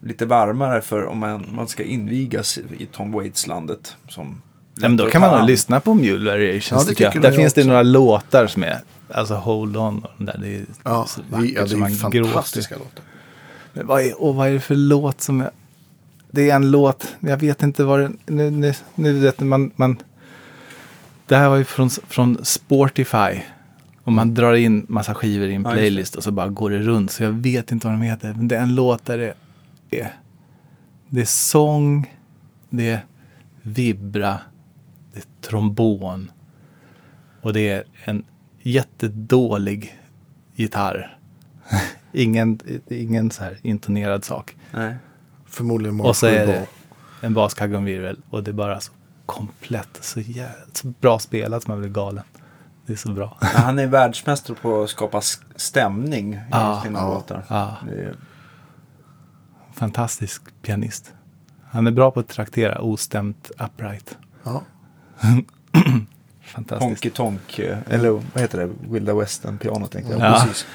lite 0.00 0.26
varmare 0.26 0.80
för 0.80 1.06
om 1.06 1.18
man, 1.18 1.46
man 1.52 1.68
ska 1.68 1.82
invigas 1.82 2.58
i 2.78 2.86
Tom 2.86 3.12
Waits-landet? 3.12 3.96
Som 4.08 4.42
Ja, 4.74 4.88
men 4.88 4.96
då 4.96 5.06
kan 5.06 5.20
man 5.20 5.38
nog 5.38 5.48
lyssna 5.48 5.80
på 5.80 5.94
Mule 5.94 6.30
Variations 6.30 6.70
Ja, 6.70 6.78
det 6.78 6.94
tycker 6.94 7.04
jag. 7.04 7.22
Där 7.22 7.32
finns 7.32 7.54
det 7.54 7.64
några 7.64 7.82
låtar 7.82 8.46
som 8.46 8.62
är, 8.62 8.78
alltså 9.08 9.34
Hold 9.34 9.76
On 9.76 10.04
och 10.04 10.10
de 10.18 10.24
där, 10.24 10.38
det 10.42 10.56
är 10.56 10.64
Ja, 10.82 11.06
så 11.06 11.20
vackert 11.30 11.50
ja, 11.54 11.66
det 11.66 11.76
man 11.76 11.92
är 11.92 12.10
gråter. 12.10 12.32
fantastiska 12.32 12.74
låtar. 12.74 13.04
Men 13.72 13.86
vad 13.86 14.02
är, 14.02 14.22
och 14.22 14.34
vad 14.34 14.48
är 14.48 14.52
det 14.52 14.60
för 14.60 14.74
låt 14.74 15.20
som 15.20 15.40
är... 15.40 15.50
Det 16.30 16.50
är 16.50 16.56
en 16.56 16.70
låt, 16.70 17.06
jag 17.20 17.36
vet 17.36 17.62
inte 17.62 17.84
vad 17.84 18.00
det... 18.00 18.12
Nu, 18.26 18.50
nu, 18.50 18.74
nu 18.94 19.12
vet 19.12 19.40
man, 19.40 19.70
man... 19.76 19.96
Det 21.26 21.36
här 21.36 21.48
var 21.48 21.56
ju 21.56 21.64
från, 21.64 21.90
från 21.90 22.38
Sportify. 22.44 23.40
Och 24.04 24.12
man 24.12 24.34
drar 24.34 24.54
in 24.54 24.86
massa 24.88 25.14
skivor 25.14 25.48
i 25.48 25.54
en 25.54 25.64
playlist 25.64 26.14
och 26.14 26.24
så 26.24 26.30
bara 26.30 26.48
går 26.48 26.70
det 26.70 26.78
runt. 26.78 27.10
Så 27.10 27.22
jag 27.22 27.32
vet 27.32 27.72
inte 27.72 27.86
vad 27.86 27.94
de 27.96 28.02
heter. 28.02 28.34
Men 28.36 28.48
det 28.48 28.56
är 28.56 28.62
en 28.62 28.74
låt 28.74 29.04
där 29.04 29.18
det 29.18 29.34
är... 29.90 30.12
Det 31.08 31.20
är 31.20 31.24
sång, 31.24 32.16
det 32.70 32.90
är 32.90 33.04
vibra, 33.62 34.38
det 35.12 35.18
är 35.18 35.24
trombon. 35.48 36.30
Och 37.42 37.52
det 37.52 37.68
är 37.68 37.84
en 38.04 38.24
jättedålig 38.62 39.98
gitarr. 40.54 41.18
ingen, 42.12 42.60
ingen 42.88 43.30
så 43.30 43.44
här 43.44 43.58
intonerad 43.62 44.24
sak. 44.24 44.56
Nej. 44.70 44.96
Förmodligen 45.46 46.00
Och 46.00 46.16
så 46.16 46.26
är 46.26 46.46
det 46.46 46.66
en 47.20 47.34
baskaggonvirvel 47.34 48.20
och 48.30 48.44
det 48.44 48.50
är 48.50 48.52
bara 48.52 48.80
så 48.80 48.92
komplett, 49.26 49.98
så, 50.00 50.20
jävla, 50.20 50.54
så 50.72 50.86
bra 51.00 51.18
spelat 51.18 51.62
som 51.62 51.72
man 51.72 51.80
blir 51.80 51.90
galen. 51.90 52.24
Det 52.86 52.92
är 52.92 52.96
så 52.96 53.12
bra. 53.12 53.38
Ja, 53.40 53.46
han 53.54 53.78
är 53.78 53.86
världsmästare 53.86 54.56
på 54.62 54.82
att 54.82 54.90
skapa 54.90 55.20
stämning 55.56 56.34
i 56.34 56.40
Ja, 56.50 56.80
sina 56.84 56.98
ja, 56.98 57.14
låtar. 57.14 57.44
ja. 57.48 57.76
Det 57.86 58.02
är, 58.02 58.14
Fantastisk 59.80 60.42
pianist. 60.62 61.12
Han 61.70 61.86
är 61.86 61.90
bra 61.90 62.10
på 62.10 62.20
att 62.20 62.28
traktera 62.28 62.80
ostämt 62.80 63.50
upright. 63.58 64.18
Ja. 64.44 64.62
Fantastiskt. 66.44 66.84
Honky 66.84 67.10
Tonk, 67.10 67.58
eh, 67.58 67.78
eller 67.88 68.10
vad 68.10 68.42
heter 68.42 68.58
det? 68.58 68.70
Wilda 68.90 69.14
Western 69.14 69.58
piano 69.58 69.86
tänkte 69.86 70.12
jag. 70.12 70.20
Ja. 70.20 70.44
Precis. 70.46 70.66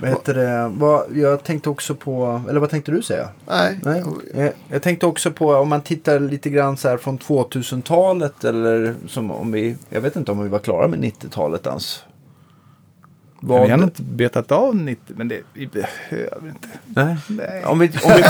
Vad 0.00 0.10
heter 0.10 0.34
det? 0.34 0.68
Vad, 0.68 1.16
jag 1.16 1.44
tänkte 1.44 1.70
också 1.70 1.94
på, 1.94 2.42
eller 2.48 2.60
vad 2.60 2.70
tänkte 2.70 2.92
du 2.92 3.02
säga? 3.02 3.28
Nej, 3.46 3.80
Nej, 3.82 4.04
jag, 4.34 4.52
jag 4.68 4.82
tänkte 4.82 5.06
också 5.06 5.30
på 5.30 5.54
om 5.54 5.68
man 5.68 5.82
tittar 5.82 6.20
lite 6.20 6.50
grann 6.50 6.76
så 6.76 6.88
här 6.88 6.96
från 6.96 7.18
2000-talet 7.18 8.44
eller 8.44 8.94
som 9.08 9.30
om 9.30 9.52
vi, 9.52 9.76
jag 9.88 10.00
vet 10.00 10.16
inte 10.16 10.32
om 10.32 10.42
vi 10.42 10.48
var 10.48 10.58
klara 10.58 10.88
med 10.88 10.98
90-talet 10.98 11.66
ens. 11.66 12.04
Vi 13.46 13.70
har 13.70 13.82
inte 13.82 14.02
betat 14.02 14.52
av 14.52 14.76
90, 14.76 15.14
men 15.16 15.28
det, 15.28 15.40
vi 15.52 15.66
behöver 15.66 16.48
inte. 16.48 16.68
Nej. 16.84 17.16
Nej. 17.26 17.64
Om 17.64 17.78
vi, 17.78 17.88
om 18.02 18.12
vi 18.16 18.22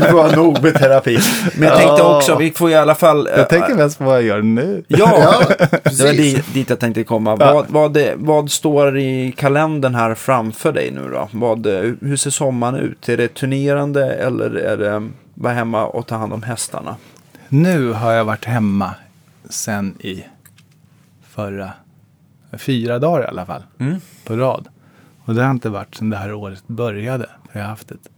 det 0.00 0.12
var 0.12 0.36
nog 0.36 0.62
med 0.62 0.74
terapi. 0.74 1.18
Men 1.58 1.68
jag 1.68 1.78
tänkte 1.78 2.02
också, 2.02 2.36
vi 2.36 2.50
får 2.50 2.70
i 2.70 2.74
alla 2.74 2.94
fall... 2.94 3.28
Jag 3.36 3.48
tänker 3.48 3.74
mest 3.74 3.98
på 3.98 4.04
vad 4.04 4.14
jag 4.14 4.22
gör 4.22 4.42
nu. 4.42 4.84
Ja, 4.88 4.96
Ja, 5.18 5.66
det 5.84 6.04
var 6.04 6.12
dit, 6.12 6.54
dit 6.54 6.70
jag 6.70 6.80
tänkte 6.80 7.04
komma. 7.04 7.36
Ja. 7.40 7.54
Vad, 7.54 7.66
vad, 7.68 7.92
det, 7.92 8.14
vad 8.16 8.50
står 8.50 8.98
i 8.98 9.34
kalendern 9.36 9.94
här 9.94 10.14
framför 10.14 10.72
dig 10.72 10.90
nu 10.90 11.10
då? 11.12 11.28
Vad, 11.32 11.66
eh, 11.66 11.92
hur 12.00 12.16
ser 12.16 12.30
sommaren 12.30 12.76
ut? 12.76 13.08
Är 13.08 13.16
det 13.16 13.34
turnerande 13.34 14.14
eller 14.14 14.50
är 14.54 14.76
det 14.76 15.08
vara 15.34 15.52
hemma 15.52 15.86
och 15.86 16.06
ta 16.06 16.16
hand 16.16 16.32
om 16.32 16.42
hästarna? 16.42 16.96
Nu 17.48 17.92
har 17.92 18.12
jag 18.12 18.24
varit 18.24 18.44
hemma 18.44 18.94
sen 19.48 19.94
i 20.00 20.24
förra, 21.30 21.70
fyra 22.52 22.98
dagar 22.98 23.24
i 23.24 23.26
alla 23.26 23.46
fall, 23.46 23.62
Mm. 23.78 24.00
på 24.24 24.36
rad. 24.36 24.68
Och 25.24 25.34
det 25.34 25.42
har 25.42 25.50
inte 25.50 25.68
varit 25.68 25.94
sedan 25.94 26.10
det 26.10 26.16
här 26.16 26.32
året 26.32 26.62
började. 26.66 27.26
Jag 27.52 27.60
har 27.60 27.68
haft 27.68 27.90
ett 27.90 28.08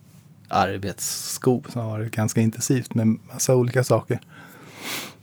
arbetsskop 0.48 1.70
som 1.72 1.82
har 1.82 1.88
varit 1.90 2.12
ganska 2.12 2.40
intensivt 2.40 2.94
med 2.94 3.06
massa 3.32 3.54
olika 3.54 3.84
saker. 3.84 4.20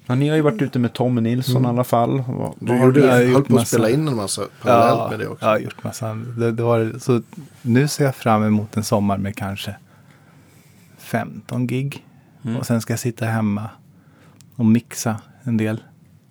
Ja, 0.06 0.16
ni 0.16 0.30
har 0.30 0.36
ju 0.36 0.42
varit 0.42 0.62
ute 0.62 0.80
med 0.80 0.94
Tommy 0.94 1.22
Nilsson 1.22 1.66
i 1.66 1.68
alla 1.68 1.84
fall. 1.84 2.24
Du 2.60 2.72
har 2.72 2.86
gjorde, 2.86 3.00
jag 3.00 3.08
har 3.08 3.18
höll 3.18 3.30
gjort 3.32 3.48
på 3.48 3.58
att 3.58 3.68
spela 3.68 3.90
in 3.90 4.08
en 4.08 4.16
massa 4.16 4.42
parallellt 4.62 5.10
med 5.12 5.20
det 5.20 5.28
också. 5.28 5.46
jag 5.46 5.52
har 5.52 5.60
gjort 5.60 5.84
massa. 5.84 6.14
Det, 6.14 6.52
det 6.52 6.64
var, 6.64 7.00
så 7.00 7.22
nu 7.62 7.88
ser 7.88 8.06
jag 8.06 8.16
fram 8.16 8.44
emot 8.44 8.78
en 8.78 8.84
sommar 8.84 9.18
med 9.18 9.36
kanske 9.36 9.76
15 10.98 11.68
gig. 11.68 12.06
Mm. 12.44 12.58
Och 12.58 12.66
sen 12.66 12.82
ska 12.82 12.94
jag 12.94 13.00
sitta 13.00 13.26
hemma 13.26 13.70
och 14.56 14.66
mixa 14.66 15.16
en 15.44 15.58
del. 15.58 15.84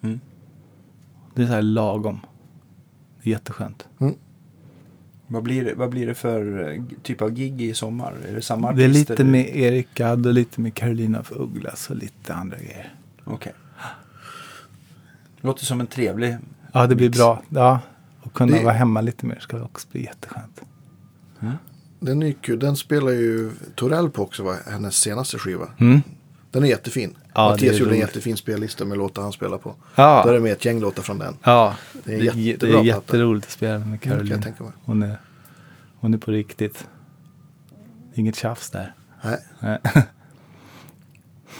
Mm. 0.02 0.20
Det 1.34 1.42
är 1.42 1.46
så 1.46 1.52
här 1.52 1.62
lagom. 1.62 2.20
Det 3.24 3.30
är 3.30 3.32
jätteskönt. 3.32 3.86
Vad 5.26 5.42
blir, 5.42 5.64
det, 5.64 5.74
vad 5.74 5.90
blir 5.90 6.06
det 6.06 6.14
för 6.14 6.72
eh, 6.74 6.82
typ 7.02 7.22
av 7.22 7.30
gig 7.30 7.62
i 7.62 7.74
sommar? 7.74 8.14
Är 8.28 8.34
det 8.34 8.42
samma 8.42 8.72
Det 8.72 8.84
är 8.84 8.88
lite 8.88 9.24
med 9.24 9.56
Erik 9.56 9.88
Gadd 9.94 10.26
och 10.26 10.34
lite 10.34 10.60
med 10.60 10.74
Carolina 10.74 11.18
af 11.18 11.32
Ugglas 11.32 11.90
och 11.90 11.96
lite 11.96 12.34
andra 12.34 12.56
grejer. 12.56 12.94
Okej. 13.24 13.52
Låter 15.40 15.64
som 15.64 15.80
en 15.80 15.86
trevlig... 15.86 16.36
Ja, 16.72 16.86
det 16.86 16.94
blir 16.94 17.08
Mix. 17.08 17.18
bra. 17.18 17.42
Ja, 17.48 17.80
och 18.22 18.32
kunna 18.32 18.56
Det- 18.56 18.64
vara 18.64 18.74
hemma 18.74 19.00
lite 19.00 19.26
mer 19.26 19.38
ska 19.40 19.62
också 19.62 19.88
bli 19.92 20.04
jätteskönt. 20.04 20.60
Den 22.00 22.22
är 22.22 22.32
kul. 22.32 22.58
Den 22.58 22.76
spelar 22.76 23.10
ju 23.12 23.50
Torell 23.74 24.10
på 24.10 24.22
också, 24.22 24.42
va? 24.42 24.56
hennes 24.70 24.96
senaste 24.96 25.38
skiva. 25.38 25.68
Mm. 25.78 26.00
Den 26.50 26.64
är 26.64 26.68
jättefin. 26.68 27.14
Ja, 27.34 27.48
Mattias 27.50 27.60
det 27.72 27.76
är 27.76 27.80
gjorde 27.80 27.94
en 27.94 27.98
jättefin 28.00 28.36
spellista 28.36 28.84
med 28.84 28.98
låtar 28.98 29.22
han 29.22 29.32
spelar 29.32 29.58
på. 29.58 29.74
Ja. 29.94 30.22
Då 30.24 30.30
är 30.30 30.34
det 30.34 30.40
med 30.40 30.52
ett 30.52 30.64
gäng 30.64 30.80
låtar 30.80 31.02
från 31.02 31.18
den. 31.18 31.36
Ja, 31.42 31.76
Det 32.04 32.14
är 32.14 32.16
är- 32.16 32.32
det 32.32 32.40
jättebra 32.40 32.78
är 32.80 32.84
jätteroligt 32.84 33.46
att 33.46 33.52
spela 33.52 33.78
med 33.78 34.00
kan 34.00 34.12
jag 34.12 34.20
Caroline. 34.20 34.42
tänka 34.42 34.62
mig. 34.64 34.72
Hon 34.84 35.02
är, 35.02 35.16
hon 36.00 36.14
är 36.14 36.18
på 36.18 36.30
riktigt. 36.30 36.86
Inget 38.14 38.36
tjafs 38.36 38.70
där. 38.70 38.94
Nej. 39.24 39.38
Nej. 39.60 39.78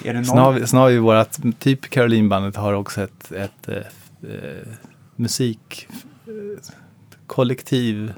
Är 0.04 0.14
det 0.14 0.20
någon... 0.34 0.54
vi, 0.54 0.66
sen 0.66 0.78
har 0.78 0.90
vi 0.90 0.98
vårat, 0.98 1.40
typ 1.58 1.90
Caroline-bandet 1.90 2.56
har 2.56 2.72
också 2.72 3.02
ett, 3.02 3.32
ett 3.32 3.68
eh, 3.68 3.76
eh, 3.76 4.68
musik 5.16 5.88
eh, 6.26 6.32
kollektiv. 7.26 8.12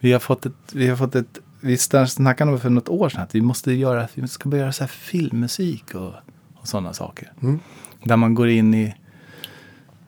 Vi 0.00 0.12
har 0.12 0.20
fått 0.20 0.46
ett, 0.46 0.52
vi 0.72 0.88
har 0.88 0.96
fått 0.96 1.14
ett, 1.14 1.38
vi 1.60 1.76
snackade 1.78 2.50
om 2.52 2.60
för 2.60 2.70
något 2.70 2.88
år 2.88 3.08
sedan 3.08 3.20
att 3.22 3.34
vi 3.34 3.40
måste 3.40 3.72
göra, 3.72 4.08
vi 4.14 4.28
ska 4.28 4.48
börja 4.48 4.62
göra 4.62 4.72
så 4.72 4.82
här 4.82 4.88
filmmusik 4.88 5.94
och, 5.94 6.12
och 6.62 6.68
sådana 6.68 6.92
saker. 6.92 7.32
Mm. 7.42 7.58
Där 8.04 8.16
man 8.16 8.34
går 8.34 8.48
in 8.48 8.74
i 8.74 8.94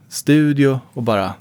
studio 0.09 0.81
och 0.93 1.03
bara 1.03 1.35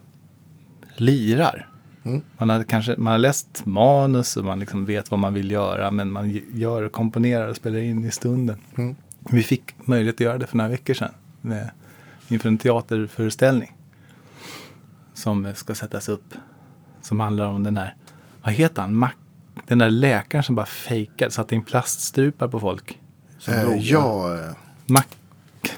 lirar. 0.96 1.70
Mm. 2.04 2.22
Man 2.38 2.50
har 2.50 2.64
kanske 2.64 2.96
man 2.98 3.12
har 3.12 3.18
läst 3.18 3.66
manus 3.66 4.38
och 4.38 4.46
man 4.46 4.60
liksom 4.60 4.86
vet 4.86 5.12
vad 5.12 5.20
man 5.20 5.34
vill 5.34 5.52
göra 5.52 5.92
men 5.92 6.12
man 6.12 6.42
gör, 6.54 6.90
komponerar 6.90 7.48
och 7.48 7.56
spelar 7.56 7.80
in 7.80 8.06
i 8.06 8.12
stunden. 8.12 8.58
Mm. 8.78 8.96
Vi 9.30 9.44
fick 9.44 9.76
möjlighet 9.88 10.16
att 10.16 10.20
göra 10.20 10.38
det 10.38 10.48
för 10.48 10.58
några 10.58 10.70
veckor 10.70 10.94
sedan 10.94 11.12
med, 11.42 11.70
inför 12.28 12.50
en 12.50 12.58
teaterföreställning 12.58 13.76
som 15.14 15.52
ska 15.56 15.76
sättas 15.76 16.10
upp. 16.10 16.34
Som 17.02 17.20
handlar 17.20 17.46
om 17.46 17.64
den 17.64 17.74
där, 17.74 17.96
vad 18.44 18.54
heter 18.54 18.82
han, 18.82 18.96
Mac, 18.96 19.10
den 19.68 19.78
där 19.78 19.90
läkaren 19.90 20.44
som 20.44 20.56
bara 20.56 20.66
fejkade, 20.66 21.32
satte 21.32 21.56
in 21.56 21.64
plaststrupar 21.64 22.48
på 22.48 22.60
folk. 22.60 23.00
som 23.40 23.54
Eh, 23.54 23.66
låg- 23.66 23.78
ja, 23.78 24.36
eh, 24.40 24.52
Mac, 24.94 25.04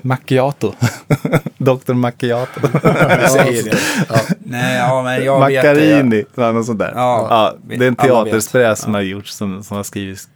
macchiato. 0.01 0.73
Dr. 1.57 1.93
Macchiato. 1.93 2.59
Säger 3.29 3.63
det. 3.63 3.77
ja, 4.09 4.15
Nej, 4.39 4.75
ja, 4.77 5.03
men 5.03 5.25
jag 5.25 5.39
vet 5.47 5.63
det. 5.63 5.69
Maccarini, 5.73 6.23
ja. 6.35 6.51
något 6.51 6.65
sånt 6.65 6.79
där. 6.79 6.91
Ja, 6.95 7.27
Ja, 7.29 7.55
det 7.77 7.83
är 7.85 7.87
en 7.87 7.95
teaterspräs 7.95 8.79
som 8.79 8.93
Ja. 8.93 8.97
har 8.97 9.03
gjorts 9.03 9.31
som, 9.33 9.63
som 9.63 9.77
har 9.77 9.83
skrivits. 9.83 10.29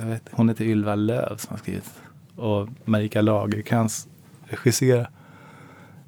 Jag 0.00 0.06
vet, 0.06 0.22
hon 0.32 0.48
heter 0.48 0.64
Ylva 0.64 0.94
Löv 0.94 1.36
som 1.36 1.50
har 1.50 1.58
skrivit. 1.58 1.90
Och 2.36 2.68
Marika 2.84 3.20
Lagercrantz 3.20 4.06
regisserar. 4.46 5.10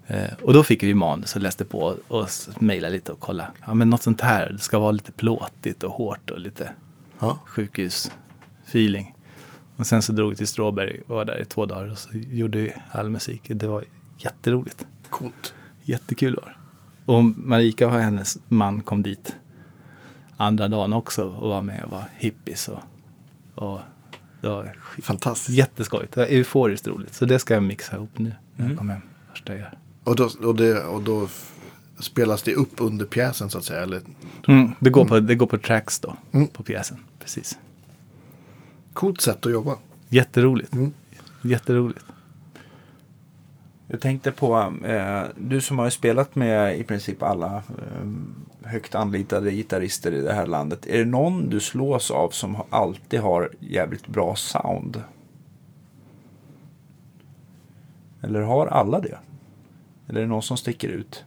Eh, 0.06 0.16
och 0.43 0.52
då 0.52 0.62
fick 0.62 0.82
vi 0.82 0.94
manus 0.94 1.36
och 1.36 1.43
läste 1.43 1.64
på 1.64 1.94
och 2.09 2.28
mejlade 2.59 2.93
lite 2.94 3.12
och 3.12 3.20
kolla. 3.20 3.47
Ja 3.66 3.74
men 3.74 3.90
något 3.90 4.02
sånt 4.02 4.20
här, 4.20 4.51
det 4.52 4.59
ska 4.59 4.78
vara 4.78 4.90
lite 4.93 5.12
plåtigt 5.12 5.82
och 5.82 5.93
hårt 5.93 6.31
och 6.31 6.40
lite. 6.40 6.70
Ja. 7.18 7.39
sjukhusfeeling. 7.47 9.14
Och 9.77 9.86
sen 9.86 10.03
så 10.03 10.12
drog 10.12 10.31
vi 10.31 10.36
till 10.36 10.47
Stråberg 10.47 11.01
och 11.07 11.16
var 11.16 11.24
där 11.24 11.40
i 11.43 11.44
två 11.44 11.66
dagar 11.66 11.90
och 11.90 11.98
så 11.98 12.09
gjorde 12.12 12.59
vi 12.59 12.73
all 12.90 13.11
musik. 13.11 13.43
Det 13.48 13.66
var 13.66 13.85
jätteroligt. 14.19 14.86
Coolt. 15.11 15.55
Jättekul 15.82 16.36
var. 16.36 16.57
Och 17.05 17.24
Marika 17.24 17.86
och 17.86 17.93
hennes 17.93 18.39
man 18.48 18.81
kom 18.81 19.03
dit 19.03 19.36
andra 20.36 20.69
dagen 20.69 20.93
också 20.93 21.24
och 21.28 21.48
var 21.48 21.62
med 21.62 21.85
och 21.85 21.90
var 21.90 22.05
hippies. 22.16 22.69
Och, 22.69 22.81
och 23.55 23.81
det 24.40 24.48
var 24.48 24.77
Fantastiskt. 25.03 25.59
jätteskojigt. 25.59 26.12
Det 26.15 26.20
var 26.20 26.27
euforiskt 26.27 26.86
roligt. 26.89 27.15
Så 27.15 27.24
det 27.24 27.39
ska 27.39 27.55
jag 27.55 27.62
mixa 27.62 27.97
ihop 27.97 28.19
nu 28.19 28.24
när 28.55 28.61
Mm. 28.65 28.70
jag 28.70 28.78
kommer 28.78 28.93
hem. 28.93 29.03
Första 29.31 29.57
jag. 29.57 29.69
Och 30.05 30.16
då, 30.16 30.31
och, 30.43 30.55
det, 30.57 30.85
och 30.85 31.03
då 31.03 31.28
spelas 31.98 32.43
det 32.43 32.55
upp 32.55 32.73
under 32.81 33.07
pjäsen 33.07 33.51
så 33.51 33.59
att 33.59 33.65
säga? 33.65 33.82
Eller? 33.82 34.01
Mm, 34.48 34.73
det, 34.81 34.90
går 34.90 35.05
på, 35.05 35.20
det 35.20 35.35
går 35.35 35.47
på 35.47 35.59
tracks 35.59 36.01
då, 36.01 36.16
Mm. 36.32 36.47
på 36.48 36.62
pjäsen. 36.62 36.98
Precis. 37.19 37.59
Coolt 38.97 39.20
sätt 39.20 39.47
att 39.47 39.52
jobba. 39.52 39.77
Jätteroligt. 40.09 40.73
Mm. 40.73 40.93
Jätteroligt. 41.43 42.05
Jag 43.89 44.01
tänkte 44.01 44.32
på, 44.32 44.73
eh, 44.85 45.23
du 45.36 45.60
som 45.60 45.78
har 45.78 45.90
spelat 45.90 46.35
med 46.35 46.78
i 46.78 46.85
princip 46.85 47.23
alla 47.23 47.56
eh, 47.56 47.62
högt 48.62 48.94
anlitade 48.94 49.51
gitarrister 49.51 50.12
i 50.12 50.20
det 50.20 50.32
här 50.32 50.47
landet. 50.47 50.86
Är 50.86 50.98
det 50.98 51.05
någon 51.05 51.51
du 51.51 51.60
slås 51.60 52.10
av 52.10 52.31
som 52.31 52.56
alltid 52.70 53.20
har 53.20 53.51
jävligt 53.60 54.06
bra 54.06 54.36
sound? 54.36 55.02
Eller 58.23 58.40
har 58.40 58.66
alla 58.66 59.01
det? 59.01 59.18
Eller 60.09 60.20
är 60.20 60.24
det 60.24 60.31
någon 60.31 60.43
som 60.43 60.56
sticker 60.56 60.89
ut? 60.89 61.24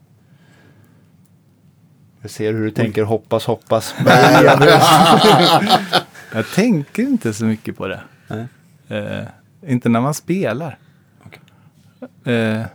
Jag 2.22 2.32
ser 2.32 2.54
hur 2.54 2.66
du 2.66 2.72
tänker 2.72 3.04
hoppas, 3.04 3.46
hoppas. 3.46 3.96
Jag 6.34 6.47
tänker 6.47 7.03
inte 7.03 7.34
så 7.34 7.45
mycket 7.45 7.77
på 7.77 7.88
det. 7.88 8.01
Eh, 8.88 9.27
inte 9.72 9.89
när 9.89 10.01
man 10.01 10.14
spelar. 10.14 10.77
Eh, 12.23 12.65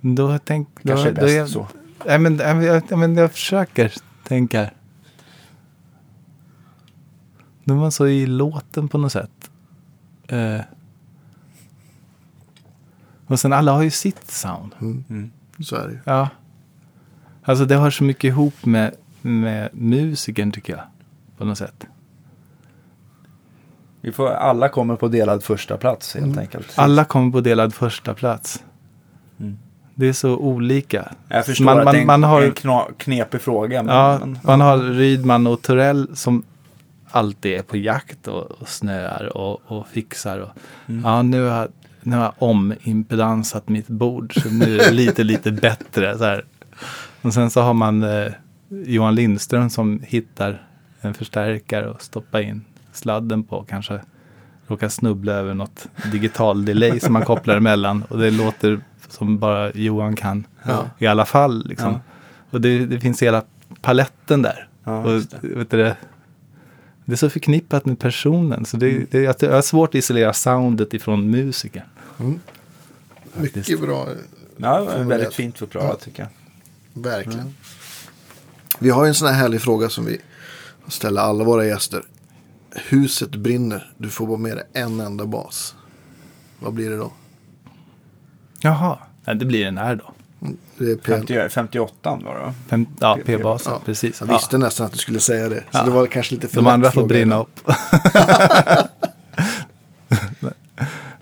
då 0.00 0.38
tänk, 0.38 0.68
då, 0.82 0.88
Kanske 0.88 1.08
är 1.08 1.12
bäst 1.12 1.34
jag, 1.34 1.48
så. 1.48 1.68
Nej, 2.06 2.18
men, 2.18 2.38
jag, 2.38 2.82
nej, 2.90 2.98
men 2.98 3.16
jag 3.16 3.32
försöker 3.32 3.92
tänka. 4.24 4.70
Då 7.64 7.74
är 7.74 7.78
man 7.78 7.92
så 7.92 8.06
i 8.06 8.26
låten 8.26 8.88
på 8.88 8.98
något 8.98 9.12
sätt. 9.12 9.50
Eh, 10.28 10.60
och 13.26 13.40
sen 13.40 13.52
alla 13.52 13.72
har 13.72 13.82
ju 13.82 13.90
sitt 13.90 14.30
sound. 14.30 14.74
Mm. 14.80 15.30
Så 15.60 15.76
är 15.76 15.86
det 15.86 15.92
ju. 15.92 15.98
Ja. 16.04 16.28
Alltså 17.42 17.64
det 17.64 17.74
har 17.74 17.90
så 17.90 18.04
mycket 18.04 18.24
ihop 18.24 18.64
med, 18.64 18.94
med 19.22 19.68
musikern 19.72 20.52
tycker 20.52 20.72
jag. 20.72 20.82
På 21.42 21.46
något 21.48 21.58
sätt. 21.58 21.86
Vi 24.00 24.12
får, 24.12 24.28
alla 24.30 24.68
kommer 24.68 24.96
på 24.96 25.08
delad 25.08 25.42
första 25.42 25.76
plats 25.76 26.14
helt 26.14 26.38
enkelt. 26.38 26.72
Alla 26.76 27.04
kommer 27.04 27.32
på 27.32 27.40
delad 27.40 27.74
första 27.74 28.14
plats. 28.14 28.62
Mm. 29.40 29.58
Det 29.94 30.06
är 30.08 30.12
så 30.12 30.36
olika. 30.36 31.12
Jag 31.28 31.46
förstår 31.46 31.64
Man- 31.64 31.78
att 31.78 31.84
man- 31.84 31.94
det 31.94 31.98
är 31.98 32.00
en, 32.00 32.06
man 32.06 32.22
har- 32.22 32.42
en 32.42 32.52
kna, 32.52 32.84
knepig 32.96 33.40
fråga. 33.40 33.82
Men, 33.82 33.94
Ja, 33.96 34.18
men, 34.18 34.38
man 34.42 34.60
har 34.60 34.78
Rydman 34.78 35.46
och 35.46 35.62
Torell 35.62 36.16
som 36.16 36.42
alltid 37.10 37.52
är 37.52 37.62
på 37.62 37.76
jakt 37.76 38.28
och, 38.28 38.50
och 38.50 38.68
snöar 38.68 39.36
och, 39.36 39.60
och 39.66 39.86
fixar. 39.88 40.38
Och, 40.38 40.50
Mm. 40.88 41.04
Ja, 41.04 41.22
nu 41.22 41.44
har, 41.48 41.68
nu 42.02 42.16
har 42.16 42.22
jag 42.24 42.32
omimpedansat 42.38 43.68
mitt 43.68 43.88
bord 43.88 44.42
så 44.42 44.48
nu 44.50 44.78
är 44.78 44.84
det 44.84 44.90
lite, 44.92 45.24
lite 45.24 45.52
bättre. 45.52 46.18
Så 46.18 46.24
här. 46.24 46.44
Och 47.22 47.34
sen 47.34 47.50
så 47.50 47.60
har 47.60 47.74
man 47.74 48.02
eh, 48.02 48.32
Johan 48.68 49.14
Lindström 49.14 49.70
som 49.70 50.00
hittar 50.06 50.66
en 51.02 51.14
förstärkare 51.14 51.88
och 51.90 52.02
stoppar 52.02 52.40
in 52.40 52.64
sladden 52.92 53.42
på. 53.44 53.64
Kanske 53.68 54.00
råkar 54.66 54.88
snubbla 54.88 55.32
över 55.32 55.54
något 55.54 55.88
digital 56.12 56.64
delay 56.64 57.00
som 57.00 57.12
man 57.12 57.22
kopplar 57.24 57.56
emellan. 57.56 58.02
Och 58.02 58.18
det 58.18 58.30
låter 58.30 58.80
som 59.08 59.38
bara 59.38 59.72
Johan 59.72 60.16
kan 60.16 60.46
Ja. 60.64 60.90
i 60.98 61.06
alla 61.06 61.24
fall. 61.26 61.66
Liksom. 61.66 61.92
Ja. 61.92 62.00
Och 62.50 62.60
det, 62.60 62.86
det 62.86 63.00
finns 63.00 63.22
hela 63.22 63.42
paletten 63.80 64.42
där. 64.42 64.68
Ja, 64.84 65.04
och, 65.04 65.12
just 65.12 65.30
det. 65.30 65.48
vet 65.48 65.70
du, 65.70 65.76
det, 65.76 65.96
det 67.04 67.12
är 67.12 67.16
så 67.16 67.30
förknippat 67.30 67.86
med 67.86 67.98
personen. 67.98 68.64
Så 68.64 68.76
det, 68.76 68.90
Mm. 68.90 69.06
det, 69.10 69.20
jag 69.22 69.34
jag 69.40 69.52
har 69.52 69.62
svårt 69.62 69.88
att 69.88 69.94
isolera 69.94 70.32
soundet 70.32 70.94
ifrån 70.94 71.30
musiken. 71.30 71.82
Mycket 73.34 73.80
bra. 73.80 74.08
Ja, 74.56 74.84
väldigt 74.98 75.34
fint 75.34 75.58
förklarat 75.58 76.00
tycker 76.00 76.22
jag. 76.22 76.30
Verkligen. 77.02 77.54
Vi 78.78 78.90
har 78.90 79.04
ju 79.04 79.08
en 79.08 79.14
sån 79.14 79.28
här 79.28 79.34
härlig 79.34 79.60
fråga 79.60 79.88
som 79.88 80.04
vi 80.04 80.18
ställer 80.88 81.20
alla 81.22 81.44
våra 81.44 81.66
gäster. 81.66 82.02
Huset 82.88 83.30
brinner. 83.30 83.92
Du 83.98 84.08
får 84.10 84.26
vara 84.26 84.38
med 84.38 84.56
dig 84.56 84.64
en 84.72 85.00
enda 85.00 85.26
bas. 85.26 85.74
Vad 86.58 86.72
blir 86.72 86.90
det 86.90 86.96
då? 86.96 87.12
Jaha, 88.60 88.98
ja, 89.24 89.34
det 89.34 89.44
blir 89.44 89.66
en 89.66 89.78
R 89.78 90.00
då. 90.04 90.12
Det 90.78 90.90
är 90.90 90.96
P- 90.96 91.12
50, 91.12 91.48
58 91.48 92.18
var 92.24 92.34
det 92.34 92.40
va? 92.40 92.54
Fem, 92.68 92.86
ja, 93.00 93.18
P-basen, 93.26 93.72
Ja, 93.72 93.80
precis. 93.84 94.20
Jag 94.20 94.28
Ja. 94.28 94.32
visste 94.32 94.58
nästan 94.58 94.86
att 94.86 94.92
du 94.92 94.98
skulle 94.98 95.20
säga 95.20 95.48
det. 95.48 95.60
Så 95.60 95.78
Ja. 95.78 95.84
det 95.84 95.90
var 95.90 96.06
kanske 96.06 96.34
lite 96.34 96.48
för 96.48 96.56
De 96.56 96.66
andra 96.66 96.90
får 96.90 97.06
brinna 97.06 97.38
upp. 97.40 97.60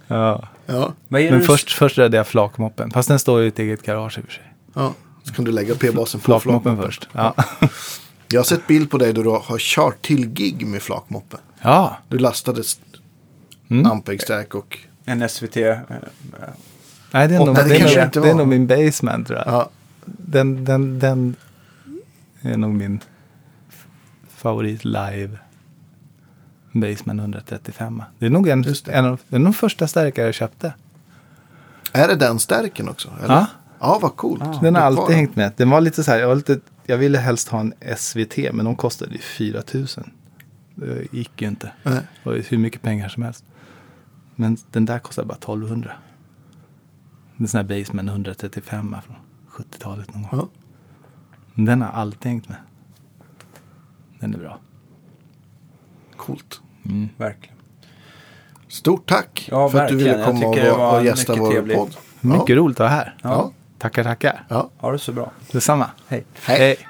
ja. 0.06 0.48
Ja, 0.66 0.92
Men 1.08 1.32
det 1.32 1.40
först, 1.40 1.72
först 1.72 1.98
räddade 1.98 2.16
jag 2.16 2.26
flakmoppen. 2.26 2.90
Fast 2.90 3.08
den 3.08 3.18
står 3.18 3.38
ju 3.40 3.44
i 3.44 3.48
ett 3.48 3.58
eget 3.58 3.82
garage 3.82 4.18
i 4.18 4.20
och 4.20 4.24
för 4.24 4.32
sig. 4.32 4.52
ja. 4.74 4.94
Så 5.24 5.34
kan 5.34 5.44
du 5.44 5.52
lägga 5.52 5.74
P-basen 5.74 6.20
på 6.20 6.24
Flakmoppen 6.24 6.76
flakmoppen. 6.76 6.92
först. 6.92 7.08
Ja. 8.30 8.34
Jag 8.34 8.40
har 8.40 8.44
sett 8.44 8.66
bild 8.66 8.90
på 8.90 8.98
dig 8.98 9.12
då 9.12 9.22
du 9.22 9.30
har 9.30 9.58
kört 9.58 10.02
till 10.02 10.26
gig 10.28 10.66
med 10.66 10.82
flakmoppen. 10.82 11.40
ja. 11.62 11.96
Du 12.08 12.18
lastade 12.18 12.60
st- 12.60 12.84
Mm. 13.70 13.86
ampegstärk 13.90 14.54
och... 14.54 14.78
En 15.04 15.28
SVT? 15.28 15.56
eh, 15.56 15.78
Nej, 17.12 17.28
det 17.28 17.34
är, 17.34 17.38
nog, 17.38 17.54
det 17.56 17.62
det, 17.68 17.76
är 17.76 18.04
nog, 18.14 18.22
det 18.24 18.30
är 18.30 18.34
nog 18.34 18.48
min 18.48 18.66
basement 18.66 19.26
tror 19.26 19.38
jag. 19.38 19.48
Ja, 19.48 19.70
Den, 20.04 20.64
den, 20.64 20.98
den 20.98 21.36
är 22.42 22.56
nog 22.56 22.74
min 22.74 23.00
favorit 24.36 24.84
live. 24.84 25.38
Baseman 26.72 27.18
135. 27.20 28.02
Det 28.18 28.26
är 28.26 28.30
nog 28.30 28.48
en, 28.48 28.64
en 28.86 29.04
av 29.04 29.20
det 29.28 29.36
är 29.36 29.40
nog 29.40 29.56
första 29.56 29.86
stärkare 29.88 30.26
jag 30.26 30.34
köpte. 30.34 30.72
är 31.92 32.08
det 32.08 32.16
den 32.16 32.38
stärken 32.38 32.88
också? 32.88 33.08
Eller? 33.24 33.34
Ja. 33.34 33.46
Ja, 33.80 33.98
vad 34.02 34.16
coolt. 34.16 34.60
Den 34.62 34.74
har 34.74 34.82
alltid 34.82 35.16
hängt 35.16 35.36
med. 35.36 35.52
Den 35.56 35.70
var 35.70 35.80
lite 35.80 36.04
så 36.04 36.10
här, 36.10 36.18
jag, 36.18 36.28
var 36.28 36.34
lite, 36.34 36.58
jag 36.90 36.98
ville 36.98 37.18
helst 37.18 37.48
ha 37.48 37.60
en 37.60 37.74
SVT 37.96 38.36
men 38.52 38.64
de 38.64 38.76
kostade 38.76 39.12
ju 39.12 39.18
4 39.18 39.62
000. 39.74 39.86
Det 40.74 41.12
gick 41.12 41.42
ju 41.42 41.48
inte. 41.48 41.72
Nej. 41.82 41.94
Det 41.94 42.28
var 42.30 42.36
ju 42.36 42.42
hur 42.42 42.58
mycket 42.58 42.82
pengar 42.82 43.08
som 43.08 43.22
helst. 43.22 43.44
Men 44.36 44.56
den 44.70 44.84
där 44.84 44.98
kostade 44.98 45.26
bara 45.28 45.34
1200. 45.34 45.92
En 47.36 47.48
sån 47.48 47.58
här 47.58 47.78
Baseman 47.78 48.08
135 48.08 48.96
från 49.06 49.16
70-talet 49.50 50.14
någon 50.14 50.22
gång. 50.22 50.30
Ja. 50.32 50.48
Den 51.54 51.82
har 51.82 51.88
alltid 51.88 52.30
hängt 52.32 52.48
med. 52.48 52.58
Den 54.20 54.34
är 54.34 54.38
bra. 54.38 54.58
Coolt. 56.16 56.60
Verkligen. 57.16 57.56
Stort 58.68 59.08
tack 59.08 59.48
Ja, 59.50 59.68
för 59.68 59.78
att 59.82 59.88
du 59.88 59.96
verkligen. 59.96 60.16
ville 60.16 60.24
Jag 60.24 60.72
komma 60.74 60.92
och, 60.92 60.98
och 60.98 61.04
gästa 61.04 61.32
mycket 61.32 61.46
vår 61.46 61.50
trevligt. 61.52 61.76
podd. 61.76 61.96
Mycket 62.20 62.48
ja. 62.48 62.56
roligt 62.56 62.76
att 62.76 62.78
vara 62.80 62.88
här. 62.90 63.16
Ja. 63.22 63.52
Tackar, 63.80 64.04
tackar. 64.04 64.44
Ja. 64.48 64.68
Ha 64.78 64.92
det 64.92 64.98
så 64.98 65.12
bra. 65.12 65.30
Detsamma. 65.52 65.90
Hej. 66.08 66.24
Hej. 66.44 66.58
Hej. 66.58 66.89